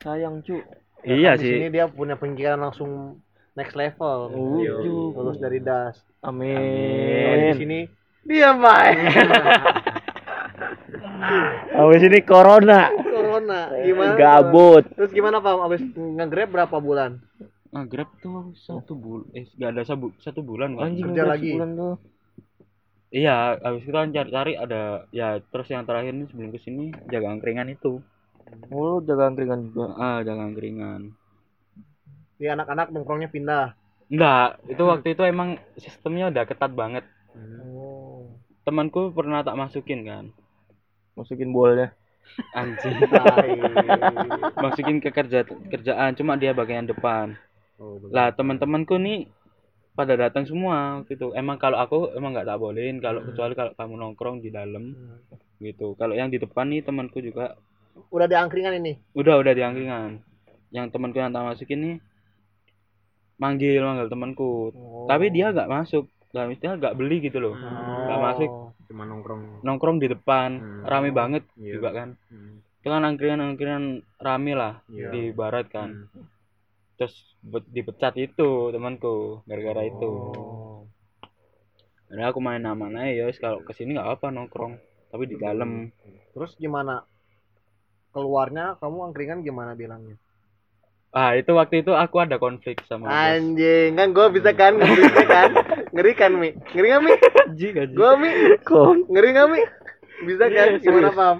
sayang 0.00 0.36
cu. 0.42 0.56
iya 1.04 1.30
Di 1.36 1.44
sih. 1.44 1.52
sini 1.54 1.66
dia 1.70 1.86
punya 1.86 2.16
pemikiran 2.16 2.58
langsung 2.58 3.20
next 3.54 3.76
level. 3.76 4.32
Ujuk. 4.32 5.12
Lulus 5.14 5.38
dari 5.38 5.60
das. 5.60 6.00
Di 6.00 6.24
Amin. 6.24 7.52
sini 7.54 7.80
diam 8.24 8.58
baik. 8.58 8.96
Habis 11.76 12.02
ini 12.02 12.18
corona. 12.24 12.88
Corona. 13.46 13.86
Gimana? 13.86 14.14
Gabut. 14.18 14.84
Terus 14.98 15.10
gimana 15.14 15.36
Pak? 15.38 15.54
Habis 15.62 15.82
nge-grab 15.94 16.50
berapa 16.50 16.76
bulan? 16.82 17.22
Ngegrab 17.70 18.10
tuh 18.22 18.56
satu 18.56 18.96
bulan, 18.96 19.26
eh 19.36 19.44
nggak 19.52 19.70
ada 19.74 19.82
sabu, 19.84 20.14
satu 20.22 20.40
bulan 20.40 20.78
kan. 20.80 20.90
Anjing 20.90 21.12
Kerja 21.12 21.22
udah 21.22 21.26
lagi. 21.28 21.50
sebulan 21.52 21.70
tuh. 21.76 21.94
Iya, 23.06 23.36
habis 23.62 23.82
itu 23.86 23.94
kan 23.94 24.10
cari-cari 24.10 24.52
ada 24.58 24.82
ya 25.14 25.38
terus 25.38 25.68
yang 25.70 25.86
terakhir 25.86 26.12
nih 26.16 26.26
sebelum 26.30 26.50
ke 26.50 26.58
sini 26.62 26.90
jaga 27.12 27.36
angkringan 27.36 27.68
itu. 27.70 28.02
Oh, 28.70 28.98
jaga 29.02 29.28
angkringan 29.30 29.60
juga. 29.70 29.92
Ah, 29.98 30.18
jaga 30.24 30.42
angkringan. 30.46 31.12
Di 32.38 32.46
anak-anak 32.48 32.92
nongkrongnya 32.92 33.28
pindah. 33.28 33.76
Enggak, 34.06 34.62
itu 34.70 34.82
waktu 34.86 35.08
itu 35.18 35.22
emang 35.26 35.58
sistemnya 35.76 36.30
udah 36.30 36.44
ketat 36.46 36.72
banget. 36.72 37.04
Oh. 37.74 38.30
Temanku 38.62 39.10
pernah 39.10 39.42
tak 39.42 39.58
masukin 39.58 40.06
kan. 40.06 40.24
Masukin 41.18 41.50
bolnya. 41.50 41.92
Anjing. 42.52 42.96
Tai. 43.08 43.50
masukin 44.60 44.98
ke 45.00 45.10
kerja 45.12 45.44
kerjaan 45.44 46.16
cuma 46.16 46.36
dia 46.36 46.52
bagian 46.52 46.84
depan. 46.88 47.36
oh. 47.80 48.00
Lah, 48.12 48.32
teman-temanku 48.32 48.96
nih 49.00 49.28
pada 49.96 50.12
datang 50.14 50.44
semua 50.44 51.00
gitu. 51.08 51.32
Emang 51.32 51.56
kalau 51.56 51.80
aku 51.80 52.12
emang 52.12 52.36
nggak 52.36 52.44
tak 52.44 52.60
bolehin 52.60 53.00
kalau 53.00 53.24
kecuali 53.24 53.56
kalau 53.56 53.72
kamu 53.72 53.94
nongkrong 53.96 54.44
di 54.44 54.52
dalam 54.52 54.92
gitu. 55.56 55.96
Kalau 55.96 56.12
yang 56.12 56.28
di 56.28 56.36
depan 56.36 56.68
nih 56.68 56.84
temanku 56.84 57.24
juga 57.24 57.56
Udah 58.12 58.28
di 58.28 58.36
angkringan 58.36 58.76
ini. 58.76 58.92
udah 59.16 59.40
udah 59.40 59.52
di 59.56 59.62
angkringan. 59.64 60.20
Yang 60.68 60.86
temanku 60.92 61.16
yang 61.16 61.32
tak 61.32 61.48
masukin 61.48 61.80
nih 61.80 61.96
manggil 63.40 63.80
manggil 63.80 64.08
temanku. 64.12 64.72
Tapi 65.08 65.32
dia 65.32 65.52
nggak 65.52 65.72
masuk. 65.72 66.04
Lah 66.36 66.44
istilah 66.46 66.76
nggak 66.76 66.94
beli 66.94 67.16
gitu 67.24 67.40
loh. 67.40 67.56
Nggak 67.56 68.20
masuk 68.20 68.50
cuma 68.86 69.02
nongkrong 69.02 69.66
nongkrong 69.66 69.98
di 69.98 70.06
depan 70.06 70.50
Hmm. 70.62 70.82
rame 70.86 71.10
banget 71.10 71.42
Iya. 71.58 71.74
juga 71.74 71.90
kan 71.90 72.08
Hmm. 72.30 72.62
itu 72.62 72.86
kan 72.86 73.02
angkringan 73.02 73.40
angkringan 73.42 73.84
rame 74.16 74.52
lah 74.54 74.78
Iya. 74.86 75.10
di 75.10 75.22
barat 75.34 75.66
kan 75.66 76.06
Hmm. 76.06 76.22
terus 76.94 77.12
dipecat 77.66 78.14
itu 78.14 78.70
temanku 78.70 79.42
gara-gara 79.42 79.82
itu 79.82 80.06
Oh. 80.06 80.86
Jadi 82.06 82.22
aku 82.22 82.38
main 82.38 82.62
aman 82.62 82.94
aja 82.94 83.26
ya 83.26 83.26
kalau 83.34 83.66
ke 83.66 83.74
sini 83.74 83.98
nggak 83.98 84.22
apa 84.22 84.30
nongkrong 84.30 84.78
tapi 85.10 85.26
di 85.26 85.34
dalam 85.34 85.90
Terus 86.30 86.54
gimana? 86.54 87.02
Keluarnya 88.14 88.78
kamu 88.78 89.10
angkringan 89.10 89.40
gimana 89.42 89.74
bilangnya? 89.74 90.14
Ah 91.16 91.32
itu 91.32 91.48
waktu 91.50 91.80
itu 91.80 91.90
aku 91.90 92.20
ada 92.20 92.36
konflik 92.36 92.76
sama 92.84 93.08
Anjing, 93.08 93.96
kan 93.96 94.12
gue 94.12 94.26
bisa 94.30 94.52
kan 94.52 94.76
ngeri 94.76 95.08
kan? 95.26 95.50
Ngeri 95.88 96.12
kan 96.12 96.32
Mi? 96.32 96.52
Ngeri 96.70 96.86
gak 96.86 97.02
Mi? 97.02 97.12
Anjing, 97.42 97.74
anjing. 97.74 97.96
Gue 97.96 98.10
Mi? 98.14 98.30
Ngeri 99.08 99.28
gak 99.32 99.48
Mi? 99.48 99.60
Bisa 100.22 100.44
kan? 100.46 100.68
Gimana 100.76 101.10
Pam? 101.10 101.36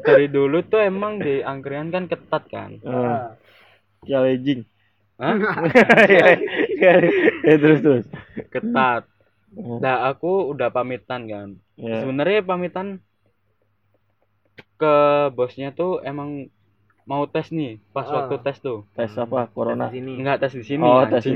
dari 0.00 0.26
dulu 0.26 0.62
tuh 0.62 0.80
emang 0.80 1.18
di 1.18 1.38
angkringan 1.38 1.90
kan 1.90 2.04
ketat 2.06 2.44
kan 2.46 2.70
Ah, 2.82 3.34
challenging. 4.02 4.64
Hah? 5.18 5.36
ya 7.44 7.54
terus 7.58 7.78
terus. 7.80 8.04
ketat 8.48 9.04
nah 9.82 10.06
aku 10.06 10.50
udah 10.50 10.70
pamitan 10.70 11.26
kan 11.26 11.48
Ya. 11.74 12.04
sebenarnya 12.04 12.44
pamitan 12.44 13.00
ke 14.76 14.94
bosnya 15.32 15.72
tuh 15.72 15.98
emang 16.00 16.52
mau 17.10 17.26
tes 17.26 17.50
nih 17.50 17.82
pas 17.90 18.04
Ah. 18.04 18.22
waktu 18.22 18.38
tes 18.40 18.56
tuh 18.58 18.86
Tes 18.92 19.10
apa? 19.14 19.50
Corona. 19.50 19.90
di 19.90 19.98
sini 19.98 20.12
enggak 20.16 20.38
tes 20.38 20.54
di 20.54 20.62
sini 20.62 20.80
Oh, 20.80 21.02
tes 21.04 21.26
di 21.26 21.34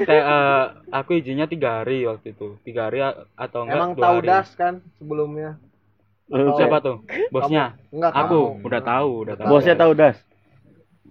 Saya, 0.00 0.22
eh, 0.30 0.62
aku 0.88 1.10
izinnya 1.14 1.44
tiga 1.44 1.82
hari 1.82 2.06
waktu 2.06 2.30
itu 2.30 2.54
tiga 2.62 2.86
hari 2.86 3.02
atau 3.34 3.60
enggak 3.60 3.74
Emang 3.74 3.90
tahu 3.94 4.16
hari. 4.16 4.28
das 4.28 4.48
kan 4.54 4.78
sebelumnya? 4.96 5.58
Lu 6.30 6.54
siapa 6.54 6.78
tuh 6.78 7.02
bosnya 7.28 7.74
Enggak 7.90 8.14
aku 8.14 8.38
kamu. 8.54 8.66
udah 8.70 8.80
tahu 8.80 9.10
udah 9.26 9.34
tahu 9.34 9.48
Bosnya 9.50 9.74
tahu 9.74 9.92
das. 9.92 10.16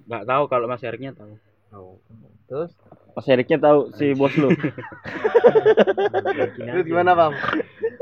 nggak 0.02 0.24
tahu 0.24 0.44
kalau 0.48 0.66
mas 0.66 0.82
Eriknya 0.82 1.12
tahu 1.12 1.36
oh 1.72 2.00
Terus? 2.48 2.72
Mas 3.20 3.28
Eriknya 3.28 3.60
tahu 3.60 3.92
si 3.94 4.16
bos 4.16 4.32
lu. 4.34 4.48
Terus 6.56 6.84
gimana 6.84 7.12
Pam? 7.14 7.36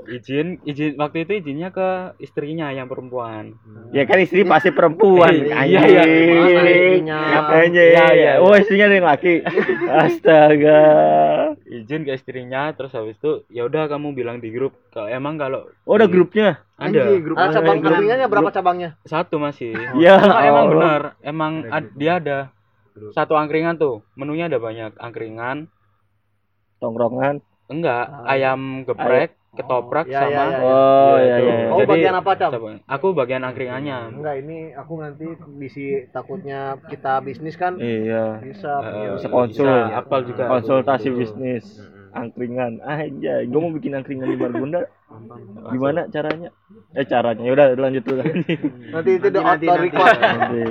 izin 0.08 0.64
izin 0.64 0.96
waktu 0.96 1.28
itu 1.28 1.34
izinnya 1.36 1.68
ke 1.68 2.16
istrinya 2.18 2.72
yang 2.72 2.88
perempuan 2.88 3.60
ya 3.92 4.08
kan 4.08 4.16
istri 4.18 4.46
pasti 4.46 4.70
perempuan. 4.70 5.36
Iya, 5.58 5.84
iya. 5.84 6.02
Anjing. 6.06 7.04
istrinya? 7.04 7.20
Iya, 7.68 8.06
iya, 8.14 8.32
Oh, 8.38 8.54
istrinya 8.54 8.86
ada 8.86 8.96
yang 8.96 9.04
laki. 9.06 9.34
Astaga. 10.06 10.82
izin 11.66 12.02
ke 12.02 12.14
istrinya 12.14 12.72
terus 12.72 12.94
habis 12.94 13.18
itu 13.18 13.44
ya 13.50 13.66
udah 13.66 13.86
kamu 13.88 14.14
bilang 14.14 14.38
di 14.38 14.48
grup 14.48 14.80
kalau 14.88 15.10
emang 15.10 15.36
kalau 15.36 15.68
Oh, 15.84 15.96
ada 15.96 16.06
grupnya. 16.06 16.64
ada 16.74 16.88
Anjing, 16.88 17.26
grup 17.26 17.36
ah, 17.36 17.50
cabang 17.50 17.78
Grup- 17.78 17.92
angkringannya 17.92 18.28
berapa 18.28 18.50
cabangnya? 18.50 18.90
satu 19.04 19.36
masih 19.38 19.74
Ya. 19.98 20.16
Emang 20.22 20.72
benar 20.72 21.02
emang 21.20 21.52
Ada 21.64 21.74
ad- 21.74 21.84
grup. 21.86 21.98
dia 21.98 22.14
ada 22.16 22.38
Grup. 22.98 23.12
satu 23.14 23.34
angkringan 23.34 23.78
tuh 23.78 24.02
menunya 24.14 24.46
ada 24.46 24.58
banyak 24.58 24.98
angkringan 24.98 25.70
Tongkrongan. 26.78 27.42
enggak 27.68 28.06
Ah. 28.06 28.32
ayam 28.32 28.84
geprek 28.84 29.34
ketoprak 29.52 30.06
Ya, 30.06 30.22
sama 30.22 30.30
ya, 30.30 30.38
ya, 30.38 30.46
ya. 30.48 30.60
Oh, 30.62 31.16
Ya, 31.16 31.18
iya 31.18 31.36
itu. 31.36 31.44
iya. 31.44 31.56
Kamu 31.68 31.80
Jadi, 31.80 31.90
bagian 31.90 32.16
apa, 32.16 32.32
Cam? 32.36 32.52
aku 32.86 33.08
bagian 33.12 33.44
angkringannya 33.44 33.98
Enggak, 34.14 34.36
ini 34.38 34.58
aku 34.72 34.94
nanti 34.96 35.26
bisi 35.52 35.86
takutnya 36.08 36.60
kita 36.86 37.18
bisnis 37.20 37.56
kan 37.56 37.74
Iya. 37.76 38.38
bisa. 38.40 38.72
Eh, 38.80 39.18
Bisa 39.18 39.28
konsul. 39.28 39.66
bisa 39.66 39.98
apal 39.98 40.22
juga 40.24 40.44
Konsultasi 40.48 41.10
Betul. 41.10 41.20
bisnis. 41.20 41.66
Angkringan. 42.08 42.82
Aja, 42.82 43.46
gua 43.46 43.60
mau 43.60 43.72
bikin 43.72 43.94
angkringan 43.94 44.26
di 44.28 44.38
Margonda. 44.38 44.82
Gimana 45.68 46.06
caranya? 46.08 46.50
Eh 46.94 47.06
caranya. 47.06 47.42
Ya 47.42 47.52
udah 47.52 47.68
lanjut 47.76 48.04
dulu. 48.04 48.22
Nanti 48.90 49.12
itu 49.12 49.28
the 49.28 49.38
out 49.38 49.46
Nanti, 49.52 49.66
the 49.66 49.70
nanti, 49.70 49.86
record. 49.86 50.18
Nanti. 50.18 50.62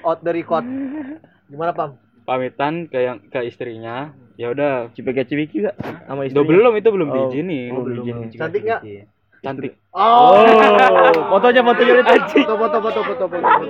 Out 0.00 0.18
the 0.22 0.32
record. 0.32 0.64
Gimana 1.48 1.72
Pam? 1.72 1.90
pamitan 2.22 2.84
ke 2.84 2.98
yang 3.00 3.24
ke 3.24 3.40
istrinya 3.42 4.12
ya 4.36 4.52
udah 4.52 4.92
Cipika-cipiki 4.92 5.64
gak 5.64 5.72
sama 6.04 6.22
istri? 6.22 6.36
Duh, 6.36 6.44
belum 6.44 6.76
itu 6.76 6.88
belum 6.90 7.08
Oh. 7.08 7.14
diizinin 7.24 7.72
Oh, 7.72 7.80
belum 7.80 8.04
diizinin. 8.04 8.28
Cantik 8.30 8.62
nggak? 8.62 8.80
cantik 9.40 9.72
Oh, 9.90 10.36
Oh, 10.36 11.32
fotonya 11.32 11.64
fotonya 11.64 11.92
lihat 11.96 12.28
foto 12.28 12.52
foto 12.54 12.78
foto 12.78 13.00
foto 13.02 13.24
foto. 13.24 13.48
foto. 13.48 13.64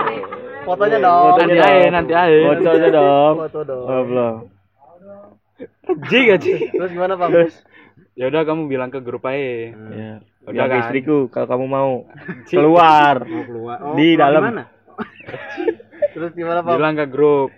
Fotonya 0.64 0.98
dong. 0.98 1.38
Nanti 1.38 1.56
aja, 1.56 1.88
nanti 1.88 2.12
aja. 2.12 2.36
Foto 2.44 2.68
aja 2.68 2.88
dong. 2.90 3.34
Foto 3.38 3.60
dong. 3.62 3.86
Oh, 3.86 4.02
belum. 4.02 4.34
Anjing 5.88 6.26
aja. 6.28 6.50
Terus 6.68 6.90
gimana, 6.90 7.14
Bang? 7.14 7.30
Terus 7.30 7.54
Ya 8.12 8.26
udah 8.26 8.42
kamu 8.42 8.66
bilang 8.66 8.90
ke 8.90 8.98
grup 8.98 9.22
aja. 9.22 9.70
ya. 9.70 10.12
Udah 10.44 10.66
kan? 10.66 10.78
istriku 10.82 11.30
kalau 11.30 11.46
kamu 11.46 11.64
mau 11.64 11.90
keluar 12.44 13.22
Mau 13.22 13.44
keluar. 13.44 13.78
di 13.94 14.08
keluar 14.10 14.18
dalam. 14.18 14.42
Gimana? 14.42 14.64
Terus 16.12 16.32
gimana, 16.34 16.58
Bang? 16.60 16.74
Bilang 16.74 16.94
ke 16.96 17.06
grup 17.06 17.54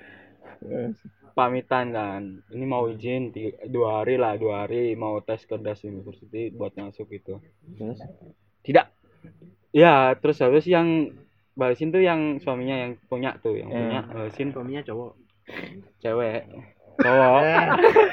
pamitan 1.32 1.95
kan. 1.95 2.23
Ini 2.53 2.65
mau 2.66 2.91
izin 2.91 3.32
tiga, 3.32 3.57
dua 3.66 4.03
hari 4.03 4.20
lah, 4.20 4.37
dua 4.37 4.66
hari 4.66 4.93
mau 4.95 5.19
tes 5.24 5.43
ke 5.47 5.57
Das 5.57 5.81
University 5.82 6.51
buat 6.53 6.74
masuk 6.77 7.09
gitu. 7.11 7.41
Terus? 7.78 7.99
Tidak. 8.66 8.87
Ya, 9.70 10.12
terus 10.19 10.43
habis 10.43 10.66
yang 10.66 11.15
balesin 11.55 11.95
tuh 11.95 12.03
yang 12.03 12.43
suaminya 12.43 12.77
yang 12.89 12.93
punya 13.07 13.37
tuh, 13.39 13.55
yang 13.57 13.70
Hmm. 13.70 13.78
punya 13.87 14.01
balesin 14.11 14.49
Suaminya 14.51 14.82
cowok. 14.82 15.12
cewek. 15.99 16.47
Cowok. 16.98 17.40
Eh. 17.40 17.66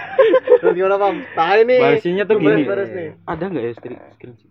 Terus 0.60 0.74
gimana, 0.74 0.96
Bang? 0.96 1.16
Tahan 1.34 1.66
nih. 1.66 1.80
Balesinnya 1.80 2.24
tuh 2.24 2.36
gini. 2.38 2.64
Beres. 2.64 2.90
Ada 3.24 3.44
nggak 3.48 3.64
ya 3.64 3.72
screen 3.74 3.96
screenshot 4.16 4.50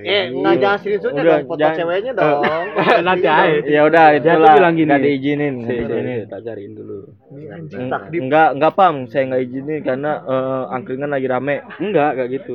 Eh, 0.00 0.24
enggak 0.30 0.54
jangan 0.58 0.78
screenshotnya 0.78 1.22
Udah, 1.22 1.32
dong, 1.34 1.48
foto 1.48 1.58
jangan. 1.58 1.76
ceweknya 1.80 2.12
dong. 2.14 2.40
Nanti 3.08 3.26
aja. 3.26 3.58
Ya 3.64 3.80
udah 3.84 4.04
Dia 4.12 4.20
tuh 4.20 4.30
itulah 4.30 4.54
bilang 4.54 4.74
gini. 4.74 4.88
nggak 4.88 5.02
diizinin. 5.02 5.54
Nggak 5.60 6.00
si, 6.00 6.14
tak 6.28 6.40
cariin 6.44 6.72
dulu. 6.74 6.98
Ini. 7.32 8.18
Enggak, 8.20 8.48
enggak 8.54 8.72
pam, 8.74 8.94
saya 9.06 9.22
enggak 9.26 9.42
izinin 9.46 9.80
karena 9.82 10.12
eh, 10.22 10.62
angkringan 10.76 11.10
lagi 11.10 11.26
rame. 11.26 11.56
Enggak, 11.80 12.08
enggak 12.16 12.28
gitu. 12.34 12.54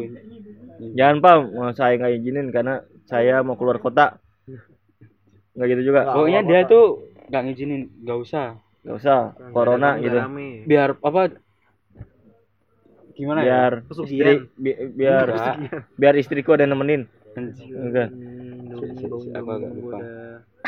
Jangan 0.93 1.17
pam, 1.19 1.39
eh, 1.49 1.71
saya 1.73 1.93
enggak 1.95 2.13
izinin 2.13 2.47
karena 2.49 2.73
saya 3.05 3.35
mau 3.41 3.55
keluar 3.55 3.77
kota. 3.77 4.17
Enggak 5.55 5.67
gitu 5.73 5.81
juga. 5.89 6.13
Pokoknya 6.13 6.41
dia 6.45 6.61
tuh 6.65 7.09
nggak 7.25 7.41
ngizinin, 7.41 7.81
nggak 8.05 8.17
usah. 8.21 8.47
Enggak 8.85 9.01
usah, 9.01 9.19
corona 9.49 9.97
gitu. 9.97 10.17
Biar 10.69 10.93
apa? 11.01 11.33
Gimana 13.17 13.41
ya? 13.41 13.49
Biar 13.49 13.73
istri 14.05 14.33
bi- 14.53 14.79
biar 14.93 15.25
Enggak. 15.25 15.55
biar 15.97 16.13
istriku 16.21 16.53
ada 16.53 16.69
yang 16.69 16.77
nemenin. 16.77 17.09
Enggak. 17.33 18.13
Lupa. 19.73 19.99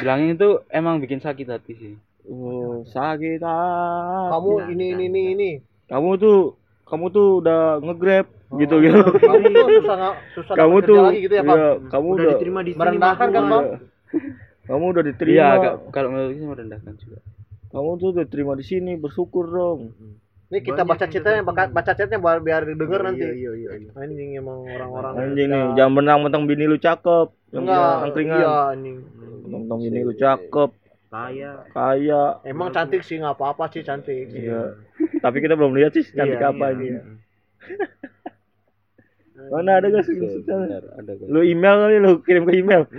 Bilangin 0.02 0.34
itu 0.34 0.49
emang 0.73 0.98
bikin 0.98 1.22
sakit 1.22 1.45
hati 1.45 1.73
sih. 1.77 1.94
Oh, 2.26 2.81
sakit 2.89 3.38
hati. 3.38 4.31
Kamu 4.34 4.52
ini 4.73 4.85
ini 4.98 5.06
ini 5.14 5.22
ini. 5.38 5.52
kamu 5.85 6.18
tuh 6.18 6.57
kamu 6.89 7.06
tuh 7.14 7.27
udah 7.45 7.77
nge-grab 7.85 8.26
gitu 8.57 8.76
Oh, 8.76 8.81
gitu. 8.81 8.98
Kamu 9.14 9.45
tuh 9.45 9.68
susah 9.77 9.95
nggak 9.99 10.15
susah 10.34 10.53
kamu 10.57 10.76
tuh 10.88 10.98
lagi 11.06 11.19
gitu 11.22 11.35
ya, 11.35 11.44
Bang? 11.44 11.60
iya, 11.60 11.69
kamu 11.91 12.07
Udah 12.07 12.18
udah, 12.18 12.31
diterima 12.34 12.60
di 12.65 12.72
sini. 12.73 12.80
Merendahkan 12.81 13.27
kan, 13.30 13.44
Bang? 13.44 13.52
Bang? 13.52 13.65
kamu 14.65 14.84
udah 14.89 15.03
diterima. 15.03 15.35
Iya, 15.35 15.49
kalau 15.94 16.07
menurut 16.10 16.34
saya 16.34 16.48
merendahkan 16.48 16.94
juga. 16.98 17.19
Kamu 17.78 18.02
tuh 18.02 18.10
udah 18.10 18.26
terima 18.26 18.58
di 18.58 18.66
sini, 18.66 18.98
bersyukur 18.98 19.45
dong. 19.54 19.94
Ini 20.49 20.66
kita 20.66 20.82
baca 20.82 21.06
chatnya, 21.06 21.45
baca, 21.45 21.70
baca 21.70 21.91
chatnya 21.94 22.18
biar, 22.18 22.41
biar 22.41 22.66
denger 22.74 23.02
nanti. 23.06 23.22
Iya, 23.22 23.52
iya, 23.54 23.70
iya. 23.86 23.90
Anjing 23.94 24.34
emang 24.34 24.66
orang-orang. 24.66 25.14
Anjing 25.14 25.45
nih, 25.54 25.64
jangan 25.78 25.91
mentang-mentang 25.94 26.44
bini 26.49 26.66
lu 26.66 26.82
cakep. 26.82 27.28
Enggak, 27.54 27.94
angkringan. 28.10 28.40
iya 28.41 28.54
anjing. 28.74 28.98
Mentang 29.45 29.78
bini 29.78 29.99
lu 30.02 30.14
cakep, 30.18 30.70
Kaya. 31.14 31.52
kaya. 31.70 32.24
Emang 32.41 32.74
cantik 32.74 33.06
sih 33.06 33.22
nggak 33.22 33.38
apa-apa 33.38 33.70
sih 33.70 33.86
cantik. 33.86 34.26
Iya. 34.34 34.74
Tapi 35.22 35.38
kita 35.38 35.54
belum 35.54 35.78
lihat 35.78 35.94
sih 35.94 36.02
cantik 36.10 36.41
Iya, 36.41 36.49
apa 36.49 36.66
iya, 36.66 36.76
ini. 36.82 36.86
iya. 36.90 37.02
Mana 39.54 39.78
ada 39.78 39.88
gak 39.94 40.02
sih? 40.10 40.18
Ada 40.18 41.14
kan. 41.14 41.28
Lu 41.30 41.45
email 41.45 41.76
kali 41.78 41.95
lu 42.02 42.12
kirim 42.26 42.44
ke 42.49 42.58
email. 42.58 42.90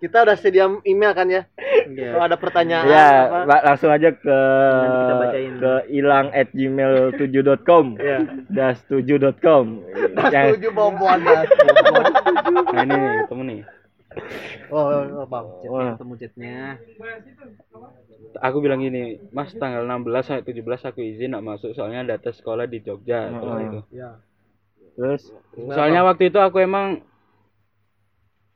Kita 0.00 0.24
udah 0.24 0.32
sedia 0.34 0.64
email 0.82 1.12
kan 1.12 1.28
ya? 1.28 1.44
Iya. 1.86 2.16
Kalau 2.16 2.24
ada 2.24 2.36
pertanyaan 2.36 2.84
ya, 2.86 3.08
apa? 3.22 3.38
la- 3.44 3.64
langsung 3.66 3.90
aja 3.90 4.08
ke 4.10 4.38
ke 5.60 5.72
ilang 5.92 6.32
at 6.32 6.48
gmail7.com 6.50 7.84
Iya. 7.94 8.18
das7.com 8.48 9.64
Das 10.10 10.32
yang 10.32 10.56
tujuh 10.56 10.72
boboan 10.72 11.20
das. 11.20 11.44
Nah, 12.50 12.82
ini 12.82 12.94
nih, 12.94 13.10
ketemu 13.22 13.42
nih. 13.44 13.60
Oh, 14.68 14.86
oh, 14.90 15.24
bang. 15.24 15.46
Wah. 15.66 15.94
Ketemu 15.94 16.12
chatnya. 16.16 16.58
Aku 18.40 18.58
bilang 18.58 18.80
gini, 18.80 19.18
Mas 19.30 19.52
tanggal 19.52 19.82
16 19.82 20.06
sampai 20.24 20.46
17 20.46 20.64
aku 20.86 21.00
izin 21.00 21.30
nak 21.30 21.44
masuk 21.44 21.70
soalnya 21.72 22.02
ada 22.04 22.16
tes 22.16 22.34
sekolah 22.34 22.64
di 22.64 22.78
Jogja 22.80 23.26
terus 23.28 23.44
Oh. 23.44 23.58
itu. 23.60 23.80
Ya. 23.92 24.10
terus 24.92 25.22
Soalnya 25.54 26.02
waktu 26.02 26.28
itu 26.28 26.36
aku 26.36 26.58
emang 26.58 27.00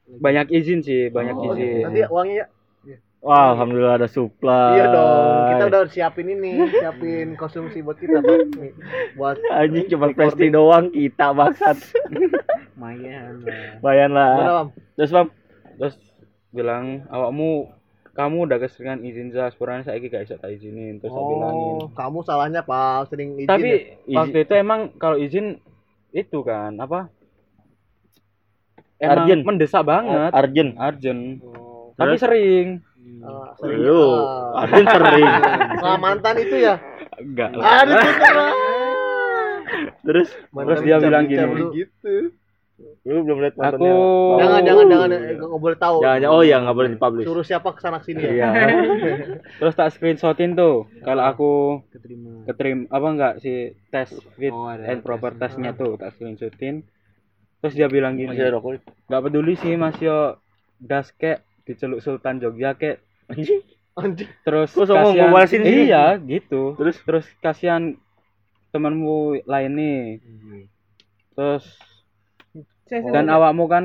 banyak 0.07 0.47
izin 0.51 0.81
sih, 0.81 1.09
banyak 1.09 1.33
Oh, 1.33 1.45
izin. 1.51 1.83
nanti 1.83 2.01
uangnya 2.05 2.45
ya. 2.83 2.97
wah 3.19 3.53
alhamdulillah 3.53 3.97
ada 3.97 4.07
supply 4.07 4.75
Iya 4.75 4.87
dong. 4.87 5.41
Kita 5.51 5.65
udah 5.67 5.83
siapin 5.87 6.29
ini, 6.29 6.53
siapin 6.71 7.27
konsumsi 7.35 7.81
buat 7.81 7.97
kita, 7.97 8.21
Bang. 8.21 8.53
Nih, 8.53 8.73
buat 9.15 9.41
anjing 9.51 9.89
cuma 9.89 10.11
plastik 10.11 10.51
doang 10.51 10.89
kita 10.89 11.31
bangsat 11.31 11.81
Lumayan 12.75 13.41
lah. 13.41 13.81
bayan 13.81 14.11
Mana, 14.11 14.21
lah 14.21 14.33
Bang? 14.37 14.67
terus 14.95 15.11
bang 15.11 15.29
Terus 15.75 15.97
bilang 16.51 16.85
awakmu 17.09 17.73
kamu 18.13 18.47
udah 18.47 18.59
keseringan 18.59 19.03
izin 19.03 19.29
za 19.29 19.49
sepurane 19.49 19.83
saiki 19.83 20.07
gak 20.07 20.23
bisa 20.23 20.37
tak 20.37 20.53
izinin 20.53 20.99
terus 20.99 21.11
aku 21.11 21.25
bilangin. 21.33 21.75
Oh, 21.81 21.91
kamu 21.91 22.19
salahnya 22.23 22.63
Pak, 22.63 23.11
sering 23.11 23.35
izin. 23.37 23.51
Tapi 23.51 23.71
ya? 24.07 24.23
waktu 24.23 24.39
itu 24.41 24.53
emang 24.55 24.81
kalau 24.95 25.17
izin 25.17 25.59
itu 26.13 26.39
kan 26.41 26.79
apa? 26.79 27.11
Emang 29.05 29.19
Urgent. 29.21 29.43
mendesak 29.45 29.83
banget. 29.83 30.31
Arjen 30.31 30.69
Arjen. 30.75 31.19
Oh, 31.43 31.93
Tapi 31.95 32.15
sering. 32.17 32.67
ah, 33.21 33.53
sering. 33.55 33.79
lu 33.79 34.03
ah. 34.19 34.63
Arjen 34.63 34.85
sering 34.87 35.29
Sama 35.81 35.97
mantan 35.99 36.35
itu 36.39 36.57
ya? 36.59 36.75
Enggak 37.15 37.51
lah. 37.53 37.85
terus 40.03 40.29
Terus 40.47 40.81
dia 40.81 40.97
bilang 40.99 41.25
gini. 41.25 41.63
Gitu. 41.75 42.33
lu 43.05 43.23
belum 43.23 43.39
lihat 43.39 43.55
Aku 43.55 43.63
mantannya 43.79 43.95
Jangan, 44.35 44.61
jangan, 44.65 44.87
jangan, 44.89 45.09
eh, 45.13 45.21
nggak 45.39 45.63
boleh 45.63 45.79
tahu. 45.79 45.97
jangan 46.01 46.19
jangan- 46.19 46.35
oh 46.35 46.43
ya 46.43 46.57
nggak 46.59 46.75
boleh 46.75 46.91
dipublish 46.91 47.25
Suruh 47.25 47.45
siapa 47.45 47.69
ke 47.71 47.81
sana 47.81 47.99
sini 48.01 48.19
ya? 48.19 48.31
iya 48.35 48.49
terus 49.63 49.75
tak 49.75 49.89
screenshotin 49.91 50.53
tuh 50.53 50.75
kalau 50.99 51.23
aku 51.23 51.51
Keterima. 51.89 52.43
keterim 52.45 52.79
apa 52.89 53.07
enggak 53.07 53.35
si 53.39 53.53
tes 53.87 54.09
fit 54.35 54.51
Oh, 54.51 54.67
and 54.67 55.01
proper 55.01 55.31
testnya 55.33 55.71
tuh 55.71 55.95
tak 55.95 56.13
screenshotin 56.13 56.83
terus 57.65 57.73
dia 57.73 57.89
bilang 57.89 58.13
gini 58.15 58.29
masih 58.29 58.45
ada 58.45 58.55
rokok 58.55 58.77
nggak 59.09 59.23
peduli 59.23 59.57
sih 59.57 59.73
mas 59.75 59.97
yo 59.97 60.37
das 60.77 61.09
kek 61.11 61.41
diceluk 61.65 61.99
Sultan 61.99 62.37
Jogja 62.37 62.77
kek 62.77 63.01
Anjing. 63.25 63.65
terus 64.45 64.77
kasihan- 65.17 65.33
sih? 65.65 65.87
iya 65.87 66.05
gitu 66.21 66.77
Terus? 66.77 67.01
terus 67.01 67.25
kasihan 67.39 67.97
temanmu 68.69 69.17
lain 69.43 69.73
nih 69.73 70.01
terus 71.33 71.65
dan 73.09 73.33
awakmu 73.33 73.65
kan 73.65 73.85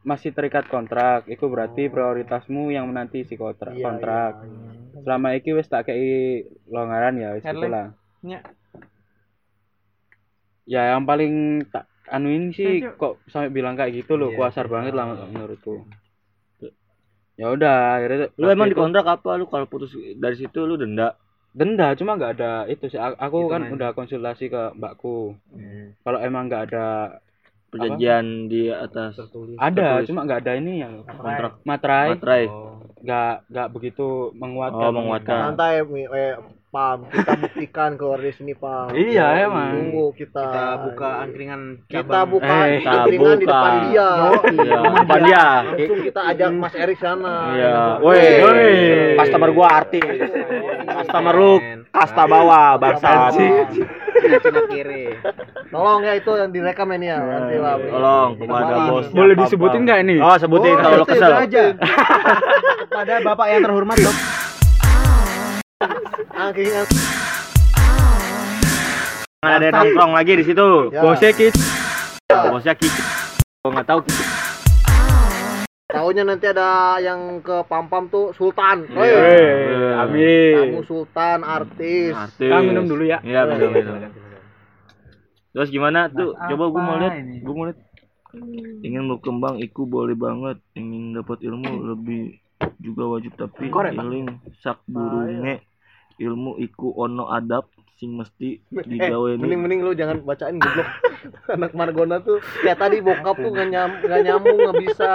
masih 0.00 0.32
terikat 0.32 0.66
kontrak 0.66 1.28
itu 1.28 1.44
berarti 1.44 1.86
prioritasmu 1.86 2.68
yang 2.68 2.88
menanti 2.88 3.22
si 3.22 3.36
kontrak 3.36 3.72
Iya, 3.72 3.84
kontrak 3.84 4.32
iya, 4.40 4.48
iya. 4.48 5.00
selama 5.00 5.28
iki 5.36 5.52
wis 5.52 5.68
tak 5.68 5.86
kei 5.86 6.42
longgaran 6.66 7.14
ya 7.14 7.28
wis 7.32 7.44
Nya. 8.20 8.40
ya 10.66 10.82
yang 10.90 11.04
paling 11.04 11.64
tak 11.66 11.84
anuin 12.10 12.50
sih 12.50 12.82
kok 13.00 13.22
sampai 13.30 13.50
bilang 13.50 13.74
kayak 13.78 14.04
gitu 14.04 14.18
loh 14.20 14.30
Iya, 14.34 14.36
kuasar 14.36 14.66
banget 14.66 14.92
lah 14.98 15.06
menurutku. 15.30 15.86
Ya 17.40 17.48
udah 17.48 17.96
akhirnya 17.96 18.28
lu 18.36 18.46
emang 18.52 18.68
di 18.68 18.76
itu 18.76 18.82
kontrak 18.84 19.06
apa? 19.08 19.30
Lu 19.40 19.48
kalau 19.48 19.64
putus 19.64 19.96
dari 19.96 20.36
situ 20.36 20.60
lu 20.68 20.76
denda? 20.76 21.16
Denda 21.56 21.96
cuma 21.96 22.14
nggak 22.20 22.32
ada 22.36 22.52
itu 22.68 22.84
sih. 22.92 23.00
Aku 23.00 23.48
Gitu, 23.48 23.52
kan 23.52 23.60
men. 23.64 23.72
udah 23.80 23.90
konsultasi 23.96 24.52
ke 24.52 24.62
mbakku. 24.76 25.34
Kalau 26.04 26.18
emang 26.20 26.52
nggak 26.52 26.62
ada 26.68 27.16
perjanjian 27.72 28.50
di 28.50 28.68
atas 28.68 29.14
ada 29.16 29.24
Tertulis. 29.24 30.06
cuma 30.10 30.26
nggak 30.26 30.40
ada 30.44 30.52
ini 30.58 30.84
yang 30.84 31.00
kontrak. 31.06 31.52
materai. 31.64 32.08
Materai. 32.18 32.44
Nggak 33.00 33.32
nggak 33.48 33.68
begitu 33.72 34.06
menguatkan. 34.36 34.84
Oh, 34.84 34.92
menguatkan. 34.92 35.40
Santai, 35.56 35.80
eh, 35.80 36.34
Pam. 36.70 37.02
Kita 37.04 37.34
buktikan 37.36 37.98
keluar 37.98 38.22
dari 38.22 38.30
sini, 38.30 38.54
Pam. 38.54 38.94
Iya, 38.94 39.26
emang. 39.42 39.74
Tunggu 39.74 40.14
kita. 40.14 40.38
Kita 40.40 40.66
buka 40.80 41.10
angkringan 41.20 41.60
Kita 41.84 41.98
cabang. 42.00 42.26
buka 42.30 42.46
Eh, 42.46 42.78
kita 42.78 42.90
angkringan 42.96 43.34
di 43.34 43.42
buka. 43.42 43.50
depan 43.50 43.72
dia. 43.82 44.08
iya 44.46 44.78
depan 44.94 45.20
dia 45.20 45.44
Langsung 45.66 46.00
kita 46.00 46.20
ajak 46.30 46.48
Mas 46.54 46.74
Erik 46.74 46.98
sana. 46.98 47.34
iya 47.50 47.74
Woi. 47.98 48.22
woi 48.40 48.70
customer 49.18 49.50
gua 49.50 49.68
artis 49.76 50.06
customer 50.86 51.34
lu 51.34 51.52
kasta 51.90 52.22
bawah 52.24 52.68
bangsa 52.76 53.10
Cina 53.34 54.62
kiri. 54.68 55.10
Tolong 55.66 56.00
ya 56.02 56.12
itu 56.14 56.30
yang 56.32 56.50
direkam 56.50 56.86
ya 56.88 56.96
nih 56.96 57.08
ya. 57.08 57.18
Nanti 57.18 57.56
lah. 57.56 57.74
tolong 57.80 58.28
kepada 58.36 58.74
bos 58.86 59.06
boleh 59.10 59.34
disebutin 59.36 59.80
nggak 59.82 59.98
ini 60.02 60.16
oh 60.18 60.36
sebutin 60.36 60.70
Oh, 60.70 60.78
kalau 60.78 61.04
kesel 61.04 61.32
aja. 61.32 61.62
Kepada 62.90 63.22
Bapak 63.22 63.46
yang 63.48 63.62
terhormat, 63.62 63.96
Dok. 63.96 64.39
Angkringan. 66.28 66.86
Nggak 69.40 69.56
ada 69.56 69.68
nongkrong 69.72 70.12
lagi 70.12 70.32
di 70.36 70.44
situ 70.44 70.92
Ya. 70.92 71.00
bosnya 71.00 71.32
kis 71.32 71.56
bosnya 72.28 72.76
kiki 72.76 73.00
gua 73.64 73.72
nggak 73.72 73.88
tahu 73.88 74.00
kiki 74.04 74.24
Taunya 75.90 76.22
nanti 76.22 76.46
ada 76.46 77.00
yang 77.02 77.42
ke 77.42 77.66
pam-pam 77.66 78.06
tuh 78.06 78.30
Sultan. 78.38 78.86
Iya. 78.86 78.94
Woi, 78.94 79.10
Weh, 79.10 79.90
amin. 79.98 80.54
kamu 80.78 80.82
Sultan 80.86 81.42
artis. 81.42 82.14
Artis. 82.14 82.46
Kang 82.46 82.62
minum 82.62 82.86
dulu 82.86 83.02
ya. 83.10 83.18
Iya, 83.26 83.42
minum, 83.50 83.74
minum. 83.74 83.98
Terus 85.50 85.66
gimana 85.66 86.06
tuh? 86.06 86.30
Mas 86.38 86.46
Coba 86.46 86.64
gua 86.70 86.82
mau 86.86 86.94
lihat. 86.94 87.14
Gua 87.42 87.54
mau 87.58 87.64
lihat. 87.66 87.78
Ingin 88.86 89.10
berkembang 89.10 89.58
iku 89.58 89.82
boleh 89.82 90.14
banget. 90.14 90.62
Ingin 90.78 91.18
dapat 91.18 91.42
ilmu 91.42 91.82
lebih 91.82 92.38
juga 92.78 93.10
wajib 93.10 93.34
tapi 93.34 93.66
iling 93.66 94.38
sak 94.62 94.78
burunge 94.86 95.58
ilmu 96.20 96.56
iku 96.58 96.92
ono 96.94 97.26
adab 97.26 97.64
sing 97.94 98.12
mesti 98.12 98.60
Eh, 98.70 98.84
digaweni. 98.86 99.36
mending-mending 99.36 99.80
lu 99.80 99.92
jangan 99.92 100.20
bacain 100.20 100.56
goblok. 100.56 100.88
Anak 101.52 101.72
Margona 101.72 102.16
tuh 102.18 102.36
kayak 102.58 102.78
tadi 102.78 102.96
bokap 102.98 103.36
tuh 103.36 103.50
nggak 103.50 103.68
nyam, 103.68 103.90
nggak 103.98 104.20
nyambung, 104.22 104.56
nggak 104.58 104.78
bisa. 104.82 105.12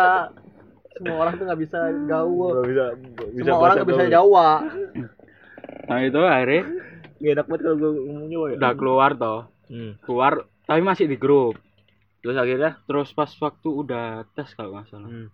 Semua 0.91 1.15
orang 1.19 1.33
tuh 1.35 1.45
nggak 1.45 1.61
bisa 1.61 1.79
gaul. 2.05 2.55
bisa 2.63 2.85
Semua 3.35 3.57
orang 3.59 3.75
nggak 3.75 3.89
bisa 3.89 4.03
Jawa. 4.07 4.49
Nah 5.85 5.97
itu 5.99 6.19
akhirnya 6.19 6.63
Gak 7.15 7.31
enak 7.31 7.45
banget 7.47 7.61
kalau 7.63 7.75
gua 7.75 7.91
ngomongnya 7.95 8.37
woy. 8.37 8.51
udah 8.53 8.71
keluar 8.75 9.11
toh. 9.15 9.39
Hmm. 9.65 9.91
Keluar 9.99 10.33
tapi 10.61 10.81
masih 10.81 11.05
di 11.05 11.15
grup. 11.15 11.55
Terus 12.19 12.35
akhirnya 12.35 12.77
Terus 12.83 13.09
pas 13.11 13.31
waktu 13.31 13.67
udah 13.67 14.05
tes 14.31 14.51
kalau 14.51 14.73
nggak 14.73 14.87
salah. 14.87 15.07
Hmm. 15.07 15.27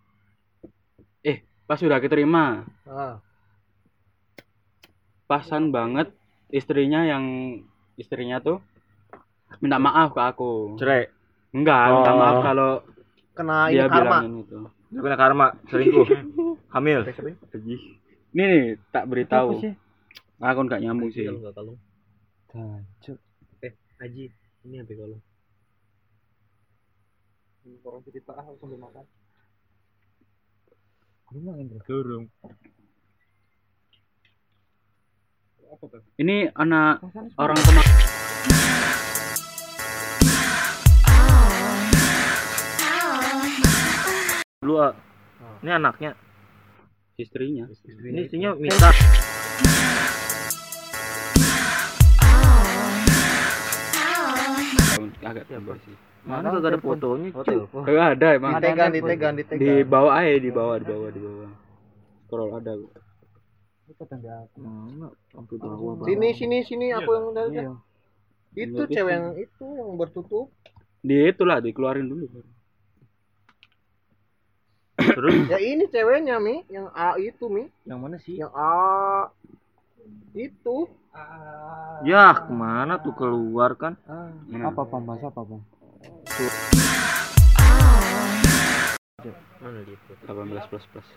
Eh, 1.22 1.38
pas 1.64 1.78
udah 1.78 1.98
keterima, 1.98 2.64
Ah, 2.84 3.18
pasan 5.32 5.72
banget 5.72 6.12
istrinya 6.52 7.08
yang 7.08 7.24
istrinya 7.96 8.44
tuh 8.44 8.60
minta 9.64 9.80
maaf 9.80 10.12
ke 10.12 10.20
aku. 10.20 10.76
cerai. 10.76 11.08
Enggak, 11.56 11.84
minta 11.88 12.12
Oh. 12.12 12.20
maaf 12.20 12.38
kalau 12.44 12.72
kena 13.32 13.72
ini 13.72 13.80
dia 13.80 13.88
karma. 13.88 14.00
bilangin 14.20 14.34
itu. 14.44 14.58
Dia 14.92 15.00
kena 15.00 15.18
karma, 15.20 15.48
selingkuh, 15.72 16.08
hamil. 16.76 17.00
Ini 18.32 18.44
nih 18.44 18.64
tak 18.92 19.08
beritahu. 19.08 19.56
Apa? 19.60 20.52
Aku 20.52 20.60
nggak 20.68 20.82
nyambung 20.84 21.12
sih. 21.16 21.28
Kalau 21.28 21.40
nggak 21.40 21.56
kalung. 21.56 21.80
Eh, 23.64 23.72
Haji, 24.04 24.26
ini 24.68 24.76
HP 24.84 24.90
kalung. 25.00 25.22
Orang 27.88 28.02
cerita 28.04 28.32
ah 28.36 28.48
sambil 28.60 28.80
makan. 28.80 29.06
Durung. 31.88 32.28
Ini 36.20 36.52
anak 36.52 37.00
orang 37.40 37.56
teman 37.64 37.86
Dulu 44.60 44.76
ah. 44.84 44.94
Ini 45.64 45.72
anaknya. 45.80 46.12
istrinya. 47.16 47.66
Ini 47.88 48.20
istrinya 48.28 48.52
minta. 48.60 48.92
Agak 55.22 55.46
tinggi 55.48 55.72
sih. 55.88 55.96
Mana 56.22 56.54
kagak 56.54 56.78
ada 56.78 56.80
fotonya, 56.82 57.30
cuy. 57.34 57.58
Kagak 57.66 58.08
ada 58.18 58.28
emang. 58.38 58.52
Ditegan, 58.58 58.90
ditegan, 58.94 59.34
ditegan. 59.40 59.62
Di 59.62 59.74
bawah 59.88 60.14
aja, 60.20 60.38
di 60.38 60.52
bawah, 60.54 60.76
di 60.78 60.86
bawah, 60.86 61.10
di 61.10 61.22
bawah. 61.22 61.50
Scroll 62.28 62.52
ada. 62.60 62.74
Mana? 64.58 65.08
Sampai 65.32 65.56
bawah. 65.60 65.96
bawah. 66.00 66.08
Sini, 66.08 66.30
sini, 66.36 66.58
sini. 66.64 66.86
Aku 66.96 67.10
yang 67.12 67.26
udah. 67.32 67.46
Iya. 67.52 67.72
Itu 68.52 68.84
cewek 68.88 69.14
yang 69.16 69.28
itu 69.40 69.66
yang 69.80 69.90
bertutup. 69.96 70.52
Di 71.02 71.32
itulah 71.32 71.64
dikeluarin 71.64 72.06
dulu. 72.06 72.28
Terus 75.02 75.50
Ya 75.50 75.58
ini 75.58 75.90
ceweknya 75.90 76.38
mi, 76.38 76.62
yang 76.70 76.92
A 76.94 77.18
itu 77.18 77.50
mi, 77.50 77.66
yang 77.90 78.00
mana 78.04 78.22
sih? 78.22 78.38
yang 78.38 78.54
A 78.54 79.34
itu. 80.38 80.88
Ya, 82.06 82.32
ke 82.38 82.54
mana 82.54 83.02
tuh 83.02 83.12
keluar 83.18 83.76
kan? 83.76 83.98
Apa 84.62 84.86
pam? 84.88 85.04
Bahasa 85.04 85.28
apa 85.34 85.42
pam? 85.44 85.62
Mana 89.62 89.80
gitu? 89.86 90.12
18 90.26 90.70
plus 90.70 90.86
plus. 90.94 91.08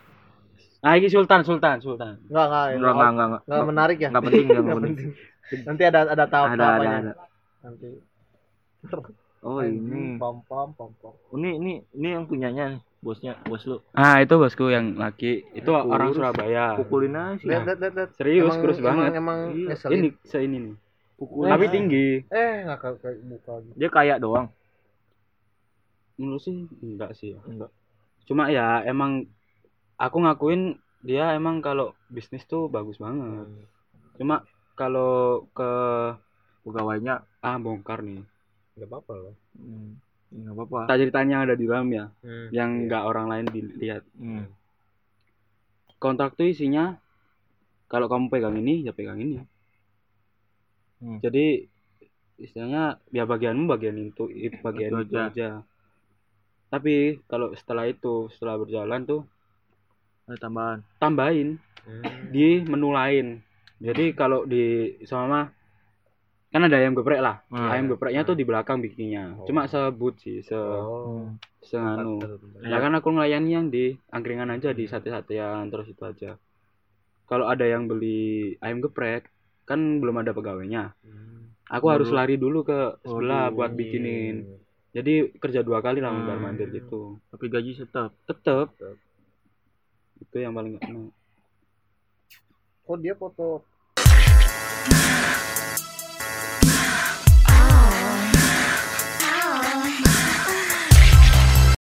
Nah, 0.85 1.01
ini 1.01 1.09
Sultan, 1.09 1.41
Sultan, 1.49 1.81
Sultan. 1.81 2.21
Enggak, 2.29 2.45
enggak, 2.45 2.65
Enggak, 2.77 2.93
enggak, 2.93 3.09
enggak, 3.09 3.27
enggak. 3.27 3.43
Enggak 3.49 3.65
menarik 3.73 3.97
ya? 3.97 4.09
Enggak 4.13 4.25
penting, 4.29 4.45
enggak 4.45 4.63
Nggak 4.69 4.81
penting. 4.85 5.09
Nanti 5.65 5.83
ada 5.89 6.01
ada 6.13 6.25
tahap 6.29 6.47
Ada, 6.53 6.67
ada, 6.77 6.89
ada. 7.01 7.13
Nanti. 7.65 7.89
Oh, 9.45 9.61
ini. 9.61 10.17
pam 10.23 10.41
pam 10.49 10.73
pam 10.73 10.89
pam. 11.05 11.13
Ini 11.37 11.61
ini 11.61 11.73
ini 11.93 12.09
yang 12.17 12.25
punyanya 12.25 12.65
nih, 12.73 12.81
bosnya, 13.05 13.37
bos 13.45 13.61
lu. 13.69 13.77
Ah, 13.93 14.25
itu 14.25 14.41
bosku 14.41 14.73
yang 14.73 14.97
laki. 14.97 15.45
Itu 15.53 15.69
Kurus. 15.69 15.85
orang 15.85 16.09
Surabaya. 16.17 16.81
Pukulin 16.81 17.13
aja 17.13 17.37
sih. 17.37 17.53
Lihat, 17.53 17.69
lihat, 17.69 17.79
lihat, 17.85 17.93
lihat. 17.93 18.11
Serius, 18.17 18.49
Emang- 18.49 18.61
kurus 18.65 18.81
banget. 18.81 19.13
Emang, 19.13 19.21
emang 19.21 19.39
Iya. 19.53 19.77
Ini 19.93 20.09
seini 20.25 20.57
nih. 20.65 20.75
Pukulin. 21.21 21.53
Tapi 21.53 21.65
tinggi. 21.69 22.07
Eh, 22.33 22.65
enggak 22.65 22.79
kayak 22.81 22.97
kayak 23.05 23.17
buka 23.29 23.53
gitu. 23.69 23.75
Dia 23.77 23.89
kayak 23.93 24.19
doang. 24.25 24.47
Menurut 26.17 26.41
sih 26.41 26.57
enggak 26.81 27.11
sih. 27.13 27.37
Enggak. 27.45 27.69
Cuma 28.25 28.49
ya 28.49 28.81
emang 28.89 29.29
aku 30.01 30.17
ngakuin 30.23 30.77
dia 31.05 31.37
emang 31.37 31.61
kalau 31.61 31.93
bisnis 32.09 32.45
tuh 32.49 32.67
bagus 32.73 32.97
banget. 32.97 33.45
Cuma 34.17 34.43
kalau 34.75 35.45
ke 35.53 35.71
Pegawainya 36.65 37.21
ah 37.45 37.57
bongkar 37.61 38.01
nih. 38.01 38.25
Enggak 38.75 38.89
apa-apa 38.89 39.13
loh. 39.21 39.35
hmm, 39.61 39.91
enggak 40.33 40.55
apa-apa. 40.57 40.79
Tak 40.89 40.99
ceritanya 40.99 41.37
ada 41.45 41.55
di 41.55 41.65
dalam 41.69 41.89
ya, 41.93 42.09
Hmm. 42.25 42.49
yang 42.51 42.71
enggak 42.89 43.05
orang 43.05 43.27
lain 43.29 43.47
dilihat. 43.53 44.03
Hmm. 44.17 44.49
Kontrak 46.01 46.37
tuh 46.37 46.49
isinya 46.49 46.97
kalau 47.87 48.09
kamu 48.09 48.33
pegang 48.33 48.57
ini 48.57 48.81
ya 48.83 48.97
pegang 48.97 49.21
ini. 49.21 49.45
Hmm. 51.05 51.21
Jadi 51.21 51.69
istilahnya 52.41 52.99
ya 53.15 53.29
bagianmu 53.29 53.69
bagian 53.69 53.95
itu 54.01 54.27
itu 54.33 54.57
bagian 54.65 54.91
Itu 54.91 55.01
itu 55.05 55.15
aja. 55.21 55.29
aja. 55.31 55.49
Tapi 56.73 57.21
kalau 57.29 57.53
setelah 57.55 57.87
itu 57.87 58.33
setelah 58.35 58.57
berjalan 58.59 59.05
tuh 59.05 59.23
Ada 60.25 60.39
tambahan. 60.41 60.79
tambahin 60.97 61.49
Hmm. 61.85 62.33
di 62.33 62.65
menu 62.65 62.89
lain. 62.91 63.45
Jadi 63.77 64.17
kalau 64.17 64.45
di 64.45 64.65
sama 65.05 65.53
kan 66.49 66.63
ada 66.63 66.79
ayam 66.79 66.95
geprek 66.95 67.21
lah. 67.21 67.45
Hmm. 67.47 67.69
ayam 67.69 67.87
gepreknya 67.89 68.25
tuh 68.25 68.33
di 68.33 68.43
belakang 68.43 68.81
bikinnya. 68.81 69.37
Cuma 69.45 69.67
sebut 69.67 70.17
sih 70.17 70.41
se 70.41 70.57
Oh. 70.57 71.29
senganu. 71.61 72.17
Tempat- 72.19 72.65
Ya 72.65 72.79
kan 72.79 72.93
aku 72.95 73.09
melayani 73.11 73.51
yang 73.51 73.67
di 73.69 73.93
angkringan 74.09 74.49
aja 74.49 74.71
di 74.71 74.87
sate-satean 74.87 75.69
terus 75.69 75.85
itu 75.87 76.01
aja. 76.01 76.41
Kalau 77.25 77.45
ada 77.45 77.65
yang 77.65 77.85
beli 77.85 78.57
ayam 78.59 78.81
geprek 78.81 79.29
kan 79.65 80.01
belum 80.01 80.17
ada 80.19 80.33
pegawainya. 80.33 80.97
Hmm. 81.03 81.53
Aku 81.67 81.89
harus 81.91 82.09
Waduh. 82.09 82.17
lari 82.19 82.37
dulu 82.37 82.63
ke 82.63 82.81
sebelah 83.03 83.49
Waduh. 83.49 83.57
buat 83.59 83.71
bikinin. 83.75 84.37
Jadi 84.95 85.35
kerja 85.35 85.61
dua 85.61 85.81
kali 85.81 85.99
lah 85.99 86.13
Hmm. 86.13 86.39
mandir 86.39 86.71
gitu. 86.71 87.21
Tapi 87.29 87.45
gaji 87.47 87.77
tetap. 87.77 88.15
Tetep 88.25 88.73
itu 90.25 90.37
yang 90.41 90.57
paling 90.57 90.81
gak 90.81 90.89
enak. 90.89 91.13
Kok 92.85 92.99
dia 93.01 93.15
foto 93.17 93.61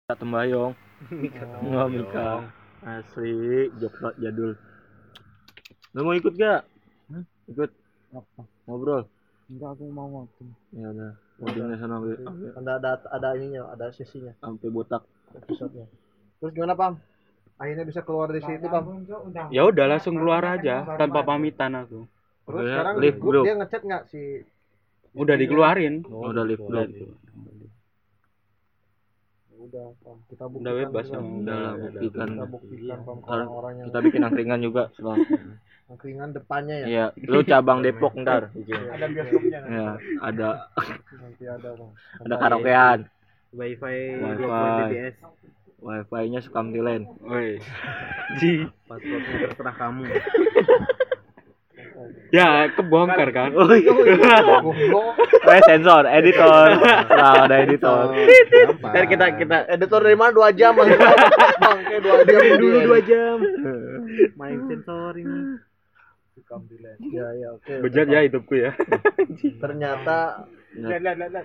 Tak 0.07 0.19
tembayong. 0.19 0.75
Enggak 1.63 1.87
Mika. 1.87 2.27
Asli, 2.83 3.71
joklat 3.79 4.11
jadul. 4.19 4.59
Lu 5.95 6.03
mau 6.03 6.11
ikut 6.11 6.35
gak? 6.35 6.67
Ikut 7.47 7.71
Apa? 8.11 8.43
ngobrol. 8.67 9.07
Enggak 9.47 9.71
aku 9.75 9.87
mau 9.87 10.07
waktu. 10.11 10.43
Ya 10.75 10.91
udah. 10.91 11.11
Ngobrolnya 11.39 11.77
sana 11.79 11.95
ada 12.59 12.71
ada 12.75 12.91
ada 13.07 13.27
ininya, 13.39 13.71
ada 13.71 13.87
sesinya, 13.95 14.35
sampai 14.43 14.67
botak. 14.67 15.07
episode-nya. 15.31 15.87
Terus 16.43 16.51
gimana, 16.51 16.75
Pam? 16.75 16.99
Akhirnya 17.61 17.85
bisa 17.85 18.01
keluar 18.01 18.33
dari 18.33 18.41
situ, 18.41 18.65
Pam. 18.65 19.05
Ya 19.53 19.61
udah 19.63 19.85
langsung 19.85 20.17
keluar 20.17 20.41
aja 20.41 20.81
tanpa 20.97 21.21
pamitan 21.21 21.77
aku. 21.77 22.09
Terus 22.41 22.57
Oke, 22.57 22.71
sekarang 22.73 22.95
live 22.97 23.19
grup 23.21 23.31
grup. 23.31 23.43
dia 23.45 23.55
ngechat 23.55 23.81
nggak 23.85 24.03
si 24.09 24.21
Udah 25.13 25.35
dikeluarin. 25.37 26.01
Udah 26.01 26.41
live 26.41 26.57
Udah, 26.57 26.89
grup. 26.89 27.13
udah 29.61 29.85
Pam. 30.01 30.17
kita 30.25 30.43
buktikan 30.49 30.65
udah 30.65 30.73
bebas 30.73 31.05
juga. 31.05 31.13
ya. 31.13 31.21
Udah 31.21 31.57
lah, 31.61 31.73
buktikan. 31.77 32.27
kita 32.33 32.45
buktikan 32.49 32.99
orang-orang 33.05 33.73
yang 33.77 33.87
Kita 33.87 33.99
bikin 34.01 34.21
angkringan 34.25 34.59
juga. 34.59 34.83
Setelah. 34.97 35.17
angkringan 35.85 36.29
depannya 36.31 36.75
ya 36.75 36.85
Iya, 36.87 37.05
lu 37.21 37.39
cabang 37.45 37.79
Depok 37.79 38.13
ntar. 38.17 38.49
ada 38.95 39.05
bioskopnya? 39.05 39.59
Ya, 39.69 39.87
ada 40.19 40.49
nanti 41.13 41.43
ada 41.45 41.69
Pam 41.77 41.89
ada 42.25 42.35
karaokean. 42.41 42.99
Wifi 43.51 43.97
Wifi. 44.17 45.13
20 45.81 46.05
Mbps. 46.05 46.09
Wifi-nya 46.11 46.39
Sukamtilen. 46.45 47.01
Woi. 47.25 47.57
Ji. 48.39 48.69
Passwordnya 48.85 49.49
terserah 49.49 49.75
kamu. 49.75 50.03
Ya, 52.31 52.71
kebongkar 52.73 53.29
kan. 53.35 53.51
Oh 53.53 53.67
iya. 53.75 53.91
Eh 55.51 55.61
sensor, 55.67 56.07
editor. 56.07 56.79
Nah, 56.79 57.45
ada 57.45 57.55
editor. 57.61 58.15
Ntar 58.79 59.05
kita 59.05 59.25
kita 59.35 59.57
Editor 59.67 59.99
dari 59.99 60.15
mana 60.15 60.31
dua 60.31 60.49
jam 60.55 60.71
bang? 60.79 60.95
Bang, 61.59 61.77
kayak 61.83 62.01
dua 62.01 62.23
jam 62.23 62.41
dulu 62.57 62.77
dua 62.87 62.99
jam 63.03 63.35
main 64.39 64.59
sensor 64.65 65.13
ini 65.19 65.59
Ya 67.11 67.27
ya 67.35 67.47
oke. 67.59 67.73
Bejat 67.83 68.07
ya 68.07 68.19
hidupku 68.23 68.53
ya. 68.55 68.71
Ternyata 69.59 70.47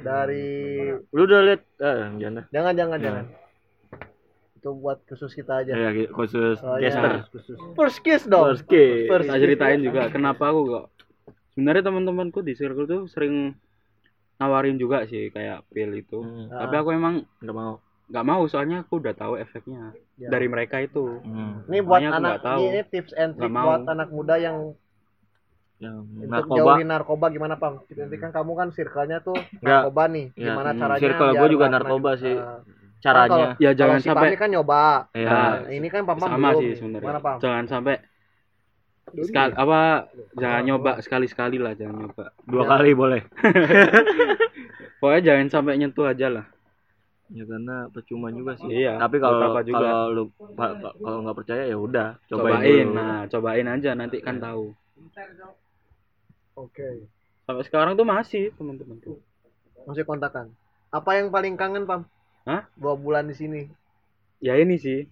dari 0.07 0.47
Lu 1.11 1.21
udah 1.27 1.41
lihat 1.51 1.63
eh 1.83 1.99
jangan. 2.23 2.45
jangan 2.55 2.73
jangan 2.79 2.99
jangan. 3.03 3.25
Itu 4.66 4.74
buat 4.74 4.98
khusus 5.06 5.30
kita 5.30 5.62
aja. 5.62 5.70
Ya 5.70 5.90
khusus 6.10 6.59
Oh, 6.59 6.74
iya. 6.74 6.90
caster. 6.90 7.22
First 7.72 8.02
kiss 8.02 8.26
dong. 8.26 8.51
First 8.51 8.66
kiss. 8.66 9.06
First 9.06 9.30
Tak 9.30 9.38
ceritain 9.38 9.78
juga 9.78 10.10
kenapa 10.10 10.51
aku 10.51 10.60
kok. 10.66 10.86
Sebenarnya 11.55 11.86
teman-temanku 11.86 12.43
di 12.43 12.52
circle 12.52 12.82
tuh 12.84 13.02
sering 13.06 13.55
nawarin 14.36 14.74
juga 14.74 15.06
sih 15.06 15.30
kayak 15.30 15.70
pil 15.70 15.94
itu. 15.94 16.18
Hmm. 16.18 16.51
Tapi 16.51 16.74
aku 16.74 16.90
emang 16.90 17.22
Enggak 17.38 17.55
mau. 17.55 17.72
nggak 18.06 18.22
mau 18.24 18.43
soalnya 18.44 18.82
aku 18.82 18.98
udah 18.98 19.14
tahu 19.14 19.34
efeknya 19.36 19.90
Ya. 20.16 20.28
dari 20.28 20.47
mereka 20.47 20.78
itu. 20.78 21.22
Hmm. 21.22 21.62
Ini 21.64 21.78
buat 21.80 21.94
Makanya 21.97 22.09
aku 22.09 22.16
anak 22.16 22.30
nggak 22.32 22.43
tahu. 22.44 22.60
ini 22.64 22.80
tips 22.84 23.12
and 23.14 23.30
trick 23.32 23.47
Nggak 23.47 23.55
mau. 23.56 23.66
buat 23.68 23.82
anak 23.88 24.09
muda 24.10 24.34
yang 24.36 24.56
Yang 25.76 25.97
untuk 26.02 26.26
narkoba. 26.26 26.56
jauhin 26.59 26.88
narkoba 26.88 27.26
gimana 27.28 27.55
pam? 27.55 27.74
Nanti 27.86 28.16
kan 28.16 28.30
kamu 28.32 28.52
kan 28.52 28.68
circle-nya 28.72 29.18
tuh 29.20 29.36
Nggak. 29.56 29.62
narkoba 29.84 30.02
nih. 30.09 30.26
Ya, 30.32 30.43
Gimana 30.51 30.70
hmm, 30.70 30.80
caranya? 30.80 31.01
circle 31.01 31.30
gua 31.32 31.47
juga 31.47 31.64
nggak 31.64 31.74
narkoba 31.76 32.10
sih. 32.16 32.36
Caranya. 33.01 33.55
Ya 33.60 33.70
Kalau 33.73 33.78
jangan 33.78 33.98
si 34.01 34.09
sampai 34.09 34.28
Pami 34.32 34.36
kan 34.40 34.48
nyoba. 34.51 34.82
Ya. 35.12 35.28
Nah, 35.28 35.52
ini 35.68 35.89
kan 35.93 36.02
pam 36.09 36.18
sama 36.18 36.51
belum. 36.52 36.60
sih 36.62 36.70
sebenarnya. 36.81 37.20
pam? 37.20 37.36
Jangan 37.39 37.64
sampai 37.68 37.94
sekali 39.06 39.52
apa 39.55 40.10
jangan 40.35 40.62
nyoba 40.66 40.93
sekali-sekali 40.98 41.56
lah 41.62 41.73
jangan 41.78 41.97
nyoba. 42.06 42.24
Dua 42.48 42.64
kali 42.66 42.90
boleh. 42.97 43.23
Pokoknya 45.01 45.23
jangan 45.23 45.47
sampai 45.52 45.78
nyentuh 45.78 46.09
aja 46.09 46.27
lah. 46.32 46.47
Ya 47.27 47.43
karena 47.43 47.90
percuma 47.90 48.31
juga 48.31 48.55
sih. 48.55 48.70
Iya, 48.70 49.02
Tapi 49.02 49.18
kalau 49.18 49.51
juga. 49.66 49.82
kalau 49.82 50.06
lu 50.14 50.23
kalau 51.02 51.18
nggak 51.27 51.36
percaya 51.43 51.62
ya 51.66 51.74
udah 51.74 52.14
cobain, 52.31 52.55
Cobain, 52.62 52.86
dulu. 52.86 52.94
nah 52.94 53.16
cobain 53.27 53.66
aja 53.66 53.90
nanti 53.98 54.23
kan 54.23 54.39
tahu. 54.39 54.70
Oke. 56.55 57.06
Sampai 57.47 57.64
sekarang 57.66 57.98
tuh 57.98 58.06
masih 58.06 58.55
teman-teman 58.55 58.97
tuh. 59.02 59.18
Masih 59.86 60.06
kontakan. 60.06 60.55
Apa 60.90 61.18
yang 61.18 61.35
paling 61.35 61.59
kangen 61.59 61.85
pam? 61.85 62.06
Hah? 62.47 62.62
Dua 62.73 62.94
bulan 62.94 63.27
di 63.27 63.35
sini. 63.35 63.62
Ya 64.39 64.55
ini 64.55 64.77
sih 64.77 65.02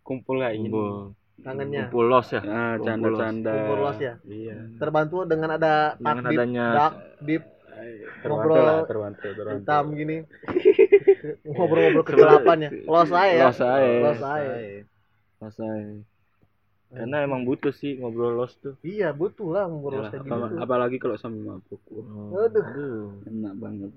kumpul 0.00 0.40
kayak 0.40 0.56
gini. 0.56 0.68
Kumpul, 0.68 1.12
Kangennya. 1.40 1.82
kumpul 1.86 2.04
los 2.06 2.28
ya. 2.30 2.40
Nah, 2.40 2.74
canda-canda. 2.78 3.52
Kumpul 3.52 3.78
los 3.82 3.98
ya. 3.98 4.14
Iya. 4.24 4.56
Terbantu 4.76 5.16
dengan 5.24 5.50
ada 5.52 5.94
Dengan 5.94 6.16
takdip, 6.18 6.32
adanya 6.34 6.66
dak, 6.72 6.92
dip, 7.20 7.42
Terbantu 7.74 8.24
Ngobrol 8.24 8.56
lah, 8.56 8.80
terbantu, 8.86 9.26
terbantu. 9.28 9.58
hitam 9.60 9.84
gini. 9.92 10.16
Ngobrol-ngobrol 11.46 12.04
kegelapan 12.04 12.58
ya. 12.58 12.70
Los 12.82 13.10
aja 13.10 13.28
ya. 13.28 13.44
Los 13.44 13.60
aja. 13.60 13.88
Los 14.00 14.22
aja. 14.22 14.52
Los 15.38 15.56
aja. 15.58 15.92
Karena 16.94 17.16
emang 17.20 17.42
butuh 17.42 17.74
sih 17.74 17.98
ngobrol 17.98 18.38
los 18.38 18.54
tuh. 18.56 18.78
Iya, 18.80 19.10
butuh 19.10 19.50
lah 19.50 19.66
ngobrol 19.66 19.98
Yalah, 20.00 20.10
kayak 20.14 20.24
apa- 20.24 20.46
gitu. 20.46 20.56
apalagi 20.62 20.96
kalau 20.96 21.16
sambil 21.18 21.42
mabuk. 21.50 21.82
Wah, 21.90 22.46
Aduh. 22.46 23.18
enak 23.26 23.54
banget. 23.58 23.90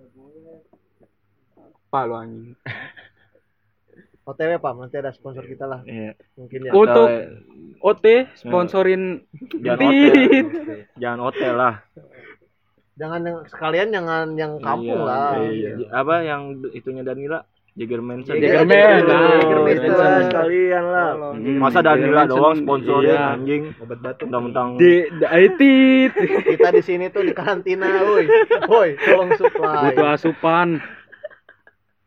Apa 1.88 2.04
lu 2.04 2.16
anjing? 2.16 2.52
OTW 4.28 4.60
Pam, 4.60 4.76
nanti 4.78 5.00
ada 5.00 5.16
sponsor 5.16 5.40
kita 5.42 5.64
lah 5.64 5.80
Iya. 5.88 6.12
mungkin 6.36 6.60
ya. 6.62 6.72
Untuk 6.76 7.08
OT 7.80 8.28
sponsorin 8.36 9.24
jangan 9.64 9.80
hotel. 9.80 10.36
Jangan 11.00 11.20
hotel 11.24 11.54
lah. 11.56 11.76
Jangan 12.98 13.22
yang 13.24 13.38
sekalian 13.48 13.88
jangan 13.88 14.28
yang 14.36 14.54
kampung 14.60 15.00
Iya, 15.00 15.08
lah. 15.08 15.32
iya. 15.48 15.72
Apa 15.96 16.28
yang 16.28 16.42
itunya 16.76 17.08
Danila? 17.08 17.40
Jagger 17.78 18.02
Manson. 18.02 18.36
Jagger 18.36 18.66
Manson. 18.66 19.06
Jagger 19.38 19.60
Manson 19.62 19.92
Manson. 19.96 20.22
sekalian 20.28 20.84
lah. 20.84 21.10
Hmm, 21.32 21.58
Masa 21.62 21.80
Danila 21.80 22.22
doang 22.26 22.56
sponsorin 22.58 23.08
iya. 23.08 23.32
anjing. 23.32 23.64
Obat 23.80 24.00
batuk. 24.02 24.26
Mentang-mentang 24.28 24.68
Di 24.76 25.08
Daitit. 25.14 26.12
Kita 26.44 26.68
di 26.74 26.82
sini 26.84 27.08
tuh 27.08 27.22
di 27.22 27.32
karantina, 27.32 27.86
woi. 28.04 28.26
Woi, 28.66 28.90
tolong 29.00 29.32
supply. 29.40 29.94
Butuh 29.94 30.08
asupan. 30.10 30.82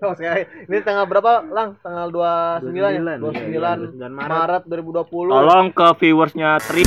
Oh, 0.01 0.17
sekali. 0.17 0.49
Ini 0.65 0.81
tanggal 0.81 1.05
berapa, 1.05 1.45
Lang? 1.53 1.77
Tanggal 1.85 2.09
29 2.09 2.73
ya? 2.73 3.17
29 3.21 4.01
Dan 4.01 4.13
Maret 4.17 4.65
Maret. 4.65 4.65
2020. 4.65 5.29
Tolong 5.29 5.67
ke 5.77 5.87
viewersnya 6.01 6.57
Tri. 6.57 6.85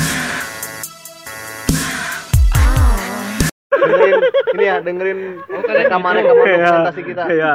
dengerin 3.74 4.20
ini 4.56 4.64
ya, 4.64 4.76
dengerin 4.80 5.20
rekaman-rekaman 5.46 6.46
presentasi 6.46 7.02
kita. 7.04 7.24
Iya. 7.30 7.54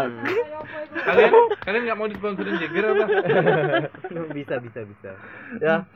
kalian 0.98 1.32
kalian 1.62 1.82
nggak 1.86 1.98
mau 1.98 2.08
disponsorin 2.10 2.58
Jagger 2.58 2.84
apa 2.90 3.06
bisa 4.36 4.54
bisa 4.60 4.80
bisa. 4.84 5.10
Ya, 5.58 5.86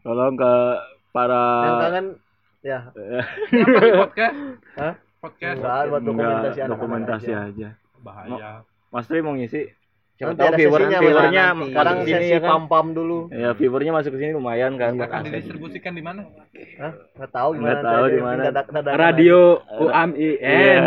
Tolong 0.00 0.34
ke 0.34 0.52
para 1.10 1.44
yang 1.60 1.78
kangen 1.80 2.06
ya. 2.62 2.78
Apa 2.88 3.78
nih, 3.82 3.92
podcast 3.98 4.36
Hah? 4.78 4.94
podcast 5.20 5.56
Enggak, 5.58 5.82
buat 5.86 6.02
dokumentasi 6.02 6.56
Enggak, 6.56 6.70
dokumentasi 6.70 7.30
aja. 7.30 7.46
aja. 7.46 7.68
bahaya 8.02 8.50
Mas 8.92 9.08
Tri 9.08 9.24
mau 9.24 9.32
ngisi? 9.32 9.72
Siapa 10.12 10.36
Nanti 10.36 10.44
tahu 10.44 10.52
viewer 10.60 10.80
viewernya. 10.92 11.44
Sekarang 11.56 11.96
sini 12.04 12.26
ya 12.28 12.38
kan. 12.44 12.48
pam-pam 12.52 12.92
dulu. 12.92 13.32
Ya, 13.32 13.56
viewernya 13.56 13.92
masuk 13.96 14.12
ke 14.14 14.18
sini 14.20 14.36
lumayan 14.36 14.76
kan 14.76 15.00
buat 15.00 15.08
akan 15.08 15.24
aset. 15.24 15.32
didistribusikan 15.32 15.92
di 15.96 16.04
mana 16.04 16.28
Hah? 16.76 16.92
Enggak 17.16 17.30
tahu 17.32 17.48
gimana. 17.56 17.72
Nggak 17.72 17.82
tahu 17.88 18.04
di 18.06 18.20
mana. 18.20 18.42
Radio 18.94 19.40
Iya. 19.64 19.80
UAMIN 19.88 20.84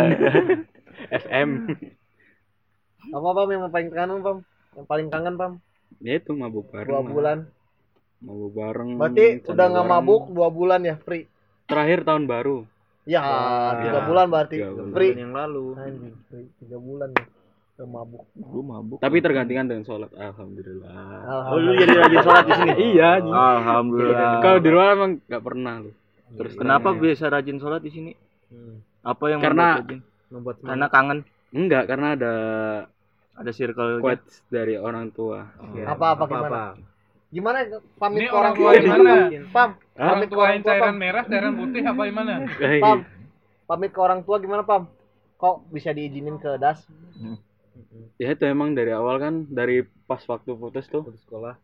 FM. 1.10 1.50
Apa 3.10 3.28
Pam 3.34 3.48
yang 3.50 3.62
paling 3.66 3.90
kangen 3.90 4.18
Pam? 4.22 4.36
Yang 4.78 4.86
paling 4.86 5.06
kangen 5.10 5.34
Pam? 5.34 5.52
Ya 5.98 6.12
itu 6.16 6.30
mabuk 6.32 6.70
bareng. 6.70 6.86
Dua 6.88 7.02
bulan. 7.02 7.38
Mabuk 8.22 8.50
bareng. 8.54 8.88
Berarti 8.94 9.26
udah 9.42 9.66
nggak 9.74 9.86
mabuk 9.90 10.22
dua 10.30 10.48
bulan 10.54 10.80
ya 10.86 10.94
free. 11.02 11.26
Terakhir 11.66 12.06
tahun 12.06 12.30
baru. 12.30 12.62
Ya, 13.06 13.22
tiga 13.86 14.02
ya. 14.02 14.06
bulan 14.06 14.26
berarti 14.30 14.56
Tiga 14.58 14.70
bulan. 14.70 14.90
free. 14.94 15.12
yang 15.14 15.34
lalu. 15.34 15.64
Anjing, 15.78 16.14
tiga 16.58 16.78
bulan 16.78 17.10
ya. 17.14 17.24
Mabuk. 17.76 18.24
Lu 18.32 18.64
mabuk. 18.64 18.98
Tapi 19.04 19.20
tergantikan 19.20 19.68
dengan 19.68 19.84
sholat. 19.84 20.08
Alhamdulillah. 20.10 20.96
Oh, 21.52 21.60
lu 21.60 21.76
jadi 21.76 21.92
rajin 21.92 22.20
sholat 22.24 22.44
di 22.48 22.54
sini? 22.56 22.72
Iya. 22.96 23.10
Alhamdulillah. 23.20 24.40
Kalau 24.40 24.58
di 24.64 24.70
luar 24.72 24.96
emang 24.96 25.20
nggak 25.20 25.42
pernah 25.44 25.74
lu. 25.84 25.92
Terus 26.40 26.56
Kenapa 26.56 26.90
ya. 26.90 26.98
bisa 26.98 27.28
rajin 27.28 27.60
sholat 27.60 27.84
di 27.84 27.92
sini? 27.92 28.12
Hmm. 28.48 28.80
Apa 29.04 29.24
yang 29.28 29.44
Karena- 29.44 29.84
membuat 30.32 30.56
rajin? 30.56 30.66
Karena 30.66 30.86
kangen 30.88 31.18
Enggak, 31.54 31.84
karena 31.86 32.08
ada 32.18 32.34
ada 33.32 33.50
circle 33.52 34.00
quotes 34.00 34.42
dari 34.48 34.74
orang 34.74 35.12
tua. 35.12 35.46
Apa 35.84 36.16
apa 36.16 36.24
gimana? 36.26 36.60
Gimana 37.26 37.58
pamit 37.96 38.18
Ini 38.18 38.28
ke 38.28 38.36
orang 38.36 38.54
tua 38.54 38.70
gimana? 38.74 39.02
mana? 39.04 39.48
Pam? 39.52 39.70
Pamit 39.94 40.28
orang 40.32 40.52
yang 40.52 40.64
tua 40.64 40.72
cairan 40.72 40.84
Pam. 40.88 40.96
merah 40.96 41.24
cairan 41.24 41.52
putih 41.54 41.82
apa 41.84 42.02
gimana 42.02 42.32
Pam. 42.80 42.98
Pamit 43.66 43.90
ke 43.92 44.00
orang 44.00 44.20
tua 44.24 44.36
gimana 44.40 44.62
Pam? 44.64 44.82
Kok 45.36 45.68
bisa 45.68 45.92
diizinin 45.92 46.40
ke 46.40 46.56
das? 46.56 46.82
Ya 48.16 48.32
itu 48.32 48.44
emang 48.48 48.72
dari 48.72 48.92
awal 48.92 49.20
kan 49.20 49.34
dari 49.48 49.84
pas 50.08 50.20
waktu 50.24 50.56
putus 50.56 50.88
tuh. 50.88 51.04
Putus 51.04 51.22
sekolah. 51.24 51.60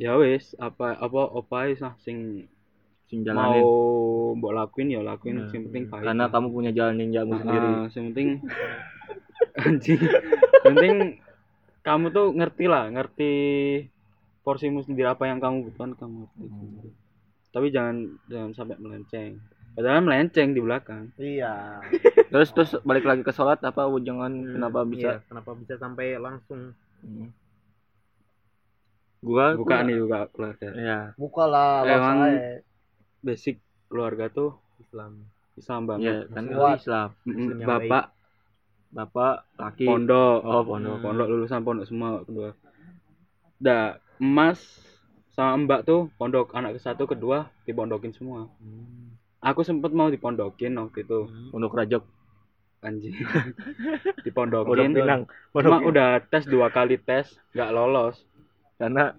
Ya 0.00 0.14
wes, 0.18 0.54
apa 0.58 0.98
apa 0.98 1.20
apa 1.30 1.54
ae 1.66 1.74
sah 1.78 1.94
sing 2.02 2.48
sing 3.06 3.22
mau 3.22 3.28
jalanin. 3.28 3.64
mbok 4.40 4.52
lakuin 4.56 4.88
ya 4.88 5.04
lakuin, 5.04 5.44
Nah, 5.44 5.48
sing 5.52 5.68
penting 5.68 5.84
pahit. 5.92 6.08
Karena 6.08 6.32
kamu 6.32 6.48
punya 6.48 6.70
jalan 6.72 6.96
ninjamu 6.96 7.36
sendiri. 7.36 7.70
Ah, 7.76 7.86
yang 7.92 8.04
penting 8.10 8.28
anjing. 9.68 10.00
Yang 10.64 10.74
penting 10.74 10.96
kamu 11.84 12.06
tuh 12.14 12.26
ngerti 12.32 12.64
lah, 12.70 12.88
ngerti 12.88 13.32
porsimu 14.42 14.80
sendiri 14.82 15.12
apa 15.12 15.28
yang 15.28 15.38
kamu 15.42 15.70
butuhkan 15.70 15.92
kamu 15.98 16.24
ngerti. 16.24 16.44
sendiri. 16.48 16.90
Tapi 17.52 17.66
jangan 17.68 17.96
jangan 18.32 18.50
sampai 18.56 18.76
melenceng. 18.80 19.32
Padahal 19.72 20.00
melenceng 20.00 20.52
di 20.52 20.60
belakang. 20.60 21.08
Iya. 21.16 21.80
Terus 22.32 22.48
terus 22.50 22.70
balik 22.80 23.04
lagi 23.04 23.20
ke 23.20 23.28
sholat 23.28 23.60
apa 23.60 23.84
jangan 23.98 24.32
kenapa 24.32 24.84
bisa? 24.84 25.08
Iya, 25.14 25.24
kenapa 25.26 25.50
bisa 25.54 25.74
sampai 25.76 26.16
langsung 26.16 26.72
Hmm. 27.00 27.34
Gua 29.20 29.54
Buka 29.54 29.76
gua- 29.76 29.84
nih 29.84 29.96
juga 29.96 30.18
keluarga. 30.28 30.68
Ya. 30.72 31.00
Buka 31.14 31.44
lah, 31.44 31.82
Emang 31.84 32.16
los 32.16 32.30
aja. 32.32 32.62
Basic 33.20 33.56
keluarga 33.86 34.26
tuh 34.28 34.54
Islam. 34.78 35.26
Islam 35.54 35.80
Ya, 35.80 35.88
banget. 35.88 36.14
kan 36.28 36.42
Muslim. 36.42 36.54
kalau 36.54 36.70
Islam. 36.74 37.08
Yang 37.24 37.66
Bapak 37.66 38.04
Bapak 38.92 39.34
laki. 39.56 39.84
pondok. 39.84 40.38
Oh, 40.42 40.62
pondok. 40.62 40.96
Pondok 41.00 41.26
lulusan 41.26 41.60
pondok 41.60 41.86
semua 41.86 42.22
kedua. 42.22 42.50
Dah, 43.56 43.84
emas 44.16 44.58
sama 45.28 45.58
mbak 45.60 45.80
tuh 45.82 46.06
pondok 46.14 46.50
anak 46.52 46.76
ke 46.76 46.80
satu 46.80 47.04
kedua 47.04 47.46
dipondokin 47.62 48.10
semua. 48.10 48.46
Aku 49.42 49.60
sempet 49.60 49.90
mau 49.90 50.06
dipondokin 50.06 50.74
waktu 50.76 51.02
itu 51.02 51.26
Pondok 51.52 51.74
Rajok. 51.74 52.04
anjing. 52.80 53.14
Pondok 54.30 54.66
dipondokin. 54.66 54.90
Pinang. 54.92 55.22
Cuma 55.52 55.78
udah 55.80 56.18
tes 56.24 56.42
dua 56.44 56.66
kali 56.68 56.96
tes 56.96 57.26
nggak 57.52 57.70
lolos. 57.70 58.22
Karena 58.74 59.14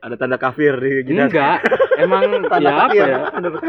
ada 0.00 0.16
tanda 0.16 0.36
kafir 0.36 0.72
di 0.76 1.04
kita 1.04 1.28
enggak 1.28 1.60
emang 1.98 2.24
Tanda 2.48 2.72
ya 2.72 2.72
apa 2.72 2.88
petir. 2.88 3.04
ya 3.06 3.18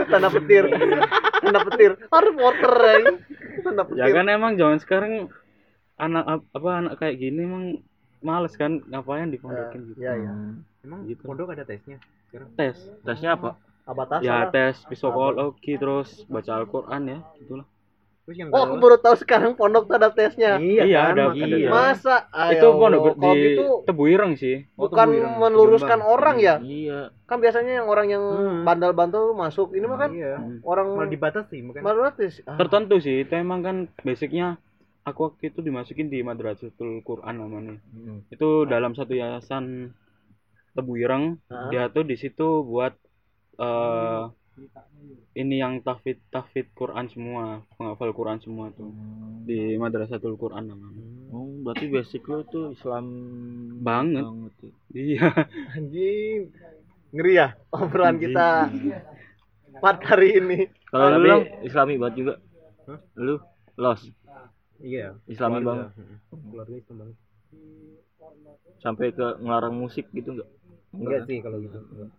Tanda 0.07 0.29
petir. 0.31 0.63
Tanda 1.43 1.59
petir. 1.61 1.91
Harus 2.07 2.27
reporter 2.29 2.73
ya. 2.79 2.95
Tanda 3.61 3.83
petir. 3.83 3.99
ya 3.99 4.07
kan 4.09 4.25
emang 4.27 4.51
zaman 4.55 4.79
sekarang 4.79 5.13
anak 5.97 6.23
ap- 6.25 6.49
apa 6.53 6.69
anak 6.73 6.93
kayak 6.97 7.15
gini 7.15 7.39
emang 7.41 7.65
males 8.21 8.55
kan 8.55 8.79
ngapain 8.85 9.27
dipondokin 9.27 9.91
gitu 9.91 9.99
Iya, 9.99 10.13
iya. 10.17 10.31
Emang 10.81 11.03
Gitu. 11.03 11.19
pondok 11.21 11.51
ada 11.51 11.61
tesnya 11.61 11.99
sekarang? 12.27 12.47
tes 12.55 12.79
tesnya 13.03 13.35
apa 13.35 13.59
Abatas 13.85 14.19
ya 14.21 14.45
lah. 14.45 14.51
tes 14.53 14.75
psikologi 14.87 15.73
terus 15.77 16.23
baca 16.29 16.51
Al-Quran 16.61 17.01
ya 17.09 17.19
gitulah 17.41 17.67
Terus 18.21 18.37
yang 18.37 18.53
Oh, 18.53 18.61
aku 18.69 18.75
baru 18.77 18.97
tahu 19.01 19.15
sekarang 19.17 19.57
pondok 19.57 19.89
tuh 19.89 19.97
ada 19.97 20.13
tesnya. 20.13 20.61
Iya, 20.61 20.85
kan, 20.85 21.17
ada 21.17 21.23
iya. 21.33 21.69
Masa? 21.73 22.29
Ayo, 22.29 22.53
itu 22.53 22.67
pondok 22.77 23.17
di 23.17 23.29
gitu 23.49 23.65
Tebu 23.81 24.03
Ireng 24.13 24.33
sih 24.37 24.69
bukan 24.77 25.07
Tebuireng, 25.09 25.33
meluruskan 25.41 25.99
orang 26.05 26.37
ya. 26.37 26.61
iya 26.61 27.09
Kan 27.25 27.41
biasanya 27.41 27.81
yang 27.81 27.87
orang 27.89 28.07
yang 28.13 28.21
Hmm. 28.21 28.61
bandel-bandel 28.61 29.33
masuk. 29.33 29.73
Ini 29.73 29.85
mah 29.89 29.97
kan 29.97 30.11
Iya. 30.13 30.37
orang 30.61 30.87
Malah 30.93 31.09
dibatasi? 31.09 31.57
Malatis. 31.81 32.45
Ah, 32.45 32.61
tertentu 32.61 33.01
sih 33.01 33.25
itu 33.25 33.33
emang 33.33 33.65
kan 33.65 33.89
basicnya 34.05 34.61
aku 35.01 35.33
waktu 35.33 35.49
itu 35.49 35.65
dimasukin 35.65 36.13
di 36.13 36.21
Madrasatul 36.21 37.01
Quran 37.01 37.35
namanya 37.41 37.81
Hmm. 37.89 38.21
itu 38.29 38.69
dalam 38.69 38.93
satu 38.93 39.17
yayasan 39.17 39.97
Tebu 40.77 40.93
Ireng 41.01 41.41
Ah. 41.49 41.73
dia 41.73 41.89
tuh 41.89 42.05
di 42.05 42.13
situ 42.15 42.61
buat 42.61 42.93
eh 43.57 44.23
ini 45.33 45.57
yang 45.57 45.81
tahfid 45.81 46.21
tahfid 46.29 46.69
Quran 46.75 47.09
semua 47.09 47.65
penghafal 47.73 48.11
Quran 48.13 48.37
semua 48.37 48.69
tuh 48.71 48.91
di 49.43 49.73
Madrasatul 49.75 50.37
Quran 50.37 50.69
namanya 50.69 51.01
oh 51.31 51.47
berarti 51.63 51.87
basic 51.87 52.21
lu 52.27 52.43
tuh 52.45 52.75
Islam 52.75 53.05
Banget. 53.81 54.23
ya. 54.23 54.71
iya 54.93 55.27
Anjing. 55.75 56.51
Ngeri 57.11 57.33
ya 57.33 57.47
obrolan 57.71 58.19
kita 58.19 58.69
part 59.79 59.99
hari 60.03 60.37
ini. 60.37 60.59
kalau 60.87 61.15
lu 61.15 61.19
bilang 61.23 61.43
Islami 61.63 61.95
banget 61.97 62.15
juga 62.17 62.33
lu 63.17 63.35
los 63.75 64.03
Iya. 64.81 65.13
Islami 65.29 65.61
banget. 65.61 65.93
Keluarga 66.33 66.73
Islam 66.73 66.97
banget. 67.05 67.17
sampai 68.81 69.13
ke 69.13 69.27
ngelarang 69.37 69.77
musik 69.77 70.09
gitu 70.09 70.33
enggak 70.33 70.49
Enggak 70.91 71.21
sih 71.29 71.37
kalau 71.39 71.61
gitu. 71.61 71.77
Enggak. 71.93 72.09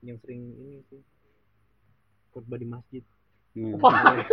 Yang 0.00 0.18
sering 0.22 0.40
ini 0.52 0.78
sih 0.84 1.00
khotbah 2.30 2.54
di 2.54 2.66
masjid. 2.66 3.02
Hmm. 3.50 3.74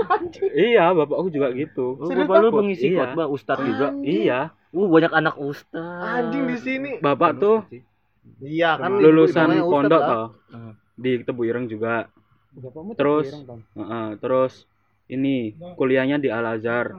iya 0.69 0.91
bapakku 0.91 1.29
juga 1.29 1.49
gitu 1.51 1.95
Oh, 1.95 2.05
Serius, 2.05 2.27
bapak 2.27 2.37
lu 2.37 2.47
Bang? 2.47 2.57
pengisi 2.61 2.85
Iya. 2.87 2.99
khotbah 3.01 3.27
ustad 3.27 3.57
juga. 3.59 3.87
iya 3.97 4.39
Uh, 4.69 4.85
banyak 4.85 5.07
anak 5.09 5.35
ustad. 5.39 5.79
Anjing 6.03 6.45
di 6.45 6.57
sini. 6.57 6.91
bapak 6.99 7.39
tuh 7.39 7.63
Iya 8.37 8.75
kan 8.75 8.91
lulusan 8.93 9.47
pondok 9.63 9.97
lah. 9.97 10.09
toh 10.09 10.27
Hmm. 10.49 10.73
di 10.93 11.11
Tebu 11.19 11.41
Ireng 11.43 11.65
juga 11.65 12.11
Bapakmu 12.51 12.91
Terus- 12.93 13.27
Ireng, 13.29 13.43
Tom. 13.45 13.59
Heeh, 13.73 14.07
terus 14.17 14.53
ini 15.07 15.35
kuliahnya 15.73 16.17
di 16.17 16.27
Al 16.27 16.45
Azhar 16.49 16.91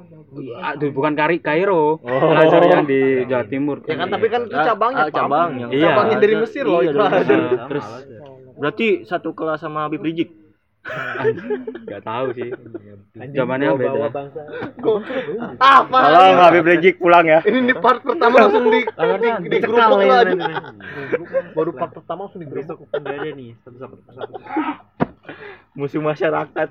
aduh 0.65 0.91
bukan 0.91 1.13
Kari 1.13 1.39
Kairo 1.39 1.99
Al 2.01 2.39
Azhar 2.41 2.63
yang 2.65 2.85
di 2.85 3.01
Jawa 3.25 3.45
Timur 3.45 3.83
Ya 3.83 3.95
kan 3.95 4.09
tapi 4.09 4.27
kan 4.27 4.43
itu 4.43 4.55
cabangnya, 4.55 5.01
Ah, 5.01 5.07
Pam. 5.07 5.19
cabang 5.21 5.51
yang 5.59 5.71
Iya. 5.71 5.85
Cabangnya 5.87 6.17
dari 6.17 6.35
Mesir 6.39 6.65
loh 6.65 6.81
Iya, 6.81 6.91
terus 7.67 7.87
Berarti 8.57 9.05
satu 9.05 9.33
kelas 9.33 9.61
sama 9.61 9.87
Habib 9.87 10.03
Rizik. 10.03 10.33
nggak 11.83 12.03
tahu 12.07 12.31
sih 12.39 12.47
Zamannya 13.35 13.75
beda. 13.75 14.07
bangsa. 14.07 14.43
Apa? 15.59 15.99
Tolong 15.99 16.39
Habib 16.39 16.65
Rizik 16.65 17.03
pulang 17.03 17.27
ya. 17.27 17.43
Ini 17.43 17.59
di 17.67 17.75
part 17.75 18.07
pertama 18.07 18.47
langsung 18.47 18.71
di 18.71 18.87
di, 18.87 19.29
di 19.51 19.59
grup 19.59 19.83
ya, 19.99 20.23
nanti. 20.23 20.47
Baru 21.59 21.71
part 21.75 21.91
pertama 21.91 22.31
langsung 22.31 22.39
di 22.39 22.47
grup. 22.47 22.63
Besok 22.71 22.87
ada 22.95 23.13
nih 23.19 23.59
satu 23.67 23.77
satu 23.83 23.95
satu. 24.15 24.33
Musuh 25.75 25.99
masyarakat. 26.01 26.69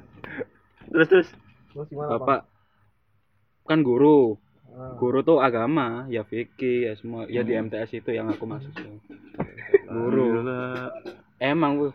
Terus 0.96 1.08
terus. 1.12 1.28
Terus 1.76 1.88
gimana, 1.92 2.16
Bang? 2.16 2.20
bapak 2.24 2.40
kan 3.66 3.80
guru 3.84 4.40
Ah. 4.76 4.92
guru 5.00 5.24
tuh 5.24 5.40
agama 5.40 6.04
ya 6.12 6.28
fikih 6.28 6.92
ya 6.92 6.94
semua 7.00 7.24
ya 7.32 7.48
di 7.48 7.56
MTS 7.56 7.96
itu 7.96 8.12
yang 8.12 8.28
aku 8.28 8.44
masuk 8.44 8.76
tuh. 8.76 9.00
guru 9.88 10.44
emang 11.40 11.72
bu 11.80 11.88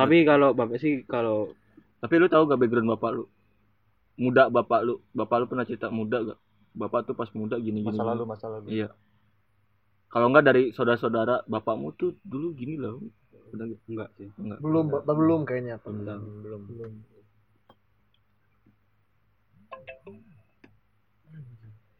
tapi 0.00 0.24
kalau 0.24 0.56
bapak 0.56 0.80
sih 0.80 1.04
kalau 1.04 1.52
Tapi 2.00 2.16
lu 2.16 2.32
tahu 2.32 2.48
gak 2.48 2.56
background 2.56 2.96
bapak 2.96 3.10
lu? 3.12 3.28
Muda 4.16 4.48
bapak 4.48 4.80
lu. 4.88 5.04
Bapak 5.12 5.36
lu 5.36 5.46
pernah 5.52 5.68
cerita 5.68 5.92
muda 5.92 6.32
gak? 6.32 6.38
Bapak 6.72 7.04
tuh 7.04 7.12
pas 7.12 7.28
muda 7.36 7.60
gini 7.60 7.84
gini. 7.84 7.92
Masa 7.92 8.08
lalu, 8.08 8.24
masa 8.24 8.46
lalu. 8.48 8.72
Iya. 8.72 8.88
Kalau 10.08 10.32
enggak 10.32 10.48
dari 10.48 10.72
saudara-saudara 10.72 11.44
bapakmu 11.44 11.92
tuh 12.00 12.16
dulu 12.24 12.56
gini 12.56 12.80
loh. 12.80 13.04
Udah 13.52 13.68
enggak 13.68 14.08
sih 14.16 14.32
enggak. 14.40 14.58
Belum, 14.64 14.88
Ba- 14.88 15.04
belum 15.04 15.44
kayaknya. 15.44 15.76
Belum. 15.84 16.40
belum. 16.40 16.62
belum. 16.64 16.92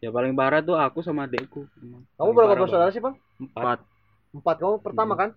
ya 0.01 0.09
paling 0.09 0.33
parah 0.33 0.65
tuh 0.65 0.81
aku 0.81 1.05
sama 1.05 1.29
adekku. 1.29 1.69
Kamu 1.69 2.09
Paling 2.17 2.33
berapa 2.33 2.57
bersaudara 2.57 2.89
sih, 2.89 3.05
Bang? 3.05 3.21
empat 3.37 3.85
Empat. 4.33 4.57
Kamu 4.57 4.81
pertama 4.81 5.13
kan? 5.13 5.37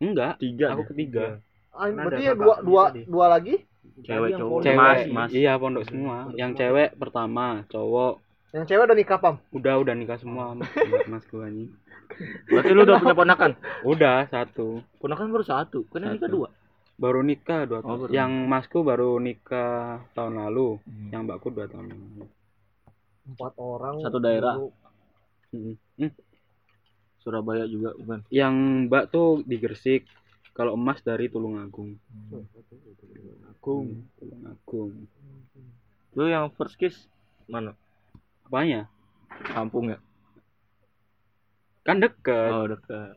Enggak 0.00 0.32
Tiga. 0.36 0.66
aku 0.72 0.82
ketiga 0.88 1.38
Ah, 1.70 1.86
Kan 1.86 2.02
berarti 2.02 2.22
ya 2.24 2.34
dua, 2.34 2.54
dua, 2.60 2.82
tadi. 2.88 3.02
dua 3.06 3.26
lagi? 3.30 3.54
Cewek 4.00 4.30
cowok. 4.34 4.60
cewek 4.60 4.76
Mas, 4.76 5.00
mas. 5.08 5.30
iya 5.30 5.54
pondok 5.54 5.84
semua 5.84 6.32
yang 6.34 6.52
cewek 6.52 6.96
pertama 6.96 7.62
cowok 7.66 8.18
Yang 8.50 8.64
cewek 8.66 8.82
udah 8.82 8.96
nikah, 8.96 9.18
Pam? 9.18 9.36
udah 9.50 9.74
udah 9.76 9.94
nikah 9.94 10.16
semua 10.16 10.50
mas, 10.52 10.66
mas 11.06 11.22
gue 11.22 11.38
anjing 11.38 11.70
Berarti 12.44 12.70
lu 12.70 12.82
udah 12.82 12.98
punya 12.98 13.14
ponakan? 13.14 13.50
udah 13.82 14.26
satu 14.26 14.82
Ponakan 14.98 15.30
baru 15.30 15.44
satu. 15.44 15.86
Kan 15.86 16.02
yang 16.02 16.16
nikah 16.16 16.26
dua. 16.28 16.48
baru 16.96 17.20
nikah 17.22 17.64
dua 17.64 17.78
Oh, 17.78 17.82
tahun 17.86 17.98
baru. 18.02 18.10
yang 18.10 18.30
masku 18.46 18.78
baru 18.82 19.10
nikah 19.16 19.80
tahun 20.10 20.34
lalu 20.38 20.82
Hmm. 20.82 21.08
yang 21.08 21.22
mbakku 21.22 21.48
dua 21.48 21.64
tahun 21.64 21.86
yang 21.86 22.00
lalu 22.02 22.26
Empat 23.26 23.52
orang. 23.54 23.94
Satu 24.00 24.18
daerah. 24.18 24.54
dulu. 24.54 24.68
Mm-mm. 25.52 25.74
Hmm. 25.96 26.10
Surabaya 27.20 27.68
juga 27.68 27.92
bukan? 27.96 28.24
yang 28.32 28.54
mbak 28.88 29.12
tuh 29.12 29.44
di 29.44 29.60
Gresik 29.60 30.08
kalau 30.56 30.74
emas 30.74 31.00
dari 31.00 31.28
Tulungagung 31.28 31.96
Agung. 33.44 34.08
Tulungagung 34.16 34.92
Lu 36.16 36.24
yang 36.26 36.50
first 36.56 36.74
kiss 36.74 37.06
mana? 37.46 37.76
apanya 38.46 38.90
Kampung 39.46 39.94
ya? 39.94 39.98
kan 41.80 41.96
deket 41.96 42.50
Oh, 42.52 42.66
dekat. 42.68 43.14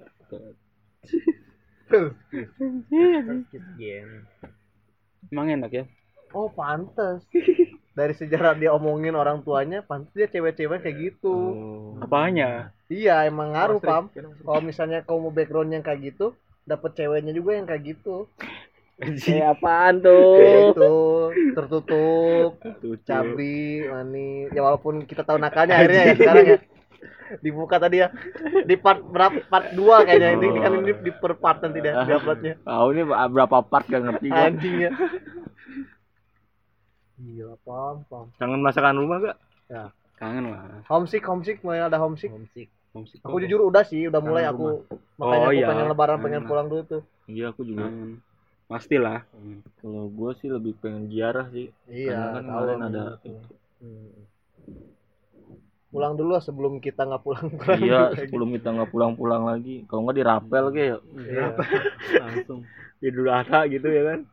Gen. 3.78 4.10
emang 5.32 5.48
enak 5.52 5.72
ya 5.74 5.86
Oh, 6.34 6.50
pantes. 6.50 7.22
Dari 7.94 8.14
sejarah 8.18 8.58
dia 8.58 8.74
omongin 8.74 9.14
orang 9.14 9.46
tuanya, 9.46 9.86
pantes 9.86 10.10
dia 10.18 10.26
cewek-cewek 10.26 10.82
kayak 10.82 10.98
gitu. 10.98 11.34
Oh. 11.34 12.02
apanya 12.02 12.74
Iya, 12.90 13.26
emang 13.30 13.54
ngaruh, 13.54 13.82
Pam. 13.82 14.10
Kalau 14.14 14.62
misalnya 14.62 15.06
kamu 15.06 15.30
background 15.34 15.74
yang 15.74 15.86
kayak 15.86 16.14
gitu, 16.14 16.34
dapet 16.66 16.94
ceweknya 16.98 17.34
juga 17.34 17.58
yang 17.58 17.66
kayak 17.70 17.96
gitu. 17.96 18.30
Kayak 18.98 19.58
apaan 19.58 20.00
Kayak 20.00 20.06
tuh? 20.06 20.38
gitu, 20.38 20.96
tertutup, 21.58 22.52
Tuh, 22.62 22.96
cabri, 23.02 23.90
manis. 23.90 24.54
Ya 24.54 24.62
walaupun 24.62 25.10
kita 25.10 25.26
tahu 25.26 25.42
nakalnya 25.42 25.82
akhirnya 25.82 26.14
ya 26.14 26.16
sekarang 26.18 26.46
ya. 26.46 26.60
Dibuka 27.42 27.82
tadi 27.82 28.06
ya. 28.06 28.14
Di 28.62 28.78
part 28.78 29.02
berapa? 29.02 29.42
Part 29.50 29.74
2 29.74 30.06
kayaknya 30.06 30.30
ini 30.38 30.60
kan 30.62 30.72
ini 30.78 30.94
di 31.02 31.12
per 31.12 31.34
part 31.42 31.66
nanti 31.66 31.82
deh 31.82 31.94
di 31.94 32.12
uploadnya. 32.14 32.54
Tahu 32.62 32.88
ini 32.94 33.02
berapa 33.10 33.58
part 33.66 33.86
gak 33.90 34.04
ngerti 34.06 34.28
gua. 34.30 34.46
Anjingnya. 34.46 34.92
Gila, 37.14 37.56
pam, 37.62 37.96
pam. 38.10 38.26
Kangen 38.36 38.62
masakan 38.62 38.98
rumah 38.98 39.18
gak? 39.22 39.38
kangen 40.14 40.54
lah 40.54 40.86
Homesick, 40.86 41.26
homesick, 41.26 41.58
mulai 41.62 41.82
ada 41.82 41.98
homesick. 41.98 42.30
Homesick. 42.30 42.70
Homesick. 42.94 43.20
Aku 43.26 43.42
jujur 43.42 43.66
udah 43.66 43.82
sih, 43.84 44.06
udah 44.06 44.22
mulai 44.22 44.46
Kangen 44.46 44.54
aku 44.56 44.66
makanya 45.18 45.42
Oh, 45.42 45.50
aku 45.50 45.58
iya. 45.58 45.68
pengen 45.68 45.88
lebaran, 45.90 46.18
pengen 46.22 46.34
Kangen. 46.40 46.50
pulang 46.50 46.68
dulu 46.70 46.82
tuh. 46.86 47.02
Iya 47.26 47.46
aku 47.50 47.62
juga. 47.64 47.90
kangen 47.90 48.12
pastilah 48.64 49.22
Kalau 49.78 50.10
gue 50.10 50.32
sih 50.40 50.50
lebih 50.50 50.74
pengen 50.80 51.06
ziarah 51.08 51.46
sih. 51.50 51.70
Iya, 51.86 52.14
Karena 52.14 52.30
kan 52.32 52.44
kemarin 52.44 52.74
emang 52.74 52.90
ada 52.90 53.04
itu. 53.20 53.32
Pulang 55.94 56.14
dulu 56.18 56.30
lah 56.34 56.42
sebelum 56.42 56.74
kita 56.82 57.06
nggak 57.06 57.22
pulang. 57.22 57.48
Iya, 57.78 58.02
sebelum 58.26 58.50
kita 58.58 58.70
nggak 58.74 58.90
pulang-pulang 58.90 59.46
lagi. 59.46 59.86
Kalau 59.86 60.10
nggak 60.10 60.18
dirapel 60.18 60.66
kayak 60.74 61.00
Iya. 61.14 61.46
Langsung. 62.18 62.66
Idul 62.98 63.30
Adha 63.30 63.66
gitu 63.68 63.88
ya 63.90 64.04
kan. 64.10 64.20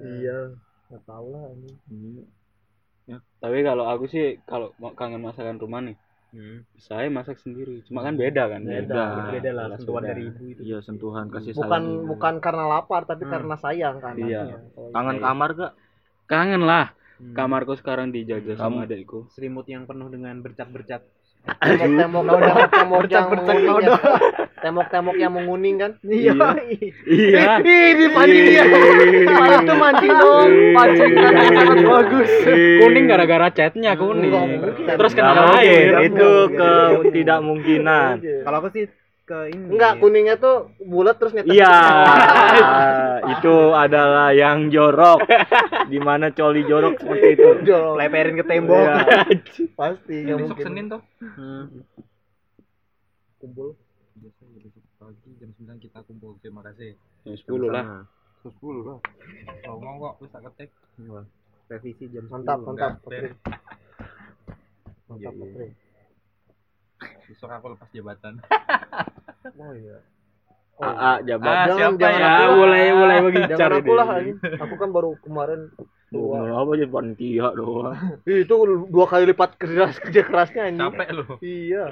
Iya. 0.00 0.54
Nggak 0.90 1.02
tahu 1.04 1.26
lah 1.30 1.42
ini. 1.48 1.70
Iya. 3.06 3.18
tapi 3.36 3.58
kalau 3.60 3.84
aku 3.84 4.06
sih 4.06 4.38
kalau 4.44 4.70
mau 4.76 4.92
kangen 4.92 5.18
masakan 5.20 5.56
rumah 5.56 5.80
nih 5.80 5.96
Hmm. 6.30 6.62
saya 6.76 7.10
masak 7.10 7.38
sendiri 7.38 7.82
cuma 7.82 8.00
kan 8.00 8.14
beda 8.14 8.46
kan 8.46 8.62
Beda. 8.62 9.34
Beda 9.34 9.50
lah 9.50 9.66
Jelas 9.66 9.78
sentuhan 9.80 9.98
beda. 9.98 10.08
dari 10.08 10.22
ibu 10.24 10.42
itu. 10.46 10.60
Iya 10.62 10.78
sentuhan 10.78 11.26
kasih 11.26 11.52
Bukan 11.52 11.66
sayang. 11.66 11.90
juga. 11.90 12.06
bukan 12.06 12.34
karena 12.38 12.64
lapar 12.68 13.02
tapi 13.02 13.24
Hmm. 13.24 13.32
karena 13.32 13.54
sayang 13.56 13.96
kan. 13.98 14.14
Iya. 14.14 14.42
Kangen 14.90 15.18
kamar 15.18 15.50
gak? 15.52 15.72
kangen 16.24 16.62
lah 16.62 16.94
Hmm. 17.16 17.34
kamarku 17.34 17.74
sekarang 17.74 18.08
dijajah 18.08 18.54
Kamu- 18.54 18.78
sama 18.78 18.86
adekku 18.86 19.26
selimut 19.28 19.66
yang 19.66 19.82
penuh 19.84 20.06
dengan 20.06 20.38
bercat-bercat 20.38 21.02
tembok-tembok 21.60 22.22
tembok-tembok 22.70 23.04
yang 23.08 23.26
menguning 23.32 23.88
tembok-tembok 24.60 25.16
yang 25.16 25.32
menguning 25.32 25.74
kan? 25.80 25.90
Iya. 26.04 26.36
iya. 27.08 27.58
Mancing 28.12 28.44
dia. 28.44 28.64
Malah 29.28 29.60
tuh 29.64 29.76
mancing 29.76 30.12
dong. 30.14 30.50
Mancing 30.76 31.12
yang 31.16 31.36
sangat 31.56 31.78
bagus. 31.84 32.30
Kuning 32.80 33.04
gara-gara 33.08 33.48
catnya 33.50 33.92
kuning. 33.96 34.32
terus 34.84 35.12
kena 35.16 35.56
air. 35.58 36.04
Itu 36.06 36.52
ke 36.52 36.72
tidak 37.10 37.40
mungkinan 37.40 38.20
Kalau 38.44 38.56
aku 38.60 38.68
sih 38.72 38.84
ke 39.30 39.54
ini. 39.54 39.66
enggak 39.78 39.92
kuningnya 40.02 40.34
tuh 40.42 40.74
bulat 40.82 41.14
terus 41.22 41.30
nyetek 41.30 41.54
Iya, 41.54 41.76
itu 43.38 43.54
adalah 43.70 44.34
yang 44.34 44.66
jorok. 44.74 45.22
Di 45.86 45.98
mana 46.02 46.34
coli 46.34 46.66
jorok 46.66 46.98
seperti 46.98 47.38
itu. 47.38 47.48
Jorok. 47.70 47.94
leperin 47.94 48.34
ke 48.42 48.44
tembok. 48.50 48.82
Iya. 48.82 48.98
pasti 49.78 50.14
nggak 50.26 50.36
Besok 50.36 50.48
mungkin 50.50 50.64
Senin 50.66 50.84
tuh. 50.90 51.02
kumpul 53.40 53.68
Biasa 54.20 54.42
besok 54.60 54.84
pagi 55.00 55.30
jam 55.38 55.50
9 55.56 55.78
kita 55.78 55.98
kumpul. 56.04 56.34
Terima 56.42 56.60
kasih. 56.66 56.98
Jam 57.22 57.36
10 57.38 57.70
lah 57.70 57.84
Sepuluh 58.42 58.82
lah. 58.82 58.98
Ngomong 59.70 59.94
kok 60.02 60.14
bisa 60.26 60.38
ketek. 60.50 60.68
Revisi 61.70 62.04
jam 62.10 62.26
mantap 62.26 62.58
10. 62.60 62.66
mantap 62.66 62.92
Enggak, 62.98 63.06
Patri. 63.06 63.28
mantap 65.06 65.34
Patri. 65.38 65.89
Besok 67.28 67.50
aku 67.50 67.66
lepas 67.74 67.88
jabatan. 67.94 68.34
oh 69.62 69.72
iya 69.76 69.98
AA 70.80 71.12
jabat. 71.28 71.52
Ah, 71.52 71.64
jangan 71.68 71.76
siapa 71.76 72.00
jangan 72.00 72.20
ya? 72.20 72.30
aku 72.32 72.52
mulai 72.56 72.84
mulai 72.96 73.16
begitu 73.20 73.50
jangan 73.52 73.72
aku 73.84 73.92
lah 73.92 74.06
anjing. 74.16 74.38
aku 74.40 74.74
kan 74.80 74.88
baru 74.90 75.10
kemarin 75.20 75.60
Tuh, 76.10 76.34
apa 76.34 76.70
jadi 76.74 76.90
panitia 76.90 77.48
doang. 77.54 77.94
Itu 78.26 78.54
dua 78.88 79.06
kali 79.06 79.30
lipat 79.30 79.60
keras 79.60 80.00
kerja 80.00 80.24
kerasnya 80.24 80.72
anjing 80.72 80.82
Capek 80.90 81.08
lu. 81.12 81.24
iya 81.44 81.84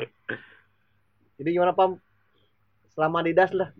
jadi 1.38 1.48
gimana 1.54 1.70
pam 1.76 2.00
selama 2.96 3.22
di 3.22 3.36
das 3.36 3.52
lah 3.54 3.70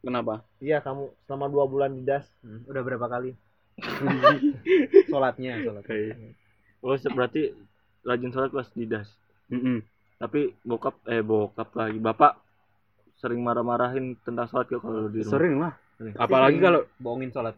kenapa 0.00 0.46
iya 0.62 0.78
kamu 0.80 1.10
selama 1.28 1.46
dua 1.50 1.64
bulan 1.68 1.90
di 1.92 2.06
das 2.06 2.24
Hmm, 2.46 2.62
Udah 2.70 2.82
berapa 2.86 3.06
kali? 3.10 3.34
Sholatnya, 5.10 5.60
sholat. 5.60 5.84
Oh, 6.80 6.96
berarti 7.12 7.52
rajin 8.06 8.30
sholat 8.32 8.48
pas 8.54 8.70
di 8.72 8.86
das. 8.88 9.10
Mm-mm. 9.52 9.82
Tapi 10.16 10.40
bokap 10.60 10.96
eh 11.06 11.20
bokap 11.20 11.68
lagi. 11.72 11.98
Bapak 11.98 12.40
sering 13.16 13.40
marah-marahin 13.40 14.16
tentang 14.20 14.44
sholat 14.46 14.66
gak 14.66 14.80
kalau 14.80 15.08
di 15.08 15.20
rumah? 15.20 15.30
sering 15.30 15.54
lah 15.56 15.72
Sering. 15.96 16.12
apalagi 16.14 16.58
kalau 16.58 16.80
bohongin 16.96 17.30
sholat. 17.30 17.56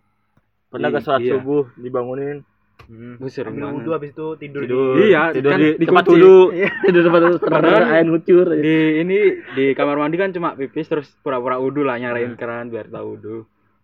Pernah 0.69 0.89
gak 0.91 1.03
sholat 1.03 1.21
Iya. 1.21 1.33
subuh 1.35 1.65
dibangunin? 1.75 2.39
Hmm. 2.81 3.15
Gue 3.17 3.27
sering 3.29 3.59
Ambil 3.59 3.75
wudhu 3.75 3.91
habis 3.91 4.11
itu 4.11 4.27
tidur. 4.39 4.63
Tidur. 4.63 4.95
Iya, 4.99 5.23
tidur 5.31 5.51
kan 5.51 5.59
di 5.59 5.67
dikunci. 5.73 5.87
tempat 5.91 6.05
duduk. 6.07 6.49
Iya. 6.53 6.71
Tidur 6.81 7.03
tempat 7.05 7.21
duduk. 7.21 7.41
Padahal- 7.45 7.91
Air 7.91 8.07
ngucur. 8.07 8.47
di 8.55 8.77
ini 8.99 9.19
di 9.53 9.65
kamar 9.73 9.97
mandi 9.99 10.17
kan 10.17 10.31
cuma 10.31 10.55
pipis 10.55 10.87
terus 10.87 11.09
pura-pura 11.17 11.59
wudhu 11.59 11.83
lah 11.83 11.97
nyarain 11.97 12.33
keran 12.35 12.69
biar 12.69 12.87
tahu 12.87 13.07
wudhu 13.13 13.37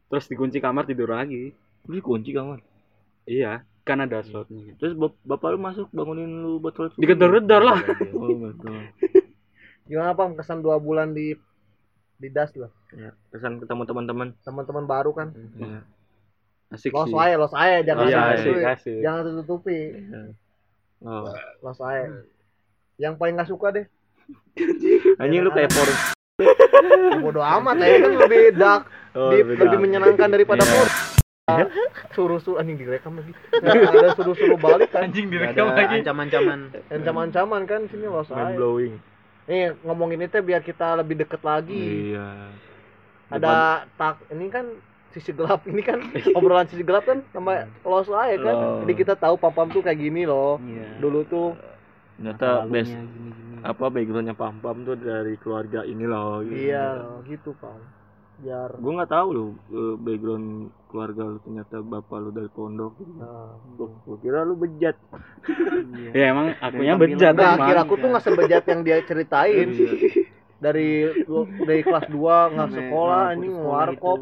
terus 0.06 0.24
dikunci 0.24 0.58
kamar 0.58 0.84
tidur 0.84 1.10
lagi 1.10 1.50
Ini 1.84 1.98
kunci 2.00 2.30
kamar. 2.30 2.62
iya 3.24 3.60
kan 3.84 4.00
ada 4.00 4.20
slotnya 4.20 4.72
Terus 4.74 4.92
bap- 4.92 5.20
bapak 5.22 5.48
lu 5.50 5.60
masuk 5.60 5.86
bangunin 5.90 6.24
lu 6.40 6.56
buat 6.56 6.72
sholat 6.72 6.90
subuh. 6.90 7.00
digedor-gedor 7.00 7.62
lah 7.62 7.78
Oh, 8.10 8.32
betul. 8.34 8.80
gimana 9.86 10.12
pam 10.12 10.32
kesan 10.32 10.58
dua 10.58 10.76
bulan 10.76 11.12
di 11.12 11.36
di 12.14 12.28
das 12.28 12.48
lah 12.54 12.72
Ya, 12.90 13.12
kesan 13.28 13.58
ketemu 13.58 13.84
teman-teman. 13.84 14.28
teman-teman 14.40 14.84
baru 14.84 15.12
kan 15.12 15.36
Ya. 15.54 15.84
asik 16.70 16.90
los 16.90 17.06
sih 17.06 17.14
aja 17.14 17.36
los 17.36 17.52
aja 17.52 17.78
jangan 17.84 18.04
iya 18.04 18.16
sampai 18.16 18.32
asik 18.32 18.48
tutupi. 18.48 18.64
asik 18.66 18.98
jangan 18.98 19.20
tutupi 19.36 19.78
Oh. 21.00 21.28
los 21.60 21.78
aja 21.78 22.04
yang 22.96 23.14
paling 23.14 23.36
gak 23.36 23.46
suka 23.46 23.68
deh 23.70 23.86
Anjing 25.20 25.42
lu 25.42 25.50
kayak 25.50 25.68
por. 25.68 25.84
ya, 25.84 27.20
bodo 27.20 27.38
amat 27.38 27.76
ya 27.76 27.96
kan 28.00 28.12
lebih 28.18 28.42
dark 28.54 28.82
Oh, 29.12 29.30
beda. 29.30 29.60
lebih 29.60 29.78
menyenangkan 29.78 30.26
daripada 30.26 30.62
Iya. 30.62 30.72
por 30.72 30.88
suruh 32.10 32.40
suruh 32.40 32.56
anjing 32.56 32.74
direkam 32.74 33.14
lagi 33.14 33.32
Nggak 33.52 33.92
ada 33.92 34.10
suruh 34.16 34.32
suruh 34.32 34.56
balik 34.56 34.88
kan 34.88 35.04
Anjing 35.04 35.28
direkam 35.28 35.68
ada 35.68 35.76
lagi. 35.78 36.00
ancaman-ancaman. 36.00 36.60
ancaman-ancaman 36.88 37.62
kan 37.64 37.80
sini 37.86 38.06
los 38.06 38.26
Mind 38.26 38.40
aja 38.40 38.56
blowing. 38.56 38.94
nih 39.44 39.76
ngomongin 39.84 40.24
itu 40.24 40.40
biar 40.40 40.60
kita 40.60 40.96
lebih 40.96 41.20
deket 41.20 41.44
lagi 41.44 41.84
Iya. 42.10 42.48
ada 43.28 43.52
tak 43.94 44.24
ini 44.30 44.48
kan 44.48 44.72
sisi 45.12 45.30
gelap 45.30 45.60
ini 45.64 45.78
kan 45.80 46.00
obrolan 46.32 46.64
sisi 46.64 46.80
gelap 46.80 47.04
kan 47.04 47.20
sama 47.28 47.68
los 47.78 48.08
aja 48.08 48.40
kan 48.40 48.56
Oh. 48.56 48.80
jadi 48.80 48.92
kita 48.96 49.14
tahu 49.14 49.36
pam 49.36 49.52
pam 49.52 49.68
tuh 49.68 49.80
kayak 49.80 50.00
gini 50.00 50.24
loh 50.24 50.56
Iya. 50.58 50.96
dulu 50.96 51.20
tuh 51.24 51.52
Ternyata 52.14 52.64
best 52.64 52.88
Lalunya 52.88 53.04
gini-gini. 53.04 53.56
apa 53.60 53.84
backgroundnya 53.86 54.34
pam 54.34 54.56
pam 54.58 54.76
tuh 54.80 54.94
dari 54.94 55.34
keluarga 55.36 55.84
ini 55.84 56.04
loh. 56.04 56.40
Gitu. 56.40 56.56
iya 56.64 56.88
gitu 57.22 57.52
pam 57.54 57.76
biar 58.36 58.70
Gue 58.74 58.92
nggak 58.92 59.08
tahu 59.08 59.28
loh 59.30 59.50
eh, 59.68 59.94
background 59.96 60.46
keluarga 60.86 61.22
lu 61.26 61.38
ternyata 61.40 61.76
bapak 61.80 62.18
lu 62.18 62.30
dari 62.30 62.48
pondok. 62.48 62.92
Gitu. 62.96 63.12
nah, 63.14 63.54
Gue 63.76 64.16
kira 64.18 64.42
lu 64.42 64.54
bejat. 64.54 64.96
ya 66.10 66.24
emang 66.28 66.54
akunya 66.58 66.94
bejat 66.94 67.32
nah 67.32 67.58
kira 67.60 67.80
aku 67.82 67.94
tuh 67.94 68.08
nggak 68.08 68.24
sebejat 68.24 68.64
yang 68.66 68.80
dia 68.82 68.98
ceritain 69.02 69.68
Iya. 69.68 69.92
dari 70.56 70.88
dari 71.60 71.82
kelas 71.82 72.06
2 72.06 72.14
nggak 72.50 72.70
sekolah 72.72 73.24
sekolah 73.34 73.64
warkop 73.64 74.20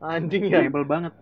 anjing 0.00 0.44
ya 0.46 0.60
Nempel 0.62 0.84
banget. 0.84 1.12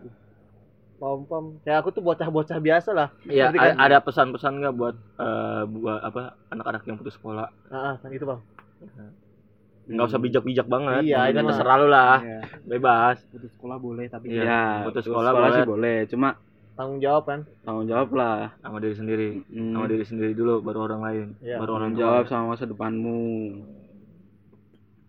pam 0.98 1.24
pam 1.24 1.44
kayak 1.60 1.78
aku 1.80 1.90
tuh 1.90 1.98
bocah-bocah 2.00 2.58
biasa 2.58 2.90
lah 2.90 3.08
Iya, 3.24 3.50
Ngerti 3.50 3.58
kan? 3.58 3.74
ada 3.76 3.98
pesan-pesan 3.98 4.52
nggak 4.56 4.74
buat 4.76 4.94
eh, 5.16 5.62
buat 5.68 5.98
apa 6.00 6.20
anak-anak 6.48 6.82
yang 6.84 6.94
putus 6.94 7.14
sekolah? 7.14 7.50
nah, 7.66 7.96
nah 7.96 8.10
itu 8.10 8.22
bang 8.22 8.40
Nggak 9.84 10.06
usah 10.06 10.20
bijak-bijak 10.20 10.66
banget. 10.66 11.02
Iya, 11.02 11.16
Maksudnya 11.18 11.42
mah. 11.42 11.48
terserah 11.50 11.76
lu 11.76 11.88
lah, 11.88 12.16
Iya. 12.20 12.40
bebas. 12.64 13.16
Putus 13.26 13.50
sekolah 13.52 13.76
boleh 13.76 14.06
tapi 14.06 14.26
Iya. 14.28 14.42
ya 14.42 14.62
putus 14.80 14.86
putus 14.86 15.04
sekolah 15.06 15.28
sekolah, 15.28 15.42
boleh. 15.44 15.56
sih 15.56 15.68
boleh 15.68 15.96
cuma 16.06 16.28
tanggung 16.72 16.98
jawab 16.98 17.22
kan 17.24 17.40
tanggung 17.60 17.84
jawab 17.84 18.08
lah 18.12 18.38
sama 18.58 18.76
diri 18.78 18.94
sendiri. 18.94 19.28
Hmm. 19.46 19.72
Sama 19.72 19.86
diri 19.86 20.04
sendiri 20.04 20.32
dulu 20.32 20.54
baru 20.60 20.78
orang 20.86 21.00
lain. 21.02 21.26
Iya. 21.38 21.56
Baru 21.58 21.72
orang 21.76 21.92
jawab 21.94 22.24
sama 22.26 22.44
masa 22.50 22.64
depanmu 22.64 23.20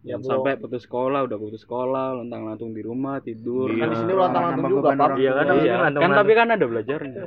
Ya, 0.04 0.20
sampai 0.20 0.60
putus 0.60 0.84
sekolah 0.84 1.24
udah 1.24 1.38
putus 1.40 1.64
sekolah 1.64 2.12
lontang 2.14 2.44
lantung 2.44 2.76
di 2.76 2.84
rumah 2.84 3.24
tidur 3.24 3.72
Iya. 3.72 3.80
kan 3.80 3.88
di 3.88 3.96
sini 3.96 4.12
ulang 4.12 4.34
tahun 4.36 4.52
Nambah 4.52 4.68
juga 4.70 4.88
orang 4.92 5.16
Iya 5.16 5.32
kan, 5.32 5.46
Iya, 5.48 5.64
iya. 5.64 5.76
kan 5.96 6.12
tapi 6.12 6.32
kan 6.34 6.48
ada 6.50 6.66
belajarnya 6.68 7.24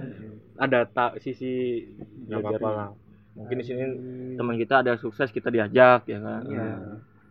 ada 0.59 0.78
tak 0.85 1.10
sisi 1.18 1.52
apa-apa 2.27 2.52
belajarnya. 2.52 2.77
lah. 2.77 2.89
Mungkin 3.32 3.56
di 3.56 3.64
sini 3.64 3.82
teman 4.36 4.56
kita 4.56 4.74
ada 4.78 4.93
sukses 4.97 5.28
kita 5.31 5.48
diajak 5.48 6.05
ya 6.05 6.18
kan. 6.18 6.43
Iya. 6.44 6.68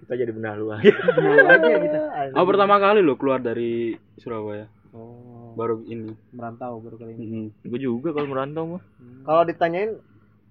Kita 0.06 0.14
jadi 0.16 0.32
aja. 0.32 0.94
Kenal 1.12 1.50
aja 1.56 1.74
kita. 1.76 2.00
oh 2.32 2.46
pertama 2.46 2.78
kali 2.78 3.02
lo 3.02 3.18
keluar 3.18 3.42
dari 3.42 3.98
Surabaya 4.16 4.70
Oh, 4.94 5.52
baru 5.54 5.84
ini 5.84 6.08
merantau 6.32 6.80
baru 6.80 6.96
kali 6.96 7.12
ini. 7.12 7.20
Mm-mm. 7.20 7.46
Gue 7.68 7.80
juga 7.82 8.16
kalau 8.16 8.30
merantau 8.30 8.64
mah. 8.78 8.82
kalau 9.26 9.44
ditanyain 9.44 9.92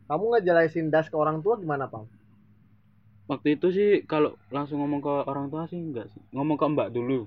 kamu 0.04 0.22
nggak 0.28 0.44
jelasin 0.44 0.86
das 0.88 1.08
ke 1.08 1.16
orang 1.16 1.40
tua 1.40 1.56
gimana 1.56 1.88
pam 1.88 2.04
waktu 3.24 3.56
itu 3.56 3.72
sih 3.72 3.90
kalau 4.04 4.36
langsung 4.50 4.84
ngomong 4.84 5.00
ke 5.00 5.14
orang 5.24 5.48
tua 5.48 5.64
sih 5.64 5.80
enggak 5.80 6.12
sih 6.12 6.20
ngomong 6.28 6.60
ke 6.60 6.66
mbak 6.68 6.92
dulu 6.92 7.24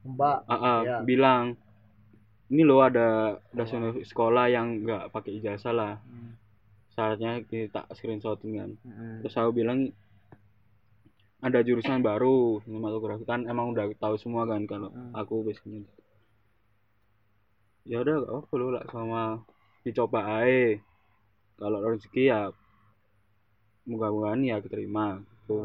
mbak 0.00 0.48
Ah, 0.48 0.56
ah, 0.56 0.78
Iya. 0.80 0.96
bilang 1.04 1.60
ini 2.48 2.64
loh 2.64 2.80
ada 2.80 3.36
dasar 3.52 3.84
sekolah 4.00 4.48
yang 4.48 4.80
nggak 4.80 5.12
pakai 5.12 5.36
ijazah 5.36 5.70
lah 5.70 6.00
syaratnya 6.90 7.44
kita 7.44 7.84
screenshotin 7.92 8.50
kan 8.54 8.70
Heeh. 8.80 9.14
terus 9.20 9.36
aku 9.36 9.52
bilang 9.54 9.92
ada 11.40 11.58
jurusan 11.64 12.04
baru 12.04 12.60
sinematografi. 12.64 13.24
Kan 13.24 13.48
emang 13.48 13.72
udah 13.72 13.88
tahu 13.96 14.16
semua 14.20 14.44
kan 14.44 14.64
kalau 14.68 14.92
Hmm. 14.92 15.12
aku 15.16 15.44
basicnya 15.44 15.84
ya 17.88 18.04
udah 18.04 18.22
gak 18.22 18.32
apa 18.44 18.54
lah 18.60 18.84
sama 18.92 19.22
dicoba 19.82 20.20
aja 20.44 20.76
kalau 21.56 21.80
rezeki 21.80 22.28
ya 22.28 22.52
mudah-mudahan 23.88 24.44
ya 24.44 24.56
keterima 24.60 25.18
gitu. 25.18 25.64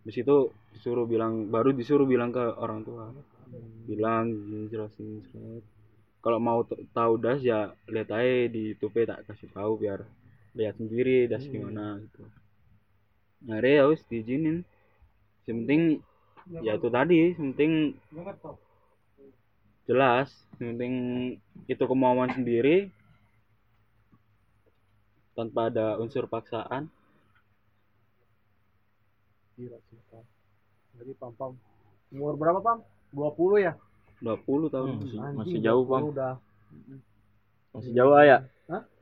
di 0.00 0.10
situ 0.16 0.48
disuruh 0.72 1.04
bilang 1.04 1.52
baru 1.52 1.76
disuruh 1.76 2.08
bilang 2.08 2.32
ke 2.32 2.40
orang 2.56 2.80
tua. 2.82 3.12
Bilang 3.84 4.32
gini, 4.32 4.72
jelasin 4.72 5.20
kalau 6.20 6.40
mau 6.40 6.64
tahu 6.96 7.20
das 7.20 7.40
ya 7.44 7.72
lihat 7.88 8.08
aja 8.12 8.48
di 8.48 8.72
YouTube 8.72 9.04
tak 9.04 9.24
kasih 9.28 9.48
tahu 9.52 9.80
biar 9.80 10.04
lihat 10.56 10.76
sendiri 10.80 11.28
das 11.28 11.44
gimana 11.48 12.00
gitu. 12.00 12.24
Nah 13.44 13.60
ya 13.60 13.84
harus 13.88 14.00
diizinin 14.08 14.64
yang 15.48 15.64
penting 15.64 15.82
ya 16.60 16.72
itu 16.76 16.88
tadi 16.90 17.36
yang 17.36 17.52
penting 17.56 17.72
jelas. 19.90 20.28
Yang 20.60 20.68
penting 20.76 20.94
itu 21.66 21.84
kemauan 21.86 22.30
sendiri 22.30 22.92
tanpa 25.34 25.72
ada 25.72 25.96
unsur 25.98 26.28
paksaan. 26.28 26.86
Gila 29.56 29.78
sih, 29.88 29.98
Pam. 30.12 30.24
Jadi 31.00 31.12
pam 31.16 31.32
pam 31.32 31.52
umur 32.12 32.36
berapa 32.36 32.60
pam? 32.60 32.78
20 33.12 33.64
ya? 33.64 33.72
20 34.20 34.68
tahun. 34.68 34.88
Hmm, 34.88 35.00
masih, 35.00 35.18
masih 35.38 35.58
jauh 35.64 35.84
20 35.84 35.90
bang. 35.90 36.04
udah. 36.12 36.34
Masih 37.72 37.92
jauh 37.96 38.14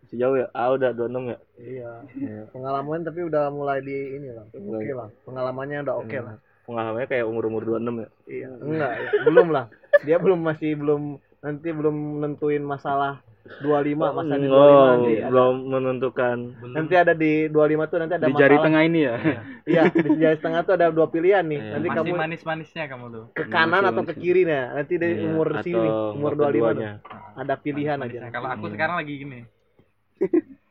ya. 0.08 0.10
Sejauh 0.10 0.36
ya? 0.36 0.46
Ah 0.50 0.68
udah 0.70 0.90
26 0.90 1.28
ya? 1.28 1.38
Iya. 1.58 1.90
Iya. 2.14 2.42
Pengalaman 2.48 3.04
tapi 3.04 3.20
udah 3.22 3.44
mulai 3.48 3.78
di 3.80 3.92
ini 4.14 4.28
lah. 4.30 4.44
Oke 4.46 4.58
Mulai. 4.58 4.88
lah. 4.90 5.08
Pengalamannya 5.22 5.78
udah 5.82 5.96
oke 5.98 6.18
lah. 6.18 6.34
Pengalamannya 6.64 7.06
kayak 7.06 7.24
umur-umur 7.24 7.62
26 7.62 7.80
ya? 7.98 8.08
Iya. 8.26 8.48
Enggak, 8.58 8.92
ya. 8.94 9.10
belum 9.22 9.46
lah. 9.50 9.64
Dia 10.00 10.16
belum 10.16 10.40
masih 10.40 10.70
belum 10.74 11.02
nanti 11.38 11.68
belum 11.70 11.96
nentuin 12.18 12.60
masalah 12.60 13.20
25 13.48 13.96
masa 14.12 14.34
di 14.34 14.44
25 14.44 14.52
Oh, 14.52 14.84
nanti 14.86 15.12
ada. 15.14 15.26
belum 15.26 15.54
menentukan. 15.66 16.36
Nanti 16.68 16.94
ada 16.94 17.12
di 17.14 17.32
25 17.48 17.56
tuh 17.86 17.98
nanti 17.98 18.14
ada 18.14 18.26
Di 18.26 18.34
jari 18.34 18.56
tengah 18.58 18.82
ini 18.82 19.00
ya. 19.02 19.14
Iya, 19.68 19.82
di 19.88 20.16
jari 20.16 20.36
tengah 20.38 20.60
tuh 20.62 20.74
ada 20.74 20.88
dua 20.88 21.08
pilihan 21.08 21.40
nih. 21.42 21.56
Iya. 21.56 21.72
Nanti 21.74 21.88
Masih 21.88 21.98
kamu 22.02 22.12
manis-manisnya 22.18 22.84
kamu 22.86 23.04
tuh. 23.08 23.24
ke 23.32 23.42
kanan 23.46 23.80
Masih 23.82 23.88
atau 23.90 24.02
ke 24.02 24.12
manis. 24.12 24.22
kiri 24.22 24.42
nah. 24.44 24.64
Nanti 24.74 24.94
dari 24.96 25.14
Iya, 25.14 25.24
umur 25.26 25.48
sini, 25.58 25.88
umur 26.14 26.32
nggak 26.34 26.44
25 26.46 26.52
tuh. 26.52 26.60
keduanya. 26.68 26.90
Ada 27.34 27.54
pilihan 27.56 27.96
aja. 27.96 28.04
Manisnya. 28.04 28.30
Kalau 28.30 28.48
aku 28.50 28.64
Hmm. 28.64 28.74
sekarang 28.74 28.96
lagi 28.96 29.12
gini. 29.16 29.40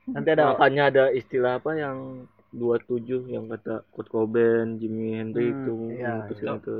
Nanti 0.08 0.30
ada 0.32 0.56
Makanya 0.56 0.84
ada 0.88 1.04
istilah 1.12 1.60
apa 1.60 1.76
yang 1.76 2.28
27 2.56 3.28
yang 3.28 3.52
kata 3.52 3.84
Kurt 3.92 4.08
Cobain, 4.08 4.80
Jimi 4.80 5.20
Hendrix 5.20 5.52
Hmm, 5.52 5.66
tuh 5.68 5.80
iya, 5.92 6.10
memutuskan 6.16 6.48
iya. 6.48 6.62
itu. 6.64 6.76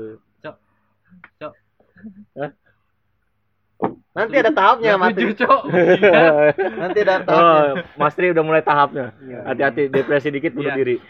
Cok. 1.38 1.52
nanti 4.14 4.34
ada 4.34 4.50
tahapnya 4.50 4.98
tujuh, 5.14 5.34
Cok. 5.38 5.60
Gila. 5.70 6.22
Nanti 6.78 6.98
ada 7.06 7.16
tahapnya. 7.22 7.54
Oh, 7.54 7.74
Mas 7.94 8.14
Tri 8.18 8.34
udah 8.34 8.42
mulai 8.42 8.62
tahapnya. 8.66 9.14
Iya. 9.22 9.40
Hati-hati 9.46 9.82
depresi 9.86 10.28
dikit 10.34 10.54
bunuh 10.58 10.74
Iya. 10.74 10.78
diri. 10.78 10.96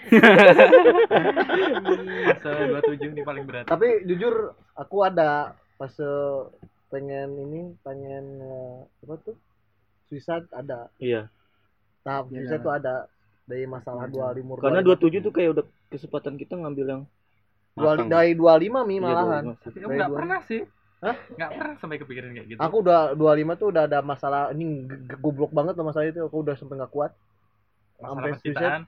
Fase 2.29 2.49
27 2.69 3.15
ini 3.17 3.23
paling 3.25 3.45
berat. 3.49 3.65
Tapi 3.65 4.05
jujur 4.05 4.53
aku 4.77 4.97
ada 5.05 5.57
pas 5.81 5.93
pengen 6.89 7.29
ini 7.39 7.61
pengen 7.81 8.25
eh, 8.41 8.77
apa 9.05 9.15
tuh 9.23 9.37
suicide 10.09 10.49
ada 10.53 10.89
Iya. 10.99 11.29
Tahap 12.09 12.25
Iya. 12.27 12.37
suicide 12.41 12.63
tuh 12.63 12.73
ada 12.73 12.95
dari 13.45 13.65
masalah 13.65 14.05
dua 14.07 14.33
lima 14.33 14.57
Karena 14.57 14.81
27 14.81 15.21
tuh 15.21 15.31
kayak 15.31 15.51
udah 15.53 15.65
kesempatan 15.89 16.35
kita 16.35 16.55
ngambil 16.55 16.87
yang 16.87 17.03
dua, 17.75 17.97
dari 18.03 18.33
25 18.33 18.83
mi 18.83 18.97
Iya, 18.97 19.03
malahan. 19.03 19.45
25. 19.47 19.63
Tapi 19.63 19.77
nggak 19.91 20.09
dua- 20.09 20.19
pernah 20.19 20.41
sih. 20.43 20.61
Hah? 20.99 21.15
Nggak 21.31 21.51
pernah 21.55 21.75
sampai 21.79 21.97
kepikiran 21.97 22.29
kayak 22.33 22.47
gitu. 22.49 22.59
Aku 22.59 22.77
udah 22.83 23.01
25 23.15 23.55
tuh 23.55 23.71
udah 23.71 23.83
ada 23.85 23.99
masalah 24.03 24.51
ini 24.51 24.83
goblok 25.17 25.53
banget 25.53 25.75
loh 25.75 25.87
masalah 25.87 26.07
itu 26.07 26.21
aku 26.21 26.37
udah 26.39 26.55
sampai 26.55 26.75
nggak 26.77 26.91
kuat. 26.91 27.13
Masalah 27.97 28.11
sampai 28.11 28.31
percintaan. 28.35 28.83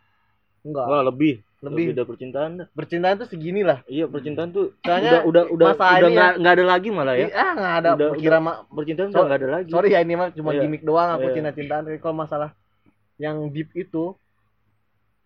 Enggak, 0.61 0.87
Wah, 0.87 1.03
lebih. 1.03 1.35
lebih. 1.63 1.85
Lebih 1.87 1.95
dari 1.95 2.05
percintaan 2.07 2.51
dah. 2.55 2.67
Percintaan 2.71 3.15
tuh 3.17 3.29
segini 3.29 3.63
lah. 3.63 3.81
Iya, 3.87 4.05
percintaan 4.07 4.49
tuh 4.51 4.77
Soalnya 4.83 5.23
udah 5.23 5.45
udah 5.49 5.73
udah 5.73 5.73
udah 5.73 6.33
nggak 6.37 6.53
ada 6.53 6.65
lagi 6.67 6.89
malah 6.91 7.15
ya. 7.15 7.29
Ah, 7.31 7.53
nggak 7.55 7.75
ada 7.79 7.91
Udah- 7.95 8.13
kira 8.19 8.39
ma- 8.39 8.61
Percintaan 8.67 9.09
So- 9.09 9.15
udah 9.15 9.25
nggak 9.25 9.39
ada 9.39 9.49
lagi. 9.55 9.71
sorry 9.71 9.89
ya 9.91 10.01
ini 10.01 10.15
mah 10.15 10.29
cuma 10.31 10.51
Iya. 10.51 10.61
gimmick 10.61 10.83
doang 10.83 11.09
aku 11.15 11.27
Iya. 11.27 11.35
cinta-cintaan 11.35 11.83
kalau 11.97 12.17
masalah 12.19 12.51
yang 13.21 13.53
deep 13.53 13.69
itu. 13.75 14.17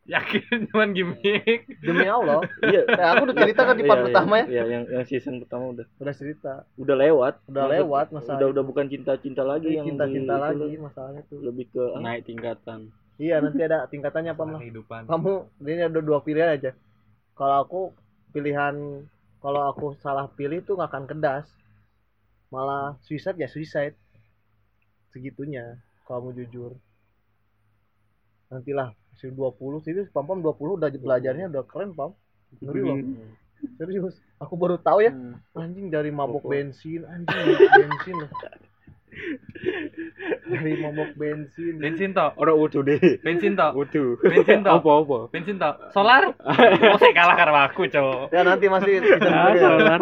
Yakin 0.05 0.69
cuman 0.69 0.93
gimmick. 0.93 1.65
demi 1.81 2.05
Allah. 2.05 2.45
Iya. 2.61 2.85
Eh, 2.85 3.07
aku 3.09 3.25
udah 3.25 3.37
cerita 3.39 3.65
kan 3.65 3.73
di 3.73 3.83
part 3.83 3.97
Iya, 3.97 4.07
pertama 4.07 4.35
ya. 4.37 4.45
Iya, 4.45 4.63
yang 4.69 4.83
yang 4.91 5.05
season 5.05 5.41
pertama 5.41 5.73
udah. 5.73 5.87
Udah 5.97 6.13
cerita. 6.13 6.53
Udah 6.77 6.93
lewat. 6.95 7.35
udah 7.47 7.63
Maksud- 7.63 7.77
lewat 7.81 8.07
masalah 8.13 8.37
Udah 8.37 8.49
udah 8.53 8.65
bukan 8.65 8.87
cinta-cinta 8.87 9.43
lagi 9.43 9.73
yang 9.73 9.87
cinta-cinta 9.87 10.35
di- 10.35 10.45
itu 10.51 10.61
lagi 10.61 10.79
masalahnya 10.79 11.23
tuh. 11.25 11.39
Lebih 11.41 11.65
ke 11.71 11.83
ah, 11.89 12.01
Naik 12.03 12.23
tingkatan. 12.27 12.81
iya 13.15 13.39
nanti 13.39 13.63
ada 13.63 13.87
tingkatannya 13.87 14.35
apa 14.35 14.43
mah 14.45 14.59
Kehidupan. 14.59 15.07
kamu 15.07 15.33
ini 15.63 15.83
ada 15.85 16.01
dua 16.03 16.19
pilihan 16.21 16.51
aja. 16.53 16.71
Kalau 17.33 17.57
aku 17.63 17.81
pilihan 18.29 18.75
kalau 19.39 19.63
aku 19.67 19.95
salah 19.97 20.27
pilih 20.29 20.61
tuh 20.61 20.75
nggak 20.75 20.91
akan 20.91 21.05
kedas. 21.07 21.47
Malah 22.51 22.99
suicide 23.01 23.39
ya 23.39 23.47
suicide. 23.47 23.97
Segitunya 25.09 25.79
kalau 26.03 26.29
mau 26.29 26.35
jujur 26.35 26.77
nantilah 28.47 28.89
masih 29.11 29.31
20 29.31 29.55
serius 29.81 30.09
pam 30.09 30.25
pam 30.25 30.39
20 30.39 30.53
udah 30.77 30.89
belajarnya 30.91 31.47
udah 31.49 31.65
keren 31.65 31.91
pam 31.91 32.13
ngeri 32.57 32.81
loh 32.81 32.97
serius 33.75 34.15
aku 34.37 34.55
baru 34.55 34.77
tahu 34.77 35.01
ya 35.01 35.11
Hmm. 35.11 35.39
anjing 35.55 35.89
dari 35.89 36.11
mabok 36.11 36.45
bensin 36.45 37.03
anjing 37.05 37.39
bensin 37.71 38.15
loh 38.19 38.31
dari 40.45 40.75
mabok 40.77 41.11
bensin 41.15 41.79
Bensin 41.79 42.11
toh. 42.11 42.35
Orang 42.35 42.59
utuh 42.59 42.83
deh. 42.83 42.99
Bensin 43.21 43.55
toh. 43.55 43.71
Utuh. 43.73 44.19
Bensin 44.21 44.61
toh. 44.61 44.75
Apa 44.75 44.91
apa? 44.93 45.19
Bensin 45.31 45.57
toh. 45.57 45.71
Solar. 45.91 46.35
Oh, 46.35 46.99
saya 46.99 47.15
kalah 47.15 47.37
karena 47.39 47.61
aku, 47.65 47.87
Cok. 47.87 48.29
ya 48.29 48.43
nanti 48.43 48.67
masih 48.67 48.99
dua 49.03 49.23
ya. 49.23 49.55
solar. 49.57 50.01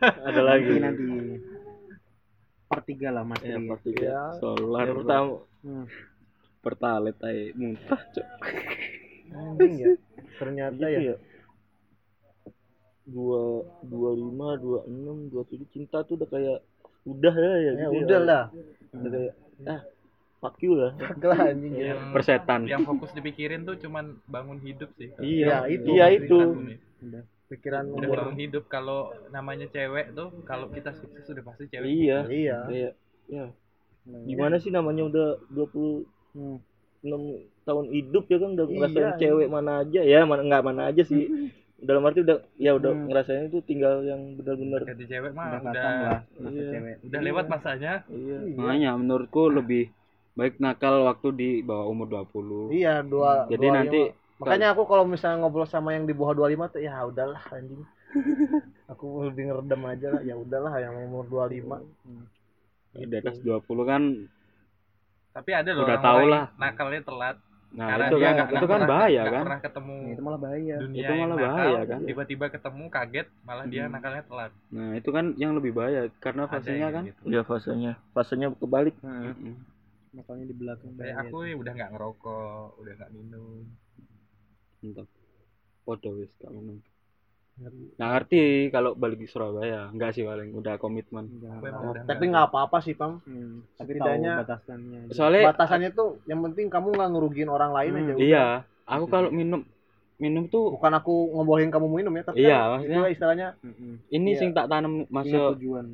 ada 0.00 0.40
lagi. 0.40 0.70
Nanti 0.72 1.02
nanti 1.02 1.06
part 2.64 2.84
3 2.84 3.10
lah 3.10 3.22
Mas 3.22 3.38
Ya, 3.40 3.54
Tri. 3.54 3.66
part 3.66 3.80
tiga. 3.82 4.02
Ya. 4.02 4.22
Solar. 4.38 4.84
Yang 4.86 4.96
pertama 5.02 5.26
Hmm. 5.64 5.84
Pertalet 6.64 7.16
ay 7.20 7.38
muntah, 7.52 8.00
Cok. 8.10 8.26
anjing 9.34 9.74
ya 9.76 9.86
ternyata 10.34 10.72
gitu 10.78 10.88
ya 10.88 11.00
ya. 11.04 11.16
Dua 13.04 13.60
dua 13.84 14.10
lima 14.14 14.56
dua 14.56 14.78
enam 14.84 15.28
dua 15.28 15.44
tujuh 15.44 15.68
cinta 15.68 16.00
tuh 16.00 16.16
udah 16.16 16.26
kayak 16.26 16.58
udah 17.04 17.34
lah 17.34 17.56
ya. 17.58 17.72
ya 17.74 17.86
gitu 17.86 18.00
udah 18.00 18.20
lah 18.20 18.44
Udah 18.90 19.10
kayak 19.12 19.32
ah 19.66 19.80
fuck 20.40 20.56
you 20.58 20.72
lah. 20.72 20.92
lah 21.20 21.38
anjing 21.46 21.74
ya 21.74 21.84
Yang 21.92 22.00
Persetan. 22.16 22.60
yang 22.64 22.82
fokus 22.82 23.12
dipikirin 23.12 23.62
tuh 23.62 23.76
cuman 23.76 24.16
bangun 24.24 24.56
hidup 24.58 24.88
sih. 24.94 25.12
Ya, 25.20 25.66
itu. 25.66 25.84
Iya 25.90 26.06
itu. 26.14 26.38
pikiran 27.44 27.84
Udah 27.86 27.96
umur 28.00 28.16
bangun 28.24 28.38
hidup 28.40 28.64
kalau 28.66 29.12
namanya 29.28 29.68
cewek 29.68 30.16
tuh 30.16 30.32
kalau 30.42 30.72
kita 30.72 30.96
sukses 30.96 31.28
udah 31.28 31.44
pasti 31.44 31.68
cewek. 31.68 31.84
Iya. 31.84 32.18
iya 32.26 32.58
Kayak 32.64 32.92
ya 33.24 33.44
gimana 34.04 34.56
sih 34.56 34.68
namanya 34.68 35.04
udah 35.04 35.28
26 35.50 36.08
Hmm. 36.34 36.58
tahun 37.64 37.86
hidup 37.92 38.24
ya 38.26 38.36
kan 38.40 38.50
udah 38.52 38.66
Iya, 38.66 38.74
ngerasain 38.74 39.04
iya. 39.06 39.18
cewek 39.20 39.48
mana 39.48 39.72
aja 39.80 40.00
ya 40.02 40.20
mana 40.24 40.40
nggak 40.42 40.64
mana 40.64 40.82
aja 40.88 41.02
sih 41.04 41.28
dalam 41.76 42.00
arti 42.02 42.24
udah 42.24 42.40
ya 42.56 42.72
udah 42.72 42.90
Hmm. 42.90 43.06
ngerasain 43.06 43.44
itu 43.46 43.60
tinggal 43.60 44.00
yang 44.02 44.34
benar-benar 44.34 44.82
Ganti 44.88 45.04
cewek 45.04 45.32
mah 45.32 45.46
Udah 45.46 45.60
udah 45.60 45.72
datang 45.72 45.94
lah 46.00 46.20
masa 46.34 46.48
Iya. 46.56 46.70
cewek. 46.72 46.94
udah 47.04 47.20
lewat 47.20 47.44
masanya. 47.46 47.92
iya 48.08 48.36
Makanya 48.56 48.90
menurutku 48.96 49.42
lebih 49.48 49.84
baik 50.34 50.58
nakal 50.58 51.04
waktu 51.04 51.28
di 51.30 51.48
bawah 51.60 51.86
umur 51.86 52.08
20. 52.08 52.72
iya 52.72 53.04
dua 53.04 53.46
Jadi 53.46 53.66
25. 53.68 53.76
nanti 53.76 54.00
makanya 54.34 54.66
aku 54.74 54.82
kalau 54.84 55.04
misalnya 55.06 55.38
ngobrol 55.40 55.62
sama 55.64 55.94
yang 55.94 56.04
di 56.04 56.12
bawah 56.12 56.34
25 56.34 56.66
tuh 56.66 56.82
ya 56.82 57.04
udahlah 57.04 57.38
anjing 57.52 57.84
aku 58.90 59.06
lebih 59.24 59.46
ngeredam 59.46 59.82
aja 59.84 60.06
lah 60.10 60.22
ya 60.22 60.34
udahlah 60.34 60.74
yang 60.76 60.94
umur 61.00 61.22
25 61.28 61.78
di 62.96 63.14
atas 63.14 63.38
20 63.38 63.62
kan 63.84 64.02
Tapi 65.34 65.50
ada 65.50 65.70
loh 65.74 65.82
Udah 65.84 65.98
lain 65.98 66.28
lah. 66.30 66.46
nakalnya 66.56 67.02
telat. 67.02 67.36
nah 67.74 67.90
Karena 67.90 68.06
itu 68.06 68.16
dia 68.16 68.26
kan 68.30 68.36
itu 68.46 68.54
kan 68.54 68.62
pernah- 68.70 68.86
bahaya 68.86 69.22
kan 69.26 69.42
pernah 69.42 69.60
ketemu 69.60 69.96
Itu 70.06 70.22
malah 70.22 70.38
bahaya. 70.38 70.76
dunia 70.78 71.00
Itu 71.02 71.12
malah 71.12 71.26
nakal, 71.34 71.42
bahaya, 71.50 71.80
kan? 71.84 72.00
Tiba-tiba 72.06 72.44
ketemu 72.48 72.84
kaget 72.86 73.26
malah 73.42 73.64
dia 73.66 73.82
Hmm. 73.82 73.92
nakalnya 73.92 74.22
telat. 74.24 74.52
nah 74.70 74.90
itu 74.94 75.10
kan 75.10 75.24
yang 75.34 75.52
lebih 75.52 75.72
bahaya 75.74 76.02
karena 76.16 76.42
fasenya 76.46 76.88
kan 76.88 77.02
gitu. 77.04 77.22
ya 77.26 77.42
fasenya 77.42 77.92
fasenya 78.14 78.46
kebalik 78.54 78.94
Mm-mm. 79.02 79.54
Makanya 80.14 80.44
di 80.46 80.54
belakang 80.54 80.94
Kayak 80.94 81.26
aku 81.26 81.36
ya 81.42 81.54
udah 81.58 81.72
nggak 81.74 81.90
ngerokok, 81.90 82.66
udah 82.78 82.92
nggak 82.94 83.10
minum. 83.10 83.66
Mantap. 84.78 85.08
Podo 85.82 86.10
wis 86.14 86.30
gak 86.38 86.54
minum. 86.54 86.78
Nah 87.94 88.08
ngerti 88.10 88.40
kalau 88.68 88.92
balik 88.92 89.14
di 89.16 89.26
Surabaya 89.26 89.86
enggak 89.86 90.10
sih 90.10 90.22
paling 90.22 90.50
udah 90.52 90.74
komitmen. 90.74 91.30
Enggak. 91.30 91.62
Emang 91.64 91.84
udah 91.88 92.02
tapi 92.02 92.24
nggak- 92.24 92.32
nggak 92.32 92.46
apa-apa 92.50 92.78
sih 92.80 92.92
pam 92.92 93.22
Hmm. 93.22 93.62
Tapi 93.72 93.90
Setidaknya- 93.92 94.34
tahu 94.34 94.42
batasannya. 94.42 95.00
Soalnya 95.08 95.42
batasannya 95.46 95.90
tuh 95.92 96.08
yang 96.24 96.40
penting 96.42 96.66
kamu 96.66 96.88
nggak 96.92 97.10
ngerugiin 97.10 97.46
orang 97.48 97.70
lain 97.70 97.90
Hmm, 97.90 98.00
aja 98.00 98.12
udah. 98.12 98.20
iya, 98.20 98.44
aku 98.84 99.04
kalau 99.06 99.30
minum 99.30 99.62
minum 100.16 100.46
tuh 100.46 100.70
bukan 100.72 100.92
aku 100.94 101.14
ngebolehin 101.32 101.70
kamu 101.70 101.86
minum 101.92 102.12
ya 102.12 102.22
tapi 102.24 102.38
Iya, 102.40 102.54
kan 102.56 102.70
maksudnya- 102.72 102.90
itulah 102.92 103.10
istilahnya 103.10 103.48
Mm-mm. 103.60 103.92
ini 104.08 104.28
Iya. 104.28 104.38
sing 104.40 104.50
tak 104.52 104.66
tanam 104.68 104.92
Punya 105.00 105.10
masuk 105.12 105.50
tujuan. 105.56 105.86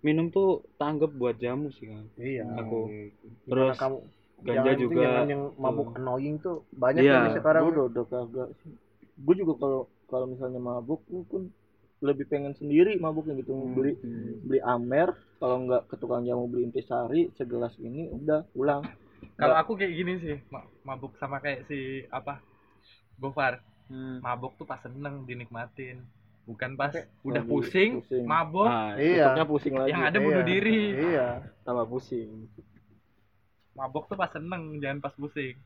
minum 0.00 0.26
tuh 0.28 0.48
tanggap 0.74 1.10
buat 1.12 1.36
jamu 1.36 1.70
sih 1.72 1.86
kan. 1.86 2.06
iya 2.16 2.46
Aku 2.56 2.86
Gimana 2.86 3.44
terus 3.44 3.76
kamu 3.76 3.96
ganja 4.40 4.54
jangan 4.62 4.78
juga 4.78 5.00
jangan 5.00 5.26
yang 5.28 5.42
mabuk 5.56 5.88
tuh. 5.88 5.96
annoying 5.96 6.36
tuh 6.38 6.56
banyak 6.72 7.02
Iya. 7.02 7.14
yang 7.16 7.34
sekarang 7.34 7.62
gue 7.62 7.72
udah 7.72 7.84
udah 7.88 8.04
kagak 8.04 8.48
sih 8.56 8.72
gue 9.16 9.34
juga 9.36 9.52
kalau 9.58 9.80
kalau 10.10 10.26
misalnya 10.30 10.60
mabuk 10.60 11.02
gue 11.08 11.24
pun 11.26 11.42
lebih 12.04 12.28
pengen 12.28 12.52
sendiri 12.52 13.00
mabuknya 13.00 13.38
gitu 13.40 13.54
beli 13.72 13.96
beli 14.44 14.60
amer 14.60 15.16
kalau 15.40 15.64
nggak 15.64 15.88
ke 15.88 15.94
tukang 15.96 16.24
jamu 16.28 16.44
beli 16.50 16.68
intisari 16.68 17.32
segelas 17.38 17.72
ini 17.80 18.08
udah 18.12 18.44
pulang 18.52 18.84
Kalau 19.40 19.56
aku 19.56 19.72
kayak 19.80 19.92
gini 19.96 20.12
sih, 20.20 20.36
ma- 20.52 20.68
mabuk 20.84 21.16
sama 21.16 21.40
kayak 21.40 21.64
si 21.64 22.04
apa? 22.12 22.44
Gofar. 23.16 23.64
Hmm. 23.88 24.20
Mabuk 24.20 24.52
tuh 24.60 24.68
pas 24.68 24.76
seneng 24.84 25.24
dinikmatin. 25.24 26.04
Bukan 26.44 26.76
pas 26.76 26.92
Oke. 26.92 27.08
udah 27.24 27.40
Lagi 27.40 27.50
pusing, 27.50 27.90
pusing. 28.04 28.24
mabok, 28.28 28.68
Nah, 28.68 29.00
iya 29.00 29.32
pusing 29.48 29.74
lagi 29.80 29.96
yang 29.96 30.04
ada 30.04 30.18
bunuh 30.20 30.44
Iya. 30.44 30.50
diri. 30.52 30.80
iya 30.92 31.28
tambah 31.64 31.88
pusing 31.88 32.52
Mabok 33.74 34.12
tuh 34.12 34.16
pas 34.20 34.28
seneng, 34.28 34.76
jangan 34.78 35.00
pas 35.00 35.14
pusing. 35.16 35.56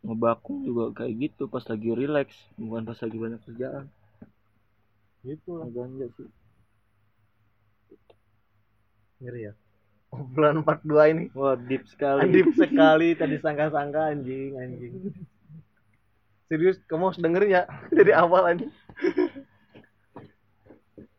Ngebakung 0.00 0.64
juga 0.64 1.04
kayak 1.04 1.12
gitu 1.28 1.42
pas 1.46 1.64
lagi 1.68 1.90
relax 1.92 2.28
bukan 2.56 2.82
pas 2.88 2.98
lagi 2.98 3.16
banyak 3.20 3.40
kerjaan 3.44 3.84
gitu 5.20 5.50
lah 5.60 5.68
ganja 5.68 6.06
sih 6.16 6.28
ngeri 9.20 9.52
ya 9.52 9.54
Bulan 10.10 10.66
42 10.66 11.12
ini. 11.14 11.24
Wah, 11.38 11.54
deep 11.54 11.86
sekali. 11.86 12.26
Deep 12.34 12.50
sekali 12.58 13.14
tadi 13.14 13.38
sangka-sangka 13.38 14.10
anjing 14.10 14.58
anjing. 14.58 15.14
Serius 16.50 16.82
kamu 16.90 17.14
harus 17.14 17.22
dengerin 17.22 17.54
ya 17.54 17.62
dari 17.98 18.10
awal 18.10 18.42
anjing. 18.50 18.74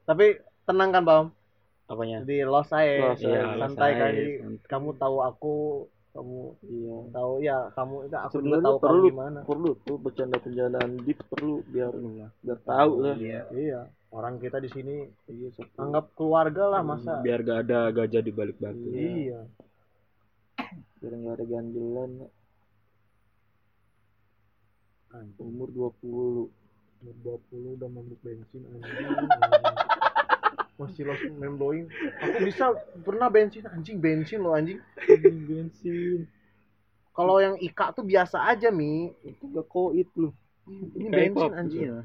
Tapi 0.04 0.44
tenang 0.68 0.92
kan, 0.92 1.04
Bang? 1.08 1.26
Apanya? 1.88 2.20
Jadi 2.28 2.44
lost 2.44 2.76
saya, 2.76 3.16
Lost 3.16 3.24
aja, 3.24 3.56
santai 3.64 3.92
aja, 3.96 4.24
santai. 4.44 4.68
kamu 4.68 4.90
tahu 5.00 5.18
aku, 5.24 5.56
kamu 6.12 6.40
Iya. 6.62 6.96
tahu 7.10 7.32
ya 7.40 7.58
kamu 7.72 7.96
itu 8.04 8.18
aku 8.18 8.36
juga 8.38 8.58
tahu 8.60 8.76
kamu 8.76 8.84
perlu 8.84 9.08
gimana. 9.08 9.40
perlu 9.42 9.70
tuh 9.82 9.98
bercanda-bercandaan 9.98 10.92
deep 11.02 11.20
perlu 11.26 11.64
biar 11.66 11.92
biar 12.42 12.60
tahu 12.62 12.92
lah. 13.02 13.16
Iya. 13.16 13.42
Iya. 13.50 13.82
Orang 14.12 14.38
kita 14.38 14.60
di 14.60 14.68
sini 14.68 15.08
Iya, 15.26 15.48
satu. 15.54 15.72
anggap 15.78 16.12
keluarga 16.14 16.64
lah 16.68 16.82
masa. 16.82 17.20
biar 17.20 17.40
gak 17.42 17.60
ada 17.66 17.80
gajah 17.92 18.20
di 18.20 18.32
balik 18.32 18.58
batu 18.58 18.88
Iya. 18.88 19.48
biar 20.98 21.14
nggak 21.14 21.34
ada 21.34 21.46
ganjelan. 21.46 22.12
Umur 25.38 25.68
20 25.70 26.48
Umur 27.02 27.16
20 27.50 27.76
udah 27.76 27.90
mabuk 27.90 28.20
bensin 28.22 28.62
anjing. 28.64 29.10
Masih 30.82 31.06
lost 31.06 31.22
mind 31.38 31.56
blowing. 31.62 31.86
Aku 32.26 32.38
bisa 32.50 32.74
pernah 33.06 33.30
bensin 33.30 33.70
anjing 33.70 34.02
bensin 34.02 34.42
loh 34.42 34.58
anjing. 34.58 34.82
bensin 35.46 36.26
Kalau 37.14 37.38
yang 37.38 37.60
Ika 37.62 37.94
tuh 37.94 38.02
biasa 38.08 38.50
aja 38.50 38.74
mi. 38.74 39.14
itu 39.22 39.46
gak 39.54 39.70
koit 39.70 40.10
lu. 40.18 40.34
Ini 40.66 41.08
bensin 41.14 41.38
pop 41.38 41.54
anjing. 41.54 41.86
Iya. 41.86 42.00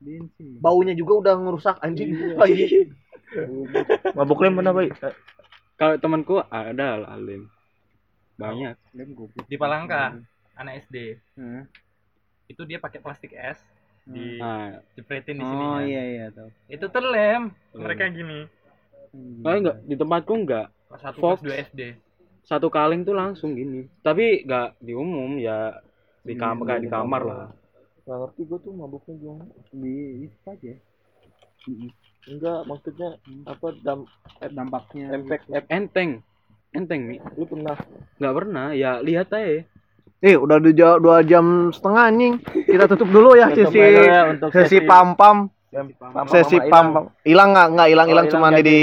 Bensin. 0.00 0.56
Baunya 0.64 0.96
juga 0.96 1.20
udah 1.20 1.34
ngerusak 1.36 1.76
anjing. 1.84 2.16
Lagi. 2.40 2.88
mabuk 4.16 4.40
lem 4.40 4.56
pernah 4.56 4.72
baik 4.72 4.96
kalau 5.76 5.94
temanku 6.00 6.40
ada 6.48 7.04
alim 7.06 7.46
banyak 8.38 8.78
Lem. 8.94 9.18
Di 9.50 9.58
Palangka, 9.58 10.14
anak 10.54 10.86
SD. 10.86 11.18
Hmm. 11.34 11.66
Itu 12.46 12.62
dia 12.62 12.78
pakai 12.78 13.02
plastik 13.02 13.34
es 13.34 13.58
di 14.08 14.40
nah 14.40 14.72
jepretin 14.94 15.36
di 15.36 15.44
Oh 15.44 15.50
sininya. 15.50 15.84
iya 15.84 16.02
iya 16.04 16.24
tahu. 16.30 16.48
Itu 16.66 16.86
terlem. 16.88 17.52
Hmm. 17.52 17.80
Mereka 17.84 18.04
gini. 18.10 18.40
oh 19.40 19.52
enggak 19.54 19.78
di 19.84 19.94
tempatku 19.94 20.32
enggak 20.34 20.66
Kelas 20.88 21.02
1 21.06 21.16
Fox. 21.16 21.36
kelas 21.40 21.42
2 21.42 21.66
SD. 21.70 21.82
satu 22.42 22.68
kaleng 22.68 23.04
tuh 23.04 23.12
langsung 23.12 23.52
gini 23.52 23.84
tapi 24.00 24.40
enggak 24.42 24.72
di 24.78 24.92
umum 24.92 25.36
ya 25.36 25.76
di 26.20 26.32
kamar 26.32 26.64
kayak 26.66 26.82
di 26.82 26.88
kamar 26.88 27.22
kamar. 27.22 27.22
lah 27.24 27.48
Gak 28.02 28.16
ngerti 28.18 28.40
gue 28.42 28.58
tuh 28.58 28.72
mabuknya 28.72 29.14
gimana. 29.16 29.44
Di 29.68 29.94
itu 30.24 30.36
aja. 30.48 30.72
Enggak, 32.24 32.60
maksudnya 32.64 33.10
apa 33.44 33.68
dam 33.78 34.08
Dampaknya. 34.40 35.12
efek 35.12 35.40
efek 35.46 35.68
enteng 35.68 36.10
enteng 36.70 37.00
mi 37.04 37.16
lu 37.36 37.44
pernah 37.44 37.76
nggak 38.16 38.34
pernah 38.34 38.66
ya 38.72 39.00
lihat 39.00 39.28
aja 39.28 39.64
Eh, 40.18 40.34
udah 40.34 40.58
dua 40.58 40.74
jam, 40.74 40.92
dua 40.98 41.18
jam 41.22 41.70
setengah 41.70 42.02
anjing. 42.10 42.34
Kita 42.42 42.90
tutup 42.90 43.06
dulu 43.06 43.38
ya 43.38 43.54
sesi 43.54 43.78
ya 43.78 44.26
untuk 44.34 44.50
sesi 44.50 44.82
pam-pam. 44.82 45.46
Pam-pam 45.68 46.24
Sesi 46.26 46.56
sama 46.58 46.70
pam-pam. 46.72 47.04
Hilang 47.22 47.52
nggak? 47.54 47.68
Nggak 47.76 47.88
hilang, 47.92 48.06
Oh, 48.08 48.10
hilang 48.10 48.26
hilang 48.26 48.34
cuma 48.34 48.48
di. 48.58 48.78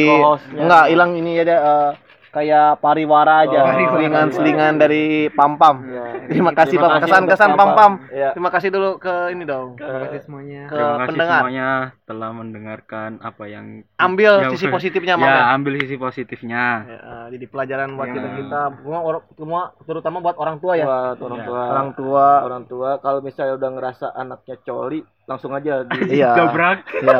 Enggak, 0.53 0.85
hilang 0.93 1.11
ini 1.17 1.31
aja 1.41 1.55
eh, 1.57 1.89
kayak 2.29 2.79
pariwara 2.79 3.43
aja. 3.43 3.59
Oh, 3.59 3.67
pariwara. 3.67 3.91
Selingan-selingan 3.91 4.73
dari 4.79 5.27
pam-pam. 5.33 5.75
Iya. 5.81 6.05
Terima 6.31 6.51
kasih, 6.51 6.75
Pak. 6.75 6.89
Kesan-kesan 7.01 7.47
untuk 7.47 7.59
pam-pam. 7.59 7.91
Iya. 8.07 8.29
Terima 8.31 8.49
kasih 8.49 8.69
dulu 8.69 8.89
ke 8.97 9.13
ini 9.29 9.43
dong. 9.43 9.75
Terima 9.75 9.99
kasih 10.03 10.19
semuanya. 10.21 10.61
Ke 10.65 10.75
terima 10.75 10.95
kasih 10.95 11.09
pendengar. 11.09 11.39
semuanya 11.39 11.69
telah 12.03 12.29
mendengarkan 12.31 13.09
apa 13.19 13.43
yang 13.45 13.65
Ambil 13.95 14.31
sisi 14.49 14.65
positifnya, 14.75 15.13
Mam. 15.15 15.25
ya 15.25 15.41
ambil 15.51 15.73
sisi 15.77 15.95
positifnya 15.95 16.65
Ya, 16.85 16.99
jadi 17.29 17.45
pelajaran 17.45 17.93
buat 17.93 18.07
Ya. 18.07 18.13
kita 18.13 18.27
kita 18.35 18.61
semua 18.77 18.99
semua 19.33 19.61
terutama 19.81 20.17
buat 20.19 20.35
orang 20.35 20.57
tua 20.57 20.73
ya. 20.73 20.85
Buat 20.85 21.19
orang 21.19 21.37
Iya. 21.37 21.45
tua. 21.45 21.61
Orang 21.65 21.89
tua. 21.91 22.27
orang 22.41 22.63
tua 22.65 22.89
kalau 22.99 23.19
misalnya 23.19 23.53
udah 23.55 23.69
ngerasa 23.71 24.05
anaknya 24.11 24.55
coli 24.61 24.99
langsung 25.25 25.49
aja 25.51 25.81
di 25.83 25.97
Iya. 26.21 26.31
gabrak 26.33 26.85
Iya. 26.95 27.17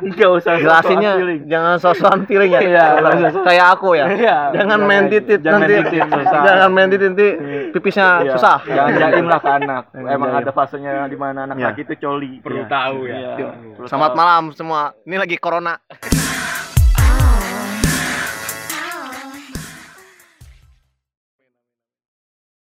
Enggak 0.00 0.30
usah 0.34 0.54
Jelasinnya 0.54 1.12
jangan 1.44 1.74
sosokan 1.76 2.20
feeling 2.24 2.52
ya. 2.52 2.60
Iya. 2.60 2.84
Kayak 3.40 3.66
aku 3.72 3.88
ya. 3.94 4.06
Iya. 4.06 4.36
Jangan 4.52 4.78
main 4.80 5.04
titit 5.06 5.40
jangan 5.40 5.60
nanti. 5.62 5.72
main 5.72 5.84
titit, 5.86 6.02
susah. 6.04 6.40
Jangan 6.44 6.70
main 6.70 6.88
titit 6.88 7.08
nanti 7.08 7.28
pipisnya 7.72 8.06
Iya. 8.20 8.30
Susah. 8.38 8.58
Jangan 8.64 8.90
jaim 8.94 9.26
lah 9.26 9.38
ke 9.38 9.50
anak. 9.52 9.82
Emang 9.92 10.30
ada 10.32 10.50
fasenya 10.50 10.92
di 11.04 11.14
mana 11.14 11.44
anak 11.44 11.56
Iya. 11.56 11.66
laki 11.68 11.82
itu 11.82 11.94
coli. 11.98 12.32
perlu 12.38 12.62
Iya. 12.62 12.70
tahu 12.70 12.98
ya 13.04 13.16
Iya. 13.34 13.48
Perlu 13.74 13.86
Selamat 13.86 14.10
tahu. 14.10 14.18
malam 14.18 14.44
semua. 14.52 14.82
Ini 15.02 15.16
lagi 15.16 15.36
corona. 15.36 15.74